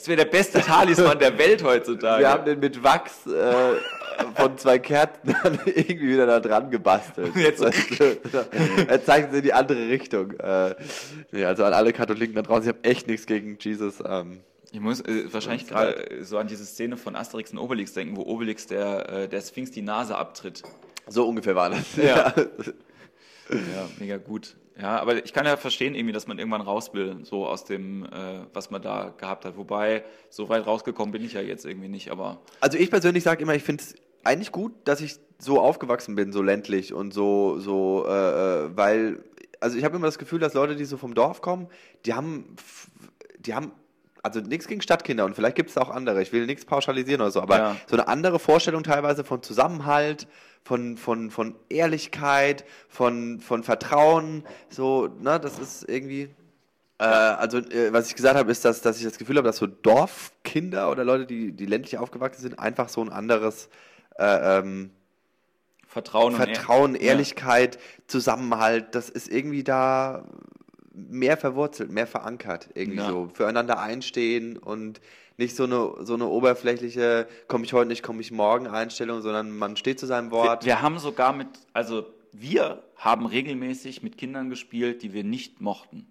wäre 0.06 0.16
der 0.16 0.24
beste 0.30 0.60
Tag 0.60 0.75
Talisman 0.78 1.18
der 1.18 1.38
Welt 1.38 1.62
heutzutage. 1.62 2.22
Wir 2.22 2.30
haben 2.30 2.44
den 2.44 2.60
mit 2.60 2.82
Wachs 2.82 3.26
äh, 3.26 3.74
von 4.34 4.56
zwei 4.58 4.78
Kerzen 4.78 5.34
irgendwie 5.66 6.08
wieder 6.08 6.26
da 6.26 6.40
dran 6.40 6.70
gebastelt. 6.70 7.34
Jetzt. 7.36 7.62
er 7.62 9.04
zeigt 9.04 9.32
es 9.32 9.38
in 9.38 9.42
die 9.42 9.52
andere 9.52 9.88
Richtung. 9.88 10.32
Äh, 10.32 10.74
nee, 11.32 11.44
also 11.44 11.64
an 11.64 11.72
alle 11.72 11.92
Katholiken 11.92 12.34
da 12.34 12.42
draußen, 12.42 12.62
ich 12.64 12.68
habe 12.68 12.84
echt 12.84 13.06
nichts 13.06 13.26
gegen 13.26 13.58
Jesus. 13.60 14.02
Ähm, 14.06 14.40
ich 14.72 14.80
muss 14.80 15.00
äh, 15.00 15.32
wahrscheinlich 15.32 15.66
gerade 15.66 16.22
so 16.22 16.38
an 16.38 16.48
diese 16.48 16.64
Szene 16.64 16.96
von 16.96 17.16
Asterix 17.16 17.52
und 17.52 17.58
Obelix 17.58 17.92
denken, 17.92 18.16
wo 18.16 18.22
Obelix 18.22 18.66
der, 18.66 19.08
äh, 19.08 19.28
der 19.28 19.40
Sphinx 19.40 19.70
die 19.70 19.82
Nase 19.82 20.16
abtritt. 20.16 20.62
So 21.06 21.26
ungefähr 21.26 21.54
war 21.54 21.70
das. 21.70 21.96
Ja. 21.96 22.34
ja, 23.50 23.88
mega 23.98 24.16
gut. 24.16 24.56
Ja, 24.78 25.00
aber 25.00 25.24
ich 25.24 25.32
kann 25.32 25.46
ja 25.46 25.56
verstehen 25.56 25.94
irgendwie, 25.94 26.12
dass 26.12 26.26
man 26.26 26.38
irgendwann 26.38 26.60
raus 26.60 26.92
will, 26.92 27.18
so 27.22 27.46
aus 27.46 27.64
dem, 27.64 28.04
äh, 28.04 28.40
was 28.52 28.70
man 28.70 28.82
da 28.82 29.14
gehabt 29.16 29.46
hat. 29.46 29.56
Wobei, 29.56 30.04
so 30.28 30.48
weit 30.50 30.66
rausgekommen 30.66 31.12
bin 31.12 31.24
ich 31.24 31.32
ja 31.32 31.40
jetzt 31.40 31.64
irgendwie 31.64 31.88
nicht, 31.88 32.10
aber. 32.10 32.38
Also 32.60 32.76
ich 32.76 32.90
persönlich 32.90 33.24
sage 33.24 33.42
immer, 33.42 33.54
ich 33.54 33.62
finde 33.62 33.82
es 33.82 33.94
eigentlich 34.22 34.52
gut, 34.52 34.72
dass 34.84 35.00
ich 35.00 35.16
so 35.38 35.60
aufgewachsen 35.60 36.14
bin, 36.14 36.32
so 36.32 36.42
ländlich 36.42 36.92
und 36.92 37.14
so, 37.14 37.58
so, 37.58 38.04
äh, 38.06 38.10
äh 38.10 38.76
weil, 38.76 39.24
also 39.60 39.78
ich 39.78 39.84
habe 39.84 39.96
immer 39.96 40.06
das 40.06 40.18
Gefühl, 40.18 40.40
dass 40.40 40.52
Leute, 40.52 40.76
die 40.76 40.84
so 40.84 40.98
vom 40.98 41.14
Dorf 41.14 41.40
kommen, 41.40 41.68
die 42.04 42.12
haben, 42.12 42.56
die 43.38 43.54
haben 43.54 43.72
also 44.22 44.40
nichts 44.40 44.66
gegen 44.66 44.82
Stadtkinder 44.82 45.24
und 45.24 45.36
vielleicht 45.36 45.56
gibt 45.56 45.70
es 45.70 45.78
auch 45.78 45.88
andere, 45.88 46.20
ich 46.20 46.32
will 46.32 46.46
nichts 46.46 46.64
pauschalisieren 46.64 47.20
oder 47.22 47.30
so, 47.30 47.40
aber 47.40 47.58
ja. 47.58 47.76
so 47.86 47.96
eine 47.96 48.08
andere 48.08 48.38
Vorstellung 48.38 48.82
teilweise 48.82 49.24
von 49.24 49.42
Zusammenhalt, 49.42 50.26
von, 50.66 50.96
von, 50.96 51.30
von 51.30 51.54
Ehrlichkeit, 51.68 52.64
von, 52.88 53.38
von 53.38 53.62
Vertrauen, 53.62 54.42
so, 54.68 55.06
ne, 55.20 55.38
das 55.38 55.60
ist 55.60 55.88
irgendwie. 55.88 56.28
Äh, 56.98 57.04
also, 57.04 57.58
äh, 57.58 57.92
was 57.92 58.08
ich 58.08 58.16
gesagt 58.16 58.36
habe, 58.36 58.50
ist, 58.50 58.64
dass, 58.64 58.82
dass 58.82 58.98
ich 58.98 59.04
das 59.04 59.16
Gefühl 59.16 59.36
habe, 59.36 59.46
dass 59.46 59.58
so 59.58 59.68
Dorfkinder 59.68 60.90
oder 60.90 61.04
Leute, 61.04 61.24
die, 61.26 61.52
die 61.52 61.66
ländlich 61.66 61.98
aufgewachsen 61.98 62.42
sind, 62.42 62.58
einfach 62.58 62.88
so 62.88 63.00
ein 63.00 63.10
anderes 63.10 63.68
äh, 64.18 64.58
ähm, 64.58 64.90
Vertrauen, 65.86 66.34
Vertrauen 66.34 66.96
Ehrlichkeit, 66.96 67.76
ja. 67.76 67.80
Zusammenhalt, 68.08 68.96
das 68.96 69.08
ist 69.08 69.28
irgendwie 69.28 69.62
da 69.62 70.26
mehr 70.92 71.36
verwurzelt, 71.36 71.92
mehr 71.92 72.08
verankert, 72.08 72.70
irgendwie 72.74 72.98
ja. 72.98 73.08
so. 73.08 73.30
Füreinander 73.32 73.78
einstehen 73.78 74.56
und 74.58 75.00
nicht 75.38 75.54
so 75.54 75.64
eine, 75.64 75.94
so 76.00 76.14
eine 76.14 76.26
oberflächliche, 76.26 77.28
komme 77.48 77.64
ich 77.64 77.72
heute 77.72 77.88
nicht, 77.88 78.02
komme 78.02 78.20
ich 78.20 78.30
morgen 78.30 78.66
Einstellung, 78.66 79.22
sondern 79.22 79.56
man 79.56 79.76
steht 79.76 80.00
zu 80.00 80.06
seinem 80.06 80.30
Wort. 80.30 80.64
Wir, 80.64 80.74
wir 80.74 80.82
haben 80.82 80.98
sogar 80.98 81.32
mit, 81.32 81.48
also 81.72 82.06
wir 82.32 82.82
haben 82.96 83.26
regelmäßig 83.26 84.02
mit 84.02 84.16
Kindern 84.18 84.50
gespielt, 84.50 85.02
die 85.02 85.12
wir 85.12 85.24
nicht 85.24 85.60
mochten. 85.60 86.06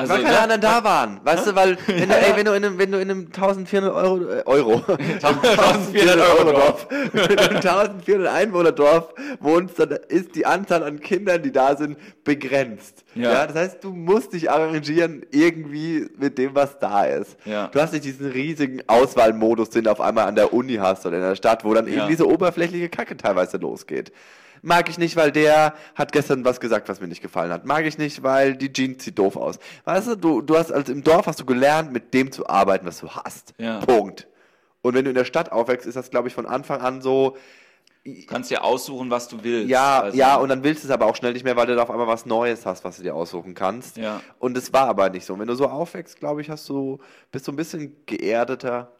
Also, 0.00 0.14
weil 0.14 0.22
keine 0.22 0.34
ne? 0.34 0.40
anderen 0.40 0.60
da 0.60 0.84
waren. 0.84 1.20
Weißt 1.24 1.46
du, 1.46 1.54
weil, 1.54 1.78
wenn 1.86 2.08
du, 2.08 2.14
ey, 2.26 2.36
wenn 2.36 2.44
du 2.44 2.52
in 2.52 2.64
einem, 2.64 2.78
wenn 2.78 2.92
du 2.92 3.00
in 3.00 3.10
einem 3.10 3.26
1400 3.26 3.92
Euro, 3.92 4.30
äh, 4.30 4.42
Euro, 4.46 4.82
1400 4.88 6.18
Euro 6.18 6.52
Dorf, 6.52 6.86
in 6.90 7.38
einem 7.38 7.56
1400 7.56 8.32
Einwohner 8.32 8.72
Dorf 8.72 9.14
wohnst, 9.40 9.78
dann 9.78 9.90
ist 10.08 10.34
die 10.34 10.46
Anzahl 10.46 10.82
an 10.82 11.00
Kindern, 11.00 11.42
die 11.42 11.52
da 11.52 11.76
sind, 11.76 11.96
begrenzt. 12.24 13.04
Ja. 13.14 13.32
ja. 13.32 13.46
Das 13.46 13.56
heißt, 13.56 13.84
du 13.84 13.92
musst 13.92 14.32
dich 14.32 14.50
arrangieren 14.50 15.24
irgendwie 15.30 16.08
mit 16.18 16.38
dem, 16.38 16.54
was 16.54 16.78
da 16.78 17.04
ist. 17.04 17.36
Ja. 17.44 17.68
Du 17.68 17.80
hast 17.80 17.92
nicht 17.92 18.04
diesen 18.04 18.30
riesigen 18.30 18.82
Auswahlmodus, 18.86 19.70
den 19.70 19.84
du 19.84 19.90
auf 19.90 20.00
einmal 20.00 20.26
an 20.26 20.34
der 20.34 20.52
Uni 20.52 20.76
hast 20.76 21.06
oder 21.06 21.16
in 21.16 21.22
der 21.22 21.36
Stadt, 21.36 21.64
wo 21.64 21.74
dann 21.74 21.86
ja. 21.86 21.94
eben 21.94 22.08
diese 22.08 22.26
oberflächliche 22.26 22.88
Kacke 22.88 23.16
teilweise 23.16 23.56
losgeht. 23.56 24.12
Mag 24.62 24.88
ich 24.88 24.98
nicht, 24.98 25.16
weil 25.16 25.32
der 25.32 25.74
hat 25.94 26.12
gestern 26.12 26.44
was 26.44 26.60
gesagt, 26.60 26.88
was 26.88 27.00
mir 27.00 27.08
nicht 27.08 27.22
gefallen 27.22 27.52
hat. 27.52 27.64
Mag 27.64 27.84
ich 27.86 27.98
nicht, 27.98 28.22
weil 28.22 28.56
die 28.56 28.72
Jeans 28.72 29.04
sieht 29.04 29.18
doof 29.18 29.36
aus. 29.36 29.58
Weißt 29.84 30.08
du, 30.08 30.16
du, 30.16 30.42
du 30.42 30.56
hast 30.56 30.72
also 30.72 30.92
im 30.92 31.02
Dorf 31.02 31.26
hast 31.26 31.40
du 31.40 31.44
gelernt, 31.44 31.92
mit 31.92 32.12
dem 32.14 32.30
zu 32.32 32.48
arbeiten, 32.48 32.86
was 32.86 33.00
du 33.00 33.08
hast. 33.08 33.54
Ja. 33.58 33.78
Punkt. 33.80 34.26
Und 34.82 34.94
wenn 34.94 35.04
du 35.04 35.10
in 35.10 35.16
der 35.16 35.24
Stadt 35.24 35.52
aufwächst, 35.52 35.86
ist 35.86 35.96
das, 35.96 36.10
glaube 36.10 36.28
ich, 36.28 36.34
von 36.34 36.46
Anfang 36.46 36.80
an 36.80 37.02
so. 37.02 37.36
Du 38.04 38.26
kannst 38.26 38.50
dir 38.50 38.64
aussuchen, 38.64 39.10
was 39.10 39.28
du 39.28 39.44
willst. 39.44 39.68
Ja, 39.68 40.00
also. 40.00 40.16
ja, 40.16 40.36
und 40.36 40.48
dann 40.48 40.64
willst 40.64 40.82
du 40.82 40.88
es 40.88 40.92
aber 40.92 41.04
auch 41.04 41.14
schnell 41.14 41.34
nicht 41.34 41.44
mehr, 41.44 41.56
weil 41.56 41.66
du 41.66 41.76
da 41.76 41.82
auf 41.82 41.90
einmal 41.90 42.06
was 42.06 42.24
Neues 42.24 42.64
hast, 42.64 42.82
was 42.82 42.96
du 42.96 43.02
dir 43.02 43.14
aussuchen 43.14 43.54
kannst. 43.54 43.98
Ja. 43.98 44.22
Und 44.38 44.56
es 44.56 44.72
war 44.72 44.88
aber 44.88 45.10
nicht 45.10 45.26
so. 45.26 45.34
Und 45.34 45.40
wenn 45.40 45.48
du 45.48 45.54
so 45.54 45.68
aufwächst, 45.68 46.18
glaube 46.18 46.40
ich, 46.40 46.48
hast 46.48 46.66
du, 46.70 46.98
bist 47.30 47.46
du 47.46 47.52
ein 47.52 47.56
bisschen 47.56 47.94
geerdeter, 48.06 48.90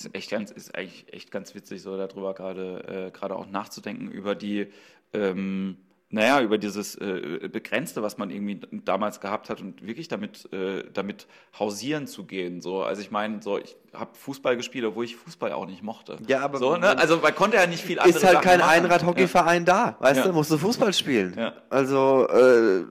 ist 0.00 0.14
echt 0.14 0.30
ganz, 0.30 0.50
ist 0.50 0.74
eigentlich 0.74 1.12
echt 1.12 1.30
ganz 1.30 1.54
witzig, 1.54 1.82
so 1.82 1.96
darüber 1.96 2.34
gerade 2.34 3.08
äh, 3.08 3.10
gerade 3.10 3.36
auch 3.36 3.46
nachzudenken 3.46 4.08
über 4.08 4.34
die 4.34 4.68
ähm, 5.12 5.78
naja, 6.10 6.40
über 6.40 6.56
dieses 6.56 6.94
äh, 6.94 7.50
Begrenzte, 7.52 8.02
was 8.02 8.16
man 8.16 8.30
irgendwie 8.30 8.60
damals 8.84 9.20
gehabt 9.20 9.50
hat 9.50 9.60
und 9.60 9.86
wirklich 9.86 10.08
damit, 10.08 10.50
äh, 10.54 10.84
damit 10.94 11.26
hausieren 11.58 12.06
zu 12.06 12.24
gehen. 12.24 12.62
So. 12.62 12.82
Also 12.82 13.02
ich 13.02 13.10
meine, 13.10 13.42
so, 13.42 13.58
ich 13.58 13.76
habe 13.92 14.14
Fußball 14.14 14.56
gespielt, 14.56 14.86
obwohl 14.86 15.04
ich 15.04 15.16
Fußball 15.16 15.52
auch 15.52 15.66
nicht 15.66 15.82
mochte. 15.82 16.16
Ja, 16.26 16.40
aber 16.40 16.58
so, 16.58 16.76
ne? 16.76 16.96
Also 16.96 17.18
man 17.18 17.34
konnte 17.34 17.58
ja 17.58 17.66
nicht 17.66 17.84
viel 17.84 17.98
anderes 17.98 18.22
Ist 18.22 18.26
halt 18.26 18.40
kein 18.40 18.62
Einrad-Hockeyverein 18.62 19.66
ja. 19.66 19.96
da, 19.96 19.96
weißt 20.00 20.20
ja. 20.20 20.26
du, 20.28 20.32
musst 20.32 20.50
du 20.50 20.56
Fußball 20.56 20.94
spielen. 20.94 21.34
Ja. 21.36 21.52
Also, 21.68 22.26
äh, 22.28 22.84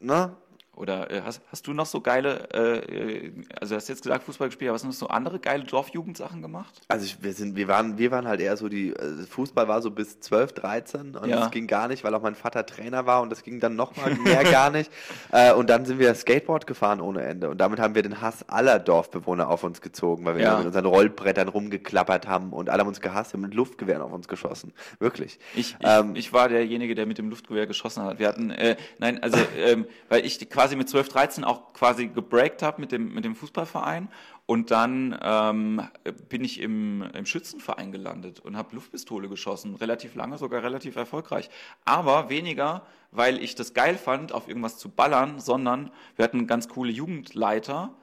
ne? 0.00 0.36
Oder 0.76 1.10
äh, 1.10 1.22
hast, 1.24 1.40
hast 1.50 1.66
du 1.66 1.72
noch 1.72 1.86
so 1.86 2.02
geile, 2.02 2.50
äh, 2.52 3.32
also 3.58 3.74
hast 3.76 3.88
jetzt 3.88 4.02
gesagt 4.02 4.24
Fußball 4.24 4.48
gespielt, 4.48 4.68
aber 4.68 4.74
hast 4.74 4.82
du 4.82 4.88
noch 4.88 4.94
so 4.94 5.08
andere 5.08 5.38
geile 5.38 5.64
Dorfjugendsachen 5.64 6.42
gemacht? 6.42 6.82
Also 6.88 7.06
ich, 7.06 7.22
wir 7.22 7.32
sind, 7.32 7.56
wir 7.56 7.66
waren, 7.66 7.96
wir 7.96 8.10
waren 8.10 8.28
halt 8.28 8.40
eher 8.40 8.56
so 8.58 8.68
die, 8.68 8.94
also 8.96 9.24
Fußball 9.24 9.68
war 9.68 9.80
so 9.80 9.90
bis 9.90 10.20
12, 10.20 10.52
13 10.52 11.16
und 11.16 11.28
ja. 11.28 11.40
das 11.40 11.50
ging 11.50 11.66
gar 11.66 11.88
nicht, 11.88 12.04
weil 12.04 12.14
auch 12.14 12.20
mein 12.20 12.34
Vater 12.34 12.66
Trainer 12.66 13.06
war 13.06 13.22
und 13.22 13.30
das 13.30 13.42
ging 13.42 13.58
dann 13.58 13.74
nochmal 13.74 14.14
mehr 14.16 14.44
gar 14.44 14.70
nicht. 14.70 14.90
Äh, 15.32 15.52
und 15.52 15.70
dann 15.70 15.84
sind 15.84 15.98
wir 15.98 16.14
Skateboard 16.14 16.66
gefahren 16.66 17.00
ohne 17.00 17.22
Ende 17.22 17.50
und 17.50 17.58
damit 17.58 17.80
haben 17.80 17.94
wir 17.94 18.02
den 18.02 18.20
Hass 18.20 18.48
aller 18.48 18.78
Dorfbewohner 18.78 19.48
auf 19.48 19.64
uns 19.64 19.80
gezogen, 19.80 20.24
weil 20.24 20.36
wir 20.36 20.44
ja. 20.44 20.58
mit 20.58 20.66
unseren 20.66 20.84
Rollbrettern 20.84 21.48
rumgeklappert 21.48 22.28
haben 22.28 22.52
und 22.52 22.70
alle 22.70 22.80
haben 22.80 22.88
uns 22.88 23.00
gehasst, 23.00 23.32
haben 23.32 23.40
mit 23.40 23.54
Luftgewehren 23.54 24.02
auf 24.02 24.12
uns 24.12 24.28
geschossen. 24.28 24.72
Wirklich. 24.98 25.38
Ich, 25.54 25.76
ich, 25.78 25.86
ähm, 25.86 26.16
ich 26.16 26.32
war 26.32 26.48
derjenige, 26.48 26.94
der 26.94 27.06
mit 27.06 27.18
dem 27.18 27.30
Luftgewehr 27.30 27.66
geschossen 27.66 28.04
hat. 28.04 28.18
Wir 28.18 28.28
hatten, 28.28 28.50
äh, 28.50 28.76
nein, 28.98 29.22
also, 29.22 29.38
ähm, 29.58 29.86
weil 30.08 30.24
ich 30.24 30.48
quasi 30.48 30.65
quasi 30.66 30.74
mit 30.74 30.88
12, 30.88 31.08
13 31.10 31.44
auch 31.44 31.72
quasi 31.74 32.08
gebreakt 32.08 32.60
habe 32.60 32.80
mit 32.80 32.90
dem, 32.90 33.14
mit 33.14 33.24
dem 33.24 33.36
Fußballverein. 33.36 34.08
Und 34.46 34.72
dann 34.72 35.16
ähm, 35.22 35.80
bin 36.28 36.42
ich 36.42 36.60
im, 36.60 37.02
im 37.02 37.24
Schützenverein 37.24 37.92
gelandet 37.92 38.40
und 38.40 38.56
habe 38.56 38.74
Luftpistole 38.74 39.28
geschossen. 39.28 39.76
Relativ 39.76 40.16
lange, 40.16 40.38
sogar 40.38 40.64
relativ 40.64 40.96
erfolgreich. 40.96 41.50
Aber 41.84 42.30
weniger, 42.30 42.84
weil 43.12 43.40
ich 43.40 43.54
das 43.54 43.74
geil 43.74 43.96
fand, 43.96 44.32
auf 44.32 44.48
irgendwas 44.48 44.76
zu 44.76 44.88
ballern, 44.88 45.38
sondern 45.38 45.92
wir 46.16 46.24
hatten 46.24 46.48
ganz 46.48 46.66
coole 46.68 46.90
Jugendleiter, 46.90 47.94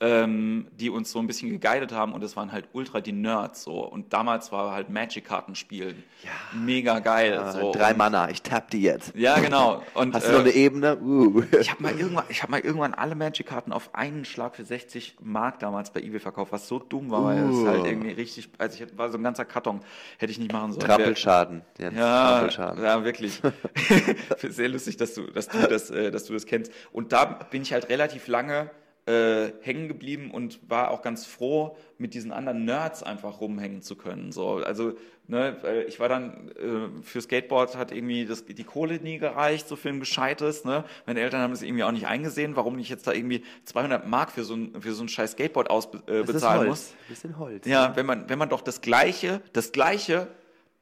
ähm, 0.00 0.66
die 0.72 0.88
uns 0.88 1.12
so 1.12 1.18
ein 1.18 1.26
bisschen 1.26 1.50
geguidet 1.50 1.92
haben 1.92 2.14
und 2.14 2.22
es 2.24 2.34
waren 2.34 2.52
halt 2.52 2.68
ultra 2.72 3.02
die 3.02 3.12
Nerds 3.12 3.62
so. 3.62 3.84
Und 3.86 4.12
damals 4.14 4.50
war 4.50 4.72
halt 4.72 4.88
Magic-Karten 4.88 5.54
spielen 5.54 6.02
ja. 6.22 6.30
mega 6.58 7.00
geil. 7.00 7.32
Ja, 7.34 7.52
so. 7.52 7.72
Drei 7.72 7.92
Mana, 7.92 8.30
ich 8.30 8.40
tapp 8.40 8.70
die 8.70 8.80
jetzt. 8.80 9.14
Ja, 9.14 9.38
genau. 9.38 9.82
Und, 9.92 10.14
Hast 10.14 10.26
du 10.26 10.32
noch 10.32 10.40
eine 10.40 10.50
äh, 10.50 10.64
Ebene? 10.64 10.98
Uh. 10.98 11.42
Ich 11.60 11.70
habe 11.70 11.82
mal, 11.82 11.92
irgendwann, 11.98 12.24
hab 12.28 12.48
mal 12.48 12.60
irgendwann 12.60 12.94
alle 12.94 13.14
Magic-Karten 13.14 13.72
auf 13.72 13.94
einen 13.94 14.24
Schlag 14.24 14.56
für 14.56 14.64
60 14.64 15.16
Mark 15.20 15.58
damals 15.58 15.90
bei 15.90 16.00
eBay 16.00 16.18
verkauft, 16.18 16.52
was 16.52 16.66
so 16.66 16.78
dumm 16.78 17.10
war, 17.10 17.20
uh. 17.20 17.24
weil 17.26 17.50
es 17.50 17.66
halt 17.66 17.86
irgendwie 17.86 18.12
richtig, 18.12 18.48
also 18.56 18.82
ich 18.82 18.98
war 18.98 19.10
so 19.10 19.18
ein 19.18 19.22
ganzer 19.22 19.44
Karton, 19.44 19.80
hätte 20.16 20.32
ich 20.32 20.38
nicht 20.38 20.52
machen 20.52 20.72
sollen. 20.72 20.86
Trappelschaden. 20.86 21.62
Ja, 21.78 21.90
Trappelschaden. 21.90 22.82
ja 22.82 23.04
wirklich. 23.04 23.42
Sehr 24.38 24.68
lustig, 24.70 24.96
dass 24.96 25.14
du, 25.14 25.26
dass 25.26 25.48
du 25.48 25.58
das, 25.58 25.90
äh, 25.90 26.10
dass 26.10 26.24
du 26.24 26.32
das 26.32 26.46
kennst. 26.46 26.72
Und 26.90 27.12
da 27.12 27.26
bin 27.26 27.62
ich 27.62 27.74
halt 27.74 27.90
relativ 27.90 28.28
lange 28.28 28.70
äh, 29.10 29.52
hängen 29.62 29.88
geblieben 29.88 30.30
und 30.30 30.60
war 30.68 30.90
auch 30.90 31.02
ganz 31.02 31.26
froh, 31.26 31.76
mit 31.98 32.14
diesen 32.14 32.32
anderen 32.32 32.64
Nerds 32.64 33.02
einfach 33.02 33.40
rumhängen 33.40 33.82
zu 33.82 33.96
können. 33.96 34.30
So, 34.30 34.56
also 34.56 34.94
ne, 35.26 35.56
ich 35.88 35.98
war 35.98 36.08
dann 36.08 36.50
äh, 36.50 37.02
für 37.02 37.20
Skateboard 37.20 37.76
hat 37.76 37.92
irgendwie 37.92 38.24
das, 38.24 38.44
die 38.44 38.64
Kohle 38.64 39.00
nie 39.00 39.18
gereicht, 39.18 39.66
so 39.66 39.74
für 39.74 39.88
ein 39.88 39.98
gescheites. 39.98 40.64
Ne? 40.64 40.84
Meine 41.06 41.20
Eltern 41.20 41.40
haben 41.40 41.52
es 41.52 41.62
irgendwie 41.62 41.82
auch 41.82 41.92
nicht 41.92 42.06
eingesehen, 42.06 42.54
warum 42.54 42.78
ich 42.78 42.88
jetzt 42.88 43.06
da 43.06 43.12
irgendwie 43.12 43.42
200 43.64 44.06
Mark 44.06 44.30
für 44.30 44.44
so 44.44 44.54
ein 44.54 44.80
für 44.80 44.92
so 44.92 45.02
ein 45.02 45.08
scheiß 45.08 45.32
Skateboard 45.32 45.70
ausbezahlen 45.70 46.66
äh, 46.66 46.68
muss. 46.68 46.94
Bisschen 47.08 47.38
Holz. 47.38 47.66
Ja, 47.66 47.96
wenn 47.96 48.06
man 48.06 48.28
wenn 48.28 48.38
man 48.38 48.48
doch 48.48 48.60
das 48.60 48.80
gleiche 48.80 49.40
das 49.52 49.72
gleiche 49.72 50.28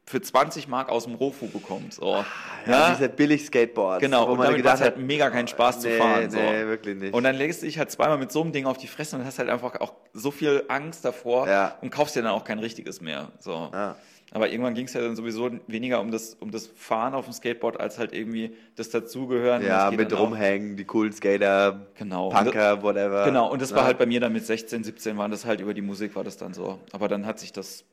für 0.09 0.21
20 0.21 0.69
Mark 0.69 0.89
aus 0.89 1.05
dem 1.05 1.15
Rofu 1.15 1.49
bekommt. 1.49 1.95
So. 1.95 2.15
Ah, 2.15 2.27
ja, 2.67 2.73
ja, 2.73 2.95
diese 2.95 3.09
billig 3.09 3.45
Skateboards. 3.45 4.01
Genau, 4.01 4.27
wo 4.27 4.33
und 4.33 4.39
man 4.39 4.57
gedacht 4.57 4.81
hat, 4.81 4.99
mega 4.99 5.31
keinen 5.31 5.49
Spaß 5.49 5.83
nee, 5.83 5.91
zu 5.91 5.99
fahren. 5.99 6.31
So. 6.31 6.39
Nee, 6.39 6.67
wirklich 6.67 6.97
nicht. 6.97 7.15
Und 7.15 7.25
dann 7.25 7.37
legst 7.37 7.63
du 7.63 7.67
dich 7.67 7.79
halt 7.79 7.91
zweimal 7.91 8.19
mit 8.19 8.33
so 8.33 8.43
einem 8.43 8.53
Ding 8.53 8.67
auf 8.67 8.79
die 8.79 8.87
Fresse 8.87 9.17
und 9.17 9.25
hast 9.25 9.39
halt 9.39 9.51
einfach 9.51 9.81
auch 9.81 9.93
so 10.13 10.31
viel 10.31 10.65
Angst 10.69 11.05
davor 11.05 11.47
ja. 11.49 11.77
und 11.83 11.91
kaufst 11.91 12.17
dir 12.17 12.23
dann 12.23 12.33
auch 12.33 12.45
kein 12.45 12.59
richtiges 12.59 13.01
mehr. 13.01 13.33
So. 13.39 13.71
Ja. 13.73 13.97
Aber 14.33 14.51
irgendwann 14.51 14.75
ging 14.75 14.87
es 14.87 14.93
ja 14.93 15.01
dann 15.01 15.17
sowieso 15.17 15.51
weniger 15.67 16.01
um 16.01 16.11
das, 16.11 16.35
um 16.35 16.51
das 16.51 16.67
Fahren 16.67 17.15
auf 17.15 17.25
dem 17.25 17.33
Skateboard, 17.33 17.81
als 17.81 17.99
halt 17.99 18.13
irgendwie 18.13 18.55
das 18.77 18.91
Dazugehören. 18.91 19.65
Ja, 19.65 19.91
mit 19.91 20.19
rumhängen, 20.19 20.77
die 20.77 20.85
coolen 20.85 21.13
Skater, 21.13 21.87
genau. 21.95 22.29
Punker, 22.29 22.77
das, 22.77 22.83
whatever. 22.83 23.25
Genau, 23.25 23.51
und 23.51 23.63
das 23.63 23.75
war 23.75 23.85
halt 23.85 23.97
bei 23.99 24.05
mir 24.05 24.21
dann 24.21 24.33
mit 24.33 24.45
16, 24.45 24.85
17 24.85 25.17
waren 25.17 25.31
das 25.31 25.47
halt 25.47 25.61
über 25.61 25.73
die 25.73 25.83
Musik 25.83 26.15
war 26.15 26.25
das 26.25 26.37
dann 26.37 26.53
so. 26.53 26.79
Aber 26.93 27.09
dann 27.09 27.25
hat 27.25 27.39
sich 27.39 27.53
das 27.53 27.85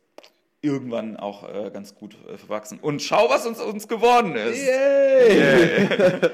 irgendwann 0.66 1.18
auch 1.18 1.47
äh, 1.47 1.70
ganz 1.72 1.95
gut 1.95 2.18
äh, 2.28 2.38
verwachsen. 2.38 2.80
Und 2.80 3.01
schau, 3.01 3.30
was 3.30 3.45
uns, 3.45 3.59
uns 3.61 3.88
geworden 3.88 4.36
ist. 4.36 4.66
Yay! 4.66 5.38
Yeah. 5.38 6.32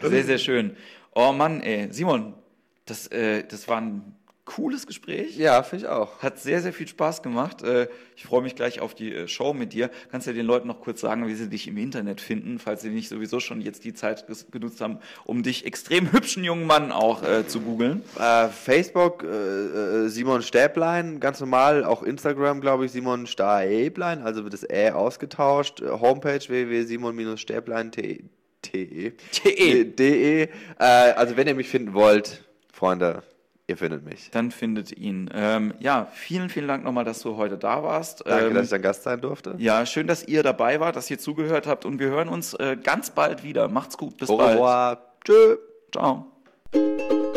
sehr, 0.00 0.24
sehr 0.24 0.38
schön. 0.38 0.76
Oh 1.14 1.32
Mann, 1.32 1.62
ey. 1.62 1.88
Simon, 1.90 2.34
das, 2.86 3.06
äh, 3.08 3.44
das 3.44 3.68
war 3.68 3.80
ein 3.80 4.14
cooles 4.44 4.86
Gespräch. 4.88 5.36
Ja, 5.36 5.62
finde 5.62 5.84
ich 5.84 5.90
auch. 5.90 6.20
Hat 6.20 6.38
sehr, 6.38 6.60
sehr 6.60 6.72
viel 6.72 6.88
Spaß 6.88 7.22
gemacht. 7.22 7.62
Äh, 7.62 7.88
ich 8.16 8.24
freue 8.24 8.42
mich 8.42 8.56
gleich 8.56 8.80
auf 8.80 8.94
die 8.94 9.14
äh, 9.14 9.28
Show 9.28 9.54
mit 9.54 9.72
dir. 9.72 9.88
Kannst 10.10 10.26
du 10.26 10.34
den 10.34 10.46
Leuten 10.46 10.66
noch 10.66 10.80
kurz 10.80 11.00
sagen, 11.00 11.28
wie 11.28 11.34
sie 11.34 11.48
dich 11.48 11.68
im 11.68 11.76
Internet 11.76 12.20
finden, 12.20 12.58
falls 12.58 12.82
sie 12.82 12.90
nicht 12.90 13.08
sowieso 13.08 13.38
schon 13.38 13.60
jetzt 13.60 13.84
die 13.84 13.94
Zeit 13.94 14.26
genutzt 14.50 14.80
haben, 14.80 14.98
um 15.24 15.44
dich 15.44 15.64
extrem 15.64 16.10
hübschen 16.12 16.42
jungen 16.44 16.66
Mann 16.66 16.90
auch 16.90 17.22
äh, 17.22 17.46
zu 17.46 17.60
googeln? 17.60 18.02
Äh, 18.18 18.48
Facebook, 18.48 19.22
äh, 19.22 20.08
Simon 20.08 20.42
Stäblein, 20.42 21.20
ganz 21.20 21.38
normal. 21.38 21.84
Auch 21.84 22.02
Instagram, 22.02 22.60
glaube 22.60 22.86
ich, 22.86 22.92
Simon 22.92 23.28
Stäblein, 23.28 24.22
also 24.22 24.42
wird 24.42 24.54
das 24.54 24.68
Ä 24.68 24.90
ausgetauscht. 24.90 25.80
Homepage 25.82 26.40
www.simon-stäblein.de. 26.48 28.24
De. 29.84 30.48
Also 30.78 31.36
wenn 31.36 31.48
ihr 31.48 31.54
mich 31.54 31.68
finden 31.68 31.94
wollt, 31.94 32.44
Freunde, 32.72 33.24
Ihr 33.72 33.78
findet 33.78 34.04
mich. 34.04 34.30
Dann 34.32 34.50
findet 34.50 34.92
ihn. 34.92 35.30
Ähm, 35.34 35.72
ja, 35.80 36.06
vielen, 36.12 36.50
vielen 36.50 36.68
Dank 36.68 36.84
nochmal, 36.84 37.06
dass 37.06 37.20
du 37.22 37.38
heute 37.38 37.56
da 37.56 37.82
warst. 37.82 38.22
Danke, 38.26 38.48
ähm, 38.48 38.54
dass 38.54 38.64
ich 38.64 38.70
dein 38.70 38.82
Gast 38.82 39.02
sein 39.02 39.18
durfte. 39.22 39.54
Ja, 39.56 39.86
schön, 39.86 40.06
dass 40.06 40.28
ihr 40.28 40.42
dabei 40.42 40.78
wart, 40.78 40.94
dass 40.94 41.10
ihr 41.10 41.18
zugehört 41.18 41.66
habt 41.66 41.86
und 41.86 41.98
wir 41.98 42.08
hören 42.08 42.28
uns 42.28 42.52
äh, 42.52 42.76
ganz 42.76 43.08
bald 43.08 43.44
wieder. 43.44 43.68
Macht's 43.68 43.96
gut, 43.96 44.18
bis 44.18 44.28
Au 44.28 44.36
bald. 44.36 44.50
Au 44.50 44.52
revoir. 44.52 44.98
Tschö. 45.24 45.56
Ciao. 45.90 47.31